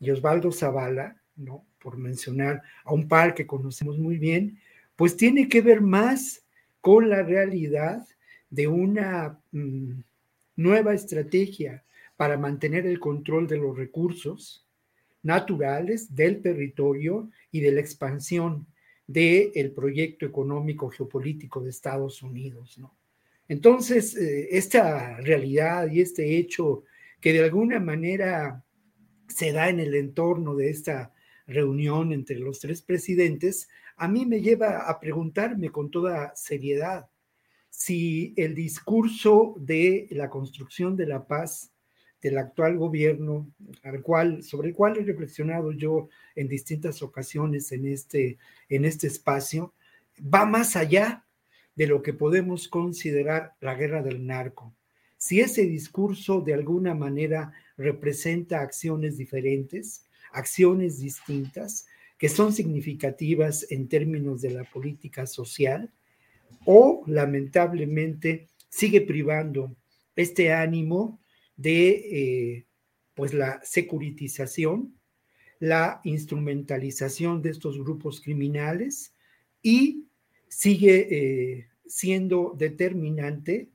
y 0.00 0.10
Osvaldo 0.10 0.50
Zavala, 0.50 1.22
¿no? 1.36 1.64
por 1.78 1.98
mencionar 1.98 2.62
a 2.82 2.92
un 2.92 3.06
par 3.06 3.32
que 3.36 3.46
conocemos 3.46 3.96
muy 3.96 4.18
bien, 4.18 4.58
pues 4.96 5.16
tiene 5.16 5.48
que 5.48 5.60
ver 5.60 5.80
más 5.80 6.44
con 6.80 7.08
la 7.08 7.22
realidad 7.22 8.04
de 8.50 8.66
una 8.66 9.38
mm, 9.52 10.00
nueva 10.56 10.94
estrategia 10.94 11.84
para 12.16 12.36
mantener 12.36 12.86
el 12.86 12.98
control 12.98 13.46
de 13.46 13.58
los 13.58 13.76
recursos 13.76 14.65
naturales 15.26 16.14
del 16.14 16.40
territorio 16.40 17.28
y 17.50 17.60
de 17.60 17.72
la 17.72 17.80
expansión 17.80 18.68
del 19.08 19.72
proyecto 19.72 20.24
económico 20.24 20.88
geopolítico 20.88 21.60
de 21.60 21.70
Estados 21.70 22.22
Unidos. 22.22 22.78
¿no? 22.78 22.96
Entonces, 23.48 24.16
eh, 24.16 24.48
esta 24.52 25.16
realidad 25.18 25.90
y 25.90 26.00
este 26.00 26.36
hecho 26.36 26.84
que 27.20 27.32
de 27.32 27.42
alguna 27.42 27.80
manera 27.80 28.64
se 29.26 29.50
da 29.50 29.68
en 29.68 29.80
el 29.80 29.96
entorno 29.96 30.54
de 30.54 30.70
esta 30.70 31.12
reunión 31.48 32.12
entre 32.12 32.38
los 32.38 32.60
tres 32.60 32.82
presidentes, 32.82 33.68
a 33.96 34.06
mí 34.06 34.26
me 34.26 34.40
lleva 34.40 34.88
a 34.88 35.00
preguntarme 35.00 35.70
con 35.70 35.90
toda 35.90 36.34
seriedad 36.36 37.08
si 37.68 38.32
el 38.36 38.54
discurso 38.54 39.56
de 39.58 40.06
la 40.10 40.30
construcción 40.30 40.96
de 40.96 41.06
la 41.06 41.26
paz 41.26 41.72
del 42.22 42.38
actual 42.38 42.76
gobierno, 42.76 43.50
al 43.82 44.02
cual, 44.02 44.42
sobre 44.42 44.68
el 44.68 44.74
cual 44.74 44.96
he 44.96 45.04
reflexionado 45.04 45.72
yo 45.72 46.08
en 46.34 46.48
distintas 46.48 47.02
ocasiones 47.02 47.72
en 47.72 47.86
este, 47.86 48.38
en 48.68 48.84
este 48.84 49.06
espacio, 49.06 49.74
va 50.22 50.46
más 50.46 50.76
allá 50.76 51.24
de 51.74 51.86
lo 51.86 52.02
que 52.02 52.14
podemos 52.14 52.68
considerar 52.68 53.54
la 53.60 53.74
guerra 53.74 54.02
del 54.02 54.26
narco. 54.26 54.74
Si 55.18 55.40
ese 55.40 55.62
discurso 55.62 56.40
de 56.40 56.54
alguna 56.54 56.94
manera 56.94 57.52
representa 57.76 58.60
acciones 58.60 59.18
diferentes, 59.18 60.04
acciones 60.32 61.00
distintas, 61.00 61.86
que 62.18 62.28
son 62.28 62.52
significativas 62.52 63.66
en 63.70 63.88
términos 63.88 64.40
de 64.40 64.50
la 64.50 64.64
política 64.64 65.26
social, 65.26 65.92
o 66.64 67.02
lamentablemente 67.06 68.48
sigue 68.68 69.02
privando 69.02 69.74
este 70.16 70.52
ánimo 70.52 71.20
de 71.56 71.88
eh, 71.88 72.66
pues 73.14 73.32
la 73.34 73.60
securitización, 73.62 74.94
la 75.58 76.00
instrumentalización 76.04 77.42
de 77.42 77.50
estos 77.50 77.78
grupos 77.78 78.20
criminales 78.20 79.14
y 79.62 80.04
sigue 80.48 81.08
eh, 81.10 81.68
siendo 81.86 82.54
determinante 82.56 83.68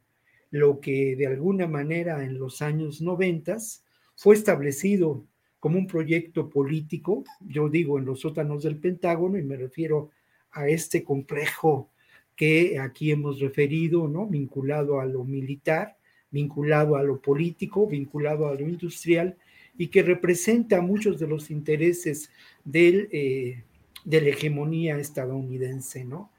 lo 0.52 0.80
que 0.80 1.16
de 1.16 1.28
alguna 1.28 1.68
manera 1.68 2.24
en 2.24 2.38
los 2.38 2.62
años 2.62 3.02
noventas 3.02 3.84
fue 4.16 4.36
establecido 4.36 5.26
como 5.60 5.78
un 5.78 5.88
proyecto 5.88 6.50
político, 6.50 7.24
yo 7.40 7.70
digo 7.70 8.00
en 8.00 8.06
los 8.06 8.22
sótanos 8.22 8.64
del 8.64 8.78
Pentágono 8.78 9.38
y 9.38 9.44
me 9.44 9.56
refiero 9.56 10.10
a 10.52 10.68
este 10.68 11.04
complejo 11.04 11.90
que 12.36 12.80
aquí 12.80 13.12
hemos 13.12 13.40
referido, 13.40 14.08
¿no? 14.08 14.26
Vinculado 14.26 15.00
a 15.00 15.06
lo 15.06 15.24
militar, 15.24 15.98
vinculado 16.32 16.96
a 16.96 17.04
lo 17.04 17.20
político, 17.20 17.88
vinculado 17.88 18.48
a 18.48 18.56
lo 18.56 18.68
industrial 18.68 19.38
y 19.78 19.88
que 19.88 20.04
representa 20.04 20.82
muchos 20.82 21.20
de 21.20 21.28
los 21.28 21.52
intereses 21.52 22.32
del, 22.64 23.10
eh, 23.12 23.64
de 24.06 24.22
la 24.22 24.30
hegemonía 24.30 24.98
estadounidense, 24.98 26.04
¿no? 26.06 26.32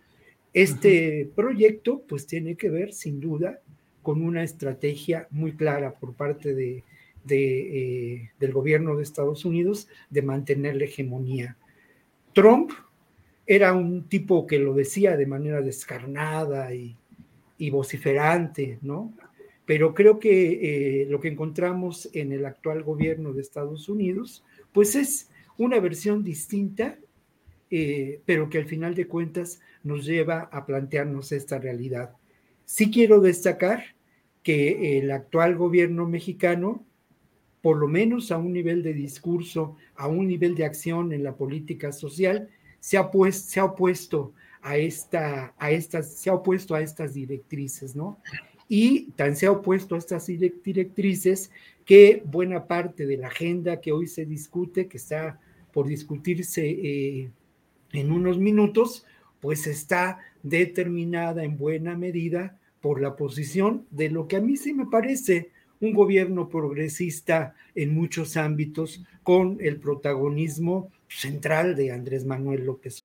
Este 0.53 1.31
proyecto 1.35 2.03
pues 2.07 2.27
tiene 2.27 2.57
que 2.57 2.69
ver 2.69 2.93
sin 2.93 3.21
duda 3.21 3.61
con 4.03 4.23
una 4.23 4.43
estrategia 4.43 5.29
muy 5.31 5.53
clara 5.53 5.95
por 5.95 6.15
parte 6.15 6.55
de, 6.55 6.83
eh, 7.31 8.31
del 8.39 8.53
gobierno 8.53 8.97
de 8.97 9.03
Estados 9.03 9.45
Unidos 9.45 9.89
de 10.11 10.23
mantener 10.23 10.77
la 10.77 10.85
hegemonía. 10.85 11.57
Trump 12.35 12.73
era 13.47 13.73
un 13.73 14.09
tipo 14.09 14.47
que 14.47 14.59
lo 14.59 14.75
decía 14.75 15.17
de 15.17 15.27
manera 15.27 15.61
descarnada 15.63 16.75
y, 16.75 16.97
y 17.59 17.71
vociferante, 17.71 18.79
¿no? 18.83 19.13
Pero 19.65 19.95
creo 19.95 20.19
que 20.19 21.03
eh, 21.03 21.07
lo 21.09 21.21
que 21.21 21.29
encontramos 21.29 22.09
en 22.13 22.33
el 22.33 22.45
actual 22.45 22.83
gobierno 22.83 23.33
de 23.33 23.43
Estados 23.43 23.89
Unidos, 23.89 24.45
pues 24.73 24.97
es 24.97 25.31
una 25.57 25.79
versión 25.79 26.25
distinta, 26.25 26.99
eh, 27.71 28.21
pero 28.27 28.51
que 28.51 28.59
al 28.59 28.67
final 28.67 28.95
de 28.95 29.07
cuentas 29.07 29.61
nos 29.83 30.05
lleva 30.05 30.41
a 30.53 30.67
plantearnos 30.67 31.33
esta 31.33 31.59
realidad. 31.59 32.17
Sí 32.65 32.91
quiero 32.91 33.21
destacar 33.21 33.83
que 34.43 34.99
el 34.99 35.11
actual 35.11 35.57
gobierno 35.57 36.09
mexicano, 36.09 36.85
por 37.61 37.77
lo 37.77 37.87
menos 37.87 38.33
a 38.33 38.39
un 38.39 38.53
nivel 38.53 38.83
de 38.83 38.93
discurso, 38.93 39.77
a 39.95 40.09
un 40.09 40.27
nivel 40.27 40.55
de 40.55 40.65
acción 40.65 41.13
en 41.13 41.23
la 41.23 41.37
política 41.37 41.93
social, 41.93 42.49
se 42.81 42.97
ha, 42.97 43.03
ha 43.03 43.65
opuesto 43.65 44.33
a, 44.61 44.77
esta, 44.77 45.55
a 45.57 45.71
estas, 45.71 46.15
se 46.15 46.31
ha 46.31 46.35
opuesto 46.35 46.75
a 46.75 46.81
estas 46.81 47.15
directrices, 47.15 47.95
¿no? 47.95 48.19
Y 48.75 49.11
tan 49.17 49.37
se 49.37 49.45
ha 49.45 49.51
opuesto 49.51 49.95
a 49.95 49.99
estas 49.99 50.29
directrices 50.29 51.51
que 51.85 52.23
buena 52.25 52.67
parte 52.67 53.05
de 53.05 53.19
la 53.19 53.27
agenda 53.27 53.83
que 53.83 53.93
hoy 53.93 54.07
se 54.07 54.25
discute, 54.25 54.89
que 54.89 54.97
está 54.97 55.39
por 55.75 55.87
discutirse 55.87 56.71
eh, 56.71 57.31
en 57.93 58.11
unos 58.11 58.39
minutos, 58.39 59.05
pues 59.43 59.67
está 59.67 60.21
determinada 60.43 61.45
en 61.45 61.59
buena 61.59 61.99
medida 61.99 62.59
por 62.81 63.03
la 63.03 63.15
posición 63.15 63.85
de 63.91 64.09
lo 64.09 64.27
que 64.27 64.37
a 64.37 64.41
mí 64.41 64.57
sí 64.57 64.73
me 64.73 64.87
parece 64.87 65.51
un 65.81 65.93
gobierno 65.93 66.49
progresista 66.49 67.55
en 67.75 67.93
muchos 67.93 68.39
ámbitos 68.39 69.05
con 69.23 69.59
el 69.61 69.81
protagonismo 69.81 70.91
central 71.09 71.77
de 71.77 71.93
Andrés 71.93 72.25
Manuel 72.25 72.65
López. 72.65 73.05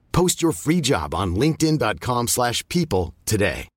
Post 0.11 0.41
your 0.41 0.53
free 0.53 0.79
job 0.81 1.13
on 1.13 1.35
linkedin.com/people 1.35 3.13
today. 3.25 3.67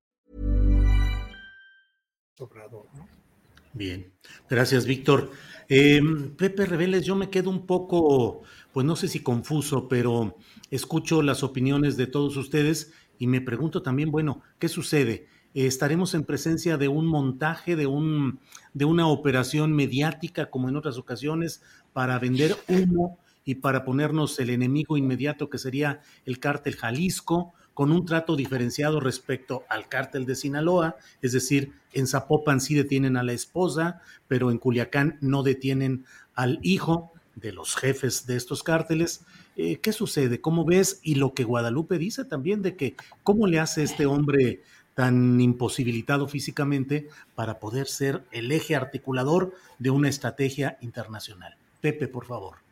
Bien. 3.75 4.13
Gracias, 4.49 4.85
Víctor. 4.85 5.31
Eh, 5.67 6.01
Pepe 6.37 6.65
Reveles, 6.65 7.05
yo 7.05 7.15
me 7.15 7.29
quedo 7.29 7.49
un 7.49 7.65
poco, 7.65 8.43
pues 8.71 8.85
no 8.85 8.95
sé 8.95 9.09
si 9.09 9.19
confuso, 9.19 9.89
pero 9.89 10.37
escucho 10.71 11.21
las 11.21 11.43
opiniones 11.43 11.97
de 11.97 12.07
todos 12.07 12.37
ustedes 12.37 12.93
y 13.19 13.27
me 13.27 13.41
pregunto 13.41 13.81
también, 13.81 14.11
bueno, 14.11 14.41
¿qué 14.59 14.69
sucede? 14.69 15.27
Eh, 15.53 15.65
¿Estaremos 15.65 16.13
en 16.13 16.23
presencia 16.23 16.77
de 16.77 16.87
un 16.87 17.05
montaje, 17.05 17.75
de, 17.75 17.85
un, 17.85 18.39
de 18.73 18.85
una 18.85 19.07
operación 19.07 19.73
mediática, 19.73 20.49
como 20.49 20.69
en 20.69 20.77
otras 20.77 20.97
ocasiones, 20.97 21.61
para 21.91 22.17
vender 22.17 22.55
humo 22.69 23.19
y 23.45 23.55
para 23.55 23.85
ponernos 23.85 24.39
el 24.39 24.49
enemigo 24.49 24.97
inmediato 24.97 25.49
que 25.49 25.59
sería 25.59 26.01
el 26.25 26.39
cártel 26.39 26.75
Jalisco, 26.75 27.53
con 27.75 27.91
un 27.91 28.05
trato 28.05 28.35
diferenciado 28.35 28.99
respecto 28.99 29.65
al 29.69 29.87
cártel 29.89 30.25
de 30.25 30.35
Sinaloa, 30.35 30.95
es 31.21 31.33
decir, 31.33 31.73
en 31.93 32.07
Zapopan 32.07 32.61
sí 32.61 32.73
detienen 32.73 33.17
a 33.17 33.23
la 33.23 33.33
esposa, 33.33 34.01
pero 34.27 34.49
en 34.49 34.57
Culiacán 34.57 35.17
no 35.21 35.43
detienen 35.43 36.05
al 36.33 36.59
hijo 36.63 37.11
de 37.35 37.51
los 37.51 37.75
jefes 37.75 38.25
de 38.25 38.37
estos 38.37 38.63
cárteles. 38.63 39.25
Eh, 39.57 39.77
¿Qué 39.81 39.91
sucede? 39.91 40.39
¿Cómo 40.39 40.63
ves? 40.63 41.01
Y 41.03 41.15
lo 41.15 41.33
que 41.33 41.43
Guadalupe 41.43 41.97
dice 41.97 42.23
también 42.23 42.61
de 42.61 42.77
que 42.77 42.95
cómo 43.23 43.45
le 43.45 43.59
hace 43.59 43.83
este 43.83 44.05
hombre 44.05 44.63
tan 44.95 45.39
imposibilitado 45.41 46.29
físicamente 46.29 47.09
para 47.35 47.59
poder 47.59 47.87
ser 47.87 48.23
el 48.31 48.51
eje 48.53 48.75
articulador 48.75 49.53
de 49.77 49.89
una 49.89 50.07
estrategia 50.07 50.77
internacional. 50.79 51.57
Pepe, 51.81 52.07
por 52.07 52.25
favor. 52.25 52.64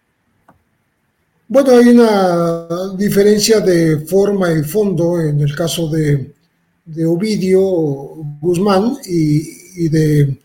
Bueno, 1.53 1.77
hay 1.77 1.89
una 1.89 2.67
diferencia 2.97 3.59
de 3.59 3.99
forma 4.07 4.51
y 4.51 4.63
fondo 4.63 5.21
en 5.21 5.39
el 5.39 5.55
caso 5.55 5.87
de, 5.87 6.33
Ovidio 7.05 7.61
Guzmán 8.41 8.97
y, 9.05 9.87
de, 9.87 10.35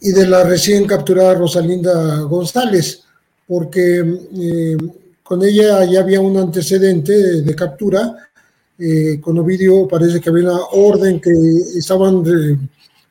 y 0.00 0.10
de 0.10 0.26
la 0.26 0.42
recién 0.42 0.88
capturada 0.88 1.34
Rosalinda 1.34 2.18
González, 2.22 3.04
porque 3.46 4.00
eh, 4.00 4.76
con 5.22 5.44
ella 5.44 5.84
ya 5.84 6.00
había 6.00 6.20
un 6.20 6.36
antecedente 6.36 7.40
de, 7.40 7.54
captura. 7.54 8.28
Eh, 8.76 9.20
con 9.20 9.38
Ovidio 9.38 9.86
parece 9.86 10.20
que 10.20 10.30
había 10.30 10.50
una 10.50 10.64
orden 10.72 11.20
que 11.20 11.30
estaban 11.78 12.24
eh, 12.26 12.58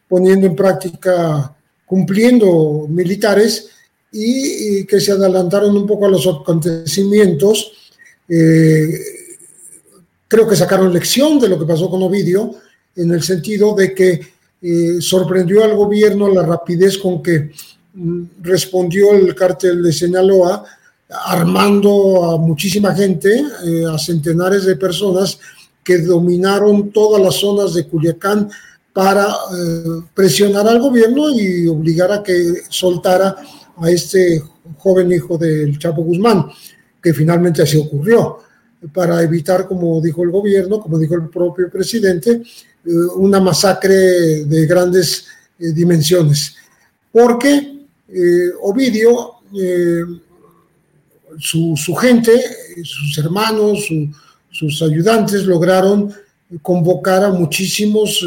poniendo 0.09 0.45
en 0.45 0.57
práctica, 0.57 1.55
cumpliendo 1.85 2.85
militares 2.89 3.69
y, 4.11 4.85
que 4.85 4.99
se 4.99 5.13
adelantaron 5.13 5.75
un 5.75 5.87
poco 5.87 6.05
a 6.05 6.09
los 6.09 6.27
acontecimientos. 6.27 7.71
Eh, 8.27 8.99
creo 10.27 10.47
que 10.47 10.55
sacaron 10.55 10.93
lección 10.93 11.39
de 11.39 11.47
lo 11.47 11.57
que 11.57 11.65
pasó 11.65 11.89
con 11.89 12.03
Ovidio, 12.03 12.55
en 12.95 13.11
el 13.11 13.23
sentido 13.23 13.73
de 13.73 13.93
que 13.93 14.19
eh, 14.61 14.97
sorprendió 14.99 15.63
al 15.63 15.75
gobierno 15.75 16.29
la 16.29 16.43
rapidez 16.43 16.97
con 16.97 17.23
que 17.23 17.51
mm, 17.93 18.23
respondió 18.41 19.13
el 19.13 19.33
cártel 19.33 19.81
de 19.81 19.93
Sinaloa, 19.93 20.65
armando 21.09 22.31
a 22.31 22.37
muchísima 22.37 22.93
gente, 22.93 23.43
eh, 23.65 23.83
a 23.89 23.97
centenares 23.97 24.65
de 24.65 24.75
personas 24.75 25.39
que 25.83 25.97
dominaron 25.99 26.91
todas 26.91 27.21
las 27.21 27.35
zonas 27.35 27.73
de 27.73 27.87
Culiacán 27.87 28.49
para 28.93 29.33
presionar 30.13 30.67
al 30.67 30.81
gobierno 30.81 31.29
y 31.29 31.65
obligar 31.65 32.11
a 32.11 32.21
que 32.21 32.55
soltara 32.69 33.37
a 33.81 33.89
este 33.89 34.41
joven 34.77 35.11
hijo 35.11 35.37
del 35.37 35.77
Chapo 35.79 36.03
Guzmán, 36.03 36.45
que 37.01 37.13
finalmente 37.13 37.63
así 37.63 37.77
ocurrió, 37.77 38.37
para 38.93 39.21
evitar, 39.21 39.67
como 39.67 39.99
dijo 40.01 40.23
el 40.23 40.29
gobierno, 40.29 40.79
como 40.79 40.97
dijo 40.97 41.15
el 41.15 41.29
propio 41.29 41.69
presidente, 41.69 42.31
eh, 42.31 42.91
una 43.15 43.39
masacre 43.39 44.45
de 44.45 44.65
grandes 44.65 45.25
eh, 45.59 45.71
dimensiones. 45.71 46.55
Porque 47.11 47.85
eh, 48.07 48.49
Ovidio, 48.61 49.35
su, 51.37 51.95
gente, 51.99 52.31
sus 52.83 53.17
hermanos, 53.17 53.87
sus 54.49 54.81
ayudantes 54.81 55.43
lograron 55.45 56.13
convocar 56.61 57.23
a 57.23 57.31
muchísimos 57.31 58.25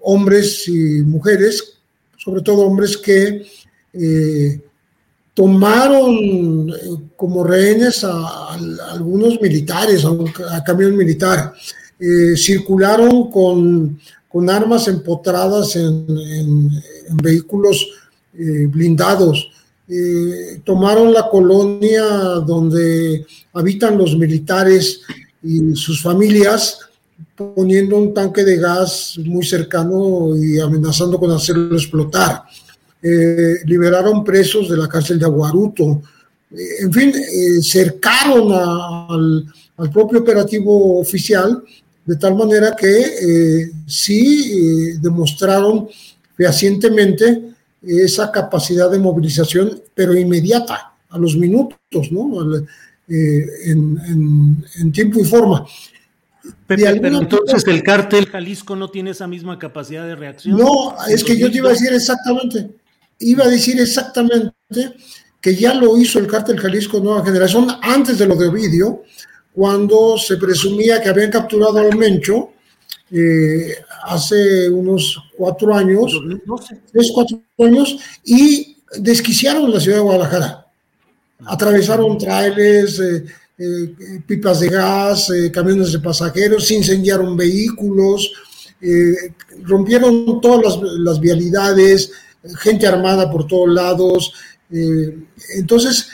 hombres 0.00 0.68
y 0.68 1.02
mujeres, 1.02 1.78
sobre 2.16 2.42
todo 2.42 2.66
hombres 2.66 2.96
que 2.96 3.44
eh, 3.98 4.60
tomaron 5.32 6.70
eh, 6.70 6.74
como 7.16 7.44
rehenes 7.44 8.04
a, 8.04 8.54
algunos 8.92 9.40
militares, 9.40 10.04
a, 10.04 10.64
camión 10.64 10.96
militar, 10.96 11.52
eh, 11.98 12.36
circularon 12.36 13.30
con, 13.30 13.98
armas 14.48 14.86
empotradas 14.88 15.76
en, 15.76 16.70
vehículos 17.22 17.88
blindados, 18.34 19.50
tomaron 20.62 21.10
la 21.10 21.26
colonia 21.30 22.04
donde 22.46 23.24
habitan 23.54 23.96
los 23.96 24.14
militares 24.14 25.00
y 25.42 25.74
sus 25.74 26.02
familias, 26.02 26.80
poniendo 27.34 27.96
un 27.96 28.12
tanque 28.12 28.44
de 28.44 28.58
gas 28.58 29.14
muy 29.24 29.42
cercano 29.42 30.36
y 30.36 30.60
amenazando 30.60 31.18
con 31.18 31.30
hacerlo 31.30 31.74
explotar. 31.74 32.42
Eh, 33.08 33.60
liberaron 33.66 34.24
presos 34.24 34.68
de 34.68 34.76
la 34.76 34.88
cárcel 34.88 35.16
de 35.16 35.26
Aguaruto, 35.26 36.02
eh, 36.50 36.80
en 36.80 36.92
fin, 36.92 37.12
eh, 37.14 37.62
cercaron 37.62 38.50
al, 38.52 39.92
propio 39.92 40.18
operativo 40.20 40.98
oficial, 40.98 41.62
de 42.04 42.16
tal 42.16 42.34
manera 42.34 42.74
que 42.74 43.70
sí 43.86 44.96
demostraron 45.00 45.88
fehacientemente 46.34 47.42
esa 47.82 48.32
capacidad 48.32 48.90
de 48.90 48.98
movilización, 48.98 49.82
pero 49.94 50.14
inmediata, 50.14 50.94
a 51.10 51.18
los 51.18 51.36
minutos, 51.36 52.10
¿no? 52.10 52.42
en, 53.08 54.92
tiempo 54.92 55.20
y 55.20 55.24
forma. 55.24 55.66
pero 56.66 56.88
entonces 56.88 57.66
el 57.66 57.82
cártel 57.82 58.26
Jalisco 58.26 58.74
no 58.74 58.88
tiene 58.88 59.10
esa 59.10 59.26
misma 59.26 59.58
capacidad 59.58 60.06
de 60.06 60.16
reacción. 60.16 60.56
No, 60.56 60.96
es 61.08 61.22
que 61.22 61.36
yo 61.36 61.50
te 61.50 61.58
iba 61.58 61.68
a 61.68 61.72
decir 61.72 61.92
exactamente 61.92 62.70
iba 63.18 63.44
a 63.44 63.48
decir 63.48 63.80
exactamente 63.80 64.52
que 65.40 65.54
ya 65.54 65.74
lo 65.74 65.96
hizo 65.96 66.18
el 66.18 66.26
cártel 66.26 66.58
Jalisco 66.58 67.00
Nueva 67.00 67.24
Generación 67.24 67.68
antes 67.82 68.18
de 68.18 68.26
lo 68.26 68.36
de 68.36 68.48
Ovidio, 68.48 69.02
cuando 69.54 70.18
se 70.18 70.36
presumía 70.36 71.00
que 71.00 71.08
habían 71.08 71.30
capturado 71.30 71.78
al 71.78 71.96
Mencho 71.96 72.50
eh, 73.10 73.76
hace 74.04 74.68
unos 74.68 75.22
cuatro 75.36 75.74
años, 75.74 76.12
tres, 76.92 77.10
cuatro 77.14 77.40
años, 77.60 77.96
y 78.24 78.76
desquiciaron 78.98 79.72
la 79.72 79.80
ciudad 79.80 79.98
de 79.98 80.02
Guadalajara. 80.02 80.66
Atravesaron 81.46 82.18
trailers, 82.18 82.98
eh, 82.98 83.24
eh, 83.58 83.94
pipas 84.26 84.60
de 84.60 84.68
gas, 84.68 85.32
camiones 85.52 85.92
de 85.92 86.00
pasajeros, 86.00 86.70
incendiaron 86.70 87.36
vehículos, 87.36 88.32
rompieron 89.62 90.40
todas 90.40 90.78
las 90.98 91.20
vialidades, 91.20 92.10
gente 92.58 92.86
armada 92.86 93.30
por 93.30 93.46
todos 93.46 93.68
lados. 93.68 94.32
Eh, 94.70 95.18
entonces, 95.56 96.08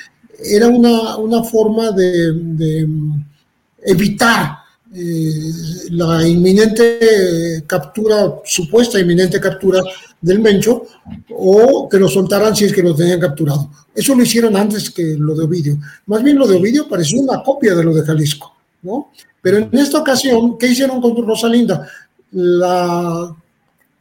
era 0.45 0.69
una, 0.69 1.45
forma 1.45 1.93
de, 1.93 2.89
evitar 3.85 4.59
eh, 4.95 5.53
la 5.91 6.27
inminente 6.27 7.65
captura, 7.67 8.41
supuesta 8.45 8.99
inminente 8.99 9.41
captura 9.41 9.81
del 10.21 10.41
Mencho, 10.41 10.85
o 11.31 11.89
que 11.89 11.99
lo 11.99 12.09
soltaran 12.09 12.55
si 12.55 12.65
es 12.65 12.73
que 12.73 12.83
lo 12.83 12.95
tenían 12.95 13.21
capturado. 13.21 13.71
Eso 13.95 14.15
lo 14.15 14.23
hicieron 14.23 14.57
antes 14.57 14.91
que 14.91 15.17
lo 15.19 15.35
de 15.35 15.45
Ovidio. 15.45 15.79
Más 16.07 16.23
bien 16.23 16.39
lo 16.39 16.47
de 16.47 16.57
Ovidio 16.57 16.89
pareció 16.89 17.21
una 17.21 17.43
copia 17.43 17.75
de 17.75 17.85
lo 17.85 17.95
de 17.95 18.03
Jalisco, 18.03 18.55
¿no? 18.83 19.11
Pero 19.41 19.59
en 19.59 19.69
esta 19.73 19.99
ocasión, 19.99 20.57
¿qué 20.57 20.69
hicieron 20.69 21.01
con 21.01 21.17
Rosalinda? 21.27 21.89
La 22.31 23.35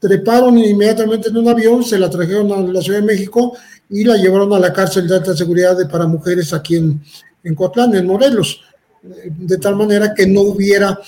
treparon 0.02 0.58
inmediatamente 0.58 1.30
en 1.30 1.38
un 1.38 1.48
avión, 1.48 1.84
se 1.84 2.00
la 2.00 2.10
trajeron 2.10 2.52
a 2.52 2.60
la 2.60 2.82
Ciudad 2.82 3.00
de 3.00 3.06
México 3.06 3.56
y 3.88 4.04
la 4.04 4.18
llevaron 4.18 4.52
a 4.52 4.60
la 4.60 4.74
cárcel 4.74 5.08
de 5.08 5.16
alta 5.16 5.38
seguridad 5.38 5.78
de, 5.78 5.86
para 5.86 6.08
mujeres 6.08 6.52
aquí 6.54 6.76
en, 6.76 7.00
en 7.44 7.54
Coatlán, 7.54 7.94
en 7.96 8.08
Morelos, 8.08 8.62
de 9.04 9.58
tal 9.60 9.76
manera 9.76 10.12
que 10.16 10.26
no 10.26 10.42
hubiera 10.42 11.00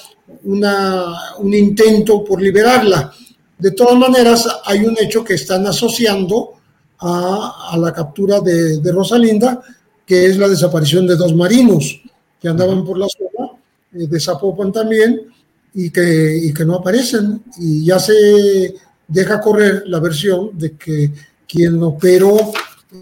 una, 0.44 1.36
un 1.40 1.54
intento 1.56 2.24
por 2.24 2.40
liberarla. 2.40 3.12
De 3.58 3.72
todas 3.72 3.98
maneras, 3.98 4.48
hay 4.64 4.86
un 4.86 4.96
hecho 5.00 5.24
que 5.24 5.34
están 5.34 5.66
asociando 5.66 6.54
a, 7.00 7.70
a 7.72 7.78
la 7.78 7.92
captura 7.92 8.42
de, 8.42 8.78
de, 8.78 8.92
Rosalinda, 8.92 9.60
que 10.06 10.28
es 10.28 10.38
la 10.38 10.48
desaparición 10.48 11.08
de 11.08 11.16
dos 11.16 11.34
marinos 11.34 12.00
que 12.40 12.48
andaban 12.48 12.86
por 12.86 13.00
la 13.00 13.08
zona, 13.08 13.54
eh, 13.94 14.06
de 14.06 14.20
Zapopan 14.20 14.72
también, 14.72 15.34
y 15.74 15.90
que, 15.90 16.38
y 16.44 16.54
que 16.54 16.66
no 16.66 16.76
aparecen. 16.76 17.44
Y 17.58 17.86
ya 17.86 18.00
se 18.00 18.76
deja 19.08 19.42
correr 19.42 19.84
la 19.88 20.00
versión 20.00 20.58
de 20.58 20.76
que 20.78 21.12
quien 21.48 21.82
operó 21.84 22.52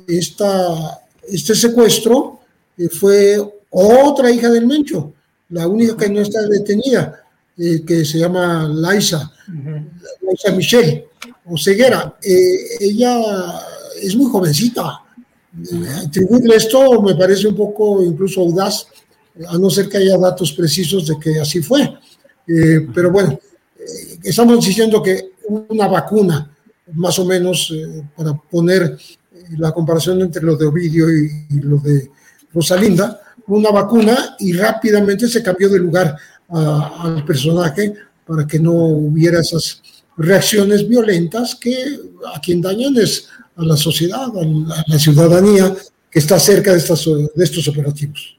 esta, 0.08 1.00
este 1.28 1.56
secuestro 1.56 2.40
eh, 2.78 2.90
fue 2.90 3.38
otra 3.70 4.32
hija 4.32 4.50
del 4.50 4.68
Mencho, 4.68 5.14
la 5.50 5.68
única 5.68 5.96
que 5.96 6.10
no 6.10 6.22
está 6.22 6.42
detenida, 6.48 7.24
eh, 7.58 7.84
que 7.86 8.04
se 8.06 8.20
llama 8.20 8.68
Laisa, 8.68 9.32
Laisa 10.22 10.52
Michelle, 10.56 11.08
o 11.46 11.58
Ceguera. 11.58 12.18
Eh, 12.22 12.78
ella 12.80 13.22
es 14.02 14.16
muy 14.16 14.30
jovencita. 14.30 15.04
Atribuirle 16.06 16.56
esto 16.56 17.02
me 17.02 17.16
parece 17.16 17.48
un 17.48 17.56
poco 17.56 18.02
incluso 18.04 18.42
audaz, 18.42 18.88
a 19.48 19.58
no 19.58 19.70
ser 19.70 19.88
que 19.90 19.98
haya 19.98 20.18
datos 20.18 20.52
precisos 20.54 21.08
de 21.08 21.20
que 21.20 21.40
así 21.40 21.62
fue. 21.62 21.94
Pero 22.46 23.12
bueno, 23.12 23.40
estamos 24.24 24.66
diciendo 24.66 25.02
que 25.02 25.31
una 25.48 25.88
vacuna, 25.88 26.56
más 26.94 27.18
o 27.20 27.26
menos, 27.26 27.72
eh, 27.72 28.04
para 28.16 28.34
poner 28.34 28.98
la 29.58 29.72
comparación 29.72 30.22
entre 30.22 30.44
lo 30.44 30.56
de 30.56 30.66
Ovidio 30.66 31.10
y, 31.10 31.60
lo 31.62 31.78
de 31.78 32.12
Rosalinda, 32.54 33.22
una 33.48 33.72
vacuna 33.72 34.36
y 34.40 34.54
rápidamente 34.54 35.28
se 35.28 35.44
cambió 35.44 35.70
de 35.70 35.80
lugar 35.80 36.16
al 36.50 37.24
personaje 37.26 37.94
para 38.26 38.46
que 38.46 38.60
no 38.60 38.72
hubiera 38.74 39.40
esas 39.40 39.82
reacciones 40.18 40.88
violentas 40.88 41.56
que 41.56 42.00
a 42.34 42.40
quien 42.40 42.62
dañan 42.62 42.96
es 42.98 43.28
a 43.56 43.64
la 43.64 43.78
sociedad, 43.78 44.28
a 44.36 44.84
la, 44.88 45.00
ciudadanía 45.00 45.74
que 46.10 46.20
está 46.20 46.40
cerca 46.40 46.72
de, 46.72 46.78
estas, 46.78 47.06
de 47.06 47.44
estos 47.44 47.68
operativos. 47.68 48.38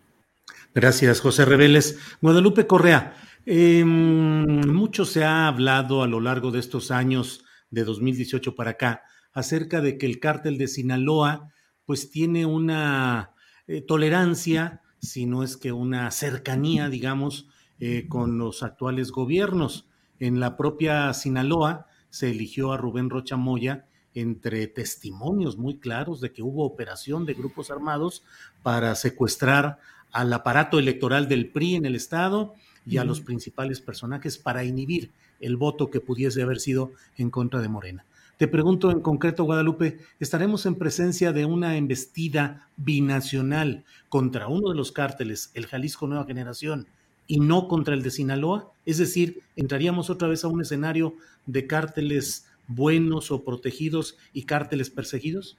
Gracias, 0.74 1.20
José 1.20 1.44
Reveles. 1.44 1.96
Guadalupe 2.20 2.66
Correa, 2.66 3.14
eh, 3.46 3.84
mucho 3.84 5.04
se 5.04 5.24
ha 5.24 5.48
hablado 5.48 6.02
a 6.02 6.06
lo 6.06 6.20
largo 6.20 6.50
de 6.50 6.60
estos 6.60 6.90
años 6.90 7.44
de 7.70 7.84
2018 7.84 8.54
para 8.54 8.72
acá 8.72 9.02
acerca 9.32 9.80
de 9.80 9.98
que 9.98 10.06
el 10.06 10.20
cártel 10.20 10.58
de 10.58 10.68
Sinaloa 10.68 11.52
pues 11.84 12.10
tiene 12.10 12.46
una 12.46 13.32
eh, 13.66 13.80
tolerancia, 13.80 14.82
si 15.00 15.26
no 15.26 15.42
es 15.42 15.56
que 15.56 15.72
una 15.72 16.10
cercanía, 16.10 16.88
digamos, 16.88 17.48
eh, 17.80 18.06
con 18.08 18.38
los 18.38 18.62
actuales 18.62 19.10
gobiernos. 19.10 19.88
En 20.20 20.38
la 20.38 20.56
propia 20.56 21.12
Sinaloa 21.12 21.86
se 22.10 22.30
eligió 22.30 22.72
a 22.72 22.76
Rubén 22.76 23.10
Rocha 23.10 23.36
Moya 23.36 23.86
entre 24.14 24.66
testimonios 24.66 25.56
muy 25.56 25.78
claros 25.78 26.20
de 26.20 26.32
que 26.32 26.42
hubo 26.42 26.64
operación 26.64 27.24
de 27.24 27.34
grupos 27.34 27.70
armados 27.70 28.22
para 28.62 28.94
secuestrar 28.94 29.78
al 30.12 30.32
aparato 30.32 30.78
electoral 30.78 31.28
del 31.28 31.50
PRI 31.50 31.76
en 31.76 31.86
el 31.86 31.96
estado 31.96 32.54
y 32.86 32.96
a 32.96 33.04
los 33.04 33.20
principales 33.20 33.80
personajes 33.80 34.38
para 34.38 34.64
inhibir 34.64 35.10
el 35.40 35.56
voto 35.56 35.90
que 35.90 36.00
pudiese 36.00 36.42
haber 36.42 36.58
sido 36.58 36.92
en 37.16 37.30
contra 37.30 37.60
de 37.60 37.68
Morena. 37.68 38.04
Te 38.38 38.48
pregunto 38.48 38.90
en 38.90 39.00
concreto, 39.00 39.44
Guadalupe, 39.44 39.98
¿estaremos 40.18 40.66
en 40.66 40.74
presencia 40.74 41.32
de 41.32 41.44
una 41.44 41.76
embestida 41.76 42.68
binacional 42.76 43.84
contra 44.08 44.48
uno 44.48 44.70
de 44.70 44.74
los 44.74 44.90
cárteles, 44.90 45.50
el 45.54 45.66
Jalisco 45.66 46.06
Nueva 46.06 46.24
Generación, 46.24 46.86
y 47.28 47.38
no 47.38 47.68
contra 47.68 47.94
el 47.94 48.02
de 48.02 48.10
Sinaloa? 48.10 48.72
Es 48.84 48.98
decir, 48.98 49.42
¿entraríamos 49.54 50.10
otra 50.10 50.28
vez 50.28 50.44
a 50.44 50.48
un 50.48 50.60
escenario 50.60 51.14
de 51.46 51.66
cárteles 51.66 52.46
buenos 52.66 53.30
o 53.30 53.44
protegidos 53.44 54.16
y 54.32 54.42
cárteles 54.42 54.90
perseguidos? 54.90 55.56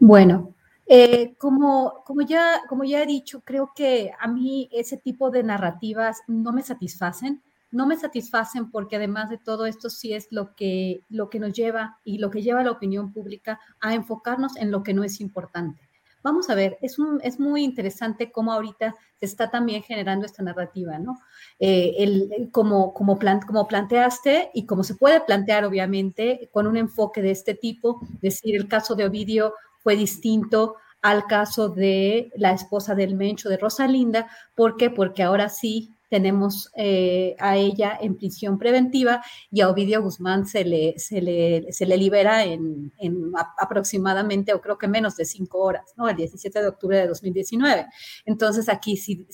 Bueno, 0.00 0.54
eh, 0.92 1.36
como, 1.38 2.02
ya, 2.26 2.62
he 3.00 3.06
dicho, 3.06 3.42
creo 3.42 3.70
que 3.76 4.10
a 4.18 4.26
mí 4.26 4.68
ese 4.72 4.96
tipo 4.96 5.30
de 5.30 5.44
narrativas 5.44 6.20
no 6.26 6.52
me 6.52 6.64
satisfacen. 6.64 7.40
No 7.70 7.86
me 7.86 7.96
satisfacen 7.96 8.72
porque 8.72 8.96
además 8.96 9.30
de 9.30 9.38
todo 9.38 9.66
esto 9.66 9.88
sí 9.88 10.12
es 10.12 10.26
lo 10.32 10.56
que, 10.56 11.04
nos 11.08 11.52
lleva 11.52 12.00
y 12.02 12.18
lo 12.18 12.28
que 12.28 12.42
lleva 12.42 12.62
a 12.62 12.64
la 12.64 12.72
opinión 12.72 13.12
pública 13.12 13.60
a 13.80 13.94
enfocarnos 13.94 14.56
en 14.56 14.72
lo 14.72 14.82
que 14.82 14.92
no 14.92 15.04
es 15.04 15.20
importante. 15.20 15.88
Vamos 16.24 16.50
a 16.50 16.56
ver, 16.56 16.76
es, 16.82 16.98
muy 16.98 17.62
interesante 17.62 18.32
cómo 18.32 18.52
ahorita 18.52 18.96
se 19.20 19.26
está 19.26 19.48
también 19.48 19.84
generando 19.84 20.26
esta 20.26 20.42
narrativa, 20.42 20.98
¿no? 20.98 21.20
Eh, 21.60 22.48
como, 22.50 22.92
como, 22.92 23.16
como 23.46 23.68
planteaste 23.68 24.50
y 24.54 24.66
como 24.66 24.82
se 24.82 24.96
puede 24.96 25.20
plantear, 25.20 25.64
obviamente, 25.64 26.50
con 26.52 26.66
un 26.66 26.76
enfoque 26.76 27.22
de 27.22 27.30
este 27.30 27.54
tipo, 27.54 28.00
decir, 28.20 28.56
el 28.56 28.66
caso 28.66 28.96
de 28.96 29.04
Ovidio 29.06 29.54
fue 29.82 29.96
distinto 29.96 30.76
al 31.02 31.26
caso 31.26 31.68
de 31.68 32.30
la 32.36 32.52
esposa 32.52 32.94
del 32.94 33.16
Mencho 33.16 33.48
de 33.48 33.56
Rosalinda. 33.56 34.28
¿Por 34.54 34.76
qué? 34.76 34.90
Porque 34.90 35.22
ahora 35.22 35.48
sí 35.48 35.94
tenemos 36.10 36.70
eh, 36.76 37.36
a 37.38 37.56
ella 37.56 37.96
en 37.98 38.16
prisión 38.16 38.58
preventiva 38.58 39.22
y 39.50 39.60
a 39.60 39.70
Ovidio 39.70 40.02
Guzmán 40.02 40.44
se 40.44 40.64
le, 40.64 40.98
se 40.98 41.22
le, 41.22 41.72
se 41.72 41.86
le 41.86 41.96
libera 41.96 42.44
en, 42.44 42.92
en, 42.98 43.32
aproximadamente, 43.56 44.52
o 44.52 44.60
creo 44.60 44.76
que 44.76 44.88
menos 44.88 45.16
de 45.16 45.24
cinco 45.24 45.60
horas, 45.60 45.94
¿no? 45.96 46.08
El 46.08 46.16
17 46.16 46.60
de 46.60 46.68
octubre 46.68 46.98
de 46.98 47.06
2019. 47.06 47.86
Entonces 48.26 48.68
aquí 48.68 48.96
sí, 48.96 49.24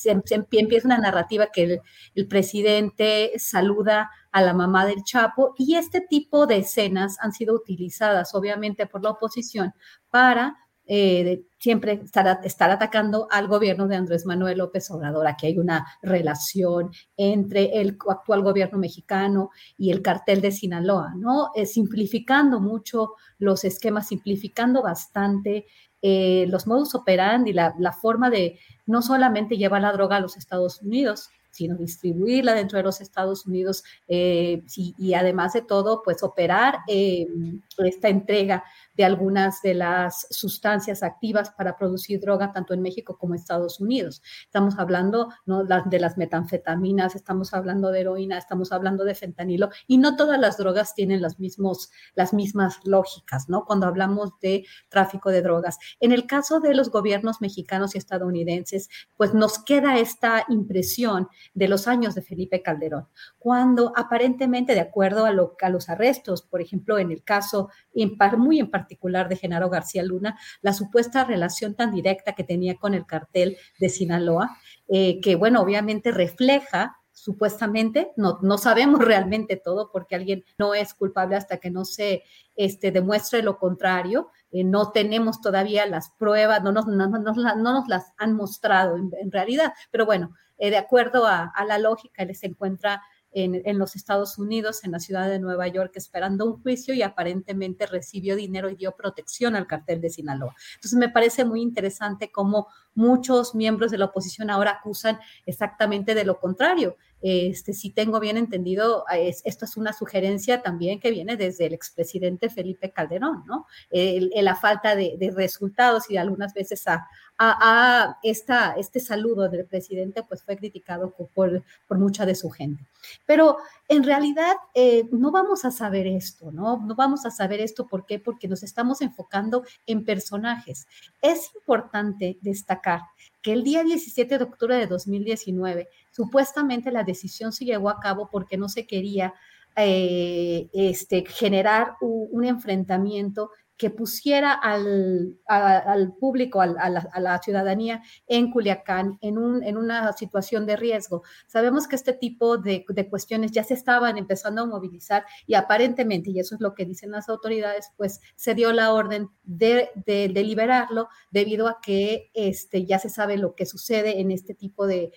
empieza 0.51 0.87
una 0.87 0.99
narrativa 0.99 1.49
que 1.53 1.63
el, 1.63 1.81
el 2.15 2.29
presidente 2.29 3.33
saluda 3.39 4.11
a 4.31 4.43
la 4.43 4.53
mamá 4.53 4.85
del 4.85 5.03
Chapo 5.03 5.55
y 5.57 5.77
este 5.77 6.03
tipo 6.03 6.47
de 6.47 6.59
escenas 6.59 7.17
han 7.21 7.33
sido 7.33 7.55
utilizadas 7.55 8.35
obviamente 8.35 8.87
por 8.87 9.03
la 9.03 9.13
oposición 9.13 9.73
para 10.17 10.57
eh, 10.87 11.43
siempre 11.59 12.01
estar, 12.03 12.71
atacando 12.71 13.29
al 13.31 13.49
gobierno 13.49 13.87
de 13.87 13.97
Andrés 13.97 14.25
Manuel 14.25 14.57
López 14.57 14.91
Obrador. 14.91 15.27
Aquí 15.27 15.49
hay 15.49 15.59
una 15.59 15.87
relación 16.01 16.91
entre 17.19 17.83
el 17.83 17.99
actual 18.09 18.43
gobierno 18.43 18.79
mexicano 18.79 19.51
y 19.77 19.91
el 19.91 20.01
cartel 20.01 20.41
de 20.41 20.53
Sinaloa, 20.53 21.13
¿no? 21.15 21.51
Eh, 21.55 21.67
simplificando 21.67 22.61
mucho 22.61 23.11
los 23.39 23.63
esquemas, 23.65 24.09
simplificando 24.09 24.81
bastante 24.81 25.67
eh, 26.01 26.47
los 26.49 26.67
modus 26.67 26.95
operandi, 26.95 27.53
la, 27.53 27.75
la 27.79 27.93
forma 27.93 28.31
de 28.31 28.59
no 28.87 29.03
solamente 29.03 29.59
llevar 29.59 29.83
la 29.83 29.93
droga 29.93 30.17
a 30.17 30.21
los 30.21 30.39
Estados 30.39 30.81
Unidos, 30.81 31.29
sino 31.51 31.77
distribuirla 31.77 32.55
dentro 32.55 32.79
de 32.79 32.85
los 32.85 33.03
Estados 33.03 33.47
Unidos 33.47 33.83
y, 34.07 35.15
además 35.15 35.55
de 35.55 35.63
todo, 35.63 36.03
pues 36.05 36.23
operar 36.23 36.81
esta 36.87 38.09
entrega 38.11 38.63
de 38.97 39.05
algunas 39.05 39.61
de 39.63 39.75
las 39.75 40.27
sustancias 40.31 41.03
activas 41.03 41.51
para 41.51 41.77
producir 41.77 42.21
droga 42.21 42.53
tanto 42.53 42.75
en 42.75 42.83
México 42.83 43.19
como 43.19 43.35
en 43.35 43.41
Estados 43.41 43.81
Unidos. 43.81 44.23
Estamos 44.45 44.79
hablando 44.79 45.29
¿no? 45.45 45.65
de 45.65 46.01
las 46.01 46.17
metanfetaminas, 46.17 47.15
estamos 47.15 47.53
hablando 47.53 47.91
de 47.91 48.01
heroína, 48.01 48.39
estamos 48.39 48.73
hablando 48.73 49.05
de 49.05 49.15
fentanilo 49.15 49.71
y 49.87 49.99
no 49.99 50.17
todas 50.17 50.41
las 50.41 50.57
drogas 50.57 50.95
tienen 50.95 51.21
los 51.21 51.39
mismos, 51.39 51.91
las 52.15 52.33
mismas 52.33 52.81
lógicas, 52.85 53.49
¿no? 53.49 53.65
Cuando 53.65 53.87
hablamos 53.87 54.33
de 54.41 54.65
tráfico 54.89 55.31
de 55.31 55.43
drogas. 55.43 55.79
En 56.01 56.13
el 56.13 56.27
caso 56.27 56.61
de 56.61 56.75
los 56.75 56.91
gobiernos 56.91 57.41
mexicanos 57.41 57.95
y 57.95 57.99
estadounidenses, 57.99 58.89
pues 59.17 59.35
nos 59.35 59.59
queda 59.59 59.99
esta 59.99 60.45
impresión 60.49 61.29
de 61.55 61.69
los 61.69 61.87
años 61.87 62.15
de 62.15 62.23
Felipe 62.23 62.63
Calderón, 62.63 63.09
cuando 63.39 63.93
aparentemente, 63.97 64.75
de 64.75 64.81
acuerdo 64.81 65.27
a, 65.27 65.31
lo, 65.33 65.57
a 65.61 65.69
los 65.69 65.89
arrestos, 65.89 66.43
por 66.43 66.61
ejemplo, 66.61 66.99
en 66.99 67.11
el 67.11 67.23
caso 67.23 67.71
en 67.95 68.17
par, 68.17 68.39
muy 68.39 68.59
en 68.59 68.71
particular 68.71 68.86
de 68.89 69.37
Genaro 69.37 69.71
García 69.71 70.03
Luna, 70.03 70.39
la 70.63 70.73
supuesta 70.73 71.25
relación 71.25 71.75
tan 71.75 71.91
directa 71.91 72.35
que 72.35 72.45
tenía 72.45 72.77
con 72.77 72.95
el 72.95 73.07
cartel 73.07 73.57
de 73.79 73.89
Sinaloa, 73.89 74.57
eh, 74.89 75.21
que 75.21 75.37
bueno, 75.37 75.61
obviamente 75.61 76.13
refleja 76.13 76.97
supuestamente, 77.13 78.13
no, 78.17 78.39
no 78.43 78.59
sabemos 78.59 79.01
realmente 79.05 79.57
todo 79.57 79.91
porque 79.91 80.15
alguien 80.15 80.45
no 80.59 80.75
es 80.75 80.95
culpable 80.95 81.37
hasta 81.37 81.57
que 81.57 81.71
no 81.71 81.85
se 81.85 82.23
este, 82.55 82.93
demuestre 82.93 83.43
lo 83.43 83.59
contrario, 83.59 84.31
eh, 84.53 84.65
no 84.65 84.93
tenemos 84.93 85.41
todavía 85.41 85.87
las 85.87 86.11
pruebas, 86.19 86.63
no 86.63 86.73
nos, 86.73 86.87
no, 86.87 87.09
no, 87.09 87.19
no 87.19 87.55
nos 87.57 87.89
las 87.89 88.13
han 88.19 88.35
mostrado 88.35 88.97
en, 88.97 89.11
en 89.21 89.33
realidad, 89.33 89.73
pero 89.91 90.07
bueno, 90.07 90.35
eh, 90.59 90.71
de 90.71 90.79
acuerdo 90.79 91.27
a, 91.27 91.53
a, 91.55 91.65
la 91.65 91.79
lógica, 91.79 92.23
él 92.23 92.35
se 92.35 92.47
encuentra 92.47 93.03
en, 93.37 93.61
en, 93.67 93.79
los 93.79 93.97
Estados 93.97 94.39
Unidos, 94.39 94.83
en 94.83 94.93
la 94.93 94.99
ciudad 94.99 95.29
de 95.29 95.39
Nueva 95.39 95.69
York, 95.69 95.93
esperando 95.97 96.47
un 96.47 96.63
juicio 96.63 96.95
y 96.95 97.03
aparentemente 97.03 97.85
recibió 97.85 98.35
dinero 98.35 98.71
y 98.71 98.77
dio 98.77 98.97
protección 98.97 99.55
al 99.57 99.67
cartel 99.67 100.01
de 100.01 100.09
Sinaloa. 100.09 100.55
Entonces 100.77 100.99
me 100.99 101.11
parece 101.11 101.45
muy 101.45 101.61
interesante 101.61 102.33
cómo 102.33 102.69
muchos 102.95 103.55
miembros 103.55 103.91
de 103.91 103.99
la 103.99 104.07
oposición 104.07 104.49
ahora 104.49 104.79
acusan 104.81 105.21
exactamente 105.45 106.15
de 106.15 106.25
lo 106.25 106.41
contrario. 106.41 106.97
Este, 107.21 107.75
si 107.75 107.91
tengo 107.91 108.21
bien 108.21 108.37
entendido, 108.37 109.05
es, 109.13 109.43
esto 109.45 109.65
es 109.65 109.77
una 109.77 109.93
sugerencia 109.93 110.63
también 110.63 110.99
que 110.99 111.11
viene 111.11 111.37
desde 111.37 111.67
el 111.67 111.75
expresidente 111.75 112.49
Felipe 112.49 112.91
Calderón, 112.91 113.45
¿no? 113.47 113.67
El, 113.91 114.31
el, 114.35 114.45
la 114.45 114.55
falta 114.55 114.97
de, 114.97 115.17
de, 115.19 115.31
resultados 115.31 116.11
y 116.11 116.17
algunas 116.17 116.55
veces 116.55 116.87
a, 116.87 117.07
a, 117.39 118.09
a, 118.09 118.19
esta, 118.23 118.73
este 118.73 119.01
saludo 119.01 119.49
del 119.49 119.67
presidente 119.67 120.23
pues 120.23 120.43
fue 120.43 120.57
criticado 120.57 121.11
por, 121.11 121.63
por 121.87 121.99
mucha 121.99 122.25
de 122.25 122.35
su 122.35 122.51
gente. 122.51 122.87
Pero 123.27 123.59
en 123.89 124.03
realidad 124.05 124.55
eh, 124.75 125.05
no 125.13 125.31
vamos 125.31 125.65
a 125.65 125.71
saber 125.71 126.07
esto, 126.07 126.51
¿no? 126.51 126.79
No 126.79 126.95
vamos 126.95 127.27
a 127.27 127.31
saber 127.31 127.61
esto, 127.61 127.87
¿por 127.87 128.07
qué? 128.07 128.19
Porque 128.19 128.49
nos 128.49 128.63
estamos 128.63 129.01
enfocando 129.01 129.65
en 129.87 130.05
personajes. 130.05 130.87
Es 131.23 131.51
importante 131.55 132.39
destacar 132.41 133.03
que 133.43 133.53
el 133.53 133.63
día 133.63 133.85
17 133.85 134.39
de 134.39 134.45
octubre 134.45 134.77
de 134.77 134.87
2019, 134.87 135.89
supuestamente 136.11 136.91
la 136.91 137.05
decisión 137.05 137.53
se 137.53 137.65
llevó 137.65 137.91
a 137.91 138.01
cabo 138.01 138.29
porque 138.31 138.57
no 138.57 138.69
se 138.69 138.87
quería 138.87 139.35
eh, 139.77 140.69
este, 140.73 141.25
generar 141.27 141.97
un, 142.01 142.29
un 142.33 142.45
enfrentamiento 142.45 143.51
que 143.77 143.91
pusiera 143.91 144.53
al, 144.53 145.39
al 145.47 146.15
público, 146.15 146.61
a, 146.61 146.67
la, 146.67 147.41
ciudadanía 147.43 148.03
en 148.27 148.51
Culiacán 148.51 149.19
en, 149.21 149.39
un, 149.39 149.63
en, 149.63 149.77
una 149.77 150.13
situación 150.15 150.67
de 150.67 150.77
riesgo. 150.77 151.23
Sabemos 151.47 151.87
que 151.87 151.97
este 151.97 152.15
tipo 152.15 152.57
de, 152.57 152.85
de, 152.89 153.09
cuestiones 153.09 153.53
ya 153.53 153.65
se 153.65 153.75
estaban 153.75 154.17
empezando 154.17 154.63
a 154.63 154.67
movilizar 154.67 155.25
y 155.47 155.55
aparentemente, 155.55 156.31
y 156.31 156.41
eso 156.41 156.55
es 156.55 156.61
lo 156.61 156.75
que 156.75 156.87
dicen 156.87 157.11
las 157.11 157.29
autoridades, 157.29 157.91
pues 157.97 158.21
se 158.35 158.55
dio 158.55 158.73
la 158.73 158.93
orden 158.93 159.29
de, 159.43 159.91
de, 160.07 160.29
liberarlo 160.29 161.09
debido 161.31 161.69
a 161.69 161.81
que 161.83 162.31
este, 162.35 162.87
ya 162.87 162.99
se 162.99 163.11
sabe 163.11 163.37
lo 163.37 163.55
que 163.55 163.67
sucede 163.67 164.21
en 164.21 164.31
este 164.31 164.55
tipo 164.55 164.87
de, 164.87 165.13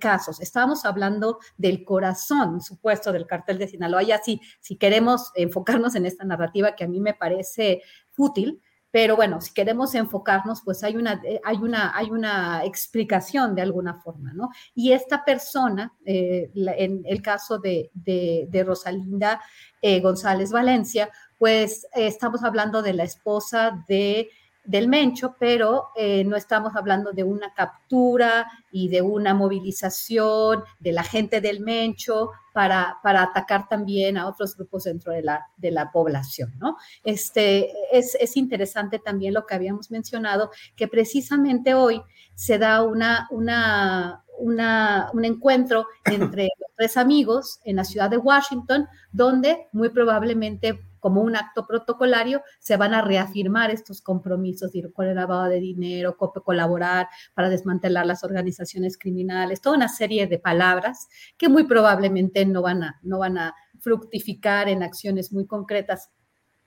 casos. 0.00 0.40
Estábamos 0.40 0.84
hablando 0.84 1.38
del 1.56 1.84
corazón 1.84 2.60
supuesto 2.60 3.12
del 3.12 3.26
cartel 3.26 3.58
de 3.58 3.68
Sinaloa. 3.68 4.02
Ya 4.02 4.18
si, 4.22 4.40
si 4.60 4.76
queremos 4.76 5.30
enfocarnos 5.34 5.94
en 5.94 6.06
esta 6.06 6.24
narrativa 6.24 6.76
que 6.76 6.84
a 6.84 6.88
mí 6.88 7.00
me 7.00 7.14
parece 7.14 7.67
útil, 8.16 8.60
pero 8.90 9.16
bueno, 9.16 9.40
si 9.40 9.52
queremos 9.52 9.94
enfocarnos, 9.94 10.62
pues 10.64 10.82
hay 10.82 10.96
una, 10.96 11.20
eh, 11.24 11.40
hay 11.44 11.58
una, 11.58 11.96
hay 11.96 12.10
una 12.10 12.64
explicación 12.64 13.54
de 13.54 13.62
alguna 13.62 14.00
forma, 14.00 14.32
¿no? 14.32 14.48
Y 14.74 14.92
esta 14.92 15.24
persona, 15.24 15.92
eh, 16.06 16.50
en 16.54 17.02
el 17.04 17.20
caso 17.20 17.58
de, 17.58 17.90
de, 17.92 18.46
de 18.48 18.64
Rosalinda 18.64 19.42
eh, 19.82 20.00
González 20.00 20.50
Valencia, 20.50 21.10
pues 21.38 21.86
estamos 21.94 22.42
hablando 22.42 22.82
de 22.82 22.94
la 22.94 23.04
esposa 23.04 23.84
de 23.86 24.30
del 24.68 24.86
Mencho, 24.86 25.34
pero 25.40 25.88
eh, 25.96 26.24
no 26.24 26.36
estamos 26.36 26.76
hablando 26.76 27.12
de 27.12 27.24
una 27.24 27.54
captura 27.54 28.46
y 28.70 28.88
de 28.90 29.00
una 29.00 29.32
movilización 29.32 30.62
de 30.78 30.92
la 30.92 31.02
gente 31.02 31.40
del 31.40 31.60
Mencho 31.60 32.32
para, 32.52 32.98
para 33.02 33.22
atacar 33.22 33.66
también 33.66 34.18
a 34.18 34.28
otros 34.28 34.54
grupos 34.58 34.84
dentro 34.84 35.10
de 35.14 35.22
la, 35.22 35.46
de 35.56 35.70
la 35.70 35.90
población, 35.90 36.52
¿no? 36.58 36.76
Este, 37.02 37.72
es, 37.90 38.14
es 38.20 38.36
interesante 38.36 38.98
también 38.98 39.32
lo 39.32 39.46
que 39.46 39.54
habíamos 39.54 39.90
mencionado, 39.90 40.50
que 40.76 40.86
precisamente 40.86 41.72
hoy 41.72 42.02
se 42.34 42.58
da 42.58 42.82
una, 42.82 43.26
una, 43.30 44.22
una, 44.38 45.08
un 45.14 45.24
encuentro 45.24 45.86
entre 46.04 46.50
los 46.60 46.70
tres 46.76 46.98
amigos 46.98 47.58
en 47.64 47.76
la 47.76 47.84
ciudad 47.84 48.10
de 48.10 48.18
Washington, 48.18 48.86
donde 49.12 49.68
muy 49.72 49.88
probablemente 49.88 50.78
como 50.98 51.20
un 51.20 51.36
acto 51.36 51.66
protocolario, 51.66 52.42
se 52.58 52.76
van 52.76 52.94
a 52.94 53.02
reafirmar 53.02 53.70
estos 53.70 54.02
compromisos 54.02 54.72
con 54.92 55.06
el 55.06 55.16
lavado 55.16 55.44
de 55.44 55.60
dinero, 55.60 56.16
colaborar 56.16 57.08
para 57.34 57.48
desmantelar 57.48 58.06
las 58.06 58.24
organizaciones 58.24 58.98
criminales, 58.98 59.60
toda 59.60 59.76
una 59.76 59.88
serie 59.88 60.26
de 60.26 60.38
palabras 60.38 61.08
que 61.36 61.48
muy 61.48 61.64
probablemente 61.64 62.44
no 62.46 62.62
van 62.62 62.82
a, 62.82 63.00
no 63.02 63.18
van 63.18 63.38
a 63.38 63.54
fructificar 63.80 64.68
en 64.68 64.82
acciones 64.82 65.32
muy 65.32 65.46
concretas 65.46 66.10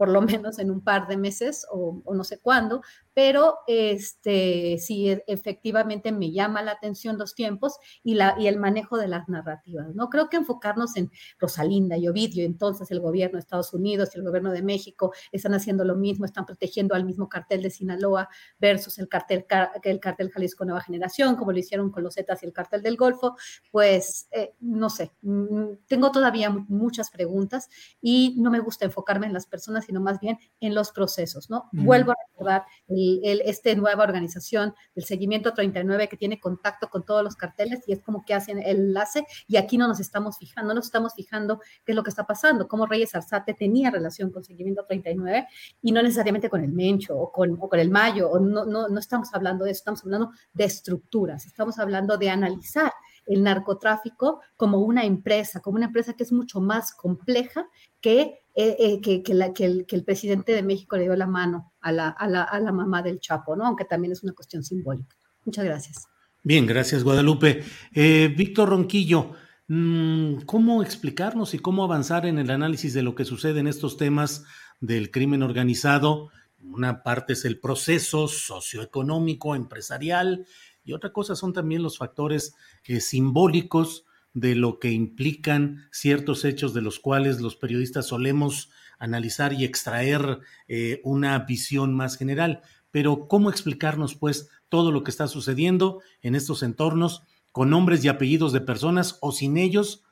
por 0.02 0.10
lo 0.10 0.24
menos 0.24 0.58
en 0.58 0.72
un 0.72 0.82
par 0.82 1.08
de 1.08 1.16
meses 1.16 1.64
o, 1.70 2.02
no 2.12 2.24
sé 2.24 2.40
cuándo, 2.40 2.82
pero 3.14 3.60
este, 3.68 4.80
sí, 4.80 5.12
e, 5.12 5.24
efectivamente 5.28 6.12
me 6.12 6.32
llama 6.32 6.64
la 6.64 6.72
atención 6.72 7.20
los 7.20 7.36
tiempos 7.36 7.78
y, 8.04 8.16
la, 8.16 8.36
y 8.40 8.48
el 8.48 8.58
manejo 8.58 8.98
de 8.98 9.08
las 9.08 9.30
narrativas. 9.30 9.94
No 9.94 10.10
creo 10.10 10.28
que 10.28 10.38
enfocarnos 10.38 10.98
en 10.98 11.12
Rosalinda 11.38 11.98
y 11.98 12.08
Ovidio, 12.08 12.44
entonces 12.44 12.90
el 12.90 13.00
gobierno 13.00 13.36
de 13.36 13.42
Estados 13.42 13.76
Unidos 13.76 14.10
y 14.16 14.18
el 14.18 14.26
gobierno 14.26 14.52
de 14.52 14.64
México 14.64 15.14
están 15.32 15.54
haciendo 15.54 15.84
lo 15.84 15.96
mismo, 15.96 16.26
están 16.26 16.48
protegiendo 16.48 16.96
al 16.96 17.06
mismo 17.06 17.30
cartel 17.30 17.62
de 17.62 17.70
Sinaloa 17.70 18.28
versus 18.58 18.98
el 18.98 19.08
cartel, 19.08 19.46
el 19.84 20.00
cartel 20.00 20.32
Jalisco 20.32 20.66
Nueva 20.66 20.82
Generación, 20.82 21.36
como 21.36 21.52
lo 21.52 21.60
hicieron 21.60 21.92
con 21.92 22.02
los 22.02 22.16
Zetas 22.16 22.42
y 22.42 22.48
el 22.48 22.54
cartel 22.54 22.82
del 22.82 22.98
Golfo, 22.98 23.36
pues 23.70 24.28
eh, 24.32 24.56
no 24.62 24.90
sé, 24.90 25.12
mm, 25.22 25.86
tengo 25.86 26.10
todavía 26.10 26.50
muchas 26.50 27.12
preguntas 27.12 27.70
y 28.02 28.34
no 28.40 28.50
me 28.50 28.62
gusta 28.62 28.86
enfocarme 28.86 29.28
en 29.28 29.34
las 29.34 29.46
personas, 29.46 29.91
sino 29.92 30.00
más 30.00 30.22
bien 30.22 30.40
en 30.62 30.74
los 30.74 30.92
procesos, 30.94 31.50
¿no? 31.50 31.68
Vuelvo 31.74 32.12
a 32.12 32.16
recordar 32.30 32.64
el, 32.88 33.42
este 33.44 33.76
nueva 33.76 34.04
organización 34.04 34.74
del 34.96 35.04
seguimiento 35.04 35.54
39 35.54 36.08
que 36.08 36.16
tiene 36.16 36.40
contacto 36.40 36.90
con 36.90 37.04
todos 37.04 37.26
los 37.26 37.36
carteles 37.36 37.82
y 37.88 37.92
es 37.92 38.02
como 38.02 38.24
que 38.24 38.34
hacen 38.34 38.60
el 38.60 38.78
enlace 38.78 39.26
y 39.50 39.58
aquí 39.58 39.78
no 39.78 39.90
nos 39.90 40.00
estamos 40.00 40.38
fijando, 40.38 40.70
no 40.70 40.76
nos 40.76 40.86
estamos 40.86 41.14
fijando 41.14 41.60
qué 41.86 41.92
es 41.92 41.96
lo 41.96 42.04
que 42.04 42.10
está 42.10 42.26
pasando, 42.26 42.70
cómo 42.70 42.86
Reyes 42.86 43.14
Arzate 43.14 43.54
tenía 43.54 43.92
relación 43.92 44.32
con 44.32 44.46
seguimiento 44.46 44.86
39 44.86 45.46
y 45.82 45.92
no 45.92 46.02
necesariamente 46.02 46.50
con 46.50 46.64
el 46.64 46.72
Mencho 46.72 47.18
o 47.18 47.34
con, 47.34 47.58
o 47.60 47.68
con 47.68 47.80
el 47.80 47.90
Mayo, 47.90 48.30
o 48.30 48.40
no, 48.40 48.64
no, 48.64 48.88
no 48.88 49.00
estamos 49.00 49.34
hablando 49.34 49.66
de 49.66 49.72
eso, 49.72 49.80
estamos 49.80 50.04
hablando 50.06 50.32
de 50.54 50.64
estructuras, 50.64 51.46
estamos 51.46 51.80
hablando 51.80 52.18
de 52.18 52.30
analizar 52.30 52.94
el 53.26 53.44
narcotráfico 53.44 54.42
como 54.56 54.80
una 54.80 55.04
empresa, 55.04 55.60
como 55.60 55.78
una 55.78 55.88
empresa 55.88 56.14
que 56.14 56.24
es 56.24 56.32
mucho 56.32 56.60
más 56.60 56.94
compleja 56.94 57.68
que, 58.00 58.41
eh, 58.54 58.76
eh, 58.80 59.02
que, 59.02 59.24
el, 59.32 59.54
que, 59.54 59.96
el, 59.96 60.04
presidente 60.04 60.52
de 60.52 60.62
México 60.62 60.98
le 60.98 61.04
dio 61.04 61.16
la 61.16 61.26
mano 61.26 61.72
a 61.80 61.94
la, 61.94 62.72
mamá 62.74 63.02
del 63.02 63.22
Chapo, 63.22 63.56
¿no? 63.56 63.66
Aunque 63.66 63.86
también 63.86 64.12
es 64.12 64.24
una 64.24 64.34
cuestión 64.34 64.62
simbólica. 64.62 65.16
Muchas 65.46 65.64
gracias. 65.64 66.08
Bien, 66.44 66.66
gracias 66.66 67.04
Guadalupe. 67.04 67.64
Eh, 67.94 68.34
Víctor 68.36 68.70
Ronquillo, 68.70 69.32
mm, 69.70 70.42
¿cómo 70.46 70.84
explicarnos 70.84 71.54
y 71.54 71.60
cómo 71.60 71.86
avanzar 71.86 72.26
en 72.26 72.40
el 72.40 72.50
análisis 72.50 72.94
de 72.94 73.04
lo 73.04 73.16
que 73.16 73.24
sucede 73.24 73.62
en 73.62 73.68
estos 73.68 73.96
temas 73.96 74.44
del 74.82 75.12
crimen 75.12 75.44
organizado? 75.44 76.30
Una 76.60 77.04
parte 77.04 77.34
es 77.34 77.46
el 77.46 77.58
proceso 77.58 78.28
socioeconómico, 78.28 79.56
empresarial, 79.56 80.46
y 80.84 80.92
otra 80.92 81.14
cosa 81.14 81.36
son 81.38 81.54
también 81.54 81.84
los 81.84 81.98
factores 81.98 82.54
simbólicos 83.00 84.06
de 84.34 84.56
lo 84.56 84.80
que 84.80 84.92
implican 84.92 85.88
ciertos 85.92 86.46
hechos 86.46 86.74
de 86.74 86.82
los 86.82 87.00
cuales 87.00 87.42
los 87.42 87.56
periodistas 87.56 88.08
solemos 88.08 88.70
analizar 88.98 89.54
y 89.54 89.66
extraer 89.66 90.40
eh, 90.68 91.02
una 91.04 91.38
visión 91.40 91.96
más 91.96 92.18
general. 92.18 92.62
Pero 92.92 93.28
¿cómo 93.28 93.50
explicarnos 93.50 94.16
pues 94.16 94.50
todo 94.70 94.92
lo 94.92 95.04
que 95.04 95.12
está 95.12 95.28
sucediendo 95.28 96.02
en 96.22 96.36
estos 96.36 96.64
entornos 96.64 97.24
con 97.52 97.70
nombres 97.70 98.04
y 98.06 98.08
apellidos 98.08 98.54
de 98.54 98.62
personas 98.62 99.18
o 99.22 99.32
sin 99.32 99.58
ellos 99.58 100.04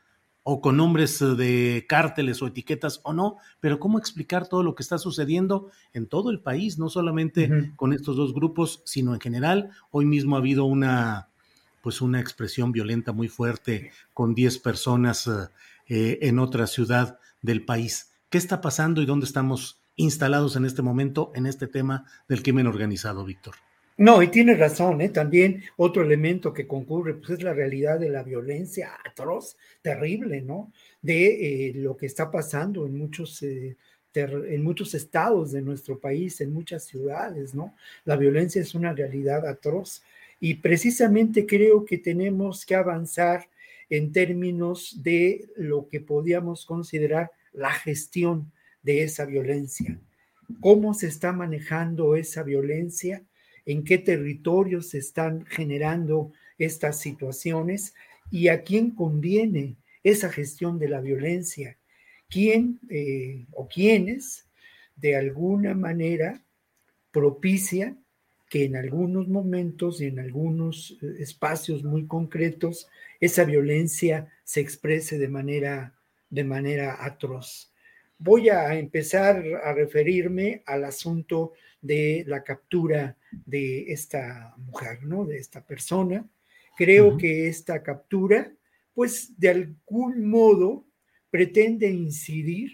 o 0.44 0.62
con 0.62 0.78
nombres 0.78 1.20
de 1.20 1.86
cárteles 1.88 2.42
o 2.42 2.48
etiquetas 2.48 3.02
o 3.04 3.14
no, 3.14 3.38
pero 3.60 3.80
cómo 3.80 4.00
explicar 4.00 4.48
todo 4.48 4.64
lo 4.64 4.74
que 4.74 4.84
está 4.84 4.98
sucediendo 4.98 5.70
en 5.94 6.08
todo 6.08 6.32
el 6.32 6.42
país, 6.42 6.80
no 6.80 6.90
solamente 6.90 7.72
con 7.76 7.94
estos 7.94 8.16
dos 8.16 8.34
grupos, 8.34 8.82
sino 8.86 9.14
en 9.14 9.20
general. 9.20 9.70
Hoy 9.92 10.06
mismo 10.06 10.36
ha 10.36 10.40
habido 10.40 10.66
una 10.66 11.29
pues 11.90 12.02
una 12.02 12.20
expresión 12.20 12.72
violenta 12.72 13.14
muy 13.14 13.30
fuerte 13.30 13.90
con 14.14 14.36
10 14.36 14.60
personas 14.60 15.26
eh, 15.26 15.32
eh, 15.88 16.20
en 16.22 16.38
otra 16.38 16.68
ciudad 16.68 17.18
del 17.42 17.66
país. 17.66 18.12
¿Qué 18.30 18.38
está 18.38 18.62
pasando 18.62 19.02
y 19.02 19.08
dónde 19.08 19.26
estamos 19.26 19.82
instalados 19.96 20.56
en 20.56 20.66
este 20.66 20.84
momento 20.84 21.32
en 21.34 21.48
este 21.48 21.66
tema 21.66 22.06
del 22.28 22.44
crimen 22.44 22.68
organizado, 22.68 23.26
Víctor? 23.26 23.56
No, 23.98 24.22
y 24.22 24.28
tiene 24.28 24.54
razón, 24.54 25.02
¿eh? 25.02 25.10
también 25.10 25.64
otro 25.78 26.04
elemento 26.04 26.54
que 26.54 26.68
concurre 26.68 27.16
pues 27.16 27.32
es 27.32 27.42
la 27.42 27.54
realidad 27.54 28.00
de 28.00 28.12
la 28.12 28.22
violencia 28.22 28.92
atroz, 29.04 29.58
terrible, 29.82 30.44
¿no? 30.44 30.72
De 31.02 31.70
eh, 31.70 31.74
lo 31.74 31.98
que 31.98 32.06
está 32.06 32.30
pasando 32.30 32.86
en 32.86 33.00
muchos, 33.00 33.42
eh, 33.42 33.78
en 34.14 34.64
muchos 34.64 34.94
estados 34.94 35.54
de 35.54 35.64
nuestro 35.64 36.00
país, 36.00 36.40
en 36.40 36.54
muchas 36.54 36.84
ciudades, 36.84 37.56
¿no? 37.56 37.74
La 38.06 38.16
violencia 38.16 38.62
es 38.62 38.76
una 38.76 38.94
realidad 38.94 39.48
atroz 39.48 40.04
y 40.40 40.56
precisamente 40.56 41.46
creo 41.46 41.86
que 41.86 41.98
tenemos 41.98 42.66
que 42.66 42.76
avanzar 42.76 43.50
en 43.90 44.12
términos 44.12 45.02
de 45.04 45.50
lo 45.56 45.88
que 45.88 46.00
podíamos 46.00 46.66
considerar 46.66 47.32
la 47.52 47.72
gestión 47.72 48.52
de 48.84 49.04
esa 49.04 49.26
violencia. 49.26 50.00
¿Cómo 50.62 50.94
se 50.94 51.08
está 51.08 51.32
manejando 51.34 52.16
esa 52.16 52.44
violencia? 52.44 53.24
en 53.70 53.84
qué 53.84 54.00
territorios 54.00 54.90
se 54.90 54.98
están 54.98 55.46
generando 55.46 56.34
estas 56.58 57.00
situaciones 57.00 57.94
y 58.32 58.48
a 58.48 58.64
quién 58.64 58.90
conviene 58.90 59.76
esa 60.04 60.32
gestión 60.32 60.80
de 60.80 60.90
la 60.90 61.02
violencia, 61.02 61.78
quién 62.30 62.80
eh, 62.90 63.46
o 63.52 63.68
quiénes 63.68 64.48
de 64.96 65.16
alguna 65.16 65.76
manera 65.76 66.44
propicia 67.12 67.96
que 68.50 68.66
en 68.66 68.76
algunos 68.76 69.28
momentos 69.28 70.02
y 70.02 70.08
en 70.08 70.20
algunos 70.20 70.98
eh, 71.02 71.16
espacios 71.20 71.84
muy 71.84 72.08
concretos 72.08 72.90
esa 73.20 73.46
violencia 73.46 74.28
se 74.44 74.60
exprese 74.60 75.18
de 75.18 75.30
manera, 75.30 75.94
de 76.30 76.44
manera 76.44 77.06
atroz. 77.06 77.72
Voy 78.18 78.50
a 78.50 78.78
empezar 78.78 79.44
a 79.64 79.72
referirme 79.74 80.64
al 80.66 80.84
asunto 80.84 81.54
de 81.82 82.26
la 82.28 82.44
captura 82.44 83.16
de 83.46 83.92
esta 83.94 84.54
mujer, 84.58 85.04
¿no? 85.04 85.26
De 85.26 85.38
esta 85.38 85.66
persona. 85.66 86.28
Creo 86.76 87.18
que 87.18 87.48
esta 87.48 87.84
captura, 87.84 88.52
pues 88.94 89.38
de 89.38 89.50
algún 89.50 90.26
modo 90.30 90.86
pretende 91.30 91.90
incidir 91.90 92.72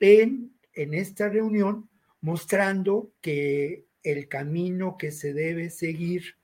en, 0.00 0.52
en 0.74 0.94
esta 0.94 1.28
reunión, 1.28 1.88
mostrando 2.20 3.12
que 3.20 3.87
el 4.02 4.28
camino 4.28 4.96
que 4.96 5.10
se 5.10 5.32
debe 5.32 5.70
seguir 5.70 6.36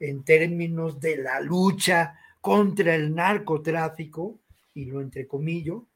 en 0.00 0.24
términos 0.24 1.00
de 1.00 1.16
la 1.16 1.40
lucha 1.40 2.18
contra 2.40 2.94
el 2.94 3.14
narcotráfico, 3.14 4.38
y 4.74 4.86
lo 4.86 5.00
entrecomillo, 5.00 5.86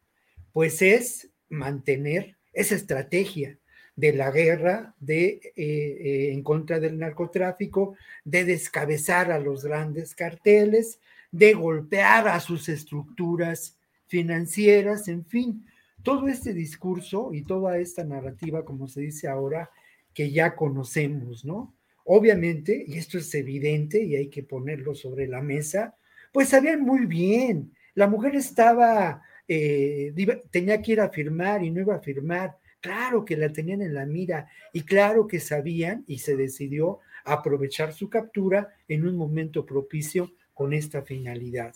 pues 0.52 0.80
es 0.82 1.28
mantener 1.48 2.36
esa 2.52 2.74
estrategia 2.74 3.58
de 3.96 4.12
la 4.12 4.30
guerra 4.30 4.94
de, 5.00 5.26
eh, 5.26 5.52
eh, 5.56 6.30
en 6.32 6.42
contra 6.42 6.78
del 6.78 6.98
narcotráfico, 6.98 7.96
de 8.24 8.44
descabezar 8.44 9.32
a 9.32 9.38
los 9.38 9.64
grandes 9.64 10.14
carteles, 10.14 11.00
de 11.32 11.54
golpear 11.54 12.28
a 12.28 12.40
sus 12.40 12.68
estructuras 12.68 13.76
financieras, 14.06 15.08
en 15.08 15.24
fin, 15.24 15.66
todo 16.02 16.28
este 16.28 16.52
discurso 16.52 17.32
y 17.32 17.42
toda 17.42 17.78
esta 17.78 18.04
narrativa, 18.04 18.64
como 18.64 18.86
se 18.86 19.00
dice 19.00 19.28
ahora, 19.28 19.70
que 20.16 20.30
ya 20.32 20.56
conocemos, 20.56 21.44
¿no? 21.44 21.76
Obviamente, 22.06 22.84
y 22.88 22.96
esto 22.96 23.18
es 23.18 23.32
evidente 23.34 24.02
y 24.02 24.16
hay 24.16 24.30
que 24.30 24.42
ponerlo 24.42 24.94
sobre 24.94 25.28
la 25.28 25.42
mesa, 25.42 25.94
pues 26.32 26.48
sabían 26.48 26.80
muy 26.80 27.04
bien, 27.04 27.72
la 27.94 28.08
mujer 28.08 28.34
estaba, 28.34 29.22
eh, 29.46 30.14
tenía 30.50 30.80
que 30.80 30.92
ir 30.92 31.00
a 31.00 31.10
firmar 31.10 31.62
y 31.62 31.70
no 31.70 31.82
iba 31.82 31.96
a 31.96 32.00
firmar, 32.00 32.56
Claro 32.86 33.24
que 33.24 33.36
la 33.36 33.52
tenían 33.52 33.82
en 33.82 33.94
la 33.94 34.06
mira 34.06 34.48
y 34.72 34.82
claro 34.82 35.26
que 35.26 35.40
sabían 35.40 36.04
y 36.06 36.18
se 36.18 36.36
decidió 36.36 37.00
aprovechar 37.24 37.92
su 37.92 38.08
captura 38.08 38.68
en 38.86 39.08
un 39.08 39.16
momento 39.16 39.66
propicio 39.66 40.30
con 40.54 40.72
esta 40.72 41.02
finalidad. 41.02 41.74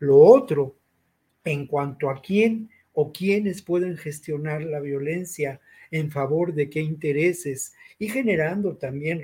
Lo 0.00 0.18
otro, 0.18 0.76
en 1.44 1.66
cuanto 1.66 2.10
a 2.10 2.20
quién 2.20 2.68
o 2.92 3.12
quiénes 3.12 3.62
pueden 3.62 3.96
gestionar 3.96 4.62
la 4.62 4.80
violencia 4.80 5.60
en 5.90 6.10
favor 6.10 6.54
de 6.54 6.70
qué 6.70 6.80
intereses 6.80 7.72
y 7.98 8.08
generando 8.08 8.76
también 8.76 9.22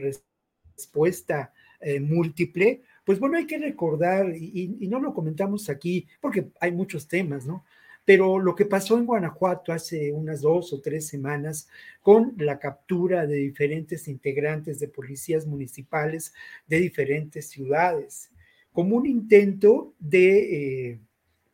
respuesta 0.76 1.52
eh, 1.80 2.01
múltiple, 2.01 2.82
pues 3.05 3.20
bueno, 3.20 3.36
hay 3.36 3.47
que 3.47 3.59
recordar, 3.59 4.34
y, 4.34 4.88
no 4.88 4.98
lo 4.98 5.14
comentamos 5.14 5.68
aquí, 5.68 6.06
porque 6.20 6.48
hay 6.60 6.72
muchos 6.72 7.06
temas, 7.06 7.47
¿no? 7.47 7.64
Pero 8.05 8.38
lo 8.38 8.55
que 8.55 8.64
pasó 8.64 8.98
en 8.98 9.06
Guanajuato 9.06 9.72
hace 9.72 10.12
unas 10.12 10.40
dos 10.40 10.72
o 10.72 10.80
tres 10.80 11.06
semanas 11.06 11.68
con 12.02 12.34
la 12.38 12.59
captura 12.59 13.26
de 13.26 13.36
diferentes 13.36 14.09
integrantes 14.09 14.78
de 14.78 14.88
policías 14.88 15.47
municipales 15.47 16.32
de 16.66 16.80
diferentes 16.80 17.48
ciudades, 17.48 18.30
como 18.72 18.97
un 18.97 19.06
intento 19.06 19.94
de, 19.98 20.90
eh, 20.90 21.01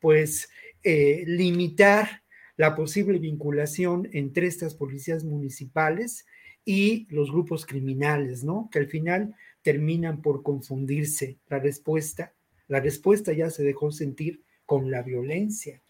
pues, 0.01 0.51
eh, 0.85 1.25
limitar 1.27 2.23
la 2.57 2.75
posible 2.75 3.19
vinculación 3.19 4.09
entre 4.13 4.47
estas 4.47 4.75
policías 4.75 5.25
municipales 5.25 6.27
y 6.65 7.07
los 7.11 7.31
grupos 7.33 7.67
criminales, 7.67 8.45
¿no? 8.45 8.69
Que 8.71 8.79
al 8.79 8.87
final 8.87 9.35
terminan 9.63 10.23
por 10.23 10.43
confundirse 10.43 11.39
la 11.49 11.59
respuesta. 11.59 12.33
La 12.69 12.81
respuesta 12.81 13.33
ya 13.33 13.51
se 13.51 13.65
dejó 13.65 13.91
sentir 13.91 14.43
con 14.67 14.91
la 14.91 15.03
violencia 15.03 15.81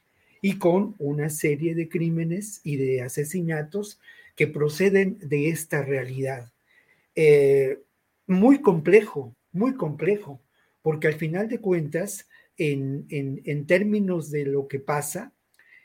y 0.40 0.58
con 0.58 0.94
una 0.98 1.30
serie 1.30 1.74
de 1.74 1.88
crímenes 1.88 2.60
y 2.64 2.76
de 2.76 3.02
asesinatos 3.02 4.00
que 4.34 4.46
proceden 4.46 5.18
de 5.20 5.48
esta 5.50 5.82
realidad. 5.82 6.52
Eh, 7.14 7.78
muy 8.26 8.60
complejo, 8.60 9.34
muy 9.52 9.74
complejo, 9.74 10.40
porque 10.80 11.06
al 11.06 11.14
final 11.14 11.48
de 11.48 11.58
cuentas, 11.58 12.28
en, 12.70 13.06
en, 13.44 13.66
términos 13.66 14.30
de 14.30 14.44
lo 14.44 14.68
que 14.68 14.78
pasa, 14.78 15.32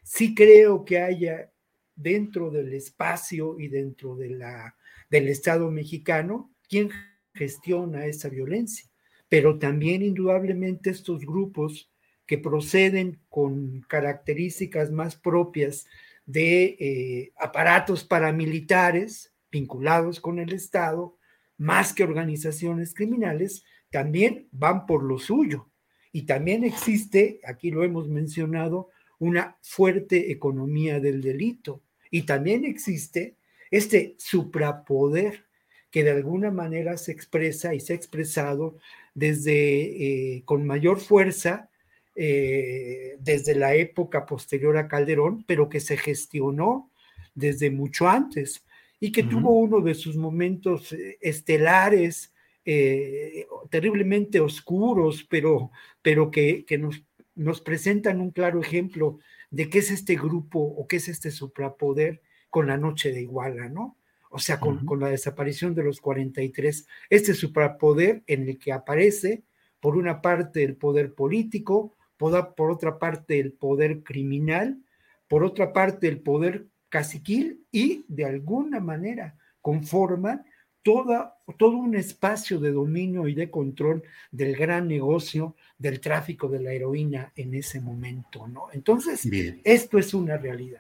sí 0.03 0.35
creo 0.35 0.85
que 0.85 0.99
haya 0.99 1.51
dentro 1.95 2.51
del 2.51 2.73
espacio 2.73 3.59
y 3.59 3.67
dentro 3.67 4.15
de 4.15 4.29
la, 4.29 4.75
del 5.09 5.27
Estado 5.27 5.71
mexicano 5.71 6.53
quien 6.69 6.89
gestiona 7.33 8.05
esa 8.05 8.29
violencia, 8.29 8.89
pero 9.29 9.57
también 9.57 10.03
indudablemente 10.03 10.89
estos 10.89 11.25
grupos 11.25 11.91
que 12.25 12.37
proceden 12.37 13.19
con 13.29 13.81
características 13.87 14.91
más 14.91 15.15
propias 15.15 15.87
de 16.25 16.75
eh, 16.79 17.31
aparatos 17.37 18.03
paramilitares 18.03 19.33
vinculados 19.49 20.19
con 20.19 20.39
el 20.39 20.53
Estado, 20.53 21.17
más 21.57 21.93
que 21.93 22.03
organizaciones 22.03 22.93
criminales, 22.93 23.63
también 23.89 24.47
van 24.51 24.85
por 24.85 25.03
lo 25.03 25.17
suyo. 25.17 25.71
Y 26.17 26.23
también 26.23 26.63
existe, 26.63 27.39
aquí 27.43 27.69
lo 27.69 27.83
hemos 27.83 28.09
mencionado, 28.09 28.89
una 29.19 29.55
fuerte 29.61 30.31
economía 30.31 30.99
del 30.99 31.21
delito. 31.21 31.83
Y 32.09 32.23
también 32.23 32.65
existe 32.65 33.35
este 33.69 34.15
suprapoder 34.17 35.45
que 35.91 36.03
de 36.03 36.09
alguna 36.09 36.49
manera 36.49 36.97
se 36.97 37.11
expresa 37.11 37.75
y 37.75 37.79
se 37.79 37.93
ha 37.93 37.95
expresado 37.95 38.79
desde 39.13 40.37
eh, 40.37 40.41
con 40.43 40.65
mayor 40.65 40.99
fuerza 40.99 41.69
eh, 42.15 43.17
desde 43.19 43.53
la 43.53 43.75
época 43.75 44.25
posterior 44.25 44.75
a 44.77 44.87
Calderón, 44.87 45.43
pero 45.45 45.69
que 45.69 45.79
se 45.79 45.97
gestionó 45.97 46.89
desde 47.35 47.69
mucho 47.69 48.09
antes 48.09 48.65
y 48.99 49.11
que 49.11 49.21
tuvo 49.21 49.51
uno 49.51 49.81
de 49.81 49.93
sus 49.93 50.15
momentos 50.15 50.93
eh, 50.93 51.19
estelares, 51.21 52.33
eh, 52.69 53.47
terriblemente 53.69 54.41
oscuros, 54.41 55.25
pero, 55.29 55.71
pero 56.01 56.29
que, 56.29 56.65
nos, 56.77 57.01
nos 57.33 57.61
presentan 57.61 58.19
un 58.19 58.31
claro 58.31 58.59
ejemplo 58.59 59.19
de 59.49 59.69
qué 59.69 59.79
es 59.79 59.89
este 59.89 60.15
grupo 60.15 60.59
o 60.59 60.85
qué 60.85 60.97
es 60.97 61.07
este 61.07 61.31
suprapoder 61.31 62.21
con 62.49 62.67
la 62.67 62.75
noche 62.75 63.13
de 63.13 63.21
Iguala, 63.21 63.69
¿no? 63.69 63.97
O 64.29 64.39
sea, 64.39 64.59
con, 64.59 64.85
con, 64.85 64.99
la 64.99 65.07
desaparición 65.07 65.75
de 65.75 65.83
los 65.83 66.01
43, 66.01 66.85
este 67.09 67.33
suprapoder 67.33 68.23
en 68.27 68.49
el 68.49 68.59
que 68.59 68.73
aparece, 68.73 69.43
por 69.79 69.95
una 69.95 70.21
parte, 70.21 70.61
el 70.65 70.75
poder 70.75 71.13
político, 71.13 71.95
por, 72.17 72.53
por 72.53 72.69
otra 72.69 72.99
parte, 72.99 73.39
el 73.39 73.53
poder 73.53 74.03
criminal, 74.03 74.83
por 75.29 75.45
otra 75.45 75.71
parte, 75.71 76.09
el 76.09 76.19
poder 76.19 76.67
caciquil 76.89 77.65
y 77.71 78.03
de 78.09 78.25
alguna 78.25 78.81
manera 78.81 79.37
conforman 79.61 80.43
toda, 80.87 81.35
todo 81.57 81.75
un 81.75 81.95
espacio 81.95 82.61
de 82.61 82.71
dominio 82.71 83.27
y 83.27 83.35
de 83.35 83.51
control 83.51 84.03
del 84.31 84.55
gran 84.55 84.87
negocio 84.87 85.53
del 85.77 85.99
tráfico 85.99 86.47
de 86.47 86.61
la 86.61 86.71
heroína 86.71 87.33
en 87.35 87.55
ese 87.55 87.81
momento, 87.81 88.47
¿no? 88.47 88.67
Entonces, 88.71 89.27
esto 89.65 89.97
es 89.97 90.13
una 90.13 90.37
realidad. 90.37 90.79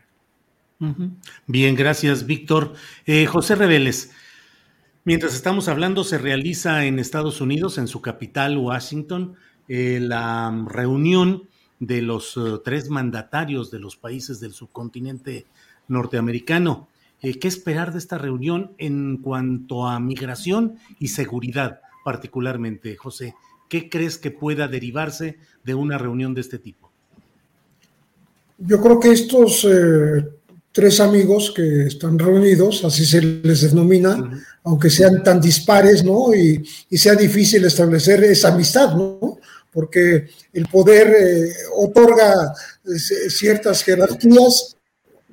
Bien, 1.45 1.75
gracias, 1.75 2.25
Víctor. 2.25 2.73
Eh, 3.05 3.25
José 3.25 3.55
Reveles, 3.55 4.13
mientras 5.03 5.35
estamos 5.35 5.67
hablando, 5.67 6.05
se 6.05 6.17
realiza 6.17 6.85
en 6.85 6.99
Estados 6.99 7.41
Unidos, 7.41 7.77
en 7.77 7.89
su 7.89 8.01
capital, 8.01 8.57
Washington, 8.57 9.35
eh, 9.67 9.99
la 10.01 10.67
reunión 10.69 11.49
de 11.81 12.01
los 12.01 12.37
eh, 12.37 12.61
tres 12.63 12.89
mandatarios 12.89 13.71
de 13.71 13.79
los 13.79 13.97
países 13.97 14.39
del 14.39 14.53
subcontinente 14.53 15.47
norteamericano. 15.89 16.87
Eh, 17.21 17.39
¿Qué 17.39 17.47
esperar 17.47 17.91
de 17.91 17.99
esta 17.99 18.17
reunión 18.17 18.73
en 18.77 19.17
cuanto 19.17 19.87
a 19.87 19.99
migración 19.99 20.77
y 20.99 21.07
seguridad, 21.07 21.81
particularmente, 22.03 22.95
José? 22.95 23.33
¿Qué 23.69 23.89
crees 23.89 24.17
que 24.17 24.31
pueda 24.31 24.67
derivarse 24.67 25.37
de 25.63 25.73
una 25.73 25.97
reunión 25.97 26.33
de 26.33 26.41
este 26.41 26.59
tipo? 26.59 26.91
Yo 28.59 28.81
creo 28.81 28.99
que 28.99 29.11
estos 29.11 29.65
eh, 29.65 30.25
tres 30.71 30.99
amigos 30.99 31.51
que 31.55 31.87
están 31.87 32.19
reunidos, 32.19 32.85
así 32.85 33.03
se 33.05 33.21
les 33.21 33.61
denomina, 33.61 34.39
aunque 34.63 34.89
sean 34.89 35.23
tan 35.23 35.41
dispares, 35.41 36.03
¿no? 36.03 36.33
Y, 36.35 36.63
sea 36.97 37.15
difícil 37.15 37.65
establecer 37.65 38.23
esa 38.23 38.49
amistad, 38.49 38.95
¿no? 38.95 39.39
Porque 39.71 40.27
el 40.53 40.67
poder 40.67 41.07
eh, 41.07 41.53
otorga 41.75 42.53
ciertas 43.29 43.83
jerarquías 43.83 44.76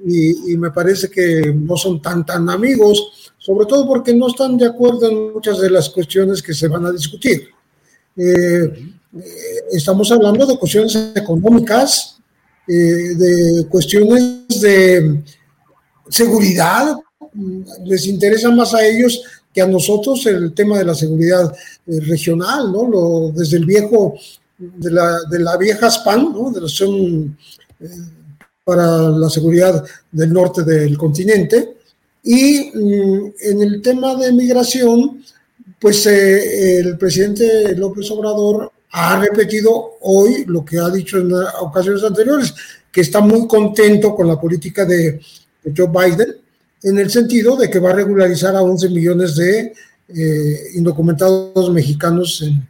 y, 0.02 0.56
me 0.56 0.70
parece 0.70 1.08
que 1.08 1.52
no 1.54 1.76
son 1.76 2.00
tan, 2.02 2.26
tan 2.26 2.48
amigos, 2.50 3.32
sobre 3.38 3.66
todo 3.66 3.86
porque 3.86 4.12
no 4.12 4.28
están 4.28 4.56
de 4.56 4.66
acuerdo 4.66 5.08
en 5.08 5.32
muchas 5.32 5.58
de 5.60 5.70
las 5.70 5.88
cuestiones 5.90 6.42
que 6.42 6.54
se 6.54 6.68
van 6.68 6.86
a 6.86 6.92
discutir. 6.92 7.48
Eh, 8.16 8.24
eh, 8.24 9.22
estamos 9.72 10.10
hablando 10.10 10.46
de 10.46 10.58
cuestiones 10.58 10.96
económicas, 11.14 12.18
eh, 12.66 12.72
de 12.72 13.66
cuestiones 13.68 14.60
de 14.60 15.22
seguridad, 16.08 16.96
les 17.84 18.06
interesa 18.06 18.50
más 18.50 18.74
a 18.74 18.84
ellos 18.84 19.22
que 19.52 19.60
a 19.60 19.66
nosotros 19.66 20.24
el 20.26 20.52
tema 20.52 20.78
de 20.78 20.84
la 20.84 20.94
seguridad 20.94 21.52
regional, 21.86 22.72
¿no? 22.72 22.88
Lo, 22.88 23.32
desde 23.32 23.56
el 23.56 23.64
viejo, 23.64 24.14
de 24.58 24.90
la, 24.90 25.20
de 25.30 25.38
la 25.40 25.56
vieja 25.56 25.90
SPAN, 25.90 26.32
¿no? 26.32 26.50
De 26.50 26.60
la 26.60 26.68
son 26.68 27.36
para 28.64 29.10
la 29.10 29.28
seguridad 29.28 29.84
del 30.10 30.32
norte 30.32 30.64
del 30.64 30.96
continente. 30.96 31.76
Y 32.22 32.70
mm, 32.74 33.32
en 33.40 33.62
el 33.62 33.82
tema 33.82 34.14
de 34.16 34.32
migración, 34.32 35.22
pues 35.78 36.06
eh, 36.06 36.78
el 36.78 36.96
presidente 36.96 37.76
López 37.76 38.10
Obrador 38.10 38.72
ha 38.92 39.20
repetido 39.20 39.96
hoy 40.00 40.44
lo 40.46 40.64
que 40.64 40.78
ha 40.78 40.88
dicho 40.88 41.18
en 41.18 41.32
ocasiones 41.60 42.02
anteriores, 42.02 42.54
que 42.90 43.02
está 43.02 43.20
muy 43.20 43.46
contento 43.46 44.14
con 44.14 44.26
la 44.26 44.40
política 44.40 44.84
de, 44.84 45.20
Joe 45.76 45.88
Biden, 45.88 46.36
en 46.82 46.98
el 46.98 47.10
sentido 47.10 47.56
de 47.56 47.70
que 47.70 47.78
va 47.78 47.90
a 47.90 47.94
regularizar 47.94 48.54
a 48.54 48.62
11 48.62 48.90
millones 48.90 49.34
de 49.36 49.72
eh, 50.08 50.60
indocumentados 50.74 51.70
mexicanos 51.70 52.42
en, 52.42 52.68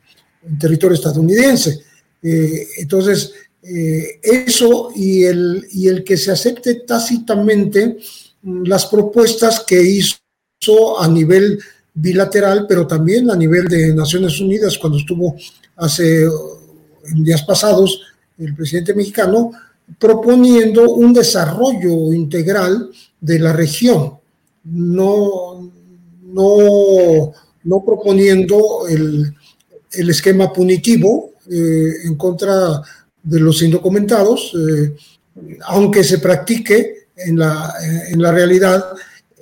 territorio 0.58 0.94
estadounidense. 0.94 1.80
Eh, 2.22 2.66
entonces, 2.78 3.32
eh, 3.66 4.20
eso 4.22 4.90
y 4.94 5.24
el, 5.24 5.66
y 5.72 5.88
el 5.88 6.04
que 6.04 6.16
se 6.16 6.30
acepte 6.30 6.74
tácitamente 6.86 7.98
mm, 8.42 8.64
las 8.64 8.86
propuestas 8.86 9.60
que 9.66 9.82
hizo 9.82 11.00
a 11.00 11.08
nivel 11.08 11.58
bilateral, 11.94 12.66
pero 12.68 12.86
también 12.86 13.30
a 13.30 13.36
nivel 13.36 13.66
de 13.68 13.94
Naciones 13.94 14.40
Unidas, 14.40 14.76
cuando 14.78 14.98
estuvo 14.98 15.36
hace 15.76 16.24
en 16.24 17.24
días 17.24 17.42
pasados 17.42 18.00
el 18.38 18.54
presidente 18.54 18.94
mexicano, 18.94 19.52
proponiendo 19.98 20.90
un 20.90 21.12
desarrollo 21.12 22.12
integral 22.12 22.90
de 23.20 23.38
la 23.38 23.52
región, 23.52 24.14
no, 24.64 25.70
no, 26.22 27.32
no 27.62 27.84
proponiendo 27.84 28.88
el, 28.88 29.34
el 29.92 30.10
esquema 30.10 30.52
punitivo 30.52 31.32
eh, 31.50 32.06
en 32.06 32.16
contra 32.16 32.82
de 33.24 33.40
los 33.40 33.60
indocumentados, 33.62 34.52
eh, 34.54 34.94
aunque 35.66 36.04
se 36.04 36.18
practique 36.18 37.08
en 37.16 37.38
la, 37.38 37.74
en 38.08 38.20
la 38.20 38.30
realidad 38.30 38.84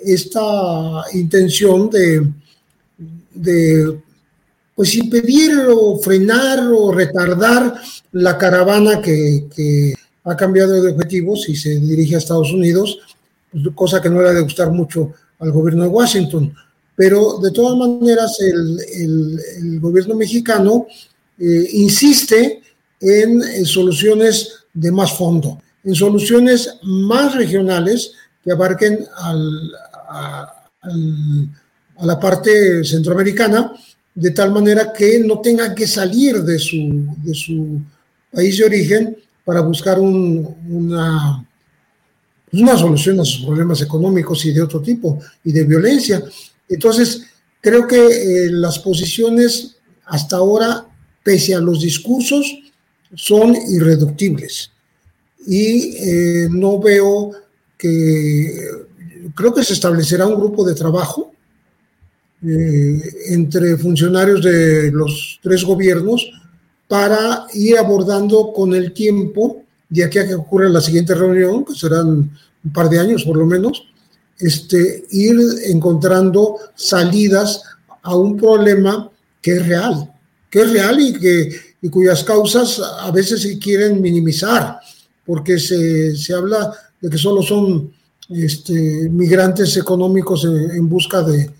esta 0.04 1.04
intención 1.12 1.90
de, 1.90 2.26
de 3.34 3.98
pues 4.74 4.94
impedir 4.94 5.52
o 5.68 5.98
frenar 5.98 6.60
o 6.72 6.92
retardar 6.92 7.74
la 8.12 8.38
caravana 8.38 9.00
que, 9.00 9.94
ha 10.24 10.36
cambiado 10.36 10.80
de 10.80 10.92
objetivos 10.92 11.48
y 11.48 11.56
se 11.56 11.80
dirige 11.80 12.14
a 12.14 12.18
Estados 12.18 12.52
Unidos, 12.52 13.00
pues, 13.50 13.64
cosa 13.74 14.00
que 14.00 14.08
no 14.08 14.22
le 14.22 14.28
ha 14.28 14.32
de 14.32 14.42
gustar 14.42 14.70
mucho 14.70 15.12
al 15.40 15.50
gobierno 15.50 15.82
de 15.82 15.88
Washington. 15.88 16.54
Pero 16.94 17.38
de 17.38 17.50
todas 17.50 17.76
maneras 17.76 18.38
el, 18.40 18.78
el, 18.94 19.40
el 19.56 19.80
gobierno 19.80 20.14
mexicano 20.14 20.86
eh, 21.38 21.68
insiste 21.72 22.62
en, 23.02 23.66
soluciones 23.66 24.64
de 24.72 24.92
más 24.92 25.12
fondo, 25.12 25.60
en 25.84 25.94
soluciones 25.94 26.78
más 26.82 27.34
regionales 27.34 28.12
que 28.42 28.52
abarquen 28.52 29.04
a, 29.16 30.54
la 32.00 32.18
parte 32.18 32.82
centroamericana, 32.84 33.72
de 34.14 34.30
tal 34.32 34.50
manera 34.50 34.92
que 34.92 35.20
no 35.20 35.40
tengan 35.40 35.74
que 35.74 35.86
salir 35.86 36.42
de 36.42 36.58
su, 36.58 37.14
de 37.22 37.34
su 37.34 37.80
país 38.32 38.58
de 38.58 38.64
origen 38.64 39.16
para 39.44 39.60
buscar 39.60 40.00
una, 40.00 41.44
una 42.52 42.76
solución 42.76 43.20
a 43.20 43.24
sus 43.24 43.44
problemas 43.44 43.80
económicos 43.80 44.44
y 44.44 44.52
de 44.52 44.62
otro 44.62 44.80
tipo, 44.80 45.18
y 45.44 45.52
de 45.52 45.64
violencia. 45.64 46.22
Entonces, 46.68 47.22
creo 47.60 47.86
que 47.86 47.96
eh, 47.96 48.50
las 48.50 48.78
posiciones 48.78 49.76
hasta 50.04 50.36
ahora, 50.36 50.86
pese 51.22 51.54
a 51.54 51.60
los 51.60 51.80
discursos, 51.80 52.61
son 53.14 53.56
irreductibles. 53.68 54.70
Y 55.46 55.96
eh, 55.96 56.48
no 56.50 56.78
veo 56.78 57.32
que, 57.76 58.68
creo 59.34 59.52
que 59.52 59.64
se 59.64 59.72
establecerá 59.72 60.26
un 60.26 60.36
grupo 60.36 60.64
de 60.64 60.74
trabajo 60.74 61.32
entre 62.44 63.76
funcionarios 63.76 64.42
de 64.42 64.90
los 64.90 65.38
tres 65.40 65.62
gobiernos 65.62 66.28
para 66.88 67.46
ir 67.54 67.78
abordando 67.78 68.52
con 68.52 68.74
el 68.74 68.92
tiempo, 68.92 69.62
de 69.88 70.04
aquí 70.04 70.18
que 70.26 70.34
ocurra 70.34 70.68
la 70.68 70.80
siguiente 70.80 71.14
reunión, 71.14 71.64
que 71.64 71.74
serán 71.74 72.08
un 72.64 72.72
par 72.72 72.90
de 72.90 72.98
años 72.98 73.24
por 73.24 73.36
lo 73.36 73.46
menos, 73.46 73.84
este, 74.38 75.04
ir 75.10 75.36
encontrando 75.66 76.56
salidas 76.74 77.62
a 78.02 78.16
un 78.16 78.36
problema 78.36 79.10
que 79.40 79.56
es 79.56 79.66
real, 79.66 80.12
que 80.50 80.62
es 80.62 80.72
real 80.72 81.00
y, 81.00 81.12
que, 81.14 81.71
y 81.82 81.88
cuyas 81.88 82.24
causas 82.24 82.80
a 82.80 83.10
veces 83.10 83.42
se 83.42 83.58
quieren 83.58 84.00
minimizar, 84.00 84.78
porque 85.26 85.58
se, 85.58 86.16
se 86.16 86.32
habla 86.32 86.72
de 87.00 87.10
que 87.10 87.18
solo 87.18 87.42
son 87.42 87.92
este, 88.30 88.72
migrantes 89.10 89.76
económicos 89.76 90.44
en, 90.44 90.88
busca 90.88 91.22
de, 91.22 91.50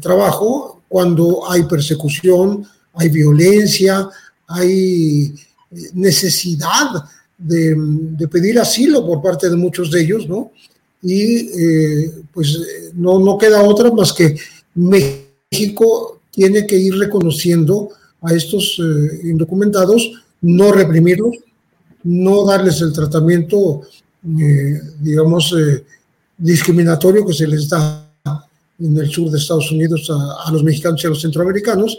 trabajo, 0.00 0.82
cuando 0.88 1.50
hay 1.50 1.62
persecución, 1.64 2.66
hay 2.94 3.08
violencia, 3.08 4.08
hay 4.46 5.34
necesidad 5.94 7.04
de, 7.36 7.74
de 7.76 8.28
pedir 8.28 8.58
asilo 8.58 9.06
por 9.06 9.22
parte 9.22 9.48
de 9.48 9.56
muchos 9.56 9.90
de 9.90 10.02
ellos, 10.02 10.28
¿no? 10.28 10.50
y 11.02 11.48
eh, 11.48 12.12
pues 12.32 12.60
no, 12.94 13.18
no 13.18 13.38
queda 13.38 13.62
otra 13.62 13.90
más 13.92 14.12
que 14.12 14.36
México 14.74 16.20
tiene 16.30 16.66
que 16.66 16.76
ir 16.76 16.94
reconociendo 16.96 17.90
a 18.22 18.34
estos 18.34 18.78
eh, 18.78 19.20
indocumentados, 19.24 20.10
no 20.40 20.72
reprimirlos, 20.72 21.36
no 22.04 22.44
darles 22.44 22.80
el 22.80 22.92
tratamiento, 22.92 23.82
eh, 24.38 24.80
digamos, 25.00 25.54
discriminatorio 26.36 27.26
que 27.26 27.34
se 27.34 27.46
les 27.46 27.68
da 27.68 28.04
en 28.78 28.96
el 28.96 29.10
sur 29.10 29.30
de 29.30 29.38
Estados 29.38 29.70
Unidos 29.72 30.08
a, 30.10 30.50
los 30.52 30.62
mexicanos 30.62 31.02
y 31.02 31.06
a 31.06 31.10
los 31.10 31.20
centroamericanos, 31.20 31.98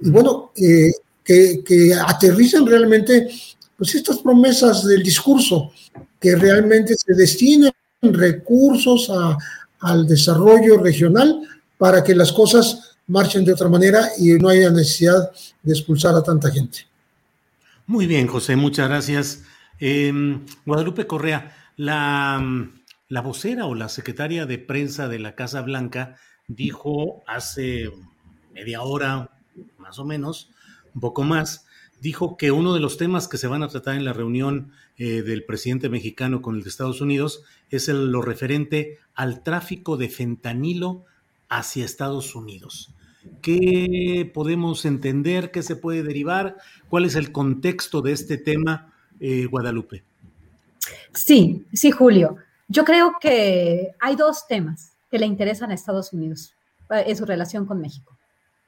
y 0.00 0.10
bueno, 0.10 0.50
que, 0.54 0.92
que 1.24 1.94
aterricen 1.94 2.66
realmente 2.66 3.28
pues 3.76 3.94
estas 3.94 4.18
promesas 4.18 4.84
del 4.84 5.02
discurso, 5.02 5.70
que 6.20 6.34
realmente 6.34 6.94
se 6.96 7.14
destinen 7.14 7.72
recursos 8.02 9.10
al 9.80 10.06
desarrollo 10.06 10.78
regional 10.78 11.42
para 11.78 12.02
que 12.02 12.14
las 12.14 12.32
cosas 12.32 12.87
marchen 13.08 13.44
de 13.44 13.52
otra 13.52 13.68
manera 13.68 14.08
y 14.18 14.34
no 14.34 14.48
haya 14.48 14.70
necesidad 14.70 15.30
de 15.62 15.72
expulsar 15.72 16.14
a 16.14 16.22
tanta 16.22 16.50
gente. 16.50 16.86
Muy 17.86 18.06
bien, 18.06 18.26
José, 18.26 18.54
muchas 18.54 18.88
gracias. 18.88 19.44
Em, 19.80 20.44
Guadalupe 20.66 21.06
Correa, 21.06 21.56
la, 21.76 22.70
la 23.08 23.20
vocera 23.22 23.66
o 23.66 23.74
la 23.74 23.88
secretaria 23.88 24.46
de 24.46 24.58
prensa 24.58 25.08
de 25.08 25.18
la 25.18 25.34
Casa 25.34 25.62
Blanca 25.62 26.16
dijo 26.46 27.22
hace 27.26 27.90
media 28.52 28.82
hora, 28.82 29.30
más 29.78 29.98
o 29.98 30.04
menos, 30.04 30.50
un 30.94 31.00
poco 31.00 31.22
más, 31.22 31.66
dijo 32.00 32.36
que 32.36 32.50
uno 32.50 32.74
de 32.74 32.80
los 32.80 32.96
temas 32.96 33.28
que 33.28 33.38
se 33.38 33.46
van 33.46 33.62
a 33.62 33.68
tratar 33.68 33.96
en 33.96 34.04
la 34.04 34.12
reunión 34.12 34.72
eh, 34.98 35.22
del 35.22 35.44
presidente 35.44 35.88
mexicano 35.88 36.42
con 36.42 36.56
el 36.56 36.62
de 36.62 36.68
Estados 36.68 37.00
Unidos 37.00 37.42
es 37.70 37.88
lo 37.88 38.20
referente 38.22 38.98
al 39.14 39.42
tráfico 39.42 39.96
de 39.96 40.08
fentanilo 40.08 41.04
hacia 41.48 41.84
Estados 41.84 42.34
Unidos. 42.34 42.92
¿Qué 43.42 44.30
podemos 44.32 44.84
entender? 44.84 45.50
¿Qué 45.50 45.62
se 45.62 45.76
puede 45.76 46.02
derivar? 46.02 46.56
¿Cuál 46.88 47.04
es 47.04 47.14
el 47.14 47.32
contexto 47.32 48.02
de 48.02 48.12
este 48.12 48.38
tema, 48.38 48.92
eh, 49.20 49.46
Guadalupe? 49.46 50.04
Sí, 51.12 51.66
sí, 51.72 51.90
Julio. 51.90 52.36
Yo 52.68 52.84
creo 52.84 53.16
que 53.20 53.92
hay 54.00 54.16
dos 54.16 54.46
temas 54.46 54.92
que 55.10 55.18
le 55.18 55.26
interesan 55.26 55.70
a 55.70 55.74
Estados 55.74 56.12
Unidos 56.12 56.54
eh, 56.90 57.04
en 57.06 57.16
su 57.16 57.24
relación 57.24 57.66
con 57.66 57.80
México. 57.80 58.16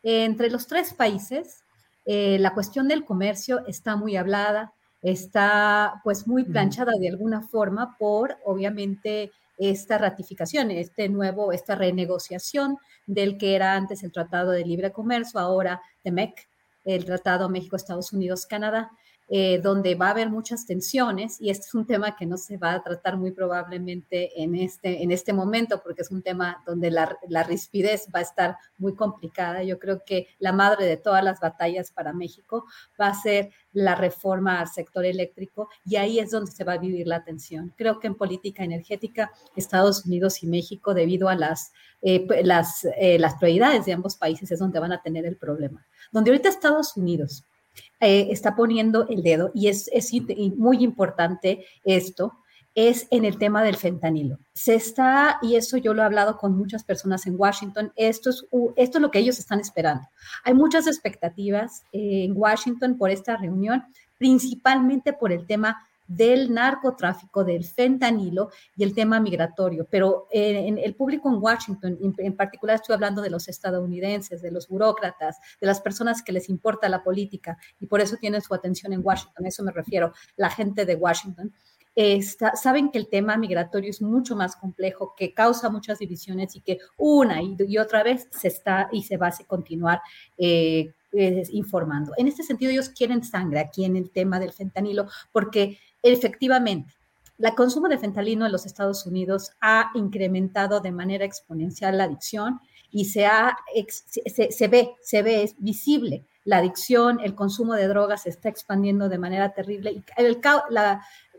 Entre 0.02 0.50
los 0.50 0.66
tres 0.66 0.94
países, 0.94 1.64
eh, 2.06 2.38
la 2.38 2.54
cuestión 2.54 2.88
del 2.88 3.04
comercio 3.04 3.66
está 3.66 3.96
muy 3.96 4.16
hablada, 4.16 4.72
está 5.02 6.00
pues 6.02 6.26
muy 6.26 6.44
planchada 6.44 6.92
de 6.98 7.08
alguna 7.08 7.42
forma 7.42 7.96
por 7.98 8.36
obviamente 8.44 9.32
esta 9.60 9.98
ratificación, 9.98 10.70
este 10.70 11.08
nuevo, 11.10 11.52
esta 11.52 11.74
renegociación 11.74 12.78
del 13.06 13.36
que 13.36 13.54
era 13.54 13.74
antes 13.74 14.02
el 14.02 14.10
Tratado 14.10 14.52
de 14.52 14.64
Libre 14.64 14.90
Comercio, 14.90 15.38
ahora 15.38 15.82
de 16.02 16.10
MEC, 16.10 16.48
el 16.84 17.04
Tratado 17.04 17.50
México, 17.50 17.76
Estados 17.76 18.12
Unidos, 18.12 18.46
Canadá. 18.46 18.90
Eh, 19.32 19.60
donde 19.62 19.94
va 19.94 20.08
a 20.08 20.10
haber 20.10 20.28
muchas 20.28 20.66
tensiones 20.66 21.40
y 21.40 21.50
este 21.50 21.66
es 21.68 21.74
un 21.74 21.86
tema 21.86 22.16
que 22.16 22.26
no 22.26 22.36
se 22.36 22.56
va 22.56 22.72
a 22.72 22.82
tratar 22.82 23.16
muy 23.16 23.30
probablemente 23.30 24.42
en 24.42 24.56
este, 24.56 25.04
en 25.04 25.12
este 25.12 25.32
momento 25.32 25.80
porque 25.84 26.02
es 26.02 26.10
un 26.10 26.20
tema 26.20 26.64
donde 26.66 26.90
la, 26.90 27.16
la 27.28 27.44
rispidez 27.44 28.08
va 28.12 28.18
a 28.18 28.22
estar 28.22 28.56
muy 28.76 28.96
complicada. 28.96 29.62
Yo 29.62 29.78
creo 29.78 30.02
que 30.04 30.26
la 30.40 30.50
madre 30.50 30.84
de 30.86 30.96
todas 30.96 31.22
las 31.22 31.38
batallas 31.38 31.92
para 31.92 32.12
México 32.12 32.64
va 33.00 33.06
a 33.06 33.14
ser 33.14 33.52
la 33.72 33.94
reforma 33.94 34.58
al 34.58 34.66
sector 34.66 35.04
eléctrico 35.04 35.68
y 35.84 35.94
ahí 35.94 36.18
es 36.18 36.32
donde 36.32 36.50
se 36.50 36.64
va 36.64 36.72
a 36.72 36.78
vivir 36.78 37.06
la 37.06 37.22
tensión. 37.22 37.72
Creo 37.76 38.00
que 38.00 38.08
en 38.08 38.16
política 38.16 38.64
energética 38.64 39.30
Estados 39.54 40.06
Unidos 40.06 40.42
y 40.42 40.48
México, 40.48 40.92
debido 40.92 41.28
a 41.28 41.36
las, 41.36 41.72
eh, 42.02 42.26
las, 42.42 42.84
eh, 42.96 43.16
las 43.20 43.36
prioridades 43.36 43.86
de 43.86 43.92
ambos 43.92 44.16
países, 44.16 44.50
es 44.50 44.58
donde 44.58 44.80
van 44.80 44.90
a 44.90 45.02
tener 45.02 45.24
el 45.24 45.36
problema. 45.36 45.86
Donde 46.10 46.32
ahorita 46.32 46.48
Estados 46.48 46.96
Unidos 46.96 47.44
eh, 48.00 48.28
está 48.30 48.56
poniendo 48.56 49.06
el 49.08 49.22
dedo, 49.22 49.50
y 49.54 49.68
es, 49.68 49.88
es 49.92 50.10
muy 50.56 50.82
importante 50.82 51.64
esto, 51.84 52.34
es 52.74 53.08
en 53.10 53.24
el 53.24 53.38
tema 53.38 53.62
del 53.62 53.76
fentanilo. 53.76 54.38
Se 54.54 54.74
está, 54.74 55.38
y 55.42 55.56
eso 55.56 55.76
yo 55.76 55.92
lo 55.92 56.02
he 56.02 56.04
hablado 56.04 56.36
con 56.36 56.56
muchas 56.56 56.84
personas 56.84 57.26
en 57.26 57.38
Washington, 57.38 57.92
esto 57.96 58.30
es, 58.30 58.44
esto 58.76 58.98
es 58.98 59.02
lo 59.02 59.10
que 59.10 59.18
ellos 59.18 59.38
están 59.38 59.60
esperando. 59.60 60.06
Hay 60.44 60.54
muchas 60.54 60.86
expectativas 60.86 61.82
eh, 61.92 62.24
en 62.24 62.32
Washington 62.36 62.96
por 62.96 63.10
esta 63.10 63.36
reunión, 63.36 63.84
principalmente 64.18 65.12
por 65.12 65.32
el 65.32 65.46
tema 65.46 65.86
del 66.10 66.52
narcotráfico, 66.52 67.44
del 67.44 67.64
fentanilo 67.64 68.50
y 68.74 68.82
el 68.82 68.94
tema 68.94 69.20
migratorio. 69.20 69.86
Pero 69.88 70.26
eh, 70.32 70.66
en 70.66 70.76
el 70.76 70.96
público 70.96 71.28
en 71.28 71.40
Washington, 71.40 71.96
en, 72.18 72.36
particular 72.36 72.76
estoy 72.76 72.94
hablando 72.94 73.22
de 73.22 73.30
los 73.30 73.46
estadounidenses, 73.46 74.42
de 74.42 74.50
los 74.50 74.66
burócratas, 74.66 75.38
de 75.60 75.68
las 75.68 75.80
personas 75.80 76.22
que 76.22 76.32
les 76.32 76.48
importa 76.48 76.88
la 76.88 77.04
política 77.04 77.56
y 77.78 77.86
por 77.86 78.00
eso 78.00 78.16
tienen 78.16 78.42
su 78.42 78.52
atención 78.52 78.92
en 78.92 79.02
Washington, 79.04 79.46
eso 79.46 79.62
me 79.62 79.70
refiero, 79.70 80.12
la 80.36 80.50
gente 80.50 80.84
de 80.84 80.96
Washington. 80.96 81.52
saben 82.54 82.90
que 82.90 82.98
el 82.98 83.08
tema 83.08 83.36
migratorio 83.36 83.90
es 83.90 84.02
mucho 84.02 84.34
más 84.34 84.56
complejo, 84.56 85.14
que 85.16 85.32
causa 85.32 85.70
muchas 85.70 86.00
divisiones 86.00 86.56
y 86.56 86.60
que 86.60 86.78
una 86.96 87.40
y, 87.40 87.78
otra 87.78 88.02
vez 88.02 88.26
se 88.32 88.48
está 88.48 88.88
y 88.90 89.04
se 89.04 89.16
va 89.16 89.28
a 89.28 89.46
continuar 89.46 90.00
eh, 90.38 90.92
informando. 91.12 92.12
En 92.16 92.28
este 92.28 92.42
sentido, 92.42 92.70
ellos 92.70 92.90
quieren 92.90 93.24
sangre 93.24 93.60
aquí 93.60 93.84
en 93.84 93.96
el 93.96 94.10
tema 94.10 94.38
del 94.38 94.52
fentanilo 94.52 95.06
porque 95.32 95.78
efectivamente, 96.02 96.94
el 97.38 97.54
consumo 97.54 97.88
de 97.88 97.98
fentanilo 97.98 98.46
en 98.46 98.52
los 98.52 98.66
Estados 98.66 99.06
Unidos 99.06 99.52
ha 99.60 99.90
incrementado 99.94 100.80
de 100.80 100.92
manera 100.92 101.24
exponencial 101.24 101.96
la 101.98 102.04
adicción 102.04 102.60
y 102.90 103.06
se, 103.06 103.26
ha, 103.26 103.56
se, 103.86 104.68
ve, 104.68 104.90
se 105.00 105.22
ve, 105.22 105.42
es 105.44 105.54
visible. 105.58 106.26
La 106.44 106.58
adicción, 106.58 107.20
el 107.20 107.34
consumo 107.34 107.74
de 107.74 107.86
drogas 107.86 108.22
se 108.22 108.30
está 108.30 108.48
expandiendo 108.48 109.08
de 109.08 109.18
manera 109.18 109.52
terrible 109.54 109.92
y 109.92 110.04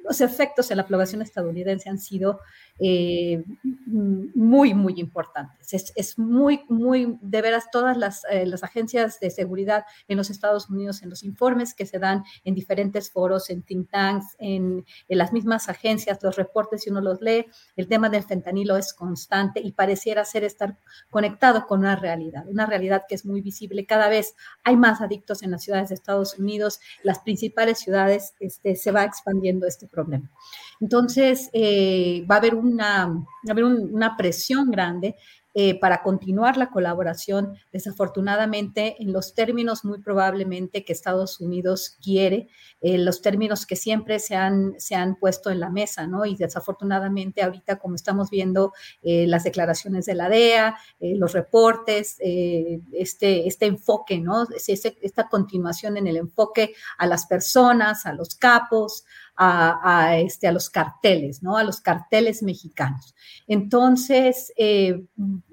los 0.03 0.21
efectos 0.21 0.71
en 0.71 0.77
la 0.77 0.87
población 0.87 1.21
estadounidense 1.21 1.89
han 1.89 1.99
sido 1.99 2.39
eh, 2.83 3.43
muy, 3.85 4.73
muy 4.73 4.99
importantes. 4.99 5.71
Es, 5.71 5.93
es, 5.95 6.17
muy, 6.17 6.61
muy, 6.67 7.19
de 7.21 7.41
veras, 7.43 7.69
todas 7.71 7.95
las, 7.95 8.23
eh, 8.31 8.47
las, 8.47 8.63
agencias 8.63 9.19
de 9.19 9.29
seguridad 9.29 9.85
en 10.07 10.17
los 10.17 10.31
Estados 10.31 10.67
Unidos, 10.67 11.03
en 11.03 11.11
los 11.11 11.23
informes 11.23 11.75
que 11.75 11.85
se 11.85 11.99
dan 11.99 12.23
en 12.43 12.55
diferentes 12.55 13.11
foros, 13.11 13.51
en 13.51 13.61
think 13.61 13.91
tanks, 13.91 14.35
en, 14.39 14.83
en 15.07 15.17
las 15.17 15.31
mismas 15.31 15.69
agencias, 15.69 16.17
los 16.23 16.35
reportes, 16.37 16.81
si 16.81 16.89
uno 16.89 17.01
los 17.01 17.21
lee, 17.21 17.45
el 17.75 17.87
tema 17.87 18.09
del 18.09 18.23
fentanilo 18.23 18.75
es 18.77 18.95
constante 18.95 19.59
y 19.59 19.73
pareciera 19.73 20.25
ser 20.25 20.43
estar 20.43 20.79
conectado 21.11 21.67
con 21.67 21.81
una 21.81 21.95
realidad, 21.95 22.47
una 22.47 22.65
realidad 22.65 23.03
que 23.07 23.13
es 23.13 23.27
muy 23.27 23.41
visible. 23.41 23.85
Cada 23.85 24.09
vez 24.09 24.33
hay 24.63 24.75
más 24.75 25.01
adictos 25.01 25.43
en 25.43 25.51
las 25.51 25.63
ciudades 25.63 25.89
de 25.89 25.95
Estados 25.95 26.39
Unidos, 26.39 26.79
las 27.03 27.19
principales 27.19 27.77
ciudades, 27.77 28.33
este, 28.39 28.75
se 28.75 28.91
va 28.91 29.03
expandiendo 29.03 29.67
este 29.67 29.85
problema. 29.85 30.31
Entonces, 30.79 31.51
eh, 31.53 32.25
va 32.29 32.35
a 32.35 32.37
haber 32.39 32.55
una, 32.71 33.25
una 33.43 34.17
presión 34.17 34.71
grande 34.71 35.15
eh, 35.53 35.77
para 35.77 36.01
continuar 36.01 36.55
la 36.55 36.69
colaboración, 36.69 37.57
desafortunadamente 37.73 38.95
en 39.03 39.11
los 39.11 39.33
términos 39.33 39.83
muy 39.83 39.99
probablemente 39.99 40.85
que 40.85 40.93
Estados 40.93 41.41
Unidos 41.41 41.97
quiere, 42.01 42.47
eh, 42.79 42.97
los 42.97 43.21
términos 43.21 43.65
que 43.65 43.75
siempre 43.75 44.19
se 44.19 44.37
han, 44.37 44.75
se 44.77 44.95
han 44.95 45.17
puesto 45.17 45.49
en 45.49 45.59
la 45.59 45.69
mesa, 45.69 46.07
¿no? 46.07 46.25
Y 46.25 46.37
desafortunadamente 46.37 47.43
ahorita 47.43 47.79
como 47.79 47.95
estamos 47.95 48.29
viendo 48.29 48.71
las 49.03 49.43
declaraciones 49.43 50.05
de 50.05 50.15
la 50.15 50.29
DEA, 50.29 50.77
los 50.99 51.33
reportes, 51.33 52.15
este, 52.19 53.47
este 53.47 53.65
enfoque, 53.65 54.19
¿no? 54.19 54.47
Esta 54.55 55.27
continuación 55.27 55.97
en 55.97 56.07
el 56.07 56.15
enfoque 56.15 56.73
a 56.97 57.07
las 57.07 57.25
personas, 57.25 58.05
a 58.05 58.13
los 58.13 58.35
capos, 58.35 59.03
a, 59.43 60.17
este, 60.19 60.47
a 60.47 60.51
los 60.51 60.69
carteles, 60.69 61.41
¿no? 61.41 61.57
A 61.57 61.63
los 61.63 61.81
carteles 61.81 62.43
mexicanos. 62.43 63.15
Entonces, 63.47 64.53
eh, 64.55 65.03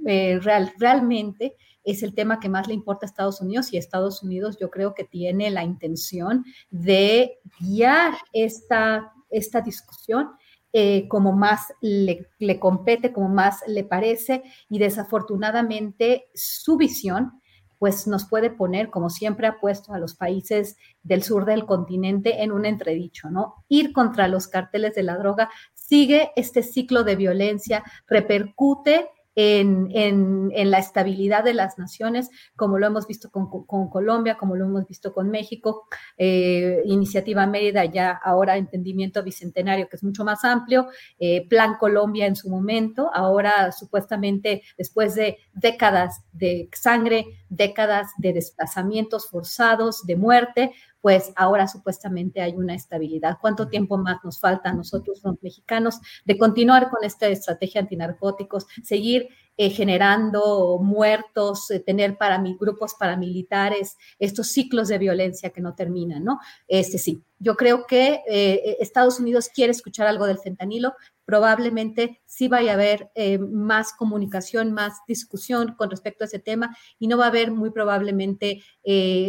eh, 0.06 0.40
realmente 0.78 1.56
es 1.84 2.02
el 2.02 2.14
tema 2.14 2.38
que 2.38 2.50
más 2.50 2.68
le 2.68 2.74
importa 2.74 3.06
a 3.06 3.08
Estados 3.08 3.40
Unidos 3.40 3.72
y 3.72 3.78
Estados 3.78 4.22
Unidos 4.22 4.58
yo 4.60 4.70
creo 4.70 4.92
que 4.92 5.04
tiene 5.04 5.50
la 5.50 5.64
intención 5.64 6.44
de 6.70 7.38
guiar 7.60 8.12
esta, 8.34 9.12
esta 9.30 9.62
discusión 9.62 10.32
eh, 10.74 11.08
como 11.08 11.32
más 11.32 11.72
le, 11.80 12.28
le, 12.38 12.60
compete, 12.60 13.10
como 13.10 13.30
más 13.30 13.62
le 13.66 13.84
parece 13.84 14.42
y 14.68 14.78
desafortunadamente 14.78 16.26
su 16.34 16.76
visión 16.76 17.40
pues 17.78 18.06
nos 18.06 18.28
puede 18.28 18.50
poner, 18.50 18.90
como 18.90 19.10
siempre 19.10 19.46
ha 19.46 19.60
puesto 19.60 19.92
a 19.92 19.98
los 19.98 20.14
países 20.14 20.76
del 21.02 21.22
sur 21.22 21.44
del 21.44 21.64
continente, 21.64 22.42
en 22.42 22.52
un 22.52 22.66
entredicho, 22.66 23.30
¿no? 23.30 23.64
Ir 23.68 23.92
contra 23.92 24.28
los 24.28 24.48
carteles 24.48 24.94
de 24.94 25.02
la 25.02 25.16
droga 25.16 25.50
sigue 25.74 26.32
este 26.36 26.62
ciclo 26.62 27.04
de 27.04 27.16
violencia, 27.16 27.82
repercute 28.06 29.08
en, 29.40 30.70
la 30.70 30.78
estabilidad 30.78 31.44
de 31.44 31.54
las 31.54 31.78
naciones, 31.78 32.28
como 32.56 32.76
lo 32.78 32.88
hemos 32.88 33.06
visto 33.06 33.30
con, 33.30 33.48
Colombia, 33.88 34.36
como 34.36 34.56
lo 34.56 34.64
hemos 34.64 34.86
visto 34.88 35.12
con 35.12 35.30
México, 35.30 35.86
eh, 36.16 36.82
Iniciativa 36.86 37.46
Mérida, 37.46 37.84
ya 37.84 38.10
ahora 38.10 38.56
Entendimiento 38.56 39.22
Bicentenario, 39.22 39.88
que 39.88 39.94
es 39.94 40.02
mucho 40.02 40.24
más 40.24 40.44
amplio, 40.44 40.88
eh, 41.20 41.46
Plan 41.48 41.76
Colombia 41.78 42.26
en 42.26 42.34
su 42.34 42.50
momento, 42.50 43.10
ahora 43.14 43.70
supuestamente 43.70 44.62
después 44.76 45.14
de 45.14 45.38
décadas 45.54 46.24
de 46.32 46.68
sangre, 46.72 47.26
décadas 47.48 48.08
de 48.18 48.32
desplazamientos 48.32 49.28
forzados, 49.28 50.04
de 50.04 50.16
muerte, 50.16 50.72
pues 51.00 51.32
ahora 51.36 51.68
supuestamente 51.68 52.40
hay 52.40 52.54
una 52.54 52.74
estabilidad. 52.74 53.38
¿Cuánto 53.40 53.68
tiempo 53.68 53.98
más 53.98 54.18
nos 54.24 54.40
falta 54.40 54.70
a 54.70 54.74
nosotros 54.74 55.20
los 55.24 55.42
mexicanos 55.42 56.00
de 56.24 56.38
continuar 56.38 56.90
con 56.90 57.04
esta 57.04 57.28
estrategia 57.28 57.80
antinarcóticos, 57.80 58.66
seguir 58.82 59.28
eh, 59.60 59.70
generando 59.70 60.78
muertos, 60.80 61.68
eh, 61.72 61.80
tener 61.80 62.16
para, 62.16 62.40
grupos 62.60 62.94
paramilitares, 62.94 63.96
estos 64.20 64.52
ciclos 64.52 64.86
de 64.86 64.98
violencia 64.98 65.50
que 65.50 65.60
no 65.60 65.74
terminan, 65.74 66.22
¿no? 66.22 66.38
Este 66.68 66.96
sí, 66.96 67.24
yo 67.40 67.56
creo 67.56 67.84
que 67.84 68.22
eh, 68.28 68.76
Estados 68.78 69.18
Unidos 69.18 69.50
quiere 69.52 69.72
escuchar 69.72 70.06
algo 70.06 70.28
del 70.28 70.38
fentanilo, 70.38 70.94
probablemente 71.24 72.20
sí 72.24 72.46
vaya 72.48 72.70
a 72.70 72.74
haber 72.74 73.10
más 73.50 73.92
comunicación, 73.92 74.72
más 74.72 74.94
discusión 75.06 75.74
con 75.76 75.90
respecto 75.90 76.24
a 76.24 76.26
ese 76.26 76.38
tema 76.38 76.74
y 76.98 77.06
no 77.06 77.18
va 77.18 77.26
a 77.26 77.28
haber 77.28 77.50
muy 77.50 77.68
probablemente 77.68 78.62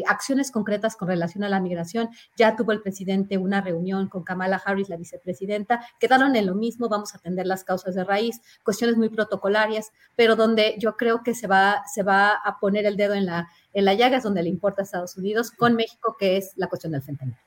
acciones 0.07 0.49
concretas 0.49 0.95
con 0.95 1.09
relación 1.09 1.43
a 1.43 1.49
la 1.49 1.59
migración. 1.59 2.07
Ya 2.37 2.55
tuvo 2.55 2.71
el 2.71 2.81
presidente 2.81 3.37
una 3.37 3.59
reunión 3.59 4.07
con 4.07 4.23
Kamala 4.23 4.61
Harris, 4.63 4.87
la 4.87 4.95
vicepresidenta, 4.95 5.85
quedaron 5.99 6.37
en 6.37 6.45
lo 6.45 6.55
mismo, 6.55 6.87
vamos 6.87 7.13
a 7.13 7.17
atender 7.17 7.45
las 7.45 7.65
causas 7.65 7.95
de 7.95 8.05
raíz, 8.05 8.39
cuestiones 8.63 8.95
muy 8.95 9.09
protocolarias, 9.09 9.91
pero 10.19 10.35
donde 10.35 10.75
yo 10.77 10.97
creo 10.97 11.23
que 11.23 11.33
se 11.33 11.47
va, 11.47 11.81
se 11.85 12.03
va 12.03 12.33
a 12.33 12.59
poner 12.59 12.85
el 12.85 12.97
dedo 12.97 13.13
en 13.13 13.25
la, 13.25 13.47
en 13.71 13.85
la 13.85 13.93
llaga 13.93 14.17
es 14.17 14.23
donde 14.23 14.43
le 14.43 14.49
importa 14.49 14.81
a 14.81 14.83
Estados 14.83 15.15
Unidos, 15.15 15.49
con 15.49 15.77
México, 15.77 16.17
que 16.19 16.35
es 16.35 16.51
la 16.57 16.67
cuestión 16.67 16.91
del 16.91 17.01
fentanilo. 17.01 17.37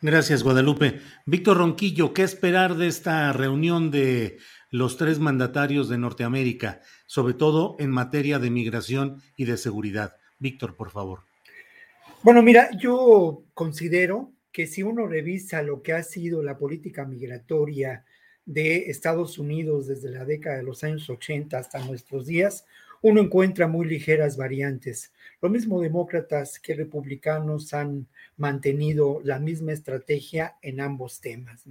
Gracias, 0.00 0.44
Guadalupe. 0.44 1.00
Víctor 1.26 1.56
Ronquillo, 1.56 2.14
¿qué 2.14 2.22
esperar 2.22 2.76
de 2.76 2.86
esta 2.86 3.32
reunión 3.32 3.90
de 3.90 4.38
los 4.70 4.96
tres 4.96 5.18
mandatarios 5.18 5.88
de 5.88 5.98
Norteamérica, 5.98 6.80
sobre 7.06 7.34
todo 7.34 7.74
en 7.80 7.90
materia 7.90 8.38
de 8.38 8.50
migración 8.50 9.20
y 9.36 9.44
de 9.44 9.56
seguridad? 9.56 10.14
Víctor, 10.38 10.76
por 10.76 10.90
favor. 10.90 11.24
Bueno, 12.22 12.40
mira, 12.40 12.70
yo 12.78 13.46
considero 13.52 14.30
que 14.52 14.68
si 14.68 14.84
uno 14.84 15.08
revisa 15.08 15.60
lo 15.62 15.82
que 15.82 15.92
ha 15.92 16.04
sido 16.04 16.40
la 16.40 16.56
política 16.56 17.04
migratoria 17.04 18.04
de 18.46 18.90
Estados 18.90 19.38
Unidos 19.38 19.86
desde 19.86 20.10
la 20.10 20.24
década 20.24 20.56
de 20.56 20.62
los 20.62 20.84
años 20.84 21.08
80 21.08 21.58
hasta 21.58 21.84
nuestros 21.84 22.26
días, 22.26 22.66
uno 23.02 23.20
encuentra 23.20 23.68
muy 23.68 23.86
ligeras 23.86 24.36
variantes. 24.36 25.12
Lo 25.42 25.50
mismo 25.50 25.80
demócratas 25.80 26.58
que 26.58 26.74
republicanos 26.74 27.74
han 27.74 28.06
mantenido 28.36 29.20
la 29.22 29.38
misma 29.38 29.72
estrategia 29.72 30.56
en 30.62 30.80
ambos 30.80 31.20
temas. 31.20 31.64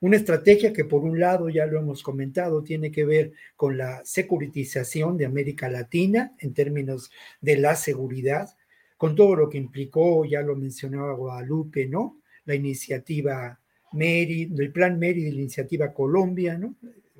Una 0.00 0.16
estrategia 0.16 0.72
que 0.72 0.84
por 0.84 1.02
un 1.02 1.18
lado, 1.18 1.48
ya 1.48 1.66
lo 1.66 1.78
hemos 1.78 2.02
comentado, 2.02 2.62
tiene 2.62 2.90
que 2.90 3.04
ver 3.04 3.32
con 3.54 3.76
la 3.76 4.02
securitización 4.04 5.16
de 5.16 5.26
América 5.26 5.68
Latina 5.68 6.34
en 6.38 6.52
términos 6.52 7.10
de 7.40 7.56
la 7.56 7.74
seguridad, 7.76 8.56
con 8.96 9.14
todo 9.14 9.36
lo 9.36 9.48
que 9.48 9.58
implicó, 9.58 10.24
ya 10.24 10.42
lo 10.42 10.56
mencionaba 10.56 11.14
Guadalupe, 11.14 11.86
¿no? 11.86 12.20
La 12.44 12.54
iniciativa 12.54 13.58
Meri, 13.96 14.52
el 14.56 14.72
plan 14.72 14.98
Meri 14.98 15.24
de 15.24 15.32
la 15.32 15.40
iniciativa 15.40 15.92
Colombia, 15.92 16.56
¿no? 16.56 16.74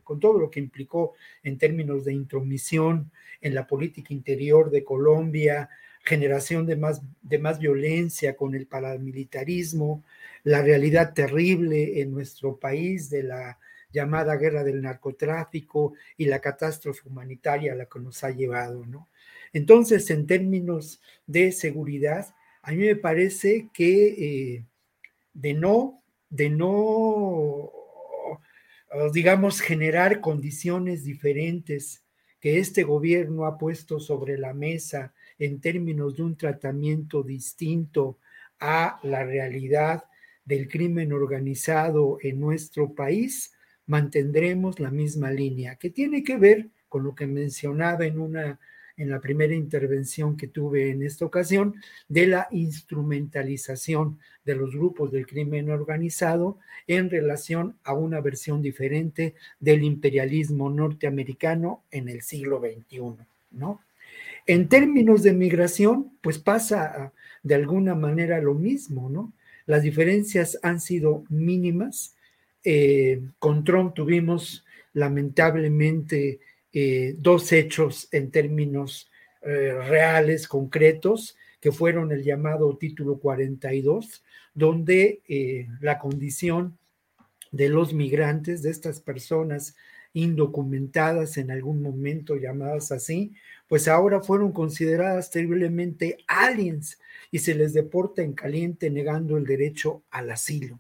Con 0.05 0.21
todo 0.21 0.39
lo 0.39 0.51
que 0.51 0.61
implicó 0.61 1.15
en 1.43 1.59
términos 1.59 2.05
de 2.05 2.13
intromisión 2.13 3.11
en 3.41 3.55
la 3.55 3.67
política 3.67 4.15
interior 4.15 4.71
de 4.71 4.85
Colombia, 4.85 5.69
generación 6.05 6.67
de 6.67 6.77
más, 6.77 7.03
de 7.23 7.39
más 7.39 7.59
violencia 7.59 8.37
con 8.37 8.55
el 8.55 8.67
paramilitarismo, 8.67 10.05
la 10.45 10.63
realidad 10.63 11.13
terrible 11.13 12.01
en 12.01 12.13
nuestro 12.13 12.57
país 12.57 13.11
de 13.11 13.25
la 13.25 13.59
llamada 13.91 14.37
guerra 14.37 14.63
del 14.63 14.83
narcotráfico 14.83 15.95
y 16.17 16.27
la 16.27 16.41
catástrofe 16.41 17.09
humanitaria 17.09 17.73
a 17.73 17.77
la 17.77 17.87
que 17.87 17.99
nos 17.99 18.23
ha 18.23 18.31
llevado, 18.31 18.87
¿no? 18.87 19.09
Entonces, 19.53 20.11
en 20.11 20.27
términos 20.27 21.01
de 21.27 21.51
seguridad, 21.51 22.35
a 22.63 22.73
mí 22.73 22.79
me 22.79 22.97
parece 22.97 23.71
que 23.73 24.55
eh, 24.57 24.65
de 25.33 25.55
no, 25.55 26.03
de 26.31 26.51
no, 26.51 27.71
digamos, 29.13 29.61
generar 29.61 30.21
condiciones 30.21 31.05
diferentes 31.05 32.05
que 32.41 32.59
este 32.59 32.83
gobierno 32.83 33.47
ha 33.47 33.59
puesto 33.59 33.99
sobre 33.99 34.39
la 34.39 34.55
mesa 34.55 35.15
en 35.39 35.61
términos 35.61 36.17
de 36.17 36.23
un 36.23 36.37
tratamiento 36.37 37.23
distinto 37.23 38.19
a 38.61 38.99
la 39.03 39.25
realidad 39.25 40.05
del 40.45 40.69
crimen 40.69 41.13
organizado 41.13 42.19
en 42.23 42.41
nuestro 42.41 42.95
país, 42.95 43.53
mantendremos 43.87 44.81
la 44.81 44.91
misma 44.91 45.31
línea, 45.31 45.77
que 45.77 45.91
tiene 45.91 46.23
que 46.23 46.39
ver 46.39 46.69
con 46.89 47.05
lo 47.05 47.15
que 47.15 47.27
mencionaba 47.27 48.07
en 48.07 48.21
una 48.21 48.61
en 48.97 49.11
la 49.11 49.21
primera 49.21 49.55
intervención 49.55 50.37
que 50.37 50.49
tuve 50.49 50.91
en 50.91 51.03
esta 51.03 51.25
ocasión, 51.25 51.75
de 52.09 52.27
la 52.27 52.49
instrumentalización 52.51 54.19
de 54.45 54.55
los 54.55 54.75
grupos 54.75 55.13
del 55.13 55.27
crimen 55.27 55.71
organizado 55.71 56.59
en 56.87 57.11
relación 57.11 57.77
a 57.85 57.95
una 57.95 58.21
versión 58.21 58.63
diferente 58.63 59.35
del 59.61 59.83
imperialismo 59.83 60.71
norteamericano 60.71 61.83
en 61.91 62.09
el 62.09 62.23
siglo 62.23 62.61
XXI, 62.61 63.27
¿no? 63.51 63.81
En 64.47 64.69
términos 64.69 65.23
de 65.23 65.33
migración, 65.33 66.13
pues 66.21 66.39
pasa 66.39 67.13
de 67.43 67.55
alguna 67.57 67.95
manera 67.95 68.41
lo 68.41 68.55
mismo, 68.55 69.11
¿no? 69.11 69.33
Las 69.67 69.83
diferencias 69.83 70.59
han 70.63 70.81
sido 70.81 71.25
mínimas. 71.29 72.15
Eh, 72.65 73.21
con 73.39 73.65
Trump 73.65 73.95
tuvimos 73.95 74.65
lamentablemente 74.93 76.41
eh, 76.79 77.15
dos 77.17 77.53
hechos 77.53 78.07
en 78.13 78.31
términos 78.31 79.11
eh, 79.41 79.73
reales, 79.89 80.47
concretos, 80.47 81.39
que 81.59 81.73
fueron 81.73 82.13
el 82.13 82.23
llamado 82.23 82.77
título 82.77 83.19
42, 83.19 84.23
donde 84.53 85.23
la 85.81 85.99
condición 85.99 86.77
de 87.51 87.71
los 87.71 87.95
migrantes, 87.95 88.63
de 88.63 88.71
estas 88.71 89.01
personas 89.01 89.75
indocumentadas 90.13 91.39
en 91.39 91.51
algún 91.51 91.81
momento 91.81 92.37
llamadas 92.37 92.93
así, 92.93 93.33
pues 93.69 93.89
ahora 93.89 94.23
fueron 94.23 94.53
consideradas 94.53 95.31
terriblemente 95.31 96.19
aliens 96.27 96.99
y 97.31 97.39
se 97.39 97.55
les 97.55 97.73
deporta 97.73 98.23
en 98.23 98.35
caliente 98.35 98.91
negando 98.91 99.37
el 99.37 99.45
derecho 99.45 100.03
al 100.11 100.31
asilo. 100.31 100.79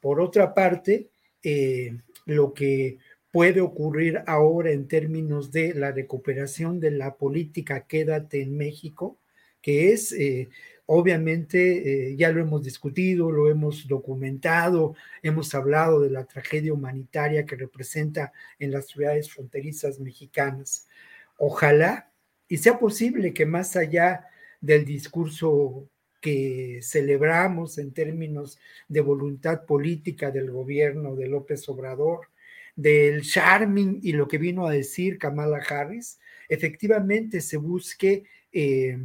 Por 0.00 0.20
otra 0.20 0.54
parte, 0.54 1.08
eh, 1.42 1.96
lo 2.26 2.52
que 2.52 2.98
puede 3.32 3.60
ocurrir 3.60 4.22
ahora 4.26 4.70
en 4.70 4.88
términos 4.88 5.52
de 5.52 5.74
la 5.74 5.92
recuperación 5.92 6.80
de 6.80 6.90
la 6.90 7.16
política 7.16 7.86
Quédate 7.86 8.42
en 8.42 8.56
México, 8.56 9.18
que 9.62 9.92
es 9.92 10.12
eh, 10.12 10.48
Obviamente, 10.92 12.08
eh, 12.10 12.16
ya 12.16 12.32
lo 12.32 12.40
hemos 12.40 12.64
discutido, 12.64 13.30
lo 13.30 13.48
hemos 13.48 13.86
documentado, 13.86 14.96
hemos 15.22 15.54
hablado 15.54 16.00
de 16.00 16.10
la 16.10 16.24
tragedia 16.24 16.72
humanitaria 16.72 17.46
que 17.46 17.54
representa 17.54 18.32
en 18.58 18.72
las 18.72 18.88
ciudades 18.88 19.30
fronterizas 19.32 20.00
mexicanas. 20.00 20.88
Ojalá 21.36 22.10
y 22.48 22.56
sea 22.56 22.80
posible 22.80 23.32
que 23.32 23.46
más 23.46 23.76
allá 23.76 24.26
del 24.60 24.84
discurso 24.84 25.88
que 26.20 26.80
celebramos 26.82 27.78
en 27.78 27.92
términos 27.92 28.58
de 28.88 29.00
voluntad 29.00 29.66
política 29.66 30.32
del 30.32 30.50
gobierno 30.50 31.14
de 31.14 31.28
López 31.28 31.68
Obrador, 31.68 32.30
del 32.76 33.22
charming 33.22 34.00
y 34.02 34.12
lo 34.12 34.28
que 34.28 34.38
vino 34.38 34.66
a 34.66 34.72
decir 34.72 35.18
Kamala 35.18 35.58
Harris, 35.58 36.18
efectivamente 36.48 37.40
se 37.40 37.56
busque 37.56 38.24
eh, 38.52 38.98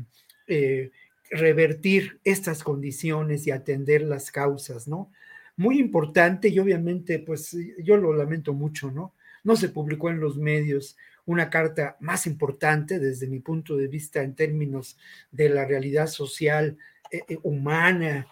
eh, 0.47 0.91
revertir 1.29 2.19
estas 2.23 2.63
condiciones 2.63 3.47
y 3.47 3.51
atender 3.51 4.01
las 4.01 4.31
causas, 4.31 4.87
¿no? 4.87 5.11
muy 5.57 5.79
importante 5.79 6.49
y 6.49 6.59
obviamente, 6.59 7.19
pues 7.19 7.55
yo 7.81 7.95
lo 7.95 8.13
lamento 8.13 8.53
mucho, 8.53 8.91
¿no? 8.91 9.13
No 9.43 9.55
se 9.55 9.69
publicó 9.69 10.09
en 10.09 10.19
los 10.19 10.37
medios 10.37 10.97
una 11.25 11.49
carta 11.49 11.95
más 12.01 12.27
importante 12.27 12.99
desde 12.99 13.27
mi 13.27 13.39
punto 13.39 13.77
de 13.77 13.87
vista 13.87 14.21
en 14.21 14.35
términos 14.35 14.97
de 15.31 15.47
la 15.47 15.63
realidad 15.63 16.07
social, 16.07 16.77
eh, 17.11 17.37
humana, 17.43 18.27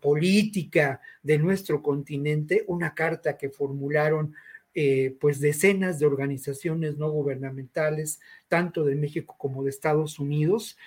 política 0.00 1.02
de 1.22 1.36
nuestro 1.36 1.82
continente, 1.82 2.64
una 2.66 2.94
carta 2.94 3.36
que 3.36 3.50
formularon 3.50 4.34
pues 5.20 5.40
decenas 5.40 5.98
de 5.98 6.06
organizaciones 6.06 6.96
no 6.96 7.10
gubernamentales, 7.10 8.20
tanto 8.48 8.84
de 8.84 8.94
México 8.94 9.34
como 9.38 9.64
de 9.64 9.70
Estados 9.70 10.18
Unidos, 10.18 10.78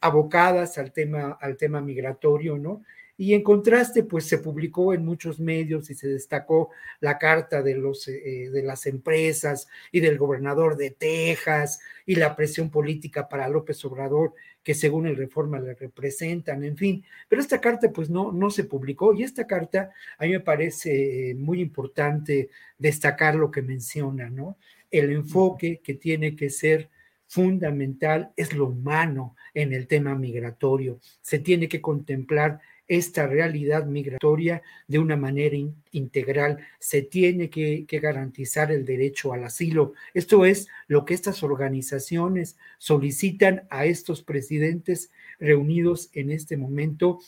abocadas 0.00 0.78
al 0.78 0.92
tema, 0.92 1.32
al 1.40 1.56
tema 1.56 1.80
migratorio, 1.80 2.58
¿no? 2.58 2.82
Y 3.16 3.34
en 3.34 3.42
contraste, 3.42 4.02
pues 4.02 4.26
se 4.26 4.38
publicó 4.38 4.94
en 4.94 5.04
muchos 5.04 5.38
medios 5.38 5.90
y 5.90 5.94
se 5.94 6.08
destacó 6.08 6.70
la 7.00 7.18
carta 7.18 7.62
de, 7.62 7.76
los, 7.76 8.08
eh, 8.08 8.50
de 8.50 8.62
las 8.62 8.86
empresas 8.86 9.68
y 9.90 10.00
del 10.00 10.18
gobernador 10.18 10.76
de 10.76 10.90
Texas 10.90 11.80
y 12.06 12.16
la 12.16 12.34
presión 12.34 12.70
política 12.70 13.28
para 13.28 13.48
López 13.48 13.84
Obrador 13.84 14.34
que 14.62 14.74
según 14.74 15.06
el 15.06 15.16
reforma 15.16 15.58
le 15.60 15.74
representan, 15.74 16.64
en 16.64 16.76
fin. 16.76 17.04
Pero 17.28 17.42
esta 17.42 17.60
carta 17.60 17.90
pues 17.90 18.10
no, 18.10 18.32
no 18.32 18.50
se 18.50 18.64
publicó 18.64 19.12
y 19.12 19.22
esta 19.24 19.46
carta 19.46 19.90
a 20.18 20.24
mí 20.24 20.30
me 20.30 20.40
parece 20.40 21.34
muy 21.36 21.60
importante 21.60 22.50
destacar 22.78 23.34
lo 23.34 23.50
que 23.50 23.62
menciona, 23.62 24.30
¿no? 24.30 24.56
El 24.90 25.10
enfoque 25.12 25.80
que 25.82 25.94
tiene 25.94 26.36
que 26.36 26.50
ser 26.50 26.90
fundamental 27.26 28.32
es 28.36 28.52
lo 28.52 28.66
humano 28.66 29.36
en 29.54 29.72
el 29.72 29.86
tema 29.86 30.14
migratorio. 30.14 31.00
Se 31.22 31.38
tiene 31.38 31.68
que 31.68 31.80
contemplar 31.80 32.60
esta 32.96 33.26
realidad 33.26 33.86
migratoria 33.86 34.62
de 34.86 34.98
una 34.98 35.16
manera 35.16 35.56
integral. 35.92 36.58
Se 36.78 37.00
tiene 37.00 37.48
que, 37.48 37.86
garantizar 38.02 38.70
el 38.70 38.84
derecho 38.84 39.32
al 39.32 39.44
asilo. 39.44 39.94
Esto 40.12 40.44
es 40.44 40.68
lo 40.88 41.06
que 41.06 41.14
estas 41.14 41.42
organizaciones 41.42 42.58
solicitan 42.76 43.62
a 43.70 43.86
estos 43.86 44.22
presidentes 44.22 45.10
reunidos 45.38 46.10
en 46.12 46.30
este 46.30 46.58
momento 46.58 47.18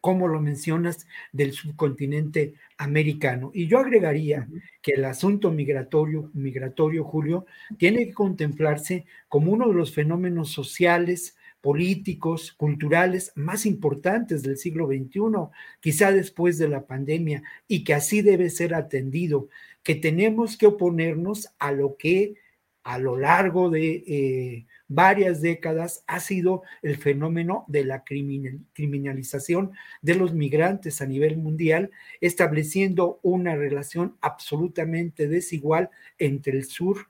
como 0.00 0.28
lo 0.28 0.38
mencionas, 0.38 1.06
del 1.32 1.52
subcontinente 1.52 2.52
americano. 2.76 3.50
Y 3.54 3.68
yo 3.68 3.78
agregaría 3.78 4.46
que 4.82 4.92
el 4.92 5.06
asunto 5.06 5.50
migratorio, 5.50 6.30
migratorio, 6.34 7.04
Julio, 7.04 7.46
tiene 7.78 8.04
que 8.04 8.12
contemplarse 8.12 9.06
como 9.30 9.50
uno 9.50 9.66
de 9.66 9.72
los 9.72 9.94
fenómenos 9.94 10.50
sociales, 10.52 11.38
políticos, 11.64 12.52
culturales 12.52 13.32
más 13.36 13.64
importantes 13.64 14.42
del 14.42 14.58
siglo 14.58 14.86
XXI, 14.86 15.48
quizá 15.80 16.12
después 16.12 16.58
de 16.58 16.68
la 16.68 16.86
pandemia, 16.86 17.42
y 17.66 17.84
que 17.84 17.94
así 17.94 18.20
debe 18.20 18.50
ser 18.50 18.74
atendido, 18.74 19.48
que 19.82 19.94
tenemos 19.94 20.58
que 20.58 20.66
oponernos 20.66 21.48
a 21.58 21.72
lo 21.72 21.96
que 21.96 22.34
a 22.82 22.98
lo 22.98 23.16
largo 23.16 23.70
de 23.70 24.04
eh, 24.06 24.66
varias 24.88 25.40
décadas 25.40 26.04
ha 26.06 26.20
sido 26.20 26.64
el 26.82 26.98
fenómeno 26.98 27.64
de 27.66 27.86
la 27.86 28.04
criminalización 28.04 29.72
de 30.02 30.16
los 30.16 30.34
migrantes 30.34 31.00
a 31.00 31.06
nivel 31.06 31.38
mundial, 31.38 31.90
estableciendo 32.20 33.20
una 33.22 33.56
relación 33.56 34.18
absolutamente 34.20 35.28
desigual 35.28 35.88
entre 36.18 36.58
el 36.58 36.66
sur 36.66 37.08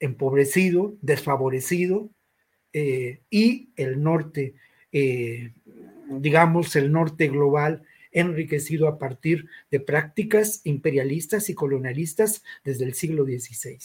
empobrecido, 0.00 0.96
desfavorecido, 1.02 2.10
eh, 2.72 3.20
y 3.30 3.70
el 3.76 4.02
norte, 4.02 4.54
eh, 4.92 5.52
digamos, 6.10 6.76
el 6.76 6.92
norte 6.92 7.28
global 7.28 7.82
enriquecido 8.12 8.88
a 8.88 8.98
partir 8.98 9.48
de 9.70 9.80
prácticas 9.80 10.60
imperialistas 10.64 11.48
y 11.48 11.54
colonialistas 11.54 12.42
desde 12.64 12.84
el 12.84 12.94
siglo 12.94 13.24
XVI. 13.24 13.78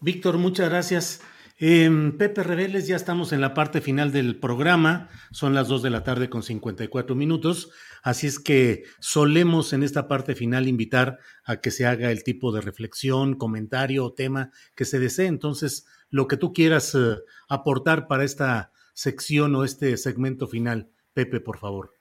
Víctor, 0.00 0.38
muchas 0.38 0.70
gracias. 0.70 1.20
Em, 1.62 2.16
Pepe 2.16 2.42
Rebeles, 2.42 2.86
ya 2.86 2.96
estamos 2.96 3.34
en 3.34 3.42
la 3.42 3.52
parte 3.52 3.82
final 3.82 4.12
del 4.12 4.36
programa, 4.40 5.10
son 5.30 5.52
las 5.52 5.68
2 5.68 5.82
de 5.82 5.90
la 5.90 6.04
tarde 6.04 6.30
con 6.30 6.42
54 6.42 7.14
minutos, 7.14 7.70
así 8.02 8.26
es 8.26 8.38
que 8.38 8.84
solemos 8.98 9.74
en 9.74 9.82
esta 9.82 10.08
parte 10.08 10.34
final 10.34 10.68
invitar 10.68 11.18
a 11.44 11.60
que 11.60 11.70
se 11.70 11.84
haga 11.84 12.10
el 12.12 12.24
tipo 12.24 12.50
de 12.50 12.62
reflexión, 12.62 13.34
comentario 13.34 14.06
o 14.06 14.14
tema 14.14 14.52
que 14.74 14.86
se 14.86 14.98
desee. 14.98 15.26
Entonces, 15.26 15.84
lo 16.10 16.28
que 16.28 16.36
tú 16.36 16.52
quieras 16.52 16.94
eh, 16.94 17.16
aportar 17.48 18.06
para 18.06 18.24
esta 18.24 18.72
sección 18.92 19.54
o 19.54 19.64
este 19.64 19.96
segmento 19.96 20.46
final. 20.46 20.88
Pepe, 21.14 21.40
por 21.40 21.58
favor. 21.58 21.92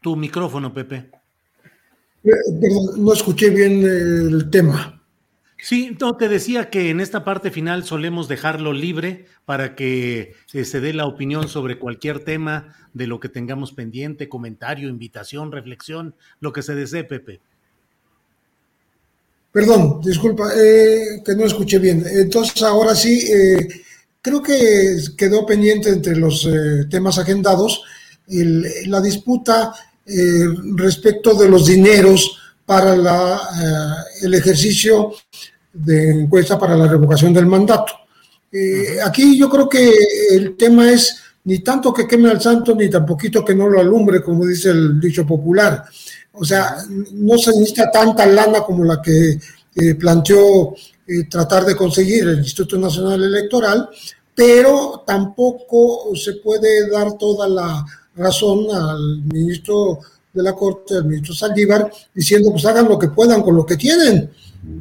Tu 0.00 0.16
micrófono, 0.16 0.72
Pepe. 0.72 1.10
Eh, 2.24 2.30
no 2.96 3.12
escuché 3.12 3.50
bien 3.50 3.82
el 3.82 4.50
tema. 4.50 4.98
Sí, 5.60 5.96
no, 6.00 6.16
te 6.16 6.28
decía 6.28 6.70
que 6.70 6.88
en 6.90 7.00
esta 7.00 7.24
parte 7.24 7.50
final 7.50 7.82
solemos 7.82 8.28
dejarlo 8.28 8.72
libre 8.72 9.26
para 9.44 9.74
que 9.74 10.34
eh, 10.52 10.64
se 10.64 10.80
dé 10.80 10.92
la 10.92 11.06
opinión 11.06 11.48
sobre 11.48 11.80
cualquier 11.80 12.20
tema 12.20 12.76
de 12.94 13.08
lo 13.08 13.18
que 13.18 13.28
tengamos 13.28 13.72
pendiente, 13.72 14.28
comentario, 14.28 14.88
invitación, 14.88 15.50
reflexión, 15.50 16.14
lo 16.38 16.52
que 16.52 16.62
se 16.62 16.76
desee, 16.76 17.02
Pepe. 17.02 17.40
Perdón, 19.58 20.00
disculpa, 20.04 20.52
eh, 20.56 21.20
que 21.24 21.34
no 21.34 21.44
escuché 21.44 21.80
bien. 21.80 22.04
Entonces, 22.08 22.62
ahora 22.62 22.94
sí, 22.94 23.28
eh, 23.28 23.66
creo 24.22 24.40
que 24.40 24.96
quedó 25.16 25.44
pendiente 25.44 25.88
entre 25.88 26.14
los 26.14 26.46
eh, 26.46 26.84
temas 26.88 27.18
agendados 27.18 27.82
la 28.28 29.00
disputa 29.00 29.74
respecto 30.76 31.34
de 31.34 31.48
los 31.48 31.66
dineros 31.66 32.38
para 32.64 32.94
la, 32.94 34.04
el 34.22 34.34
ejercicio 34.34 35.14
de 35.72 36.10
encuesta 36.10 36.56
para 36.58 36.76
la 36.76 36.86
revocación 36.86 37.32
del 37.32 37.46
mandato. 37.46 37.94
aquí 39.02 39.36
yo 39.36 39.48
creo 39.48 39.66
que 39.66 39.90
el 40.30 40.58
tema 40.58 40.92
es 40.92 41.16
ni 41.44 41.60
tanto 41.60 41.94
que 41.94 42.06
queme 42.06 42.30
al 42.30 42.40
santo, 42.40 42.74
ni 42.74 42.90
tampoco 42.90 43.42
que 43.44 43.54
no 43.54 43.66
lo 43.66 43.80
alumbre, 43.80 44.22
como 44.22 44.46
dice 44.46 44.68
el 44.68 45.00
dicho 45.00 45.26
popular. 45.26 45.86
O 46.40 46.44
sea, 46.44 46.76
no 47.12 47.38
se 47.38 47.50
necesita 47.52 47.90
tanta 47.90 48.26
lana 48.26 48.60
como 48.60 48.84
la 48.84 49.00
que 49.02 49.38
eh, 49.74 49.94
planteó 49.94 50.74
eh, 51.06 51.24
tratar 51.30 51.64
de 51.64 51.76
conseguir 51.76 52.28
el 52.28 52.38
Instituto 52.38 52.78
Nacional 52.78 53.22
Electoral, 53.22 53.88
pero 54.34 55.04
tampoco 55.06 56.14
se 56.14 56.34
puede 56.34 56.88
dar 56.90 57.16
toda 57.16 57.48
la 57.48 57.84
razón 58.14 58.66
al 58.74 59.22
ministro 59.22 60.00
de 60.32 60.42
la 60.42 60.54
Corte, 60.54 60.96
al 60.96 61.06
ministro 61.06 61.34
Saldívar, 61.34 61.90
diciendo 62.14 62.50
pues 62.52 62.64
hagan 62.66 62.88
lo 62.88 62.98
que 62.98 63.08
puedan 63.08 63.42
con 63.42 63.56
lo 63.56 63.64
que 63.64 63.76
tienen, 63.76 64.30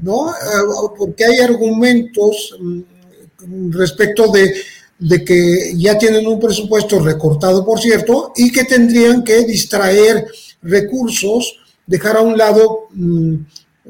¿no? 0.01 0.31
Eh, 0.31 0.91
porque 0.97 1.25
hay 1.25 1.39
argumentos 1.39 2.55
mm, 2.59 3.71
respecto 3.71 4.31
de, 4.31 4.53
de 4.99 5.23
que 5.23 5.73
ya 5.77 5.97
tienen 5.97 6.27
un 6.27 6.39
presupuesto 6.39 6.99
recortado, 6.99 7.65
por 7.65 7.79
cierto, 7.79 8.33
y 8.35 8.51
que 8.51 8.65
tendrían 8.65 9.23
que 9.23 9.43
distraer 9.45 10.27
recursos, 10.67 11.59
dejar 11.85 12.17
a 12.17 12.21
un 12.21 12.37
lado 12.37 12.87
mm, 12.91 13.35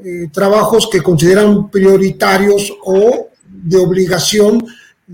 eh, 0.04 0.28
trabajos 0.32 0.88
que 0.90 1.02
consideran 1.02 1.70
prioritarios 1.70 2.72
o 2.84 3.28
de 3.46 3.76
obligación 3.76 4.64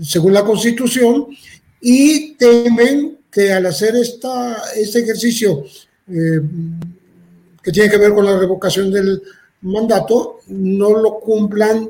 según 0.01 0.33
la 0.33 0.45
Constitución 0.45 1.27
y 1.81 2.33
temen 2.33 3.17
que 3.31 3.51
al 3.51 3.65
hacer 3.65 3.95
esta, 3.95 4.61
este 4.75 4.99
ejercicio 4.99 5.63
eh, 6.07 6.41
que 7.61 7.71
tiene 7.71 7.89
que 7.89 7.97
ver 7.97 8.13
con 8.13 8.25
la 8.25 8.37
revocación 8.37 8.91
del 8.91 9.21
mandato, 9.61 10.41
no 10.47 10.97
lo 10.97 11.19
cumplan 11.19 11.89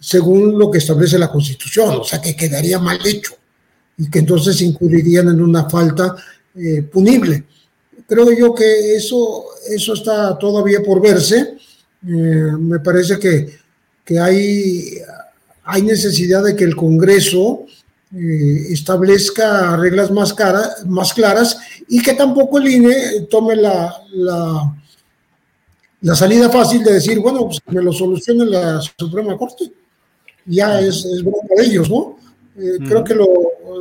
según 0.00 0.58
lo 0.58 0.70
que 0.70 0.78
establece 0.78 1.18
la 1.18 1.30
Constitución, 1.30 1.98
o 2.00 2.04
sea 2.04 2.20
que 2.20 2.34
quedaría 2.34 2.78
mal 2.80 2.98
hecho 3.06 3.34
y 3.96 4.10
que 4.10 4.18
entonces 4.18 4.60
incurrirían 4.62 5.28
en 5.28 5.40
una 5.40 5.70
falta 5.70 6.16
eh, 6.56 6.82
punible 6.82 7.44
creo 8.12 8.32
yo 8.32 8.54
que 8.54 8.94
eso, 8.94 9.46
eso 9.68 9.94
está 9.94 10.38
todavía 10.38 10.82
por 10.82 11.00
verse. 11.00 11.56
Eh, 12.06 12.52
me 12.58 12.80
parece 12.80 13.18
que, 13.18 13.58
hay, 14.18 14.98
hay 15.64 15.82
necesidad 15.82 16.44
de 16.44 16.54
que 16.54 16.64
el 16.64 16.76
Congreso 16.76 17.64
eh, 18.14 18.66
establezca 18.68 19.76
reglas 19.76 20.10
más, 20.10 20.34
más 20.86 21.14
claras 21.14 21.58
y 21.88 22.02
que 22.02 22.12
tampoco 22.12 22.58
el 22.58 22.68
INE 22.68 23.22
tome 23.30 23.56
la, 23.56 23.94
la, 24.12 24.74
salida 26.14 26.50
fácil 26.50 26.84
de 26.84 26.94
decir, 26.94 27.20
bueno, 27.20 27.46
pues 27.46 27.60
me 27.68 27.82
lo 27.82 27.92
solucione 27.92 28.44
la 28.44 28.82
Suprema 28.98 29.38
Corte. 29.38 29.72
Ya 30.44 30.80
es, 30.80 31.04
es 31.06 31.22
bueno 31.22 31.38
para 31.48 31.62
ellos, 31.62 31.88
¿no? 31.88 32.18
Eh, 32.58 32.78
creo 32.86 33.02
que 33.02 33.14
lo, 33.14 33.26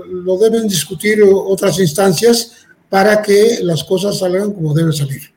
lo 0.07 0.37
deben 0.37 0.69
discutir 0.69 1.21
otras 1.21 1.77
instancias 1.79 2.53
para 2.91 3.21
que 3.21 3.59
las 3.61 3.85
cosas 3.85 4.19
salgan 4.19 4.51
como 4.51 4.73
deben 4.73 4.91
salir. 4.91 5.31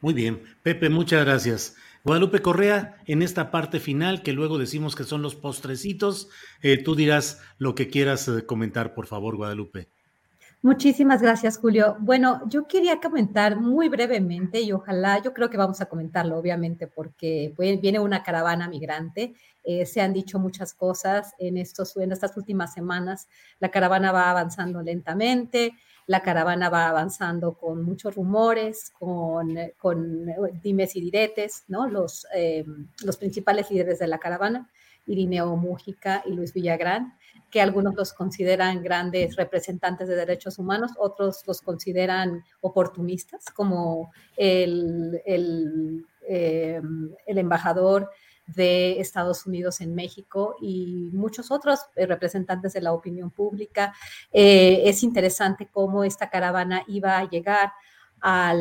Muy 0.00 0.14
bien, 0.14 0.42
Pepe, 0.62 0.88
muchas 0.88 1.22
gracias. 1.22 1.76
Guadalupe 2.02 2.40
Correa, 2.40 2.96
en 3.04 3.20
esta 3.20 3.50
parte 3.50 3.78
final, 3.78 4.22
que 4.22 4.32
luego 4.32 4.56
decimos 4.56 4.96
que 4.96 5.04
son 5.04 5.20
los 5.20 5.34
postrecitos, 5.34 6.30
eh, 6.62 6.82
tú 6.82 6.94
dirás 6.94 7.42
lo 7.58 7.74
que 7.74 7.90
quieras 7.90 8.26
eh, 8.26 8.46
comentar, 8.46 8.94
por 8.94 9.06
favor, 9.06 9.36
Guadalupe. 9.36 9.90
Muchísimas 10.62 11.20
gracias, 11.20 11.58
Julio. 11.58 11.96
Bueno, 12.00 12.40
yo 12.46 12.66
quería 12.66 13.00
comentar 13.00 13.60
muy 13.60 13.90
brevemente 13.90 14.62
y 14.62 14.72
ojalá, 14.72 15.22
yo 15.22 15.34
creo 15.34 15.50
que 15.50 15.58
vamos 15.58 15.82
a 15.82 15.86
comentarlo, 15.86 16.38
obviamente, 16.38 16.86
porque 16.86 17.54
viene 17.82 17.98
una 17.98 18.22
caravana 18.22 18.66
migrante. 18.66 19.34
Eh, 19.62 19.84
se 19.84 20.00
han 20.00 20.14
dicho 20.14 20.38
muchas 20.38 20.72
cosas 20.72 21.34
en, 21.38 21.58
estos, 21.58 21.94
en 21.98 22.12
estas 22.12 22.34
últimas 22.36 22.72
semanas. 22.72 23.28
La 23.58 23.70
caravana 23.70 24.10
va 24.10 24.30
avanzando 24.30 24.82
lentamente, 24.82 25.72
la 26.10 26.22
caravana 26.22 26.68
va 26.70 26.88
avanzando 26.88 27.54
con 27.54 27.84
muchos 27.84 28.16
rumores, 28.16 28.90
con, 28.98 29.56
con 29.78 30.26
dimes 30.60 30.96
y 30.96 31.02
diretes, 31.02 31.62
¿no? 31.68 31.86
Los, 31.86 32.26
eh, 32.34 32.64
los 33.04 33.16
principales 33.16 33.70
líderes 33.70 34.00
de 34.00 34.08
la 34.08 34.18
caravana, 34.18 34.68
Irineo 35.06 35.54
Mújica 35.54 36.24
y 36.26 36.32
Luis 36.32 36.52
Villagrán 36.52 37.14
que 37.48 37.60
algunos 37.60 37.94
los 37.94 38.12
consideran 38.12 38.82
grandes 38.82 39.36
representantes 39.36 40.08
de 40.08 40.16
derechos 40.16 40.58
humanos, 40.58 40.90
otros 40.98 41.44
los 41.46 41.60
consideran 41.60 42.42
oportunistas, 42.60 43.44
como 43.54 44.10
el, 44.36 45.20
el, 45.24 46.06
eh, 46.28 46.80
embajador 47.26 48.10
de 48.54 49.00
Estados 49.00 49.46
Unidos 49.46 49.80
en 49.80 49.94
México 49.94 50.56
y 50.60 51.10
muchos 51.12 51.50
otros 51.50 51.80
eh, 51.96 52.06
representantes 52.06 52.72
de 52.72 52.80
la 52.80 52.92
opinión 52.92 53.30
pública. 53.30 53.94
Eh, 54.32 54.82
es 54.84 55.02
interesante 55.02 55.68
cómo 55.70 56.04
esta 56.04 56.30
caravana 56.30 56.82
iba 56.86 57.18
a 57.18 57.28
llegar 57.28 57.72
a 58.20 58.54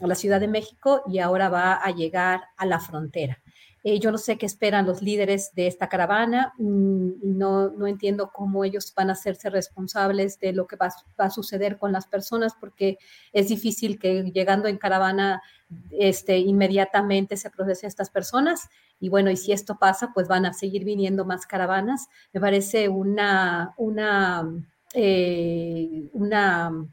la 0.00 0.14
Ciudad 0.14 0.40
de 0.40 0.48
México 0.48 1.02
y 1.06 1.18
ahora 1.18 1.48
va 1.48 1.74
a 1.74 1.90
llegar 1.90 2.42
a 2.56 2.66
la 2.66 2.80
frontera. 2.80 3.40
Eh, 3.82 3.98
yo 3.98 4.10
no 4.12 4.18
sé 4.18 4.36
qué 4.36 4.44
esperan 4.44 4.86
los 4.86 5.00
líderes 5.00 5.54
de 5.54 5.66
esta 5.66 5.88
caravana 5.88 6.52
mm, 6.58 7.12
no, 7.22 7.70
no, 7.70 7.86
entiendo 7.86 8.30
cómo 8.30 8.62
ellos 8.62 8.92
van 8.94 9.08
a 9.08 9.14
hacerse 9.14 9.48
responsables 9.48 10.38
de 10.38 10.52
lo 10.52 10.66
que 10.66 10.76
va, 10.76 10.90
a 11.16 11.30
suceder 11.30 11.78
con 11.78 11.90
las 11.90 12.06
personas 12.06 12.52
porque 12.60 12.98
es 13.32 13.48
difícil 13.48 13.98
que 13.98 14.22
llegando 14.34 14.68
en 14.68 14.76
caravana 14.76 15.42
este, 15.92 16.36
inmediatamente 16.36 17.38
se 17.38 17.48
procesen 17.48 17.88
estas 17.88 18.10
personas. 18.10 18.68
Y 19.00 19.08
bueno, 19.08 19.30
y 19.30 19.36
si 19.36 19.52
esto 19.52 19.78
pasa, 19.78 20.12
pues 20.14 20.28
van 20.28 20.46
a 20.46 20.52
seguir 20.52 20.84
viniendo 20.84 21.24
más 21.24 21.46
caravanas. 21.46 22.08
Me 22.32 22.40
parece 22.40 22.88
una, 22.88 23.74
una, 23.78 24.46
eh, 24.94 26.08
una, 26.12 26.86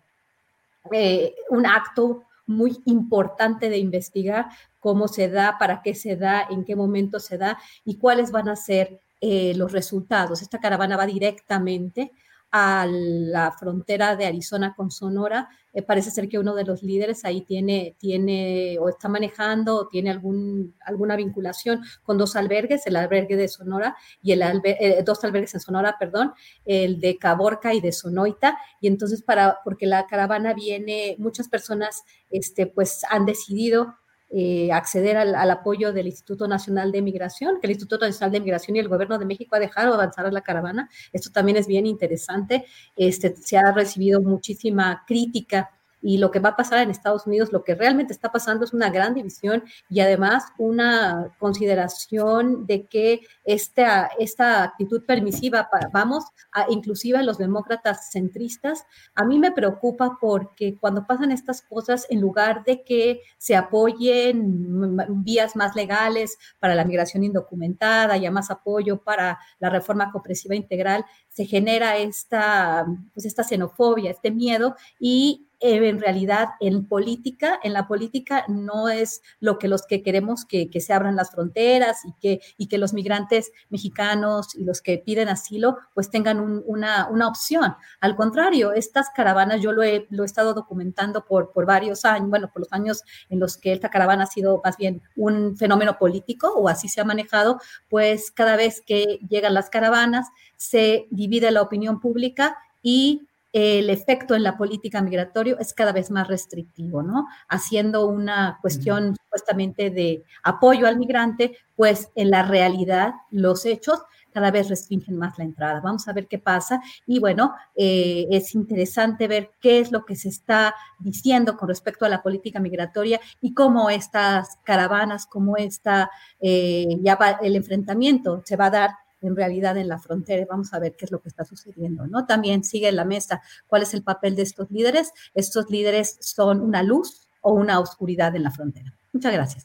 eh, 0.91 1.35
un 1.49 1.65
acto 1.65 2.23
muy 2.45 2.77
importante 2.85 3.69
de 3.69 3.77
investigar 3.77 4.47
cómo 4.79 5.09
se 5.09 5.29
da, 5.29 5.57
para 5.59 5.81
qué 5.81 5.93
se 5.93 6.15
da, 6.15 6.47
en 6.49 6.63
qué 6.63 6.75
momento 6.75 7.19
se 7.19 7.37
da 7.37 7.59
y 7.83 7.97
cuáles 7.97 8.31
van 8.31 8.47
a 8.47 8.55
ser 8.55 9.01
eh, 9.19 9.53
los 9.55 9.73
resultados. 9.73 10.41
Esta 10.41 10.59
caravana 10.59 10.95
va 10.95 11.05
directamente 11.05 12.13
a 12.51 12.87
la 12.89 13.51
frontera 13.51 14.15
de 14.15 14.25
Arizona 14.25 14.73
con 14.75 14.91
Sonora. 14.91 15.49
Eh, 15.73 15.81
parece 15.81 16.11
ser 16.11 16.29
que 16.29 16.39
uno 16.39 16.55
de 16.55 16.63
los 16.63 16.81
líderes 16.81 17.25
ahí 17.25 17.41
tiene, 17.41 17.95
tiene 17.99 18.77
o 18.79 18.89
está 18.89 19.09
manejando 19.09 19.75
o 19.75 19.87
tiene 19.87 20.09
algún, 20.09 20.75
alguna 20.81 21.15
vinculación 21.15 21.81
con 22.03 22.17
dos 22.17 22.35
albergues, 22.35 22.87
el 22.87 22.95
albergue 22.95 23.35
de 23.35 23.47
Sonora 23.47 23.95
y 24.21 24.31
el 24.31 24.41
eh, 24.63 25.03
dos 25.05 25.23
albergues 25.23 25.53
en 25.53 25.59
Sonora, 25.59 25.97
perdón, 25.99 26.33
el 26.65 26.99
de 26.99 27.17
Caborca 27.17 27.73
y 27.73 27.81
de 27.81 27.91
Sonoita. 27.91 28.57
Y 28.81 28.87
entonces, 28.87 29.21
para, 29.21 29.59
porque 29.63 29.85
la 29.85 30.07
caravana 30.07 30.53
viene, 30.53 31.15
muchas 31.19 31.49
personas 31.49 32.03
este, 32.29 32.67
pues 32.67 33.01
han 33.09 33.25
decidido 33.25 33.95
eh, 34.29 34.71
acceder 34.71 35.15
al, 35.17 35.51
apoyo 35.51 35.93
del 35.93 36.07
Instituto 36.07 36.47
Nacional 36.47 36.91
de 36.91 37.01
Migración, 37.01 37.59
que 37.59 37.67
el 37.67 37.71
Instituto 37.71 38.05
Nacional 38.05 38.31
de 38.31 38.39
Migración 38.41 38.75
y 38.75 38.79
el 38.79 38.89
Gobierno 38.89 39.17
de 39.17 39.25
México 39.25 39.55
ha 39.55 39.59
dejado 39.59 39.93
avanzar 39.93 40.25
a 40.25 40.31
la 40.31 40.41
caravana. 40.41 40.89
Esto 41.13 41.31
también 41.31 41.57
es 41.57 41.67
bien 41.67 41.85
interesante. 41.85 42.65
Este, 42.95 43.35
se 43.35 43.57
ha 43.57 43.71
recibido 43.71 44.21
muchísima 44.21 45.03
crítica 45.07 45.76
y 46.01 46.17
lo 46.17 46.31
que 46.31 46.39
va 46.39 46.49
a 46.49 46.55
pasar 46.55 46.79
en 46.79 46.89
Estados 46.89 47.25
Unidos, 47.27 47.51
lo 47.51 47.63
que 47.63 47.75
realmente 47.75 48.13
está 48.13 48.31
pasando 48.31 48.65
es 48.65 48.73
una 48.73 48.89
gran 48.89 49.13
división 49.13 49.63
y 49.89 49.99
además 49.99 50.45
una 50.57 51.35
consideración 51.39 52.65
de 52.65 52.85
que 52.85 53.21
esta, 53.43 54.09
esta 54.19 54.63
actitud 54.63 55.03
permisiva, 55.05 55.69
vamos, 55.91 56.25
a, 56.51 56.65
inclusive 56.69 57.17
a 57.17 57.23
los 57.23 57.37
demócratas 57.37 58.11
centristas, 58.11 58.85
a 59.15 59.25
mí 59.25 59.39
me 59.39 59.51
preocupa 59.51 60.17
porque 60.19 60.77
cuando 60.79 61.05
pasan 61.05 61.31
estas 61.31 61.61
cosas, 61.61 62.05
en 62.09 62.21
lugar 62.21 62.63
de 62.63 62.83
que 62.83 63.21
se 63.37 63.55
apoyen 63.55 64.97
vías 65.23 65.55
más 65.55 65.75
legales 65.75 66.37
para 66.59 66.75
la 66.75 66.85
migración 66.85 67.23
indocumentada, 67.23 68.17
ya 68.17 68.31
más 68.31 68.51
apoyo 68.51 68.97
para 68.97 69.39
la 69.59 69.69
reforma 69.69 70.11
compresiva 70.11 70.55
integral, 70.55 71.05
se 71.29 71.45
genera 71.45 71.97
esta, 71.97 72.85
pues 73.13 73.25
esta 73.25 73.43
xenofobia, 73.43 74.11
este 74.11 74.31
miedo 74.31 74.75
y 74.99 75.46
en 75.59 75.99
realidad 75.99 76.49
en 76.59 76.85
política, 76.87 77.59
en 77.63 77.73
la 77.73 77.87
política 77.87 78.45
no 78.47 78.89
es 78.89 79.21
lo 79.39 79.57
que 79.57 79.67
los 79.67 79.85
que 79.85 80.03
queremos 80.03 80.45
que, 80.45 80.69
se 80.77 80.93
abran 80.93 81.15
las 81.15 81.31
fronteras 81.31 82.05
y 82.05 82.13
que, 82.21 82.39
y 82.57 82.67
que 82.67 82.77
los 82.77 82.93
migrantes 82.93 83.51
mexicanos 83.69 84.55
y 84.55 84.63
los 84.63 84.81
que 84.81 84.99
piden 84.99 85.27
asilo 85.27 85.77
pues 85.95 86.11
tengan 86.11 86.39
una, 86.39 87.07
una, 87.09 87.27
opción. 87.27 87.75
Al 87.99 88.15
contrario, 88.15 88.73
estas 88.73 89.07
caravanas 89.09 89.61
yo 89.61 89.71
lo 89.71 89.81
he, 89.81 90.05
lo 90.11 90.23
he 90.23 90.25
estado 90.25 90.53
documentando 90.53 91.25
por, 91.25 91.51
por 91.51 91.65
varios 91.65 92.05
años, 92.05 92.29
bueno, 92.29 92.51
por 92.53 92.61
los 92.61 92.71
años 92.71 93.01
en 93.29 93.39
los 93.39 93.57
que 93.57 93.73
esta 93.73 93.89
caravana 93.89 94.25
ha 94.25 94.27
sido 94.27 94.61
más 94.63 94.77
bien 94.77 95.01
un 95.15 95.57
fenómeno 95.57 95.97
político 95.97 96.53
o 96.55 96.69
así 96.69 96.87
se 96.87 97.01
ha 97.01 97.05
manejado, 97.05 97.59
pues 97.89 98.29
cada 98.31 98.55
vez 98.55 98.81
que 98.85 99.19
llegan 99.27 99.55
las 99.55 99.69
caravanas 99.69 100.27
se 100.55 101.07
divide 101.09 101.49
la 101.51 101.61
opinión 101.63 101.99
pública 101.99 102.57
y 102.81 103.27
el 103.53 103.89
efecto 103.89 104.35
en 104.35 104.43
la 104.43 104.57
política 104.57 105.01
migratoria 105.01 105.55
es 105.59 105.73
cada 105.73 105.91
vez 105.91 106.11
más 106.11 106.27
restrictivo, 106.27 107.01
¿no? 107.01 107.27
Haciendo 107.47 108.07
una 108.07 108.59
cuestión 108.61 109.15
supuestamente 109.15 109.89
de 109.89 110.23
apoyo 110.43 110.87
al 110.87 110.97
migrante, 110.97 111.57
pues 111.75 112.09
en 112.15 112.31
la 112.31 112.43
realidad 112.43 113.13
los 113.31 113.65
hechos 113.65 113.99
cada 114.37 114.51
vez 114.51 114.69
restringen 114.69 115.17
más 115.17 115.35
la 115.39 115.45
entrada. 115.45 115.81
Vamos 115.81 116.07
a 116.07 116.13
ver 116.13 116.27
qué 116.27 116.37
pasa. 116.37 116.79
Y 117.07 117.17
bueno, 117.19 117.55
eh, 117.75 118.27
es 118.29 118.53
interesante 118.53 119.27
ver 119.27 119.49
qué 119.59 119.79
es 119.79 119.91
lo 119.91 120.05
que 120.05 120.15
se 120.15 120.29
está 120.29 120.75
diciendo 120.99 121.57
con 121.57 121.69
respecto 121.69 122.05
a 122.05 122.09
la 122.09 122.21
política 122.21 122.59
migratoria 122.59 123.19
y 123.41 123.55
cómo 123.55 123.89
estas 123.89 124.59
caravanas, 124.63 125.25
cómo 125.25 125.57
está 125.57 126.11
eh, 126.39 126.99
ya 127.01 127.17
el 127.41 127.55
enfrentamiento 127.55 128.43
se 128.45 128.55
va 128.57 128.67
a 128.67 128.69
dar 128.69 128.89
en 129.21 129.35
realidad 129.35 129.77
en 129.77 129.87
la 129.87 129.99
frontera. 129.99 130.45
Vamos 130.49 130.73
a 130.73 130.79
ver 130.79 130.95
qué 130.95 131.05
es 131.05 131.11
lo 131.11 131.21
que 131.21 131.29
está 131.29 131.45
sucediendo, 131.45 132.07
¿no? 132.07 132.25
También 132.25 132.63
sigue 132.63 132.89
en 132.89 132.95
la 132.95 133.05
mesa 133.05 133.41
cuál 133.67 133.83
es 133.83 133.93
el 133.93 134.03
papel 134.03 134.35
de 134.35 134.43
estos 134.43 134.69
líderes. 134.71 135.11
Estos 135.33 135.69
líderes 135.69 136.17
son 136.21 136.61
una 136.61 136.83
luz 136.83 137.27
o 137.41 137.53
una 137.53 137.79
oscuridad 137.79 138.35
en 138.35 138.43
la 138.43 138.51
frontera. 138.51 138.93
Muchas 139.13 139.33
gracias. 139.33 139.63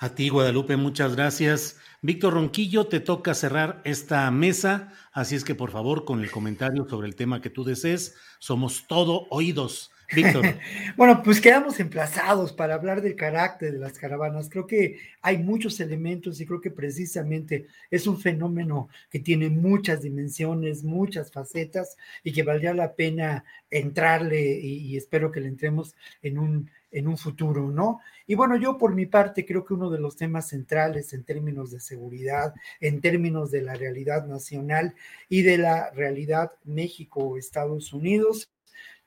A 0.00 0.10
ti, 0.10 0.28
Guadalupe, 0.28 0.76
muchas 0.76 1.16
gracias. 1.16 1.76
Víctor 2.02 2.34
Ronquillo, 2.34 2.86
te 2.86 3.00
toca 3.00 3.34
cerrar 3.34 3.82
esta 3.84 4.30
mesa, 4.30 4.92
así 5.12 5.34
es 5.34 5.42
que 5.42 5.56
por 5.56 5.72
favor, 5.72 6.04
con 6.04 6.20
el 6.20 6.30
comentario 6.30 6.88
sobre 6.88 7.08
el 7.08 7.16
tema 7.16 7.40
que 7.40 7.50
tú 7.50 7.64
desees, 7.64 8.14
somos 8.38 8.86
todo 8.86 9.26
oídos. 9.30 9.90
Víctor. 10.14 10.44
bueno, 10.96 11.22
pues 11.22 11.40
quedamos 11.40 11.78
emplazados 11.80 12.52
para 12.52 12.74
hablar 12.74 13.02
del 13.02 13.14
carácter 13.14 13.72
de 13.72 13.78
las 13.78 13.98
caravanas. 13.98 14.48
Creo 14.48 14.66
que 14.66 14.98
hay 15.20 15.38
muchos 15.38 15.80
elementos 15.80 16.40
y 16.40 16.46
creo 16.46 16.60
que 16.60 16.70
precisamente 16.70 17.66
es 17.90 18.06
un 18.06 18.18
fenómeno 18.18 18.88
que 19.10 19.20
tiene 19.20 19.50
muchas 19.50 20.02
dimensiones, 20.02 20.82
muchas 20.82 21.30
facetas 21.30 21.96
y 22.24 22.32
que 22.32 22.42
valdría 22.42 22.72
la 22.72 22.94
pena 22.94 23.44
entrarle 23.70 24.58
y, 24.58 24.96
espero 24.96 25.30
que 25.30 25.40
le 25.40 25.48
entremos 25.48 25.94
en 26.22 26.38
un, 26.38 26.70
en 26.90 27.06
un 27.06 27.18
futuro, 27.18 27.70
¿no? 27.70 28.00
Y 28.26 28.34
bueno, 28.34 28.56
yo 28.56 28.78
por 28.78 28.94
mi 28.94 29.06
parte 29.06 29.44
creo 29.44 29.64
que 29.64 29.74
uno 29.74 29.90
de 29.90 30.00
los 30.00 30.16
temas 30.16 30.48
centrales 30.48 31.12
en 31.12 31.24
términos 31.24 31.70
de 31.70 31.80
seguridad, 31.80 32.54
en 32.80 33.00
términos 33.02 33.50
de 33.50 33.62
la 33.62 33.74
realidad 33.74 34.26
nacional 34.26 34.94
y 35.28 35.42
de 35.42 35.58
la 35.58 35.90
realidad 35.90 36.52
México-Estados 36.64 37.92
Unidos, 37.92 38.50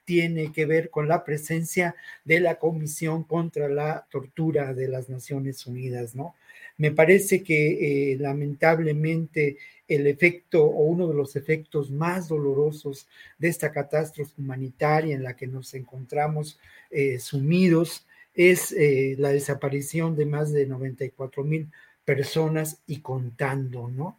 tiene 0.06 0.52
que 0.52 0.66
ver 0.66 0.90
con 0.90 1.08
la 1.08 1.24
presencia 1.24 1.96
de 2.26 2.40
la 2.40 2.56
Comisión 2.56 3.24
contra 3.24 3.68
la 3.70 4.06
Tortura 4.10 4.74
de 4.74 4.88
las 4.88 5.10
Naciones 5.10 5.66
Unidas, 5.66 6.16
¿no? 6.16 6.36
Me 6.78 6.92
parece 6.92 7.44
que 7.44 8.14
eh, 8.14 8.18
lamentablemente 8.18 9.58
el 9.88 10.08
efecto 10.08 10.64
o 10.64 10.86
uno 10.86 11.08
de 11.08 11.14
los 11.14 11.36
efectos 11.36 11.92
más 11.92 12.28
dolorosos 12.28 13.08
de 13.38 13.50
esta 13.50 13.72
catástrofe 13.72 14.34
humanitaria 14.38 15.16
en 15.16 15.24
la 15.24 15.36
que 15.36 15.48
nos 15.48 15.74
encontramos 15.74 16.60
eh, 16.90 17.20
sumidos 17.20 18.08
es 18.34 18.72
eh, 18.72 19.16
la 19.20 19.30
desaparición 19.30 20.16
de 20.16 20.26
más 20.26 20.52
de 20.52 20.66
94 20.66 21.44
mil 21.44 21.70
personas 22.06 22.80
y 22.88 23.02
contando, 23.02 23.90
¿no? 23.90 24.18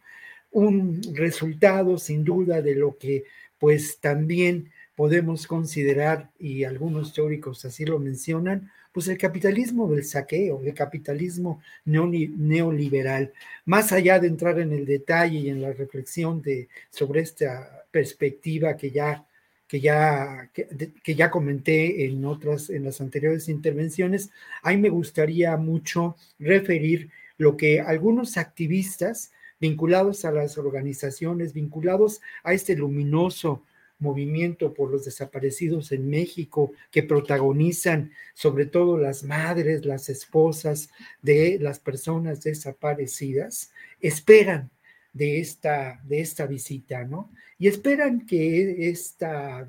Un 0.51 1.01
resultado 1.15 1.97
sin 1.97 2.23
duda 2.23 2.61
de 2.61 2.75
lo 2.75 2.97
que 2.97 3.25
pues 3.57 3.99
también 3.99 4.71
podemos 4.95 5.47
considerar, 5.47 6.29
y 6.39 6.63
algunos 6.63 7.13
teóricos 7.13 7.65
así 7.65 7.85
lo 7.85 7.99
mencionan, 7.99 8.71
pues 8.91 9.07
el 9.07 9.17
capitalismo 9.17 9.87
del 9.87 10.05
saqueo, 10.05 10.61
el 10.63 10.73
capitalismo 10.73 11.61
neoliberal. 11.85 13.33
Más 13.65 13.91
allá 13.91 14.19
de 14.19 14.27
entrar 14.27 14.59
en 14.59 14.71
el 14.71 14.85
detalle 14.85 15.39
y 15.39 15.49
en 15.49 15.61
la 15.61 15.73
reflexión 15.73 16.41
de, 16.41 16.69
sobre 16.91 17.21
esta 17.21 17.85
perspectiva 17.91 18.77
que 18.77 18.91
ya 18.91 19.25
que 19.73 19.79
ya, 19.79 20.51
que, 20.53 21.15
ya 21.15 21.31
comenté 21.31 22.05
en 22.05 22.23
otras, 22.25 22.69
en 22.69 22.83
las 22.83 23.01
anteriores 23.01 23.49
intervenciones, 23.49 24.29
ahí 24.61 24.77
me 24.77 24.89
gustaría 24.89 25.57
mucho 25.57 26.15
referir 26.37 27.09
lo 27.39 27.57
que 27.57 27.81
algunos 27.81 28.37
activistas 28.37 29.31
vinculados 29.59 30.25
a 30.25 30.31
las 30.31 30.59
organizaciones, 30.59 31.53
vinculados 31.53 32.21
a 32.43 32.53
este 32.53 32.75
luminoso 32.75 33.63
movimiento 34.03 34.73
por 34.73 34.91
los 34.91 35.05
desaparecidos 35.05 35.91
en 35.91 36.09
México, 36.09 36.73
que 36.91 37.01
protagonizan 37.01 38.11
sobre 38.35 38.67
todo 38.67 38.97
las 38.97 39.23
madres, 39.23 39.85
las 39.85 40.09
esposas 40.09 40.89
de 41.21 41.57
las 41.59 41.79
personas 41.79 42.43
desaparecidas, 42.43 43.71
esperan 43.99 44.69
de 45.13 45.39
esta, 45.39 46.01
de 46.03 46.19
esta 46.19 46.45
visita, 46.45 47.03
¿no? 47.03 47.31
Y 47.57 47.67
esperan 47.67 48.25
que 48.25 48.89
esta, 48.89 49.67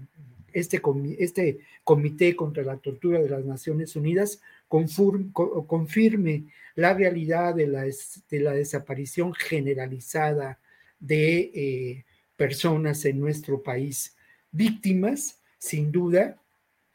este, 0.52 0.82
este 1.18 1.60
Comité 1.84 2.34
contra 2.34 2.62
la 2.62 2.78
Tortura 2.78 3.20
de 3.20 3.28
las 3.28 3.44
Naciones 3.44 3.94
Unidas 3.94 4.40
confirme 4.66 6.44
la 6.74 6.94
realidad 6.94 7.54
de 7.54 7.66
la, 7.66 7.82
de 7.84 8.40
la 8.40 8.52
desaparición 8.52 9.34
generalizada 9.34 10.58
de 10.98 11.50
eh, 11.54 12.04
personas 12.36 13.04
en 13.04 13.20
nuestro 13.20 13.62
país, 13.62 14.13
víctimas, 14.54 15.40
sin 15.58 15.92
duda, 15.92 16.40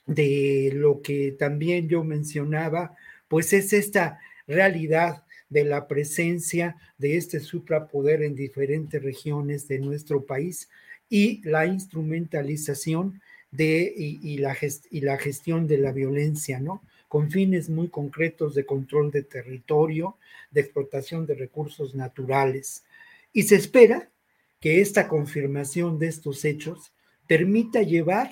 de 0.07 0.71
lo 0.73 1.01
que 1.01 1.35
también 1.37 1.87
yo 1.87 2.03
mencionaba, 2.03 2.95
pues 3.27 3.53
es 3.53 3.73
esta 3.73 4.19
realidad 4.47 5.23
de 5.49 5.65
la 5.65 5.87
presencia 5.87 6.77
de 6.97 7.17
este 7.17 7.39
suprapoder 7.39 8.23
en 8.23 8.35
diferentes 8.35 9.01
regiones 9.03 9.67
de 9.67 9.79
nuestro 9.79 10.25
país 10.25 10.69
y 11.09 11.41
la 11.47 11.65
instrumentalización 11.65 13.21
de, 13.51 13.93
y, 13.95 14.37
la, 14.37 14.55
y 14.91 15.01
la 15.01 15.17
gestión 15.17 15.67
de 15.67 15.77
la 15.77 15.91
violencia, 15.91 16.59
¿no? 16.59 16.83
Con 17.07 17.31
fines 17.31 17.69
muy 17.69 17.89
concretos 17.89 18.53
de 18.53 18.65
control 18.65 19.11
de 19.11 19.23
territorio, 19.23 20.17
de 20.51 20.61
explotación 20.61 21.25
de 21.25 21.33
recursos 21.33 21.95
naturales. 21.95 22.83
Y 23.33 23.43
se 23.43 23.55
espera 23.55 24.09
que 24.59 24.81
esta 24.81 25.07
confirmación 25.07 25.97
de 25.97 26.07
estos 26.07 26.45
hechos 26.45 26.91
permita 27.29 27.83
llevar 27.83 28.31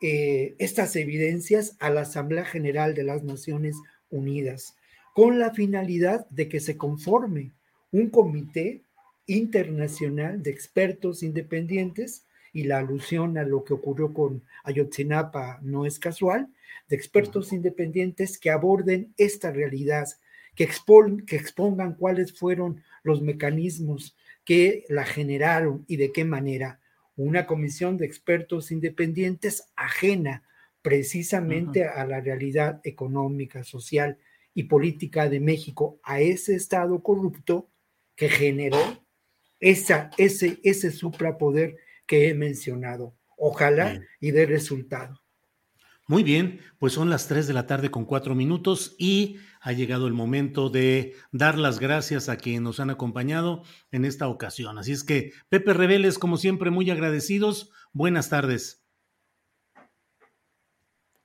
eh, 0.00 0.54
estas 0.58 0.96
evidencias 0.96 1.76
a 1.78 1.90
la 1.90 2.00
Asamblea 2.00 2.46
General 2.46 2.94
de 2.94 3.04
las 3.04 3.22
Naciones 3.22 3.76
Unidas 4.08 4.76
con 5.12 5.38
la 5.38 5.50
finalidad 5.50 6.26
de 6.30 6.48
que 6.48 6.58
se 6.58 6.78
conforme 6.78 7.52
un 7.92 8.08
comité 8.08 8.80
internacional 9.26 10.42
de 10.42 10.50
expertos 10.52 11.22
independientes 11.22 12.24
y 12.54 12.64
la 12.64 12.78
alusión 12.78 13.36
a 13.36 13.44
lo 13.44 13.62
que 13.62 13.74
ocurrió 13.74 14.14
con 14.14 14.42
Ayotzinapa 14.64 15.58
no 15.60 15.84
es 15.84 15.98
casual, 15.98 16.48
de 16.88 16.96
expertos 16.96 17.52
independientes 17.52 18.38
que 18.38 18.50
aborden 18.50 19.12
esta 19.18 19.52
realidad, 19.52 20.08
que, 20.54 20.66
que 21.26 21.36
expongan 21.36 21.94
cuáles 21.94 22.32
fueron 22.32 22.82
los 23.02 23.20
mecanismos 23.20 24.16
que 24.46 24.86
la 24.88 25.04
generaron 25.04 25.84
y 25.88 25.96
de 25.96 26.10
qué 26.10 26.24
manera. 26.24 26.80
Una 27.16 27.46
comisión 27.46 27.96
de 27.96 28.06
expertos 28.06 28.70
independientes 28.70 29.70
ajena 29.76 30.42
precisamente 30.82 31.84
a 31.86 32.04
la 32.04 32.20
realidad 32.20 32.80
económica, 32.84 33.64
social 33.64 34.18
y 34.52 34.64
política 34.64 35.28
de 35.28 35.40
México 35.40 35.98
a 36.02 36.20
ese 36.20 36.54
Estado 36.54 37.02
corrupto 37.02 37.70
que 38.16 38.28
generó 38.28 38.78
esa, 39.60 40.10
ese, 40.18 40.60
ese 40.62 40.90
suprapoder 40.90 41.76
que 42.06 42.28
he 42.28 42.34
mencionado. 42.34 43.16
Ojalá 43.36 44.00
y 44.20 44.30
dé 44.30 44.46
resultado. 44.46 45.23
Muy 46.06 46.22
bien, 46.22 46.60
pues 46.78 46.92
son 46.92 47.08
las 47.08 47.28
3 47.28 47.46
de 47.46 47.54
la 47.54 47.66
tarde 47.66 47.90
con 47.90 48.04
cuatro 48.04 48.34
minutos 48.34 48.94
y 48.98 49.38
ha 49.60 49.72
llegado 49.72 50.06
el 50.06 50.12
momento 50.12 50.68
de 50.68 51.14
dar 51.32 51.56
las 51.58 51.80
gracias 51.80 52.28
a 52.28 52.36
quienes 52.36 52.60
nos 52.60 52.78
han 52.78 52.90
acompañado 52.90 53.62
en 53.90 54.04
esta 54.04 54.28
ocasión. 54.28 54.78
Así 54.78 54.92
es 54.92 55.02
que, 55.02 55.32
Pepe 55.48 55.72
Reveles, 55.72 56.18
como 56.18 56.36
siempre, 56.36 56.70
muy 56.70 56.90
agradecidos. 56.90 57.70
Buenas 57.94 58.28
tardes. 58.28 58.84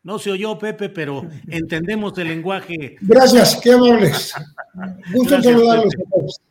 No 0.01 0.17
se 0.17 0.31
oyó, 0.31 0.57
Pepe, 0.57 0.87
pero 0.87 1.27
entendemos 1.49 2.17
el 2.17 2.29
lenguaje. 2.29 2.95
Gracias, 3.01 3.59
qué 3.61 3.73
amables. 3.73 4.33
Gusto 5.13 5.35
en 5.35 5.43
saludarlos. 5.43 5.93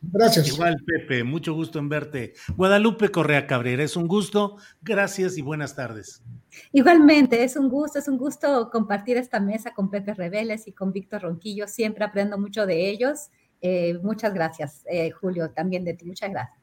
Gracias. 0.03 0.49
Igual, 0.49 0.77
Pepe, 0.85 1.23
mucho 1.23 1.53
gusto 1.53 1.79
en 1.79 1.89
verte. 1.89 2.33
Guadalupe 2.55 3.09
Correa 3.09 3.47
Cabrera, 3.47 3.83
es 3.83 3.95
un 3.95 4.07
gusto. 4.07 4.57
Gracias 4.81 5.37
y 5.37 5.41
buenas 5.41 5.75
tardes. 5.75 6.21
Igualmente, 6.71 7.43
es 7.43 7.55
un 7.55 7.69
gusto, 7.69 7.99
es 7.99 8.07
un 8.07 8.17
gusto 8.17 8.69
compartir 8.71 9.17
esta 9.17 9.39
mesa 9.39 9.73
con 9.73 9.89
Pepe 9.89 10.13
Reveles 10.13 10.67
y 10.67 10.73
con 10.73 10.91
Víctor 10.91 11.23
Ronquillo. 11.23 11.67
Siempre 11.67 12.05
aprendo 12.05 12.37
mucho 12.37 12.65
de 12.65 12.89
ellos. 12.89 13.29
Eh, 13.61 13.97
muchas 14.01 14.33
gracias, 14.33 14.83
eh, 14.89 15.11
Julio, 15.11 15.51
también 15.51 15.83
de 15.83 15.93
ti. 15.93 16.05
Muchas 16.05 16.31
gracias. 16.31 16.59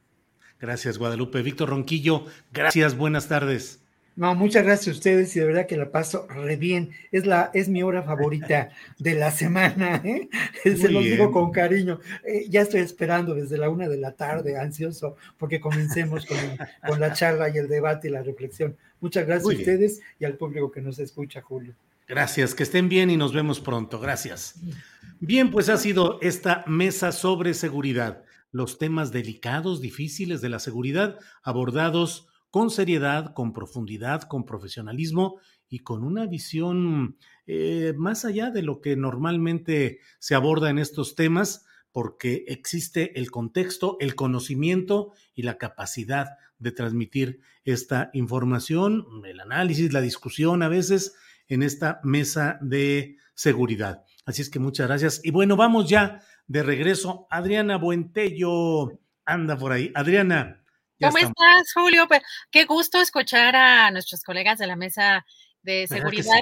Gracias, 0.59 0.97
Guadalupe. 0.97 1.41
Víctor 1.41 1.69
Ronquillo, 1.69 2.25
gracias, 2.51 2.97
buenas 2.97 3.27
tardes. 3.27 3.86
No, 4.17 4.33
muchas 4.33 4.63
gracias 4.63 4.87
a 4.87 4.97
ustedes 4.97 5.35
y 5.35 5.39
de 5.39 5.45
verdad 5.45 5.67
que 5.67 5.77
la 5.77 5.91
paso 5.91 6.25
re 6.27 6.55
bien. 6.55 6.89
Es 7.11 7.27
la, 7.27 7.51
es 7.53 7.69
mi 7.69 7.83
hora 7.83 8.01
favorita 8.01 8.71
de 8.97 9.13
la 9.13 9.29
semana, 9.29 10.01
¿eh? 10.03 10.27
Se 10.63 10.89
los 10.89 11.03
digo 11.03 11.31
con 11.31 11.51
cariño. 11.51 11.99
Eh, 12.25 12.47
ya 12.49 12.61
estoy 12.61 12.81
esperando 12.81 13.35
desde 13.35 13.59
la 13.59 13.69
una 13.69 13.87
de 13.87 13.97
la 13.97 14.13
tarde, 14.13 14.57
ansioso, 14.57 15.17
porque 15.37 15.59
comencemos 15.59 16.25
con, 16.25 16.99
la 16.99 17.13
charla 17.13 17.49
y 17.49 17.59
el 17.59 17.67
debate 17.67 18.07
y 18.07 18.11
la 18.11 18.23
reflexión. 18.23 18.75
Muchas 19.01 19.27
gracias 19.27 19.53
a 19.53 19.55
ustedes 19.55 20.01
y 20.19 20.25
al 20.25 20.33
público 20.33 20.71
que 20.71 20.81
nos 20.81 20.97
escucha, 20.97 21.43
Julio. 21.43 21.75
Gracias, 22.07 22.55
que 22.55 22.63
estén 22.63 22.89
bien 22.89 23.11
y 23.11 23.17
nos 23.17 23.33
vemos 23.33 23.59
pronto. 23.59 23.99
Gracias. 23.99 24.55
Bien, 25.19 25.51
pues 25.51 25.69
ha 25.69 25.77
sido 25.77 26.17
esta 26.23 26.63
mesa 26.65 27.11
sobre 27.11 27.53
seguridad, 27.53 28.23
los 28.51 28.79
temas 28.79 29.11
delicados, 29.11 29.79
difíciles 29.79 30.41
de 30.41 30.49
la 30.49 30.57
seguridad 30.57 31.19
abordados 31.43 32.27
con 32.49 32.69
seriedad, 32.69 33.33
con 33.33 33.53
profundidad, 33.53 34.23
con 34.23 34.45
profesionalismo 34.45 35.39
y 35.69 35.79
con 35.79 36.03
una 36.03 36.25
visión 36.25 37.17
eh, 37.45 37.93
más 37.97 38.25
allá 38.25 38.51
de 38.51 38.61
lo 38.61 38.81
que 38.81 38.95
normalmente 38.95 39.99
se 40.19 40.35
aborda 40.35 40.69
en 40.69 40.79
estos 40.79 41.15
temas, 41.15 41.65
porque 41.91 42.45
existe 42.47 43.19
el 43.19 43.31
contexto, 43.31 43.97
el 43.99 44.15
conocimiento 44.15 45.13
y 45.33 45.43
la 45.43 45.57
capacidad 45.57 46.37
de 46.59 46.71
transmitir 46.71 47.39
esta 47.65 48.09
información, 48.13 49.05
el 49.25 49.39
análisis, 49.39 49.93
la 49.93 50.01
discusión 50.01 50.63
a 50.63 50.69
veces 50.69 51.15
en 51.47 51.63
esta 51.63 51.99
mesa 52.03 52.59
de 52.61 53.17
seguridad. 53.33 54.03
Así 54.25 54.41
es 54.41 54.49
que 54.49 54.59
muchas 54.59 54.87
gracias. 54.87 55.21
Y 55.23 55.31
bueno, 55.31 55.55
vamos 55.55 55.89
ya 55.89 56.21
de 56.47 56.63
regreso. 56.63 57.27
Adriana 57.29 57.77
Buentello 57.77 58.99
anda 59.25 59.57
por 59.57 59.71
ahí. 59.71 59.91
Adriana, 59.95 60.63
¿Cómo 60.99 61.17
estás, 61.17 61.73
Julio? 61.73 62.07
Pues, 62.07 62.21
qué 62.51 62.65
gusto 62.65 62.99
escuchar 62.99 63.55
a 63.55 63.91
nuestros 63.91 64.23
colegas 64.23 64.57
de 64.57 64.67
la 64.67 64.75
mesa 64.75 65.25
de 65.61 65.87
seguridad. 65.87 66.39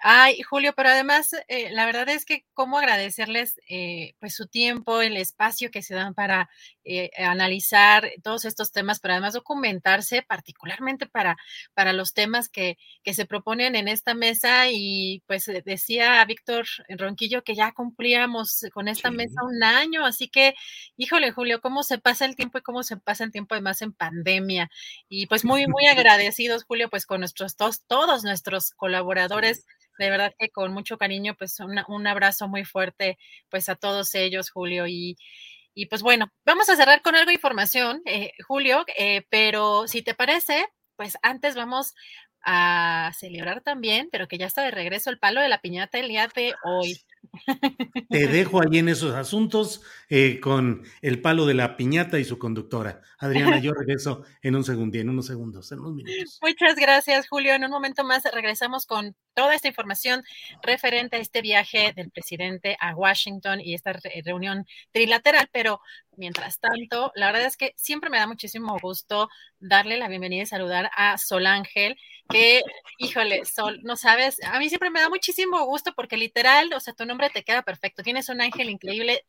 Ay, 0.00 0.42
Julio, 0.42 0.72
pero 0.76 0.90
además, 0.90 1.34
eh, 1.48 1.70
la 1.72 1.84
verdad 1.84 2.08
es 2.08 2.24
que 2.24 2.46
cómo 2.54 2.78
agradecerles 2.78 3.60
eh, 3.68 4.14
pues 4.20 4.34
su 4.34 4.46
tiempo, 4.46 5.00
el 5.02 5.16
espacio 5.16 5.72
que 5.72 5.82
se 5.82 5.94
dan 5.94 6.14
para 6.14 6.48
eh, 6.88 7.10
analizar 7.18 8.10
todos 8.22 8.44
estos 8.44 8.72
temas, 8.72 8.98
pero 9.00 9.12
además 9.12 9.34
documentarse 9.34 10.22
particularmente 10.22 11.06
para, 11.06 11.36
para 11.74 11.92
los 11.92 12.14
temas 12.14 12.48
que, 12.48 12.78
que 13.02 13.12
se 13.14 13.26
proponen 13.26 13.76
en 13.76 13.88
esta 13.88 14.14
mesa. 14.14 14.70
Y 14.70 15.22
pues 15.26 15.50
decía 15.64 16.24
Víctor 16.24 16.66
Ronquillo 16.88 17.42
que 17.42 17.54
ya 17.54 17.72
cumplíamos 17.72 18.66
con 18.72 18.88
esta 18.88 19.10
mesa 19.10 19.42
un 19.44 19.62
año, 19.62 20.06
así 20.06 20.28
que, 20.28 20.54
híjole, 20.96 21.30
Julio, 21.32 21.60
cómo 21.60 21.82
se 21.82 21.98
pasa 21.98 22.24
el 22.24 22.36
tiempo 22.36 22.58
y 22.58 22.62
cómo 22.62 22.82
se 22.82 22.96
pasa 22.96 23.24
el 23.24 23.32
tiempo 23.32 23.54
además 23.54 23.82
en 23.82 23.92
pandemia. 23.92 24.70
Y 25.08 25.26
pues 25.26 25.44
muy, 25.44 25.66
muy 25.66 25.86
agradecidos, 25.86 26.64
Julio, 26.64 26.88
pues 26.88 27.06
con 27.06 27.20
nuestros 27.20 27.56
todos, 27.56 27.82
todos 27.86 28.24
nuestros 28.24 28.70
colaboradores 28.70 29.66
de 29.98 30.10
verdad 30.10 30.32
que 30.38 30.48
con 30.48 30.72
mucho 30.72 30.96
cariño, 30.96 31.34
pues 31.36 31.58
un 31.60 32.06
abrazo 32.06 32.48
muy 32.48 32.64
fuerte, 32.64 33.18
pues 33.50 33.68
a 33.68 33.74
todos 33.74 34.14
ellos, 34.14 34.50
Julio. 34.50 34.86
Y, 34.86 35.16
y 35.78 35.86
pues 35.86 36.02
bueno, 36.02 36.32
vamos 36.44 36.68
a 36.68 36.74
cerrar 36.74 37.02
con 37.02 37.14
algo 37.14 37.28
de 37.28 37.34
información, 37.34 38.02
eh, 38.04 38.32
Julio, 38.48 38.84
eh, 38.96 39.22
pero 39.30 39.86
si 39.86 40.02
te 40.02 40.12
parece, 40.12 40.66
pues 40.96 41.16
antes 41.22 41.54
vamos 41.54 41.94
a 42.44 43.12
celebrar 43.16 43.60
también, 43.60 44.08
pero 44.10 44.26
que 44.26 44.38
ya 44.38 44.46
está 44.46 44.62
de 44.62 44.72
regreso 44.72 45.08
el 45.08 45.20
palo 45.20 45.40
de 45.40 45.48
la 45.48 45.60
piñata 45.60 46.00
el 46.00 46.08
día 46.08 46.28
de 46.34 46.52
hoy. 46.64 47.00
Te 48.08 48.26
dejo 48.26 48.60
ahí 48.60 48.78
en 48.78 48.88
esos 48.88 49.14
asuntos 49.14 49.82
eh, 50.08 50.40
con 50.40 50.84
el 51.02 51.20
palo 51.20 51.46
de 51.46 51.54
la 51.54 51.76
piñata 51.76 52.18
y 52.18 52.24
su 52.24 52.38
conductora. 52.38 53.02
Adriana, 53.18 53.58
yo 53.60 53.72
regreso 53.72 54.24
en 54.42 54.56
un 54.56 54.64
segundo, 54.64 54.98
en 54.98 55.08
unos 55.08 55.26
segundos, 55.26 55.70
en 55.72 55.80
unos 55.80 55.94
minutos. 55.94 56.38
Muchas 56.42 56.76
gracias, 56.76 57.28
Julio. 57.28 57.54
En 57.54 57.64
un 57.64 57.70
momento 57.70 58.04
más 58.04 58.22
regresamos 58.32 58.86
con 58.86 59.14
toda 59.34 59.54
esta 59.54 59.68
información 59.68 60.22
referente 60.62 61.16
a 61.16 61.20
este 61.20 61.42
viaje 61.42 61.92
del 61.94 62.10
presidente 62.10 62.76
a 62.80 62.94
Washington 62.94 63.60
y 63.60 63.74
esta 63.74 63.92
reunión 64.24 64.66
trilateral, 64.92 65.48
pero 65.52 65.80
mientras 66.16 66.58
tanto, 66.58 67.12
la 67.14 67.26
verdad 67.26 67.46
es 67.46 67.56
que 67.56 67.72
siempre 67.76 68.10
me 68.10 68.18
da 68.18 68.26
muchísimo 68.26 68.76
gusto 68.82 69.28
darle 69.60 69.96
la 69.96 70.08
bienvenida 70.08 70.42
y 70.42 70.46
saludar 70.46 70.90
a 70.96 71.16
Sol 71.18 71.46
Ángel, 71.46 71.96
que, 72.28 72.62
híjole, 72.98 73.44
Sol, 73.44 73.80
no 73.82 73.96
sabes, 73.96 74.42
a 74.44 74.58
mí 74.58 74.68
siempre 74.68 74.90
me 74.90 75.00
da 75.00 75.08
muchísimo 75.08 75.64
gusto 75.64 75.92
porque 75.94 76.16
literal, 76.16 76.72
o 76.74 76.80
sea, 76.80 76.94
tu 76.94 77.06
nombre 77.18 77.30
te 77.30 77.42
queda 77.42 77.62
perfecto, 77.62 78.04
tienes 78.04 78.28
un 78.28 78.40
ángel 78.40 78.70
increíble. 78.70 79.24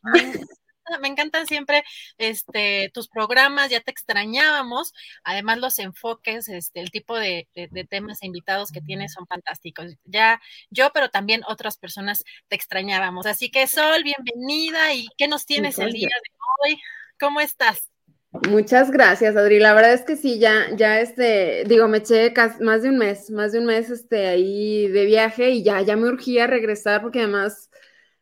me 1.01 1.07
encantan 1.07 1.45
siempre 1.47 1.83
este, 2.17 2.91
tus 2.93 3.09
programas, 3.09 3.69
ya 3.69 3.79
te 3.79 3.91
extrañábamos, 3.91 4.93
además 5.23 5.57
los 5.59 5.79
enfoques, 5.79 6.49
este, 6.49 6.81
el 6.81 6.91
tipo 6.91 7.17
de, 7.17 7.47
temas 7.89 8.21
e 8.21 8.27
invitados 8.27 8.71
que 8.71 8.81
tienes 8.81 9.13
son 9.13 9.25
fantásticos. 9.25 9.95
Ya 10.05 10.39
yo, 10.69 10.91
pero 10.93 11.09
también 11.09 11.41
otras 11.47 11.77
personas 11.77 12.23
te 12.47 12.55
extrañábamos. 12.55 13.25
Así 13.25 13.49
que 13.49 13.65
Sol, 13.67 14.03
bienvenida 14.03 14.93
y 14.93 15.07
¿qué 15.17 15.27
nos 15.27 15.45
tienes 15.45 15.79
el 15.79 15.91
día 15.91 16.09
de 16.09 16.69
hoy? 16.69 16.81
¿Cómo 17.19 17.41
estás? 17.41 17.89
Muchas 18.31 18.91
gracias, 18.91 19.35
Adri. 19.35 19.57
La 19.57 19.73
verdad 19.73 19.93
es 19.93 20.03
que 20.03 20.15
sí, 20.15 20.37
ya, 20.37 20.67
ya 20.75 21.01
este, 21.01 21.63
digo, 21.65 21.87
me 21.87 21.97
eché 21.97 22.31
más 22.61 22.83
de 22.83 22.89
un 22.89 22.97
mes, 22.99 23.31
más 23.31 23.53
de 23.53 23.59
un 23.59 23.65
mes 23.65 23.89
este, 23.89 24.27
ahí 24.27 24.87
de 24.87 25.05
viaje 25.05 25.49
y 25.49 25.63
ya, 25.63 25.81
ya 25.81 25.95
me 25.95 26.07
urgía 26.07 26.45
regresar 26.45 27.01
porque 27.01 27.19
además 27.19 27.68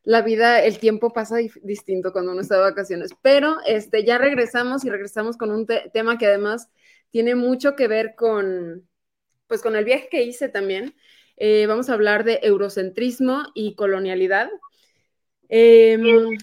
la 0.08 0.22
vida, 0.22 0.64
el 0.64 0.80
tiempo 0.80 1.12
pasa 1.12 1.36
distinto 1.64 2.14
cuando 2.14 2.32
uno 2.32 2.40
está 2.40 2.56
de 2.56 2.62
vacaciones. 2.62 3.12
Pero 3.22 3.58
este, 3.66 4.06
ya 4.06 4.18
regresamos 4.18 4.86
y 4.86 4.90
regresamos 4.90 5.36
con 5.36 5.52
un 5.52 5.66
tema 5.66 6.18
que 6.18 6.28
además 6.28 6.70
tiene 7.12 7.36
mucho 7.36 7.76
que 7.76 7.90
ver 7.90 8.16
con, 8.16 8.88
pues, 9.48 9.62
con 9.62 9.76
el 9.76 9.84
viaje 9.84 10.08
que 10.10 10.24
hice 10.24 10.48
también. 10.48 10.96
Eh, 11.36 11.66
vamos 11.68 11.90
a 11.90 11.94
hablar 11.94 12.24
de 12.24 12.40
eurocentrismo 12.42 13.48
y 13.54 13.76
colonialidad. 13.76 14.50
Em, 15.50 16.38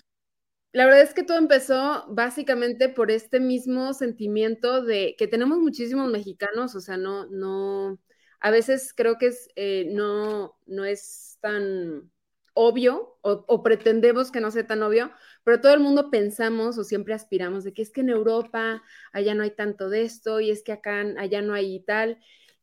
la 0.72 0.84
verdad 0.84 1.00
es 1.00 1.14
que 1.14 1.22
todo 1.22 1.38
empezó 1.38 2.04
básicamente 2.08 2.90
por 2.90 3.10
este 3.10 3.40
mismo 3.40 3.94
sentimiento 3.94 4.82
de 4.82 5.16
que 5.16 5.26
tenemos 5.26 5.56
muchísimos 5.58 6.10
mexicanos, 6.10 6.74
o 6.74 6.80
sea, 6.82 6.98
no, 6.98 7.24
no, 7.30 7.98
a 8.40 8.50
veces 8.50 8.92
creo 8.94 9.16
que 9.16 9.28
es, 9.28 9.48
eh, 9.56 9.86
no, 9.90 10.58
no 10.66 10.84
es 10.84 11.38
tan 11.40 12.10
obvio 12.54 13.18
o, 13.20 13.62
pretendemos 13.62 14.30
que 14.30 14.40
no 14.40 14.50
sea 14.50 14.66
tan 14.66 14.82
obvio, 14.82 15.10
pero 15.44 15.60
todo 15.60 15.74
el 15.74 15.80
mundo 15.80 16.10
pensamos 16.10 16.78
o 16.78 16.84
siempre 16.84 17.14
aspiramos 17.14 17.64
de 17.64 17.72
que 17.72 17.82
es 17.82 17.90
que 17.90 18.02
en 18.02 18.10
Europa 18.10 18.82
allá 19.12 19.34
no 19.34 19.42
hay 19.42 19.50
tanto 19.50 19.88
de 19.88 20.02
esto 20.02 20.40
y 20.40 20.50
es 20.50 20.62
que 20.62 20.72
acá 20.72 21.04
allá 21.18 21.42
no 21.42 21.54
hay 21.54 21.80
tal. 21.80 22.18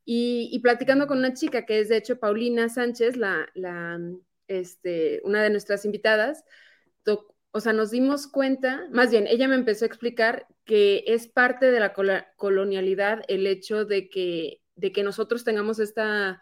Y, 0.06 0.60
platicando 0.64 1.08
con 1.08 1.20
una 1.20 1.34
chica 1.34 1.66
que 1.66 1.80
es 1.80 1.90
de 1.90 1.98
hecho 1.98 2.20
Paulina 2.20 2.70
Sánchez, 2.70 3.18
la, 3.18 3.48
la 3.54 4.00
este, 4.48 5.22
una 5.24 5.44
de 5.44 5.50
nuestras 5.52 5.86
invitadas, 5.86 6.44
o 7.52 7.60
sea, 7.60 7.74
nos 7.74 7.92
dimos 7.92 8.28
cuenta, 8.28 8.88
más 8.92 9.12
bien, 9.12 9.28
ella 9.28 9.48
me 9.48 9.56
empezó 9.56 9.86
a 9.86 9.88
explicar 9.88 10.48
que 10.66 11.04
es 11.08 11.28
parte 11.28 11.70
de 11.70 11.80
la 11.80 11.94
colonialidad 12.38 13.24
el 13.28 13.46
hecho 13.46 13.84
de 13.86 14.10
que, 14.10 14.62
de 14.76 14.92
que 14.94 15.04
nosotros 15.04 15.44
tengamos 15.44 15.80
esta, 15.80 16.42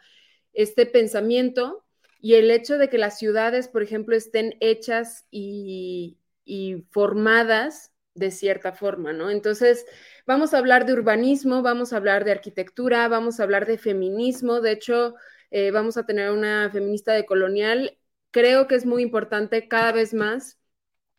este 0.53 0.85
pensamiento 0.85 1.85
y 2.21 2.35
el 2.35 2.51
hecho 2.51 2.77
de 2.77 2.89
que 2.89 2.97
las 2.97 3.17
ciudades, 3.17 3.67
por 3.67 3.83
ejemplo, 3.83 4.15
estén 4.15 4.55
hechas 4.59 5.25
y, 5.31 6.17
formadas 6.91 7.93
de 8.15 8.31
cierta 8.31 8.73
forma, 8.73 9.13
¿no? 9.13 9.29
Entonces, 9.29 9.85
vamos 10.25 10.53
a 10.53 10.57
hablar 10.57 10.85
de 10.85 10.93
urbanismo, 10.93 11.61
vamos 11.61 11.93
a 11.93 11.97
hablar 11.97 12.25
de 12.25 12.31
arquitectura, 12.31 13.07
vamos 13.07 13.39
a 13.39 13.43
hablar 13.43 13.65
de 13.67 13.77
feminismo, 13.77 14.59
de 14.61 14.71
hecho, 14.71 15.15
eh, 15.51 15.71
vamos 15.71 15.97
a 15.97 16.05
tener 16.05 16.31
una 16.31 16.69
feminista 16.71 17.13
de 17.13 17.25
colonial. 17.25 17.97
Creo 18.31 18.67
que 18.67 18.75
es 18.75 18.85
muy 18.85 19.03
importante 19.03 19.67
cada 19.67 19.91
vez 19.91 20.13
más 20.13 20.59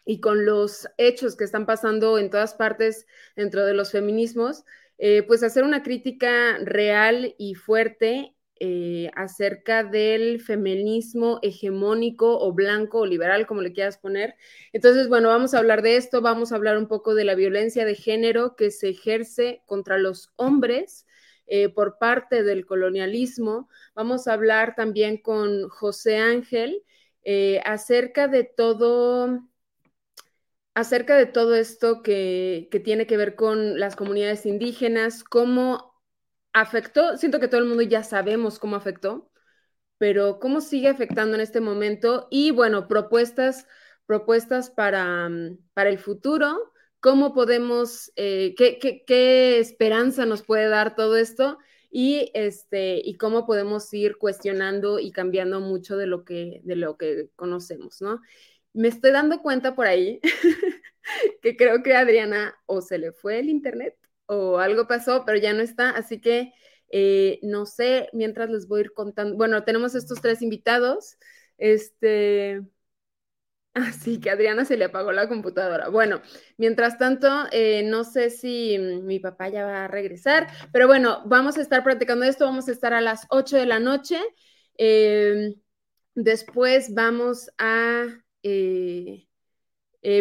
y 0.05 0.20
con 0.20 0.44
los 0.47 0.89
hechos 0.98 1.36
que 1.36 1.44
están 1.44 1.66
pasando 1.66 2.18
en 2.18 2.31
todas 2.31 2.55
partes 2.55 3.06
dentro 3.36 3.64
de 3.64 3.74
los 3.74 3.93
feminismos, 3.93 4.64
eh, 4.98 5.22
pues 5.22 5.43
hacer 5.43 5.64
una 5.64 5.82
crítica 5.82 6.59
real 6.64 7.35
y 7.39 7.55
fuerte 7.55 8.35
eh, 8.61 9.11
acerca 9.16 9.85
del 9.85 10.41
feminismo 10.41 11.39
hegemónico 11.43 12.39
o 12.39 12.53
blanco 12.53 13.01
o 13.01 13.07
liberal, 13.07 13.47
como 13.47 13.62
le 13.62 13.73
quieras 13.73 13.99
poner. 13.99 14.37
Entonces, 14.73 15.09
bueno, 15.09 15.28
vamos 15.28 15.55
a 15.55 15.59
hablar 15.59 15.82
de 15.82 15.97
esto, 15.97 16.20
vamos 16.20 16.53
a 16.53 16.57
hablar 16.57 16.78
un 16.78 16.87
poco 16.87 17.15
de 17.15 17.24
la 17.24 17.35
violencia 17.35 17.85
de 17.85 17.95
género 17.95 18.57
que 18.57 18.70
se 18.70 18.91
ejerce 18.91 19.62
contra 19.66 19.99
los 19.99 20.32
hombres. 20.37 21.07
Eh, 21.53 21.69
por 21.69 21.99
parte 21.99 22.45
del 22.45 22.65
colonialismo. 22.65 23.69
Vamos 23.97 24.28
a 24.28 24.35
hablar 24.35 24.77
también 24.77 25.19
con 25.20 25.69
José 25.69 26.16
Ángel 26.19 26.85
eh, 27.24 27.61
acerca 27.65 28.28
de 28.28 28.45
todo, 28.45 29.41
acerca 30.74 31.16
de 31.16 31.27
todo 31.27 31.57
esto 31.57 32.03
que, 32.03 32.69
que, 32.70 32.78
tiene 32.81 33.07
que 33.07 33.16
ver 33.16 33.35
con 33.35 33.81
las 33.81 33.97
comunidades 33.97 34.47
indígenas, 34.47 35.24
cómo 35.24 35.90
afectó, 36.52 37.16
siento 37.16 37.40
que 37.40 37.48
todo 37.48 37.60
el 37.60 37.68
mundo 37.68 37.82
ya 37.82 38.02
sabemos 38.02 38.59
cómo 38.59 38.77
afectó, 38.77 39.31
pero 39.98 40.40
cómo 40.40 40.60
sigue 40.60 40.89
afectando 40.89 41.36
en 41.36 41.43
este 41.43 41.60
momento 41.60 42.28
y 42.31 42.52
bueno, 42.52 42.89
propuestas, 42.89 43.66
propuestas 44.06 44.70
para, 44.70 45.28
mm, 45.28 45.59
para 45.74 45.90
el 45.90 45.98
futuro, 45.98 46.72
cómo 47.01 47.35
podemos, 47.35 48.12
eh, 48.16 48.55
qué, 48.56 48.78
qué, 49.06 49.59
esperanza 49.59 50.27
nos 50.27 50.43
puede 50.43 50.68
dar 50.68 50.97
todo 50.97 51.16
esto 51.16 51.59
y, 51.90 52.31
este, 52.35 53.01
y 53.05 53.16
cómo 53.16 53.47
podemos 53.47 53.93
ir 53.94 54.16
cuestionando 54.18 54.98
y 55.01 55.12
cambiando 55.12 55.60
mucho 55.60 55.97
de 55.97 56.06
lo 56.06 56.24
que, 56.24 56.60
de 56.64 56.77
lo 56.77 56.97
que 56.97 57.31
conocemos, 57.36 58.01
¿no? 58.01 58.20
Me 58.72 58.89
estoy 58.89 59.12
dando 59.12 59.40
cuenta 59.43 59.74
por 59.74 59.86
ahí 59.86 60.20
que 61.43 61.56
creo 61.56 61.82
que 61.82 61.94
Adriana 61.97 62.55
o 62.66 62.81
se 62.82 62.98
le 62.98 63.12
fue 63.12 63.40
el 63.40 63.48
internet 63.51 63.99
o 64.31 64.59
algo 64.59 64.86
pasó, 64.86 65.24
pero 65.27 65.39
ya 65.39 65.52
no 65.52 65.62
está, 65.62 65.90
así 65.90 66.20
que 66.20 66.52
eh, 66.90 67.39
no 67.43 67.66
sé, 67.66 68.09
mientras 68.12 68.51
les 68.51 68.66
voy 68.69 68.81
a 68.81 68.85
ir 68.85 68.93
contando. 68.93 69.36
Bueno, 69.36 69.65
tenemos 69.65 69.94
estos 69.94 70.20
tres 70.20 70.43
invitados. 70.43 71.16
Este. 71.59 72.62
Así 73.74 74.20
que 74.20 74.31
Adriana 74.31 74.65
se 74.65 74.77
le 74.77 74.86
apagó 74.86 75.12
la 75.12 75.28
computadora. 75.28 75.89
Bueno, 75.89 76.20
mientras 76.59 76.98
tanto, 76.98 77.28
eh, 77.52 77.82
no 77.85 78.05
sé 78.05 78.31
si 78.31 78.78
mi 78.78 79.20
papá 79.20 79.48
ya 79.48 79.65
va 79.65 79.85
a 79.85 79.89
regresar, 79.89 80.48
pero 80.73 80.86
bueno, 80.89 81.23
vamos 81.27 81.57
a 81.57 81.62
estar 81.62 81.85
practicando 81.85 82.24
esto, 82.24 82.44
vamos 82.47 82.69
a 82.69 82.73
estar 82.73 82.93
a 82.94 83.01
las 83.01 83.27
8 83.31 83.57
de 83.57 83.66
la 83.66 83.78
noche. 83.78 84.19
Eh, 84.77 85.55
después 86.15 86.94
vamos 86.94 87.51
a 87.59 88.07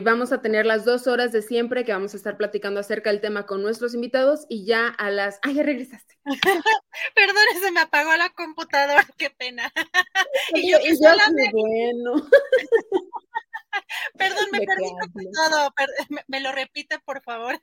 vamos 0.03 0.31
a 0.31 0.41
tener 0.41 0.65
las 0.65 0.85
dos 0.85 1.07
horas 1.07 1.31
de 1.31 1.41
siempre 1.41 1.85
que 1.85 1.93
vamos 1.93 2.13
a 2.13 2.17
estar 2.17 2.37
platicando 2.37 2.79
acerca 2.79 3.11
del 3.11 3.21
tema 3.21 3.45
con 3.45 3.61
nuestros 3.61 3.93
invitados 3.93 4.45
y 4.49 4.65
ya 4.65 4.87
a 4.87 5.09
las... 5.09 5.39
¡Ay, 5.41 5.55
ya 5.55 5.63
regresaste! 5.63 6.19
Perdón, 7.15 7.43
se 7.61 7.71
me 7.71 7.81
apagó 7.81 8.15
la 8.15 8.29
computadora, 8.29 9.05
qué 9.17 9.29
pena. 9.29 9.71
y 10.53 10.71
yo, 10.71 10.77
bueno. 11.51 12.27
Perdón, 14.17 14.45
me 14.51 14.59
perdí 14.61 14.89
todo. 15.31 15.73
Me, 16.27 16.41
lo 16.41 16.51
repite, 16.51 16.99
por 16.99 17.21
favor. 17.21 17.59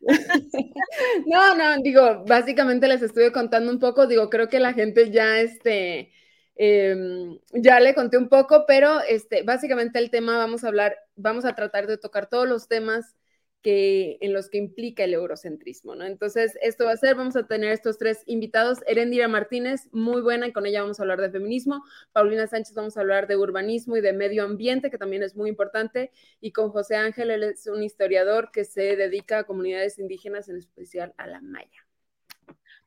no, 1.26 1.54
no, 1.54 1.76
digo, 1.82 2.24
básicamente 2.26 2.88
les 2.88 3.02
estuve 3.02 3.32
contando 3.32 3.70
un 3.70 3.80
poco, 3.80 4.06
digo, 4.06 4.30
creo 4.30 4.48
que 4.48 4.60
la 4.60 4.72
gente 4.72 5.10
ya, 5.10 5.40
este, 5.40 6.12
Em, 6.58 7.38
ya 7.52 7.80
le 7.80 7.94
conté 7.94 8.16
un 8.16 8.28
poco, 8.30 8.64
pero 8.66 9.00
este, 9.02 9.42
básicamente 9.42 9.98
el 9.98 10.10
tema 10.10 10.38
vamos 10.38 10.64
a 10.64 10.68
hablar, 10.68 10.96
vamos 11.14 11.44
a 11.44 11.54
tratar 11.54 11.86
de 11.86 11.98
tocar 11.98 12.28
todos 12.28 12.48
los 12.48 12.66
temas 12.66 13.14
que, 13.62 14.16
en 14.20 14.32
los 14.32 14.48
que 14.48 14.58
implica 14.58 15.04
el 15.04 15.12
eurocentrismo, 15.12 15.94
¿no? 15.94 16.04
Entonces, 16.06 16.56
esto 16.62 16.84
va 16.86 16.92
a 16.92 16.96
ser, 16.96 17.16
vamos 17.16 17.36
a 17.36 17.46
tener 17.46 17.72
estos 17.72 17.98
tres 17.98 18.22
invitados, 18.26 18.78
Erendira 18.86 19.28
Martínez, 19.28 19.88
muy 19.92 20.22
buena, 20.22 20.46
y 20.46 20.52
con 20.52 20.66
ella 20.66 20.82
vamos 20.82 20.98
a 20.98 21.02
hablar 21.02 21.20
de 21.20 21.30
feminismo, 21.30 21.84
Paulina 22.12 22.46
Sánchez 22.46 22.74
vamos 22.74 22.96
a 22.96 23.00
hablar 23.00 23.26
de 23.26 23.36
urbanismo 23.36 23.96
y 23.96 24.00
de 24.00 24.12
medio 24.12 24.44
ambiente, 24.44 24.90
que 24.90 24.98
también 24.98 25.22
es 25.24 25.36
muy 25.36 25.50
importante, 25.50 26.10
y 26.40 26.52
con 26.52 26.70
José 26.70 26.96
Ángel, 26.96 27.30
él 27.30 27.42
es 27.42 27.66
un 27.66 27.82
historiador 27.82 28.50
que 28.52 28.64
se 28.64 28.96
dedica 28.96 29.40
a 29.40 29.44
comunidades 29.44 29.98
indígenas, 29.98 30.48
en 30.48 30.56
especial 30.56 31.12
a 31.18 31.26
la 31.26 31.40
maya. 31.40 31.85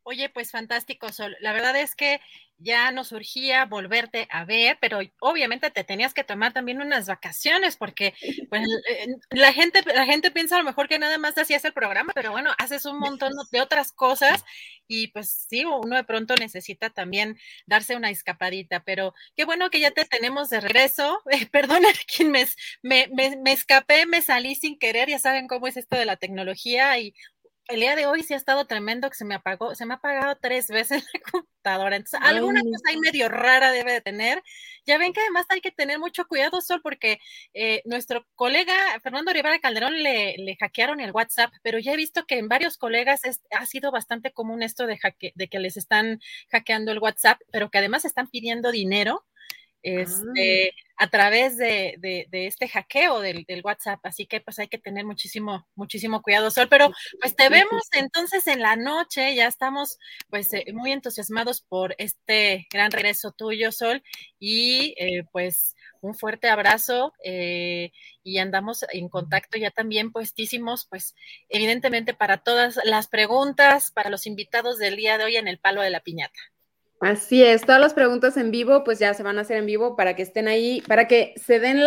Oye, 0.03 0.29
pues 0.29 0.51
fantástico, 0.51 1.11
Sol. 1.11 1.35
La 1.41 1.53
verdad 1.53 1.75
es 1.75 1.95
que 1.95 2.19
ya 2.57 2.91
nos 2.91 3.09
surgía 3.09 3.65
volverte 3.65 4.27
a 4.29 4.43
ver, 4.43 4.77
pero 4.81 4.99
obviamente 5.19 5.71
te 5.71 5.83
tenías 5.83 6.13
que 6.13 6.23
tomar 6.25 6.51
también 6.51 6.81
unas 6.81 7.07
vacaciones 7.07 7.77
porque 7.77 8.13
pues, 8.49 8.63
eh, 8.89 9.07
la, 9.29 9.53
gente, 9.53 9.81
la 9.93 10.05
gente 10.05 10.31
piensa 10.31 10.55
a 10.55 10.59
lo 10.59 10.65
mejor 10.65 10.89
que 10.89 10.99
nada 10.99 11.17
más 11.17 11.37
hacías 11.37 11.63
el 11.63 11.73
programa, 11.73 12.11
pero 12.13 12.31
bueno, 12.31 12.51
haces 12.57 12.85
un 12.85 12.99
montón 12.99 13.31
de 13.51 13.61
otras 13.61 13.91
cosas 13.93 14.43
y 14.87 15.07
pues 15.09 15.45
sí, 15.49 15.63
uno 15.65 15.95
de 15.95 16.03
pronto 16.03 16.35
necesita 16.35 16.89
también 16.89 17.37
darse 17.65 17.95
una 17.95 18.09
escapadita, 18.09 18.83
pero 18.83 19.13
qué 19.37 19.45
bueno 19.45 19.69
que 19.69 19.79
ya 19.79 19.91
te 19.91 20.05
tenemos 20.05 20.49
de 20.49 20.59
regreso. 20.59 21.21
Eh, 21.31 21.45
perdona 21.51 21.87
me, 22.25 22.45
me, 22.81 23.07
me, 23.13 23.37
me 23.37 23.51
escapé, 23.53 24.05
me 24.05 24.21
salí 24.21 24.55
sin 24.55 24.77
querer, 24.77 25.09
ya 25.09 25.19
saben 25.19 25.47
cómo 25.47 25.67
es 25.67 25.77
esto 25.77 25.95
de 25.95 26.05
la 26.05 26.17
tecnología 26.17 26.97
y 26.99 27.13
el 27.69 27.79
día 27.79 27.95
de 27.95 28.07
hoy 28.07 28.23
sí 28.23 28.33
ha 28.33 28.37
estado 28.37 28.65
tremendo 28.65 29.09
que 29.09 29.15
se 29.15 29.25
me 29.25 29.35
apagó, 29.35 29.75
se 29.75 29.85
me 29.85 29.93
ha 29.93 29.97
apagado 29.97 30.35
tres 30.41 30.67
veces 30.67 31.03
la 31.13 31.19
computadora. 31.31 31.95
Entonces, 31.95 32.19
alguna 32.21 32.61
cosa 32.61 32.89
ahí 32.89 32.97
medio 32.97 33.29
rara 33.29 33.71
debe 33.71 33.93
de 33.93 34.01
tener. 34.01 34.43
Ya 34.85 34.97
ven 34.97 35.13
que 35.13 35.21
además 35.21 35.45
hay 35.49 35.61
que 35.61 35.71
tener 35.71 35.99
mucho 35.99 36.25
cuidado, 36.25 36.61
Sol, 36.61 36.81
porque 36.81 37.19
eh, 37.53 37.81
nuestro 37.85 38.25
colega 38.35 38.73
Fernando 39.01 39.31
Rivera 39.31 39.59
Calderón 39.59 40.01
le, 40.01 40.35
le, 40.37 40.55
hackearon 40.55 40.99
el 40.99 41.11
WhatsApp, 41.11 41.53
pero 41.61 41.77
ya 41.77 41.93
he 41.93 41.97
visto 41.97 42.25
que 42.25 42.39
en 42.39 42.49
varios 42.49 42.77
colegas 42.77 43.21
ha 43.51 43.65
sido 43.65 43.91
bastante 43.91 44.31
común 44.31 44.63
esto 44.63 44.87
de, 44.87 44.99
de 45.35 45.47
que 45.47 45.59
les 45.59 45.77
están 45.77 46.19
hackeando 46.51 46.91
el 46.91 46.99
WhatsApp, 46.99 47.39
pero 47.51 47.69
que 47.69 47.77
además 47.77 48.03
están 48.03 48.27
pidiendo 48.29 48.71
dinero 48.71 49.25
este, 49.81 50.69
ah. 50.69 50.88
A 50.99 51.07
través 51.07 51.55
de, 51.55 51.95
de, 51.97 52.27
este 52.45 52.67
hackeo 52.67 53.21
del, 53.21 53.45
del, 53.47 53.61
WhatsApp. 53.63 54.01
Así 54.03 54.27
que 54.27 54.41
pues 54.41 54.59
hay 54.59 54.67
que 54.67 54.77
tener 54.77 55.05
muchísimo, 55.05 55.65
muchísimo 55.75 56.21
cuidado, 56.21 56.51
Sol. 56.51 56.67
Pero 56.69 56.91
pues 57.21 57.37
te 57.37 57.47
vemos 57.47 57.83
entonces 57.93 58.45
en 58.47 58.59
la 58.59 58.75
noche, 58.75 59.33
ya 59.33 59.47
estamos 59.47 59.97
pues 60.29 60.53
eh, 60.53 60.65
muy 60.73 60.91
entusiasmados 60.91 61.61
por 61.61 61.95
este 61.97 62.67
gran 62.69 62.91
regreso 62.91 63.31
tuyo, 63.31 63.71
Sol. 63.71 64.03
Y 64.39 64.93
eh, 64.97 65.23
pues 65.31 65.73
un 66.01 66.15
fuerte 66.15 66.49
abrazo 66.49 67.13
eh, 67.23 67.91
y 68.21 68.39
andamos 68.39 68.85
en 68.91 69.07
contacto 69.07 69.57
ya 69.57 69.71
también 69.71 70.11
puestísimos, 70.11 70.85
pues 70.89 71.15
evidentemente 71.47 72.13
para 72.13 72.39
todas 72.43 72.77
las 72.83 73.07
preguntas, 73.07 73.91
para 73.91 74.09
los 74.09 74.27
invitados 74.27 74.77
del 74.77 74.97
día 74.97 75.17
de 75.17 75.23
hoy 75.23 75.37
en 75.37 75.47
el 75.47 75.59
palo 75.59 75.81
de 75.81 75.91
la 75.91 76.01
piñata. 76.01 76.39
Así 76.99 77.43
es, 77.43 77.61
todas 77.61 77.79
las 77.79 77.93
preguntas 77.93 78.35
en 78.35 78.51
vivo, 78.51 78.83
pues 78.83 78.99
ya 78.99 79.13
se 79.13 79.23
van 79.23 79.37
a 79.37 79.41
hacer 79.41 79.57
en 79.57 79.65
vivo 79.65 79.95
para 79.95 80.17
que 80.17 80.23
estén 80.23 80.49
ahí, 80.49 80.81
para 80.85 81.07
que 81.07 81.33
se 81.37 81.61
den 81.61 81.79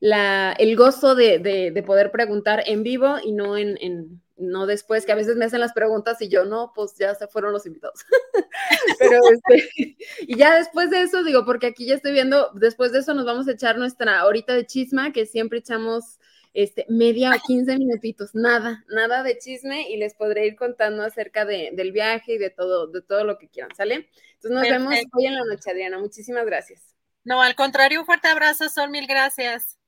el 0.00 0.76
gozo 0.76 1.14
de, 1.14 1.38
de, 1.38 1.82
poder 1.82 2.10
preguntar 2.10 2.62
en 2.66 2.82
vivo 2.82 3.16
y 3.22 3.32
no 3.32 3.56
en, 3.56 3.78
en, 3.80 4.20
no 4.36 4.66
después, 4.66 5.06
que 5.06 5.12
a 5.12 5.16
veces 5.16 5.36
me 5.36 5.46
hacen 5.46 5.60
las 5.60 5.72
preguntas 5.72 6.20
y 6.20 6.28
yo 6.28 6.44
no, 6.44 6.72
pues 6.74 6.96
ya 6.98 7.14
se 7.14 7.28
fueron 7.28 7.52
los 7.52 7.64
invitados. 7.64 8.00
Pero 8.98 9.20
este, 9.32 9.96
y 10.20 10.36
ya 10.36 10.56
después 10.56 10.90
de 10.90 11.02
eso, 11.02 11.24
digo, 11.24 11.46
porque 11.46 11.68
aquí 11.68 11.86
ya 11.86 11.94
estoy 11.94 12.12
viendo, 12.12 12.50
después 12.54 12.92
de 12.92 12.98
eso 12.98 13.14
nos 13.14 13.24
vamos 13.24 13.48
a 13.48 13.52
echar 13.52 13.78
nuestra 13.78 14.26
horita 14.26 14.52
de 14.52 14.66
chisma, 14.66 15.12
que 15.12 15.24
siempre 15.24 15.60
echamos 15.60 16.18
este, 16.58 16.86
media 16.88 17.30
o 17.30 17.40
15 17.46 17.78
minutitos, 17.78 18.34
nada, 18.34 18.84
nada 18.88 19.22
de 19.22 19.38
chisme 19.38 19.88
y 19.88 19.96
les 19.96 20.14
podré 20.14 20.44
ir 20.44 20.56
contando 20.56 21.04
acerca 21.04 21.44
de, 21.44 21.70
del 21.72 21.92
viaje 21.92 22.34
y 22.34 22.38
de 22.38 22.50
todo, 22.50 22.88
de 22.88 23.00
todo 23.00 23.22
lo 23.22 23.38
que 23.38 23.48
quieran, 23.48 23.72
¿sale? 23.76 24.10
Entonces 24.34 24.50
nos 24.50 24.62
vemos 24.62 24.94
hoy 25.12 25.26
en 25.26 25.34
la 25.36 25.44
noche, 25.44 25.70
Adriana. 25.70 25.98
Muchísimas 26.00 26.44
gracias. 26.46 26.96
No, 27.22 27.40
al 27.42 27.54
contrario, 27.54 28.00
un 28.00 28.06
fuerte 28.06 28.26
abrazo, 28.26 28.68
Sol, 28.70 28.90
mil 28.90 29.06
gracias. 29.06 29.78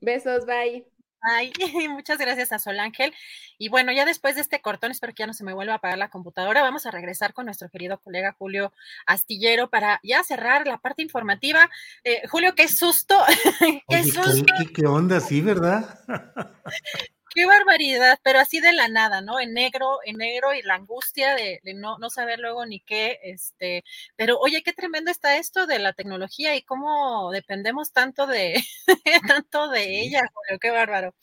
Besos, 0.00 0.46
bye. 0.46 0.97
Ay, 1.20 1.52
muchas 1.88 2.18
gracias 2.18 2.52
a 2.52 2.58
Sol 2.58 2.78
Ángel. 2.78 3.12
Y 3.58 3.68
bueno, 3.68 3.92
ya 3.92 4.04
después 4.04 4.36
de 4.36 4.40
este 4.40 4.60
cortón, 4.60 4.90
espero 4.90 5.12
que 5.14 5.22
ya 5.22 5.26
no 5.26 5.34
se 5.34 5.44
me 5.44 5.52
vuelva 5.52 5.74
a 5.74 5.76
apagar 5.76 5.98
la 5.98 6.10
computadora, 6.10 6.62
vamos 6.62 6.86
a 6.86 6.90
regresar 6.90 7.34
con 7.34 7.46
nuestro 7.46 7.68
querido 7.68 7.98
colega 7.98 8.36
Julio 8.38 8.72
Astillero 9.06 9.68
para 9.68 10.00
ya 10.02 10.22
cerrar 10.22 10.66
la 10.66 10.78
parte 10.78 11.02
informativa. 11.02 11.70
Eh, 12.04 12.22
Julio, 12.28 12.54
qué 12.54 12.68
susto. 12.68 13.16
qué 13.88 14.04
susto. 14.04 14.54
¿qué, 14.74 14.86
onda? 14.86 15.20
Sí, 15.20 15.40
¿verdad? 15.40 15.98
qué 17.34 17.46
barbaridad, 17.46 18.18
pero 18.22 18.38
así 18.38 18.60
de 18.60 18.72
la 18.72 18.88
nada, 18.88 19.20
¿no? 19.20 19.40
En 19.40 19.52
negro, 19.52 19.98
en 20.04 20.16
negro 20.16 20.54
y 20.54 20.62
la 20.62 20.74
angustia 20.74 21.34
de, 21.34 21.60
no, 21.74 21.98
no, 21.98 22.10
saber 22.10 22.38
luego 22.38 22.66
ni 22.66 22.80
qué, 22.80 23.18
este, 23.22 23.84
pero 24.16 24.38
oye, 24.38 24.62
qué 24.62 24.72
tremendo 24.72 25.10
está 25.10 25.36
esto 25.36 25.66
de 25.66 25.78
la 25.78 25.92
tecnología 25.92 26.56
y 26.56 26.62
cómo 26.62 27.30
dependemos 27.32 27.92
tanto 27.92 28.26
de, 28.26 28.62
tanto 29.28 29.68
de 29.68 30.02
ella, 30.02 30.22
Julio, 30.32 30.58
qué 30.60 30.70
bárbaro. 30.70 31.14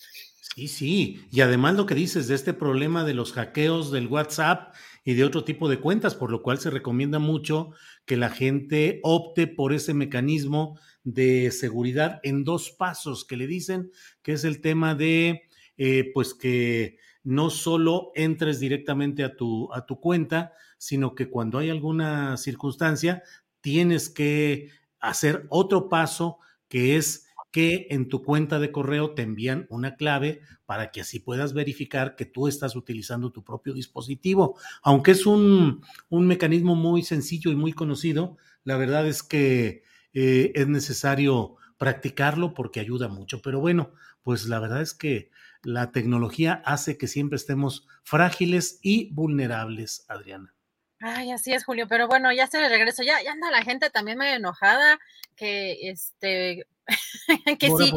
Sí, 0.55 0.67
sí, 0.67 1.27
y 1.31 1.41
además 1.41 1.75
lo 1.75 1.85
que 1.85 1.95
dices 1.95 2.27
de 2.27 2.35
este 2.35 2.53
problema 2.53 3.03
de 3.03 3.13
los 3.13 3.33
hackeos 3.33 3.91
del 3.91 4.07
WhatsApp 4.07 4.73
y 5.03 5.13
de 5.15 5.23
otro 5.25 5.43
tipo 5.43 5.67
de 5.67 5.79
cuentas, 5.79 6.15
por 6.15 6.31
lo 6.31 6.41
cual 6.41 6.59
se 6.59 6.69
recomienda 6.69 7.19
mucho 7.19 7.71
que 8.05 8.15
la 8.15 8.29
gente 8.29 8.99
opte 9.03 9.47
por 9.47 9.73
ese 9.73 9.93
mecanismo 9.93 10.79
de 11.03 11.51
seguridad 11.51 12.19
en 12.23 12.43
dos 12.43 12.71
pasos 12.71 13.25
que 13.25 13.37
le 13.37 13.47
dicen, 13.47 13.91
que 14.21 14.33
es 14.33 14.43
el 14.43 14.61
tema 14.61 14.95
de 14.95 15.44
eh, 15.77 16.11
pues 16.13 16.33
que 16.33 16.97
no 17.23 17.49
solo 17.49 18.11
entres 18.15 18.59
directamente 18.59 19.23
a 19.23 19.35
tu, 19.35 19.71
a 19.73 19.85
tu 19.85 19.99
cuenta, 19.99 20.53
sino 20.77 21.15
que 21.15 21.29
cuando 21.29 21.57
hay 21.57 21.69
alguna 21.69 22.37
circunstancia, 22.37 23.23
tienes 23.61 24.09
que 24.09 24.69
hacer 24.99 25.45
otro 25.49 25.89
paso 25.89 26.37
que 26.67 26.97
es 26.97 27.25
que 27.51 27.87
en 27.89 28.09
tu 28.09 28.21
cuenta 28.21 28.59
de 28.59 28.71
correo 28.71 29.11
te 29.13 29.21
envían 29.21 29.65
una 29.69 29.95
clave 29.95 30.41
para 30.65 30.91
que 30.91 30.99
así 30.99 31.21
puedas 31.21 31.53
verificar 31.53 32.17
que 32.17 32.25
tú 32.25 32.49
estás 32.49 32.75
utilizando 32.75 33.31
tu 33.31 33.45
propio 33.45 33.73
dispositivo. 33.73 34.57
Aunque 34.83 35.11
es 35.11 35.25
un, 35.25 35.81
un 36.09 36.27
mecanismo 36.27 36.75
muy 36.75 37.01
sencillo 37.03 37.51
y 37.51 37.55
muy 37.55 37.71
conocido, 37.71 38.35
la 38.65 38.75
verdad 38.75 39.07
es 39.07 39.23
que 39.23 39.83
eh, 40.13 40.51
es 40.53 40.67
necesario 40.67 41.55
practicarlo 41.77 42.53
porque 42.53 42.81
ayuda 42.81 43.07
mucho. 43.07 43.41
Pero 43.41 43.61
bueno, 43.61 43.93
pues 44.21 44.47
la 44.47 44.59
verdad 44.59 44.81
es 44.81 44.93
que 44.93 45.29
la 45.65 45.91
tecnología 45.91 46.61
hace 46.63 46.97
que 46.97 47.07
siempre 47.07 47.35
estemos 47.35 47.87
frágiles 48.03 48.79
y 48.81 49.13
vulnerables, 49.13 50.05
Adriana. 50.07 50.55
Ay, 50.99 51.31
así 51.31 51.53
es, 51.53 51.65
Julio, 51.65 51.87
pero 51.87 52.07
bueno, 52.07 52.31
ya 52.31 52.47
se 52.47 52.59
le 52.59 52.69
regreso, 52.69 53.03
ya, 53.03 53.21
ya 53.21 53.31
anda 53.31 53.51
la 53.51 53.63
gente 53.63 53.89
también 53.89 54.17
medio 54.17 54.35
enojada, 54.35 54.99
que 55.35 55.89
este, 55.89 56.65
que 57.59 57.69
sí. 57.77 57.91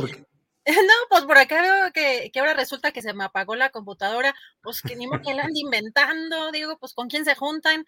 No, 0.68 0.94
pues 1.08 1.24
por 1.24 1.38
acá 1.38 1.62
veo 1.62 1.92
que, 1.92 2.30
que, 2.30 2.40
ahora 2.40 2.52
resulta 2.52 2.92
que 2.92 3.00
se 3.00 3.14
me 3.14 3.24
apagó 3.24 3.56
la 3.56 3.70
computadora, 3.70 4.34
pues 4.60 4.82
que 4.82 4.96
ni 4.96 5.06
modo 5.06 5.22
que 5.22 5.34
la 5.34 5.44
anda 5.44 5.58
inventando, 5.58 6.52
digo, 6.52 6.78
pues 6.78 6.92
con 6.92 7.08
quién 7.08 7.24
se 7.24 7.34
juntan. 7.34 7.86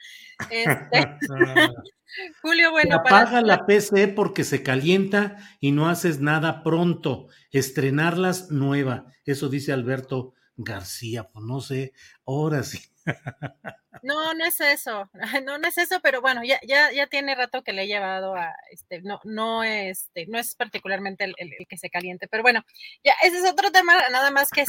Este... 0.51 1.19
Julio, 2.43 2.71
bueno, 2.71 2.97
apaga 2.97 3.41
la 3.41 3.67
PC 3.67 4.09
porque 4.09 4.45
se 4.45 4.63
calienta 4.63 5.37
y 5.61 5.73
no 5.73 5.89
haces 5.89 6.21
nada 6.21 6.63
pronto. 6.63 7.29
Estrenarlas 7.53 8.51
nueva. 8.51 9.07
Eso 9.25 9.49
dice 9.49 9.73
Alberto 9.73 10.35
García, 10.57 11.29
pues 11.31 11.45
no 11.45 11.61
sé, 11.61 11.93
ahora 12.27 12.63
sí. 12.63 12.81
No, 14.03 14.35
no 14.35 14.45
es 14.45 14.61
eso, 14.61 15.11
no, 15.45 15.59
no 15.59 15.69
es 15.69 15.77
eso, 15.79 16.01
pero 16.01 16.21
bueno, 16.21 16.45
ya, 16.45 16.61
ya, 16.67 16.93
ya 16.93 17.09
tiene 17.09 17.35
rato 17.35 17.63
que 17.63 17.73
le 17.73 17.83
he 17.83 17.87
llevado 17.87 18.37
a, 18.37 18.55
este, 18.71 19.03
no, 19.03 19.21
no, 19.25 19.65
este, 19.65 20.27
no 20.27 20.39
es 20.39 20.55
particularmente 20.55 21.25
el, 21.25 21.35
que 21.69 21.77
se 21.77 21.91
caliente, 21.91 22.29
pero 22.29 22.43
bueno, 22.43 22.65
ya, 23.03 23.15
ese 23.23 23.39
es 23.39 23.51
otro 23.51 23.73
tema, 23.73 23.95
nada 24.11 24.31
más 24.31 24.51
que 24.51 24.65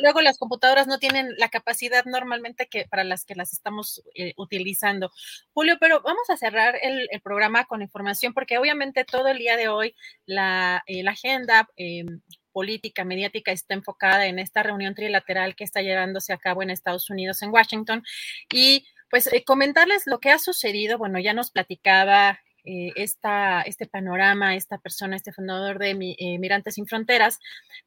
luego 0.00 0.20
las 0.20 0.38
computadoras 0.38 0.86
no 0.86 0.98
tienen 0.98 1.32
la 1.38 1.48
capacidad 1.48 2.04
normalmente 2.04 2.66
que 2.66 2.86
para 2.86 3.04
las 3.04 3.24
que 3.24 3.34
las 3.36 3.52
estamos 3.52 4.02
eh, 4.14 4.34
utilizando. 4.36 5.12
Julio, 5.52 5.76
pero 5.80 6.00
vamos 6.02 6.28
a 6.28 6.36
cerrar 6.36 6.76
el, 6.82 7.08
programa 7.22 7.66
con 7.66 7.82
información, 7.82 8.34
porque 8.34 8.58
obviamente 8.58 9.04
todo 9.04 9.28
el 9.28 9.38
día 9.38 9.56
de 9.56 9.68
hoy 9.68 9.94
la, 10.26 10.82
eh, 10.86 11.02
la 11.04 11.12
agenda 11.12 11.68
em, 11.76 12.20
política 12.52 13.04
mediática 13.04 13.52
está 13.52 13.74
enfocada 13.74 14.26
en 14.26 14.38
esta 14.38 14.62
reunión 14.62 14.94
trilateral 14.94 15.56
que 15.56 15.64
está 15.64 15.82
llevándose 15.82 16.32
a 16.32 16.38
cabo 16.38 16.62
en 16.62 16.70
Estados 16.70 17.10
Unidos, 17.10 17.42
en 17.42 17.50
Washington. 17.50 18.04
Y 18.52 18.86
pues 19.10 19.32
eh, 19.32 19.44
comentarles 19.44 20.06
lo 20.06 20.20
que 20.20 20.30
ha 20.30 20.38
sucedido. 20.38 20.98
Bueno, 20.98 21.18
ya 21.18 21.34
nos 21.34 21.50
platicaba 21.50 22.40
eh, 22.64 22.92
esta, 22.94 23.62
este 23.62 23.86
panorama, 23.86 24.54
esta 24.54 24.78
persona, 24.78 25.16
este 25.16 25.32
fundador 25.32 25.78
de 25.78 25.90
eh, 25.90 26.38
Mirantes 26.38 26.74
Sin 26.74 26.86
Fronteras. 26.86 27.40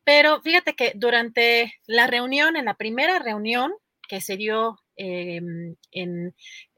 Pero 0.03 0.41
fíjate 0.41 0.75
que 0.75 0.91
durante 0.95 1.73
la 1.87 2.07
reunión, 2.07 2.57
en 2.57 2.65
la 2.65 2.73
primera 2.73 3.19
reunión 3.19 3.73
que 4.07 4.21
se 4.21 4.37
dio 4.37 4.77
em, 4.97 5.75
en 5.91 6.35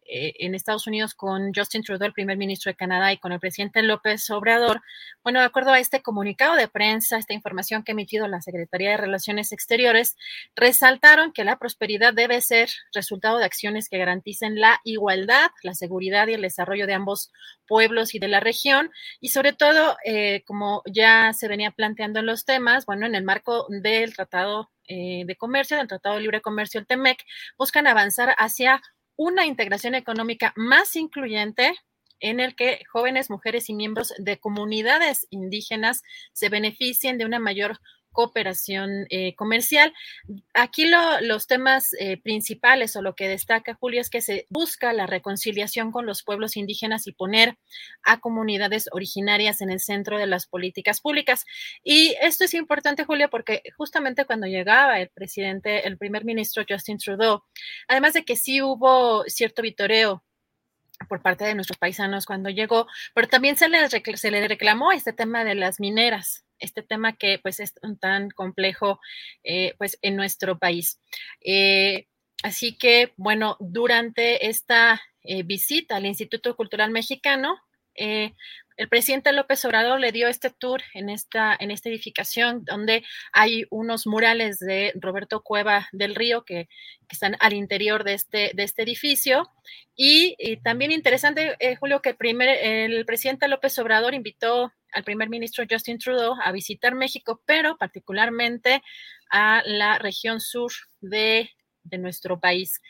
en 0.10 0.56
Estados 0.56 0.88
Unidos 0.88 1.14
con 1.14 1.54
Justin 1.54 1.84
Trudeau, 1.84 2.08
el 2.08 2.14
primer 2.14 2.38
ministro 2.38 2.72
de 2.72 2.76
Canadá, 2.76 3.12
y 3.12 3.18
con 3.18 3.32
el 3.32 3.40
presidente 3.40 3.82
López 3.84 4.30
Obrador, 4.30 4.82
bueno, 5.24 5.40
de 5.40 5.46
acuerdo 5.46 5.72
a 5.72 5.80
este 5.80 6.02
comunicado 6.02 6.56
de 6.56 6.68
prensa, 6.68 7.18
esta 7.18 7.34
información 7.34 7.84
que 7.84 7.92
ha 7.92 7.94
emitido 7.94 8.28
la 8.28 8.42
Secretaría 8.42 8.92
de 8.92 8.98
Relaciones 8.98 9.52
Exteriores, 9.52 10.16
resaltaron 10.56 11.32
que 11.32 11.44
la 11.44 11.58
prosperidad 11.58 12.14
debe 12.14 12.42
ser 12.42 12.70
resultado 12.94 13.38
de 13.38 13.46
acciones 13.46 13.90
que 13.90 13.98
garanticen 13.98 14.60
la 14.60 14.80
igualdad, 14.84 15.50
la 15.64 15.74
seguridad 15.74 16.28
y 16.28 16.34
el 16.34 16.42
desarrollo 16.42 16.88
de 16.88 16.94
ambos 16.94 17.32
pueblos 17.68 18.16
y 18.16 18.20
de 18.20 18.28
la 18.28 18.40
región, 18.40 18.92
y 19.20 19.30
sobre 19.30 19.54
todo, 19.54 19.98
eh, 20.06 20.44
como 20.46 20.82
ya 20.86 21.34
se 21.34 21.48
venía 21.48 21.72
planteando 21.72 22.20
en 22.20 22.26
los 22.26 22.46
temas, 22.46 22.86
bueno, 22.86 23.06
en 23.06 23.16
el 23.16 23.24
marco 23.24 23.68
del 23.70 24.16
Tratado 24.16 24.72
eh, 24.88 25.24
de 25.26 25.36
Comercio, 25.36 25.76
del 25.76 25.88
Tratado 25.88 26.16
de 26.16 26.22
Libre 26.22 26.42
Comercio, 26.42 26.80
el 26.80 26.88
TEMEC, 26.88 27.20
buscan 27.58 27.88
avanzar 27.88 28.34
hacia 28.38 28.82
una 29.18 29.46
integración 29.46 29.96
económica 29.96 30.54
más 30.56 30.96
incluyente 30.96 31.74
en 32.20 32.40
el 32.40 32.56
que 32.56 32.80
jóvenes, 32.92 33.30
mujeres 33.30 33.70
y 33.70 33.74
miembros 33.74 34.14
de 34.18 34.40
comunidades 34.40 35.28
indígenas 35.30 36.02
se 36.34 36.50
beneficien 36.50 37.18
de 37.18 37.26
una 37.26 37.40
mayor 37.40 37.80
cooperación 38.18 39.06
eh, 39.12 39.36
comercial. 39.36 39.94
Aquí 40.56 40.90
los 41.22 41.46
temas 41.46 41.94
eh, 42.00 42.18
principales 42.20 42.96
o 42.96 43.04
lo 43.04 43.14
que 43.14 43.28
destaca 43.28 43.76
Julio 43.76 44.02
es 44.02 44.10
que 44.10 44.22
se 44.22 44.48
busca 44.50 44.92
la 44.92 45.06
reconciliación 45.06 45.92
con 45.92 46.08
los 46.08 46.24
pueblos 46.24 46.58
indígenas 46.58 47.06
y 47.06 47.12
poner 47.12 47.60
a 48.02 48.20
comunidades 48.20 48.90
originarias 48.92 49.62
en 49.62 49.70
el 49.70 49.80
centro 49.80 50.18
de 50.18 50.26
las 50.26 50.48
políticas 50.48 51.00
públicas. 51.00 51.46
Y 51.84 52.16
esto 52.20 52.44
es 52.44 52.56
importante, 52.56 53.06
Julio, 53.06 53.30
porque 53.30 53.62
justamente 53.78 54.26
cuando 54.26 54.48
llegaba 54.48 55.00
el 55.00 55.10
presidente, 55.10 55.88
el 55.88 56.00
primer 56.00 56.26
ministro 56.26 56.64
Justin 56.68 56.98
Trudeau, 56.98 57.44
además 57.88 58.14
de 58.14 58.26
que 58.26 58.36
sí 58.36 58.64
hubo 58.64 59.26
cierto 59.28 59.62
vitoreo 59.62 60.24
por 61.08 61.22
parte 61.22 61.46
de 61.46 61.54
nuestros 61.54 61.78
paisanos 61.78 62.26
cuando 62.26 62.50
llegó, 62.50 62.88
pero 63.14 63.28
también 63.28 63.58
se 63.58 63.70
le, 63.70 63.88
se 63.88 64.32
le 64.32 64.48
reclamó 64.48 64.92
este 64.92 65.14
tema 65.14 65.44
de 65.44 65.54
las 65.54 65.80
mineras, 65.80 66.47
este 66.60 66.84
tema 66.84 67.16
que 67.16 67.40
pues 67.40 67.60
es 67.60 67.74
tan 68.00 68.30
complejo 68.30 69.00
eh, 69.44 69.74
pues 69.78 69.98
en 70.02 70.16
nuestro 70.16 70.58
país. 70.58 71.00
Eh, 71.42 72.08
así 72.44 72.78
que, 72.78 73.14
bueno, 73.18 73.58
durante 73.60 74.48
esta 74.48 75.02
eh, 75.24 75.44
visita 75.44 75.98
al 75.98 76.06
Instituto 76.06 76.56
Cultural 76.56 76.92
Mexicano, 76.92 77.58
el 78.00 78.90
presidente 78.90 79.34
López 79.34 79.66
Obrador 79.66 80.00
le 80.00 80.12
dio 80.12 80.28
este 80.28 80.52
tour 80.52 80.84
en 80.94 81.10
esta, 81.10 81.58
en 81.60 81.72
esta 81.72 81.90
edificación 81.90 82.64
donde 82.64 83.04
hay 83.34 83.66
unos 83.72 84.06
murales 84.06 84.60
de 84.60 84.94
Roberto 85.02 85.42
Cueva 85.42 85.90
del 85.92 86.14
Río 86.14 86.46
que, 86.46 86.70
están 87.10 87.36
al 87.40 87.54
interior 87.54 88.04
de 88.04 88.14
este, 88.14 88.52
de 88.54 88.64
este 88.64 88.84
edificio. 88.84 89.50
Y, 89.96 90.36
también 90.58 90.92
interesante, 90.92 91.58
Julio, 91.80 92.04
que 92.04 92.10
el, 92.10 92.18
primer, 92.18 92.50
el 92.50 93.04
presidente 93.06 93.48
López 93.48 93.80
Obrador 93.80 94.14
invitó 94.14 94.72
al 94.94 95.04
primer 95.04 95.30
ministro 95.30 95.66
Justin 95.70 95.98
Trudeau 95.98 96.36
a 96.44 96.52
visitar 96.52 96.96
México, 96.96 97.42
pero 97.46 97.78
particularmente 97.78 98.82
a 99.30 99.62
la 99.66 99.98
región 99.98 100.40
sur 100.40 100.72
de, 101.02 101.50
nuestro 101.90 102.40
país. 102.40 102.82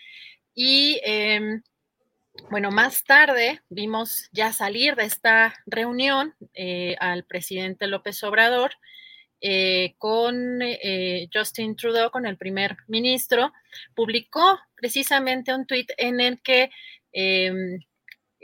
Y 0.55 0.99
em, 1.03 1.61
bueno, 2.49 2.71
más 2.71 3.03
tarde 3.03 3.61
vimos 3.69 4.27
ya 4.31 4.51
salir 4.53 4.95
de 4.95 5.03
esta 5.03 5.53
reunión 5.67 6.33
eh, 6.53 6.95
al 6.99 7.23
presidente 7.25 7.85
López 7.85 8.23
Obrador 8.23 8.71
eh, 9.39 9.93
con 9.99 10.61
eh, 10.63 11.29
Justin 11.31 11.75
Trudeau, 11.75 12.09
con 12.09 12.25
el 12.25 12.37
primer 12.37 12.75
ministro, 12.87 13.53
publicó 13.93 14.59
precisamente 14.75 15.53
un 15.53 15.67
tuit 15.67 15.91
en 15.97 16.19
el 16.19 16.41
que 16.41 16.71
em, 17.11 17.79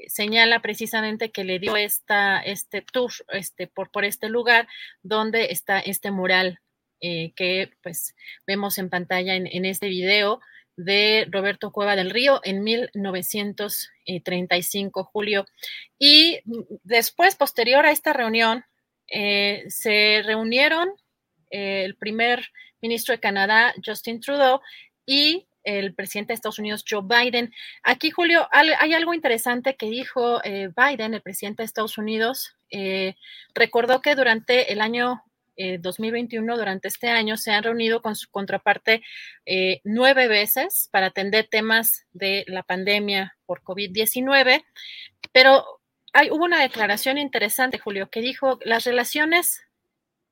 señala 0.07 0.61
precisamente 0.61 1.31
que 1.31 1.43
le 1.43 1.59
dio 1.59 1.77
esta, 1.77 2.39
este 2.39 2.81
tour 2.81 3.11
este, 3.29 3.67
por, 3.67 3.91
por 3.91 4.05
este 4.05 4.29
lugar 4.29 4.67
donde 5.01 5.51
está 5.51 5.79
este 5.79 6.11
mural 6.11 6.59
que 7.01 7.69
pues 7.81 8.15
vemos 8.47 8.77
en 8.77 8.89
pantalla 8.89 9.35
en, 9.35 9.45
en 9.45 9.65
este 9.65 9.89
video 9.89 10.39
de 10.75 11.27
Roberto 11.29 11.71
Cueva 11.71 11.95
del 11.95 12.09
Río 12.09 12.41
en 12.43 12.63
1935, 12.63 15.03
Julio. 15.05 15.45
Y 15.99 16.39
después, 16.83 17.35
posterior 17.35 17.85
a 17.85 17.91
esta 17.91 18.11
reunión, 18.13 18.65
eh, 19.07 19.65
se 19.67 20.23
reunieron 20.25 20.89
eh, 21.51 21.83
el 21.85 21.95
primer 21.95 22.49
ministro 22.81 23.13
de 23.13 23.19
Canadá, 23.19 23.75
Justin 23.85 24.19
Trudeau, 24.19 24.61
y 25.05 25.45
el 25.63 25.93
presidente 25.93 26.33
de 26.33 26.35
Estados 26.35 26.59
Unidos, 26.59 26.83
Joe 26.89 27.01
Biden. 27.03 27.53
Aquí, 27.83 28.11
Julio, 28.11 28.47
hay 28.51 28.93
algo 28.93 29.13
interesante 29.13 29.75
que 29.75 29.89
dijo 29.89 30.43
eh, 30.43 30.69
Biden, 30.75 31.13
el 31.13 31.21
presidente 31.21 31.63
de 31.63 31.65
Estados 31.65 31.97
Unidos. 31.97 32.55
recordó 33.53 34.01
que 34.01 34.15
durante 34.15 34.71
el 34.73 34.81
año 34.81 35.23
2021, 35.57 36.53
eh, 36.53 36.57
durante 36.57 36.87
este 36.87 37.09
año, 37.09 37.37
se 37.37 37.51
han 37.51 37.63
reunido 37.63 38.01
con 38.01 38.15
su 38.15 38.29
contraparte 38.29 39.03
eh, 39.45 39.81
nueve 39.83 40.27
veces 40.27 40.89
para 40.91 41.07
atender 41.07 41.47
temas 41.49 42.05
de 42.11 42.43
la 42.47 42.63
pandemia 42.63 43.37
por 43.45 43.61
COVID-19, 43.61 44.63
pero 45.31 45.81
hay, 46.13 46.29
hubo 46.31 46.43
una 46.43 46.61
declaración 46.61 47.17
interesante, 47.17 47.77
Julio, 47.79 48.09
que 48.09 48.21
dijo 48.21 48.59
las 48.63 48.83
relaciones 48.85 49.61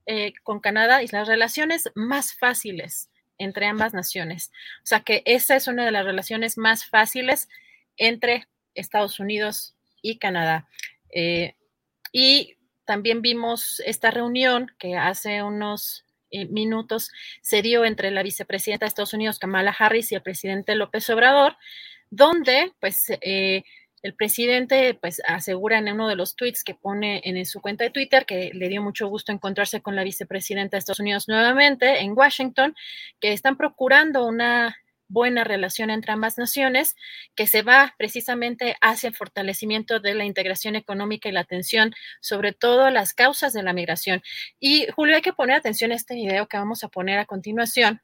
eh, 0.05 0.33
con 0.43 0.59
Canadá 0.59 1.03
y 1.03 1.07
las 1.07 1.27
relaciones 1.27 1.91
más 1.95 2.33
fáciles 2.33 3.10
entre 3.43 3.65
ambas 3.65 3.93
naciones. 3.93 4.51
O 4.83 4.85
sea 4.85 5.01
que 5.01 5.23
esa 5.25 5.55
es 5.55 5.67
una 5.67 5.85
de 5.85 5.91
las 5.91 6.05
relaciones 6.05 6.57
más 6.57 6.85
fáciles 6.85 7.49
entre 7.97 8.47
Estados 8.73 9.19
Unidos 9.19 9.75
y 10.01 10.17
Canadá. 10.17 10.67
y 12.13 12.57
también 12.85 13.21
vimos 13.21 13.81
esta 13.85 14.11
reunión 14.11 14.71
que 14.77 14.97
hace 14.97 15.43
unos 15.43 16.03
eh, 16.31 16.45
minutos 16.47 17.11
se 17.41 17.61
dio 17.61 17.85
entre 17.85 18.09
la 18.11 18.23
vicepresidenta 18.23 18.85
de 18.85 18.87
Estados 18.87 19.13
Unidos, 19.13 19.37
Kamala 19.37 19.75
Harris, 19.77 20.11
y 20.11 20.15
el 20.15 20.21
presidente 20.21 20.75
López 20.75 21.09
Obrador, 21.09 21.57
donde 22.09 22.71
pues 22.79 23.11
eh, 23.21 23.63
el 24.03 24.15
presidente 24.15 24.93
pues 24.95 25.21
asegura 25.27 25.77
en 25.77 25.91
uno 25.91 26.07
de 26.07 26.15
los 26.15 26.35
tweets 26.35 26.63
que 26.63 26.75
pone 26.75 27.21
en 27.23 27.45
su 27.45 27.61
cuenta 27.61 27.83
de 27.83 27.91
Twitter 27.91 28.25
que 28.25 28.51
le 28.53 28.69
dio 28.69 28.81
mucho 28.81 29.07
gusto 29.07 29.31
encontrarse 29.31 29.81
con 29.81 29.95
la 29.95 30.03
vicepresidenta 30.03 30.75
de 30.75 30.79
Estados 30.79 30.99
Unidos 30.99 31.27
nuevamente 31.27 31.99
en 31.99 32.13
Washington, 32.17 32.75
que 33.19 33.33
están 33.33 33.57
procurando 33.57 34.25
una 34.25 34.75
buena 35.11 35.43
relación 35.43 35.89
entre 35.89 36.13
ambas 36.13 36.37
naciones, 36.37 36.95
que 37.35 37.45
se 37.45 37.61
va 37.61 37.93
precisamente 37.97 38.77
hacia 38.81 39.09
el 39.09 39.15
fortalecimiento 39.15 39.99
de 39.99 40.15
la 40.15 40.25
integración 40.25 40.75
económica 40.75 41.29
y 41.29 41.33
la 41.33 41.41
atención, 41.41 41.93
sobre 42.21 42.53
todo 42.53 42.89
las 42.89 43.13
causas 43.13 43.53
de 43.53 43.61
la 43.61 43.73
migración. 43.73 44.23
Y 44.59 44.87
Julio, 44.95 45.15
hay 45.15 45.21
que 45.21 45.33
poner 45.33 45.57
atención 45.57 45.91
a 45.91 45.95
este 45.95 46.15
video 46.15 46.47
que 46.47 46.57
vamos 46.57 46.83
a 46.83 46.87
poner 46.87 47.19
a 47.19 47.25
continuación, 47.25 48.01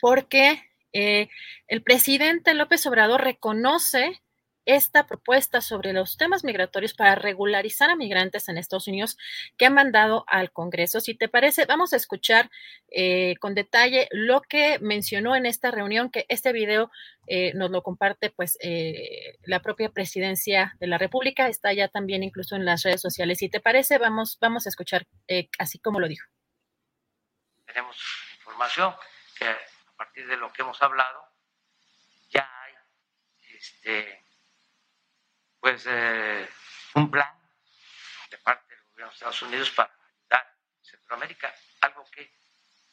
porque 0.00 0.62
eh, 0.92 1.28
el 1.68 1.82
presidente 1.82 2.54
López 2.54 2.86
Obrador 2.86 3.22
reconoce 3.22 4.22
esta 4.64 5.06
propuesta 5.06 5.60
sobre 5.60 5.92
los 5.92 6.16
temas 6.16 6.44
migratorios 6.44 6.94
para 6.94 7.14
regularizar 7.14 7.90
a 7.90 7.96
migrantes 7.96 8.48
en 8.48 8.58
Estados 8.58 8.88
Unidos 8.88 9.18
que 9.56 9.66
han 9.66 9.74
mandado 9.74 10.24
al 10.28 10.52
Congreso. 10.52 11.00
Si 11.00 11.14
te 11.14 11.28
parece, 11.28 11.64
vamos 11.66 11.92
a 11.92 11.96
escuchar 11.96 12.50
eh, 12.88 13.34
con 13.40 13.54
detalle 13.54 14.08
lo 14.12 14.42
que 14.42 14.78
mencionó 14.80 15.34
en 15.34 15.46
esta 15.46 15.70
reunión, 15.70 16.10
que 16.10 16.26
este 16.28 16.52
video 16.52 16.90
eh, 17.26 17.52
nos 17.54 17.70
lo 17.70 17.82
comparte 17.82 18.30
pues 18.30 18.56
eh, 18.60 19.38
la 19.44 19.60
propia 19.60 19.90
presidencia 19.90 20.76
de 20.80 20.86
la 20.86 20.98
República, 20.98 21.48
está 21.48 21.72
ya 21.72 21.88
también 21.88 22.22
incluso 22.22 22.56
en 22.56 22.64
las 22.64 22.82
redes 22.82 23.00
sociales. 23.00 23.38
Si 23.38 23.48
te 23.48 23.60
parece, 23.60 23.98
vamos, 23.98 24.38
vamos 24.40 24.66
a 24.66 24.68
escuchar 24.68 25.06
así 25.58 25.78
como 25.78 25.98
lo 25.98 26.08
dijo. 26.08 26.28
Tenemos 27.66 27.96
información 28.36 28.94
que 29.38 29.46
a 29.46 29.96
partir 29.96 30.26
de 30.26 30.36
lo 30.36 30.52
que 30.52 30.62
hemos 30.62 30.80
hablado 30.82 31.24
ya 32.28 32.48
hay 32.62 32.74
este, 33.56 34.21
pues 35.62 35.84
eh, 35.86 36.50
un 36.94 37.08
plan 37.08 37.32
de 38.28 38.38
parte 38.38 38.74
del 38.74 38.84
gobierno 38.90 39.10
de 39.10 39.14
Estados 39.14 39.42
Unidos 39.42 39.70
para 39.70 39.92
ayudar 39.92 40.40
a 40.40 40.84
Centroamérica, 40.84 41.54
algo 41.82 42.04
que 42.10 42.34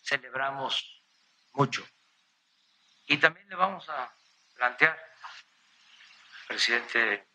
celebramos 0.03 1.01
mucho. 1.53 1.83
Y 3.07 3.17
también 3.17 3.49
le 3.49 3.55
vamos 3.55 3.89
a 3.89 4.13
plantear 4.53 4.91
al 4.91 6.47
presidente 6.47 7.27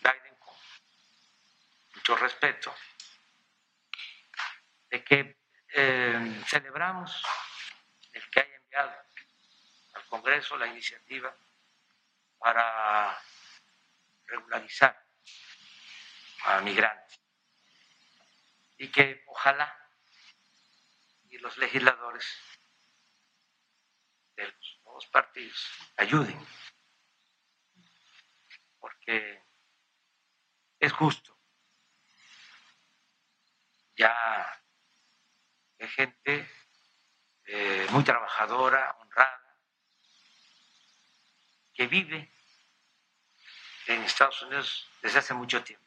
Biden 0.00 0.36
con 0.38 0.54
mucho 1.94 2.16
respeto 2.16 2.74
de 4.88 5.04
que 5.04 5.36
eh, 5.74 6.42
celebramos 6.46 7.22
el 8.14 8.30
que 8.30 8.40
haya 8.40 8.56
enviado 8.56 8.94
al 9.92 10.06
Congreso 10.06 10.56
la 10.56 10.68
iniciativa 10.68 11.36
para 12.38 13.22
regularizar 14.32 15.06
a 16.44 16.60
migrantes 16.60 17.20
y 18.78 18.90
que 18.90 19.22
ojalá 19.26 19.68
y 21.28 21.38
los 21.38 21.56
legisladores 21.58 22.26
de 24.36 24.46
los 24.46 24.80
dos 24.84 25.06
partidos 25.06 25.70
ayuden, 25.96 26.38
porque 28.78 29.42
es 30.78 30.92
justo. 30.92 31.38
Ya 33.94 34.62
hay 35.78 35.88
gente 35.88 36.50
eh, 37.44 37.86
muy 37.90 38.02
trabajadora, 38.04 38.96
honrada, 38.98 39.60
que 41.74 41.86
vive 41.86 42.31
en 43.86 44.02
Estados 44.02 44.42
Unidos 44.42 44.88
desde 45.00 45.18
hace 45.18 45.34
mucho 45.34 45.62
tiempo. 45.62 45.86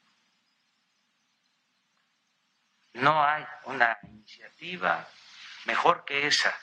No 2.94 3.24
hay 3.24 3.46
una 3.66 3.98
iniciativa 4.04 5.08
mejor 5.66 6.06
que 6.06 6.28
esa 6.28 6.58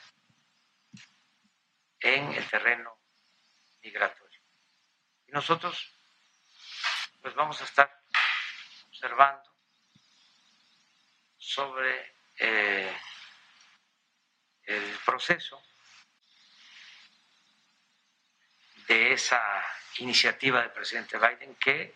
en 1.99 2.33
el 2.33 2.49
terreno 2.49 2.97
migratorio. 3.81 4.41
Y 5.27 5.31
nosotros 5.31 5.93
pues 7.21 7.33
vamos 7.35 7.61
a 7.61 7.63
estar 7.63 8.03
observando 8.89 9.49
sobre 11.37 12.15
eh, 12.37 12.97
el 14.63 14.97
proceso 15.05 15.61
de 18.87 19.13
esa 19.13 19.41
iniciativa 19.99 20.61
del 20.61 20.71
presidente 20.71 21.17
Biden 21.17 21.55
que 21.55 21.95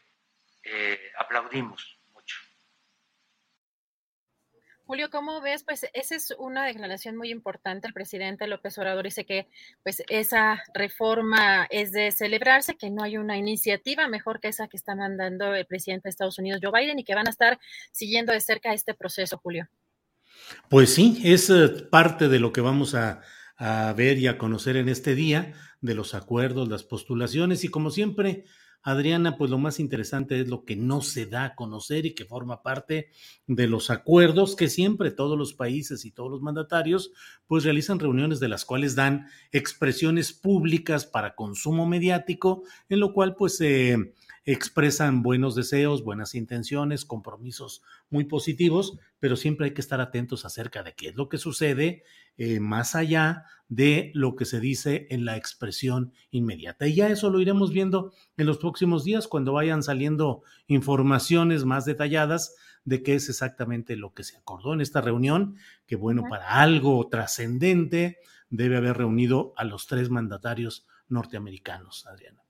eh, 0.64 1.11
aplaudimos. 1.17 1.98
Julio, 4.88 5.09
¿cómo 5.09 5.42
ves? 5.42 5.66
Pues 5.66 5.85
esa 5.92 6.16
es 6.16 6.34
una 6.40 6.66
declaración 6.66 7.17
muy 7.17 7.30
importante. 7.30 7.88
El 7.88 7.93
presidente 7.93 8.48
López 8.48 8.77
Obrador 8.77 9.03
dice 9.03 9.26
que 9.26 9.50
pues 9.84 10.01
esa 10.08 10.64
reforma 10.74 11.67
es 11.69 11.92
de 11.92 12.09
celebrarse, 12.11 12.77
que 12.77 12.90
no 12.90 13.03
hay 13.03 13.17
una 13.17 13.35
iniciativa 13.35 14.08
mejor 14.08 14.40
que 14.40 14.48
esa 14.48 14.69
que 14.69 14.77
está 14.77 14.95
mandando 14.95 15.53
el 15.53 15.66
presidente 15.66 16.03
de 16.06 16.11
Estados 16.11 16.40
Unidos, 16.40 16.61
Joe 16.64 16.72
Biden, 16.72 17.00
y 17.00 17.03
que 17.03 17.16
van 17.16 17.27
a 17.27 17.32
estar 17.32 17.59
siguiendo 17.92 18.32
de 18.32 18.40
cerca 18.40 18.72
este 18.72 18.93
proceso, 18.93 19.38
Julio. 19.43 19.67
Pues 20.69 20.93
sí, 20.93 21.22
es 21.22 21.50
eh, 21.50 21.67
parte 21.92 22.30
de 22.30 22.40
lo 22.40 22.53
que 22.53 22.61
vamos 22.61 22.95
a, 22.95 23.22
a 23.58 23.94
ver 23.94 24.18
y 24.18 24.27
a 24.27 24.38
conocer 24.38 24.77
en 24.77 24.90
este 24.90 25.16
día, 25.16 25.53
de 25.82 25.95
los 25.95 26.14
acuerdos, 26.14 26.69
las 26.69 26.84
postulaciones, 26.84 27.64
y 27.64 27.69
como 27.69 27.92
siempre, 27.92 28.45
Adriana, 28.84 29.38
pues 29.38 29.52
lo 29.52 29.58
más 29.58 29.80
interesante 29.80 30.40
es 30.40 30.48
lo 30.48 30.64
que 30.64 30.76
no 30.77 31.02
se 31.02 31.26
da 31.26 31.44
a 31.44 31.56
conocer 31.56 32.06
y 32.06 32.16
que 32.16 32.24
forma 32.24 32.64
parte 32.64 33.10
de 33.45 33.68
los 33.68 33.90
acuerdos 33.90 34.56
que 34.56 34.69
siempre 34.69 35.11
todos 35.11 35.38
los 35.38 35.53
países 35.53 36.06
y 36.06 36.11
todos 36.11 36.32
los 36.32 36.42
mandatarios 36.42 37.11
pues 37.48 37.66
realizan 37.66 38.00
reuniones 38.00 38.40
de 38.40 38.48
las 38.48 38.64
cuales 38.64 38.95
dan 38.95 39.27
expresiones 39.52 40.32
públicas 40.32 41.06
para 41.06 41.36
consumo 41.36 41.86
mediático, 41.86 42.64
en 42.88 43.02
lo 43.02 43.11
cual 43.11 43.36
pues 43.36 43.58
se 43.58 44.14
expresan 44.45 45.22
buenos 45.22 45.56
deseos, 45.56 46.06
buenas 46.06 46.34
intenciones, 46.34 47.03
compromisos 47.03 47.82
muy 48.10 48.24
positivos, 48.24 48.98
pero 49.19 49.36
siempre 49.36 49.66
hay 49.66 49.74
que 49.74 49.82
estar 49.82 50.00
atentos 50.00 50.45
acerca 50.45 50.84
de 50.84 50.94
qué 50.94 51.10
es 51.10 51.16
lo 51.16 51.27
que 51.27 51.38
sucede 51.38 52.03
eh, 52.38 52.60
más 52.60 52.96
allá 52.96 53.46
de 53.70 54.12
lo 54.14 54.36
que 54.36 54.46
se 54.46 54.60
dice 54.60 55.08
en 55.10 55.26
la 55.26 55.36
expresión 55.36 56.14
inmediata. 56.32 56.88
Y 56.88 56.96
ya 56.96 57.10
eso 57.10 57.30
lo 57.30 57.42
iremos 57.42 57.72
viendo 57.72 58.14
en 58.38 58.46
los 58.46 58.58
próximos 58.58 59.04
días 59.04 59.28
cuando 59.28 59.54
vayan 59.54 59.84
saliendo 59.84 60.44
informaciones 60.68 61.66
más 61.66 61.86
detalladas 61.86 62.56
de 62.86 63.04
qué 63.04 63.16
es 63.16 63.28
exactamente 63.28 63.98
lo 63.98 64.14
que 64.14 64.24
se 64.24 64.38
acordó 64.38 64.74
en 64.74 64.82
esta 64.82 65.02
reunión, 65.02 65.58
que 65.86 65.98
bueno, 65.98 66.24
para 66.30 66.62
algo 66.62 67.08
trascendente 67.10 68.20
debe 68.50 68.78
haber 68.78 68.98
reunido 68.98 69.54
a 69.58 69.66
los 69.66 69.88
tres 69.88 70.10
mandatarios 70.10 70.88
norteamericanos, 71.10 72.08
Adriana. 72.08 72.47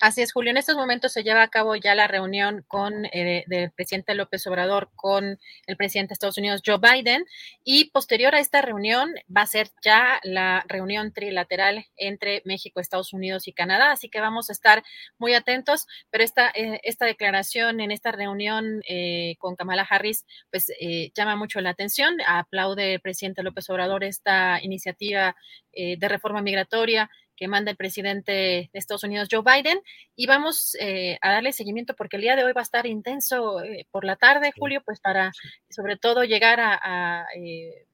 Así 0.00 0.22
es, 0.22 0.32
Julio. 0.32 0.52
En 0.52 0.56
estos 0.56 0.76
momentos 0.76 1.12
se 1.12 1.24
lleva 1.24 1.42
a 1.42 1.48
cabo 1.48 1.74
ya 1.74 1.96
la 1.96 2.06
reunión 2.06 2.64
con 2.68 3.04
eh, 3.06 3.44
presidente 3.74 4.14
López 4.14 4.46
Obrador 4.46 4.90
con 4.94 5.40
el 5.66 5.76
presidente 5.76 6.10
de 6.10 6.12
Estados 6.12 6.38
Unidos, 6.38 6.62
Joe 6.64 6.78
Biden, 6.78 7.24
y 7.64 7.90
posterior 7.90 8.32
a 8.36 8.38
esta 8.38 8.62
reunión 8.62 9.12
va 9.34 9.42
a 9.42 9.46
ser 9.46 9.70
ya 9.82 10.20
la 10.22 10.64
reunión 10.68 11.12
trilateral 11.12 11.86
entre 11.96 12.42
México, 12.44 12.78
Estados 12.78 13.12
Unidos 13.12 13.48
y 13.48 13.52
Canadá. 13.52 13.90
Así 13.90 14.08
que 14.08 14.20
vamos 14.20 14.50
a 14.50 14.52
estar 14.52 14.84
muy 15.18 15.34
atentos. 15.34 15.88
Pero 16.10 16.22
esta, 16.22 16.52
eh, 16.54 16.80
esta 16.84 17.04
declaración 17.04 17.80
en 17.80 17.90
esta 17.90 18.12
reunión 18.12 18.82
eh, 18.88 19.34
con 19.40 19.56
Kamala 19.56 19.82
Harris, 19.82 20.24
pues 20.52 20.72
llama 21.14 21.34
mucho 21.34 21.60
la 21.60 21.70
atención. 21.70 22.18
Aplaude 22.24 22.94
el 22.94 23.00
presidente 23.00 23.42
López 23.42 23.68
Obrador 23.68 24.04
esta 24.04 24.62
iniciativa 24.62 25.34
de 25.72 26.08
reforma 26.08 26.42
migratoria 26.42 27.08
que 27.38 27.48
manda 27.48 27.70
el 27.70 27.76
presidente 27.76 28.32
de 28.32 28.70
Estados 28.72 29.04
Unidos, 29.04 29.28
Joe 29.30 29.42
Biden, 29.42 29.80
y 30.16 30.26
vamos 30.26 30.76
eh, 30.80 31.18
a 31.22 31.30
darle 31.30 31.52
seguimiento 31.52 31.94
porque 31.94 32.16
el 32.16 32.22
día 32.22 32.34
de 32.34 32.44
hoy 32.44 32.52
va 32.52 32.62
a 32.62 32.64
estar 32.64 32.86
intenso 32.86 33.62
eh, 33.62 33.86
por 33.90 34.04
la 34.04 34.16
tarde, 34.16 34.52
Julio, 34.58 34.82
pues 34.84 35.00
para 35.00 35.30
sobre 35.70 35.96
todo 35.96 36.24
llegar 36.24 36.58
a, 36.60 37.26
eh, 37.36 37.86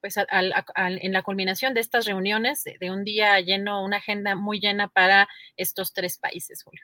pues 0.00 0.16
en 0.18 1.12
la 1.12 1.22
culminación 1.22 1.74
de 1.74 1.80
estas 1.80 2.06
reuniones 2.06 2.64
de, 2.64 2.90
un 2.90 3.04
día 3.04 3.40
lleno, 3.40 3.84
una 3.84 3.98
agenda 3.98 4.34
muy 4.36 4.60
llena 4.60 4.88
para 4.88 5.28
estos 5.56 5.92
tres 5.92 6.18
países, 6.18 6.62
Julio. 6.62 6.82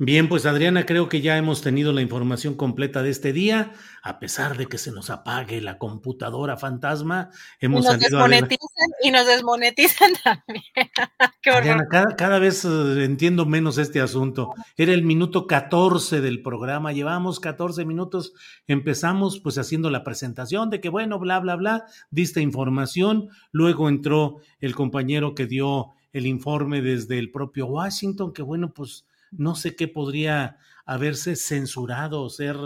Bien, 0.00 0.28
pues 0.28 0.46
Adriana, 0.46 0.86
creo 0.86 1.08
que 1.08 1.20
ya 1.20 1.36
hemos 1.38 1.60
tenido 1.60 1.92
la 1.92 2.02
información 2.02 2.54
completa 2.54 3.02
de 3.02 3.10
este 3.10 3.32
día, 3.32 3.72
a 4.00 4.20
pesar 4.20 4.56
de 4.56 4.66
que 4.66 4.78
se 4.78 4.92
nos 4.92 5.10
apague 5.10 5.60
la 5.60 5.76
computadora 5.76 6.56
fantasma, 6.56 7.30
hemos 7.58 7.84
y 7.84 7.88
nos 7.88 7.98
desmonetizan 7.98 8.88
y 9.02 9.10
nos 9.10 9.26
desmonetizan 9.26 10.12
también. 10.22 10.62
Adriana, 11.52 12.14
cada, 12.16 12.38
vez 12.38 12.64
eh, 12.64 13.04
entiendo 13.04 13.44
menos 13.44 13.76
este 13.76 14.00
asunto. 14.00 14.54
Era 14.76 14.92
el 14.92 15.02
minuto 15.02 15.48
14 15.48 16.20
del 16.20 16.42
programa, 16.42 16.92
llevamos 16.92 17.40
14 17.40 17.84
minutos, 17.84 18.34
empezamos 18.68 19.40
pues 19.40 19.58
haciendo 19.58 19.90
la 19.90 20.04
presentación 20.04 20.70
de 20.70 20.80
que 20.80 20.90
bueno, 20.90 21.18
bla, 21.18 21.40
bla, 21.40 21.56
bla, 21.56 21.86
diste 22.12 22.40
información, 22.40 23.30
luego 23.50 23.88
entró 23.88 24.36
el 24.60 24.76
compañero 24.76 25.34
que 25.34 25.46
dio 25.46 25.88
el 26.12 26.26
informe 26.26 26.82
desde 26.82 27.18
el 27.18 27.32
propio 27.32 27.66
Washington, 27.66 28.32
que 28.32 28.42
bueno, 28.42 28.72
pues 28.72 29.07
no 29.30 29.54
sé 29.54 29.76
qué 29.76 29.88
podría 29.88 30.58
haberse 30.84 31.36
censurado 31.36 32.28
ser 32.30 32.56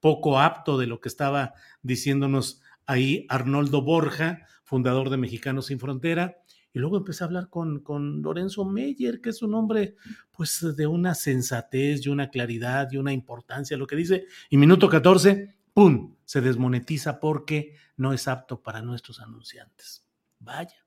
poco 0.00 0.38
apto 0.38 0.78
de 0.78 0.86
lo 0.86 1.00
que 1.00 1.08
estaba 1.08 1.54
diciéndonos 1.82 2.60
ahí 2.86 3.26
Arnoldo 3.28 3.82
Borja, 3.82 4.46
fundador 4.62 5.10
de 5.10 5.16
Mexicanos 5.16 5.66
Sin 5.66 5.78
Frontera. 5.78 6.38
Y 6.72 6.80
luego 6.80 6.96
empecé 6.96 7.22
a 7.22 7.28
hablar 7.28 7.48
con, 7.48 7.80
con 7.80 8.20
Lorenzo 8.20 8.64
Meyer, 8.64 9.20
que 9.20 9.30
es 9.30 9.42
un 9.42 9.54
hombre 9.54 9.94
pues 10.32 10.76
de 10.76 10.86
una 10.86 11.14
sensatez 11.14 12.04
y 12.04 12.08
una 12.08 12.30
claridad 12.30 12.90
y 12.90 12.96
una 12.96 13.12
importancia 13.12 13.76
lo 13.76 13.86
que 13.86 13.96
dice. 13.96 14.26
Y 14.50 14.56
minuto 14.56 14.88
14, 14.88 15.54
¡pum! 15.72 16.16
Se 16.24 16.40
desmonetiza 16.40 17.20
porque 17.20 17.76
no 17.96 18.12
es 18.12 18.26
apto 18.26 18.60
para 18.60 18.82
nuestros 18.82 19.20
anunciantes. 19.20 20.04
Vaya. 20.40 20.84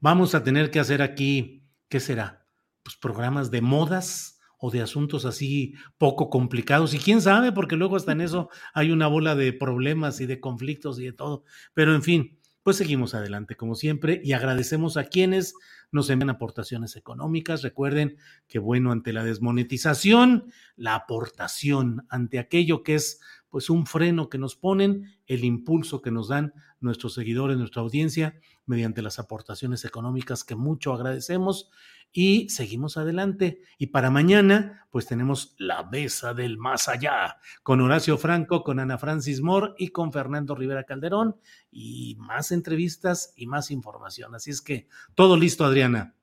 Vamos 0.00 0.34
a 0.34 0.44
tener 0.44 0.70
que 0.70 0.80
hacer 0.80 1.02
aquí, 1.02 1.64
¿qué 1.88 1.98
será? 1.98 2.46
Pues 2.82 2.96
programas 2.96 3.50
de 3.50 3.60
modas, 3.60 4.38
o 4.64 4.70
de 4.70 4.80
asuntos 4.80 5.24
así 5.24 5.74
poco 5.98 6.30
complicados. 6.30 6.94
Y 6.94 6.98
quién 7.00 7.20
sabe, 7.20 7.50
porque 7.50 7.74
luego 7.74 7.96
hasta 7.96 8.12
en 8.12 8.20
eso 8.20 8.48
hay 8.72 8.92
una 8.92 9.08
bola 9.08 9.34
de 9.34 9.52
problemas 9.52 10.20
y 10.20 10.26
de 10.26 10.38
conflictos 10.38 11.00
y 11.00 11.04
de 11.06 11.12
todo. 11.12 11.42
Pero 11.74 11.96
en 11.96 12.02
fin, 12.04 12.38
pues 12.62 12.76
seguimos 12.76 13.12
adelante 13.16 13.56
como 13.56 13.74
siempre 13.74 14.20
y 14.22 14.34
agradecemos 14.34 14.96
a 14.96 15.06
quienes 15.06 15.56
nos 15.90 16.08
envían 16.10 16.30
aportaciones 16.30 16.94
económicas. 16.94 17.62
Recuerden 17.62 18.18
que 18.46 18.60
bueno, 18.60 18.92
ante 18.92 19.12
la 19.12 19.24
desmonetización, 19.24 20.52
la 20.76 20.94
aportación 20.94 22.06
ante 22.08 22.38
aquello 22.38 22.84
que 22.84 22.94
es 22.94 23.20
pues 23.52 23.68
un 23.68 23.84
freno 23.84 24.30
que 24.30 24.38
nos 24.38 24.56
ponen, 24.56 25.14
el 25.26 25.44
impulso 25.44 26.00
que 26.00 26.10
nos 26.10 26.28
dan 26.28 26.54
nuestros 26.80 27.12
seguidores, 27.12 27.58
nuestra 27.58 27.82
audiencia, 27.82 28.40
mediante 28.64 29.02
las 29.02 29.18
aportaciones 29.18 29.84
económicas 29.84 30.42
que 30.42 30.54
mucho 30.54 30.94
agradecemos 30.94 31.70
y 32.12 32.48
seguimos 32.48 32.96
adelante. 32.96 33.60
Y 33.76 33.88
para 33.88 34.10
mañana, 34.10 34.86
pues 34.90 35.06
tenemos 35.06 35.54
la 35.58 35.84
mesa 35.84 36.32
del 36.32 36.56
más 36.56 36.88
allá, 36.88 37.36
con 37.62 37.82
Horacio 37.82 38.16
Franco, 38.16 38.64
con 38.64 38.80
Ana 38.80 38.96
Francis 38.96 39.42
Moore 39.42 39.74
y 39.76 39.88
con 39.88 40.14
Fernando 40.14 40.54
Rivera 40.54 40.84
Calderón, 40.84 41.36
y 41.70 42.16
más 42.18 42.52
entrevistas 42.52 43.34
y 43.36 43.46
más 43.46 43.70
información. 43.70 44.34
Así 44.34 44.50
es 44.50 44.62
que 44.62 44.88
todo 45.14 45.36
listo, 45.36 45.66
Adriana 45.66 46.14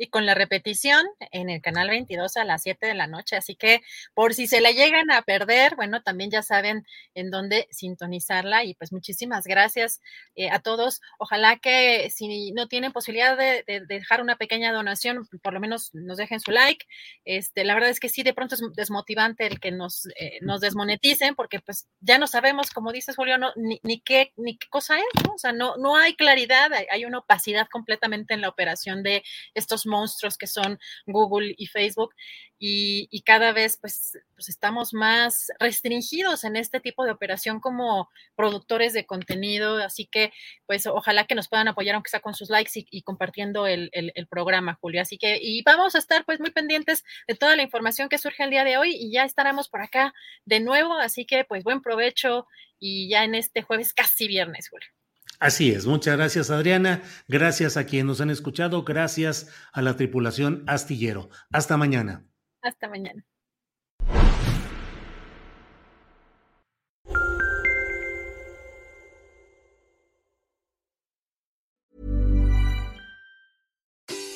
y 0.00 0.08
con 0.08 0.24
la 0.24 0.32
repetición 0.32 1.06
en 1.30 1.50
el 1.50 1.60
canal 1.60 1.90
22 1.90 2.38
a 2.38 2.44
las 2.44 2.62
7 2.62 2.86
de 2.86 2.94
la 2.94 3.06
noche. 3.06 3.36
Así 3.36 3.54
que 3.54 3.82
por 4.14 4.32
si 4.32 4.46
se 4.46 4.62
la 4.62 4.70
llegan 4.70 5.10
a 5.10 5.20
perder, 5.20 5.76
bueno, 5.76 6.02
también 6.02 6.30
ya 6.30 6.42
saben 6.42 6.86
en 7.14 7.30
dónde 7.30 7.68
sintonizarla. 7.70 8.64
Y 8.64 8.72
pues 8.74 8.92
muchísimas 8.92 9.44
gracias 9.44 10.00
eh, 10.36 10.48
a 10.48 10.60
todos. 10.60 11.02
Ojalá 11.18 11.58
que 11.58 12.08
si 12.08 12.50
no 12.52 12.66
tienen 12.66 12.92
posibilidad 12.92 13.36
de, 13.36 13.62
dejar 13.86 14.22
una 14.22 14.36
pequeña 14.36 14.72
donación, 14.72 15.28
por 15.42 15.52
lo 15.52 15.60
menos 15.60 15.90
nos 15.92 16.16
dejen 16.16 16.40
su 16.40 16.50
like. 16.50 16.86
Este, 17.26 17.64
la 17.64 17.74
verdad 17.74 17.90
es 17.90 18.00
que 18.00 18.08
sí, 18.08 18.22
de 18.22 18.32
pronto 18.32 18.54
es 18.54 18.62
desmotivante 18.74 19.46
el 19.46 19.60
que 19.60 19.70
nos, 19.70 20.06
eh, 20.18 20.38
nos 20.40 20.62
desmoneticen, 20.62 21.34
porque 21.34 21.60
pues 21.60 21.88
ya 22.00 22.16
no 22.16 22.26
sabemos, 22.26 22.70
como 22.70 22.90
dices 22.90 23.16
Julio, 23.16 23.36
no, 23.36 23.52
ni, 23.54 23.78
ni, 23.82 24.00
qué, 24.00 24.32
ni 24.38 24.56
qué 24.56 24.66
cosa 24.70 24.98
es, 24.98 25.26
¿no? 25.26 25.34
O 25.34 25.38
sea, 25.38 25.52
no, 25.52 25.76
no 25.76 25.94
hay 25.96 26.14
claridad, 26.14 26.72
hay, 26.72 26.86
hay 26.90 27.04
una 27.04 27.18
opacidad 27.18 27.68
completamente 27.70 28.32
en 28.32 28.40
la 28.40 28.48
operación 28.48 29.02
de 29.02 29.22
estos 29.52 29.84
monstruos 29.90 30.38
que 30.38 30.46
son 30.46 30.78
Google 31.06 31.54
y 31.58 31.66
Facebook 31.66 32.14
y, 32.62 33.22
cada 33.22 33.52
vez 33.52 33.78
pues, 33.80 34.18
pues, 34.34 34.50
estamos 34.50 34.92
más 34.92 35.48
restringidos 35.58 36.44
en 36.44 36.56
este 36.56 36.78
tipo 36.78 37.04
de 37.04 37.10
operación 37.10 37.58
como 37.58 38.10
productores 38.36 38.92
de 38.92 39.06
contenido, 39.06 39.78
así 39.78 40.06
que 40.06 40.30
pues 40.66 40.86
ojalá 40.86 41.26
que 41.26 41.34
nos 41.34 41.48
puedan 41.48 41.68
apoyar 41.68 41.94
aunque 41.94 42.10
sea 42.10 42.20
con 42.20 42.34
sus 42.34 42.50
likes 42.50 42.72
y, 42.74 43.02
compartiendo 43.02 43.66
el, 43.66 43.90
programa, 44.28 44.78
Julio. 44.80 45.00
Así 45.00 45.16
que 45.16 45.38
y 45.40 45.62
vamos 45.62 45.94
a 45.94 45.98
estar 45.98 46.24
pues 46.26 46.38
muy 46.38 46.50
pendientes 46.50 47.02
de 47.26 47.34
toda 47.34 47.56
la 47.56 47.62
información 47.62 48.10
que 48.10 48.18
surge 48.18 48.44
el 48.44 48.50
día 48.50 48.64
de 48.64 48.76
hoy 48.76 48.94
y 48.94 49.10
ya 49.10 49.24
estaremos 49.24 49.68
por 49.68 49.80
acá 49.80 50.12
de 50.44 50.60
nuevo, 50.60 50.94
así 50.94 51.24
que 51.24 51.44
pues 51.44 51.64
buen 51.64 51.80
provecho 51.80 52.46
y 52.78 53.08
ya 53.08 53.24
en 53.24 53.34
este 53.34 53.62
jueves 53.62 53.94
casi 53.94 54.28
viernes, 54.28 54.68
Julio. 54.68 54.99
Así 55.40 55.70
es, 55.70 55.86
muchas 55.86 56.18
gracias 56.18 56.50
Adriana, 56.50 57.02
gracias 57.26 57.78
a 57.78 57.86
quienes 57.86 58.04
nos 58.04 58.20
han 58.20 58.28
escuchado, 58.28 58.84
gracias 58.84 59.48
a 59.72 59.80
la 59.80 59.96
tripulación 59.96 60.64
astillero. 60.66 61.30
Hasta 61.50 61.78
mañana. 61.78 62.26
Hasta 62.60 62.90
mañana. 62.90 63.24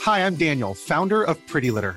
Hi, 0.07 0.20
I'm 0.20 0.36
Daniel, 0.36 0.74
founder 0.74 1.23
of 1.23 1.39
Pretty 1.47 1.70
Litter. 1.70 1.97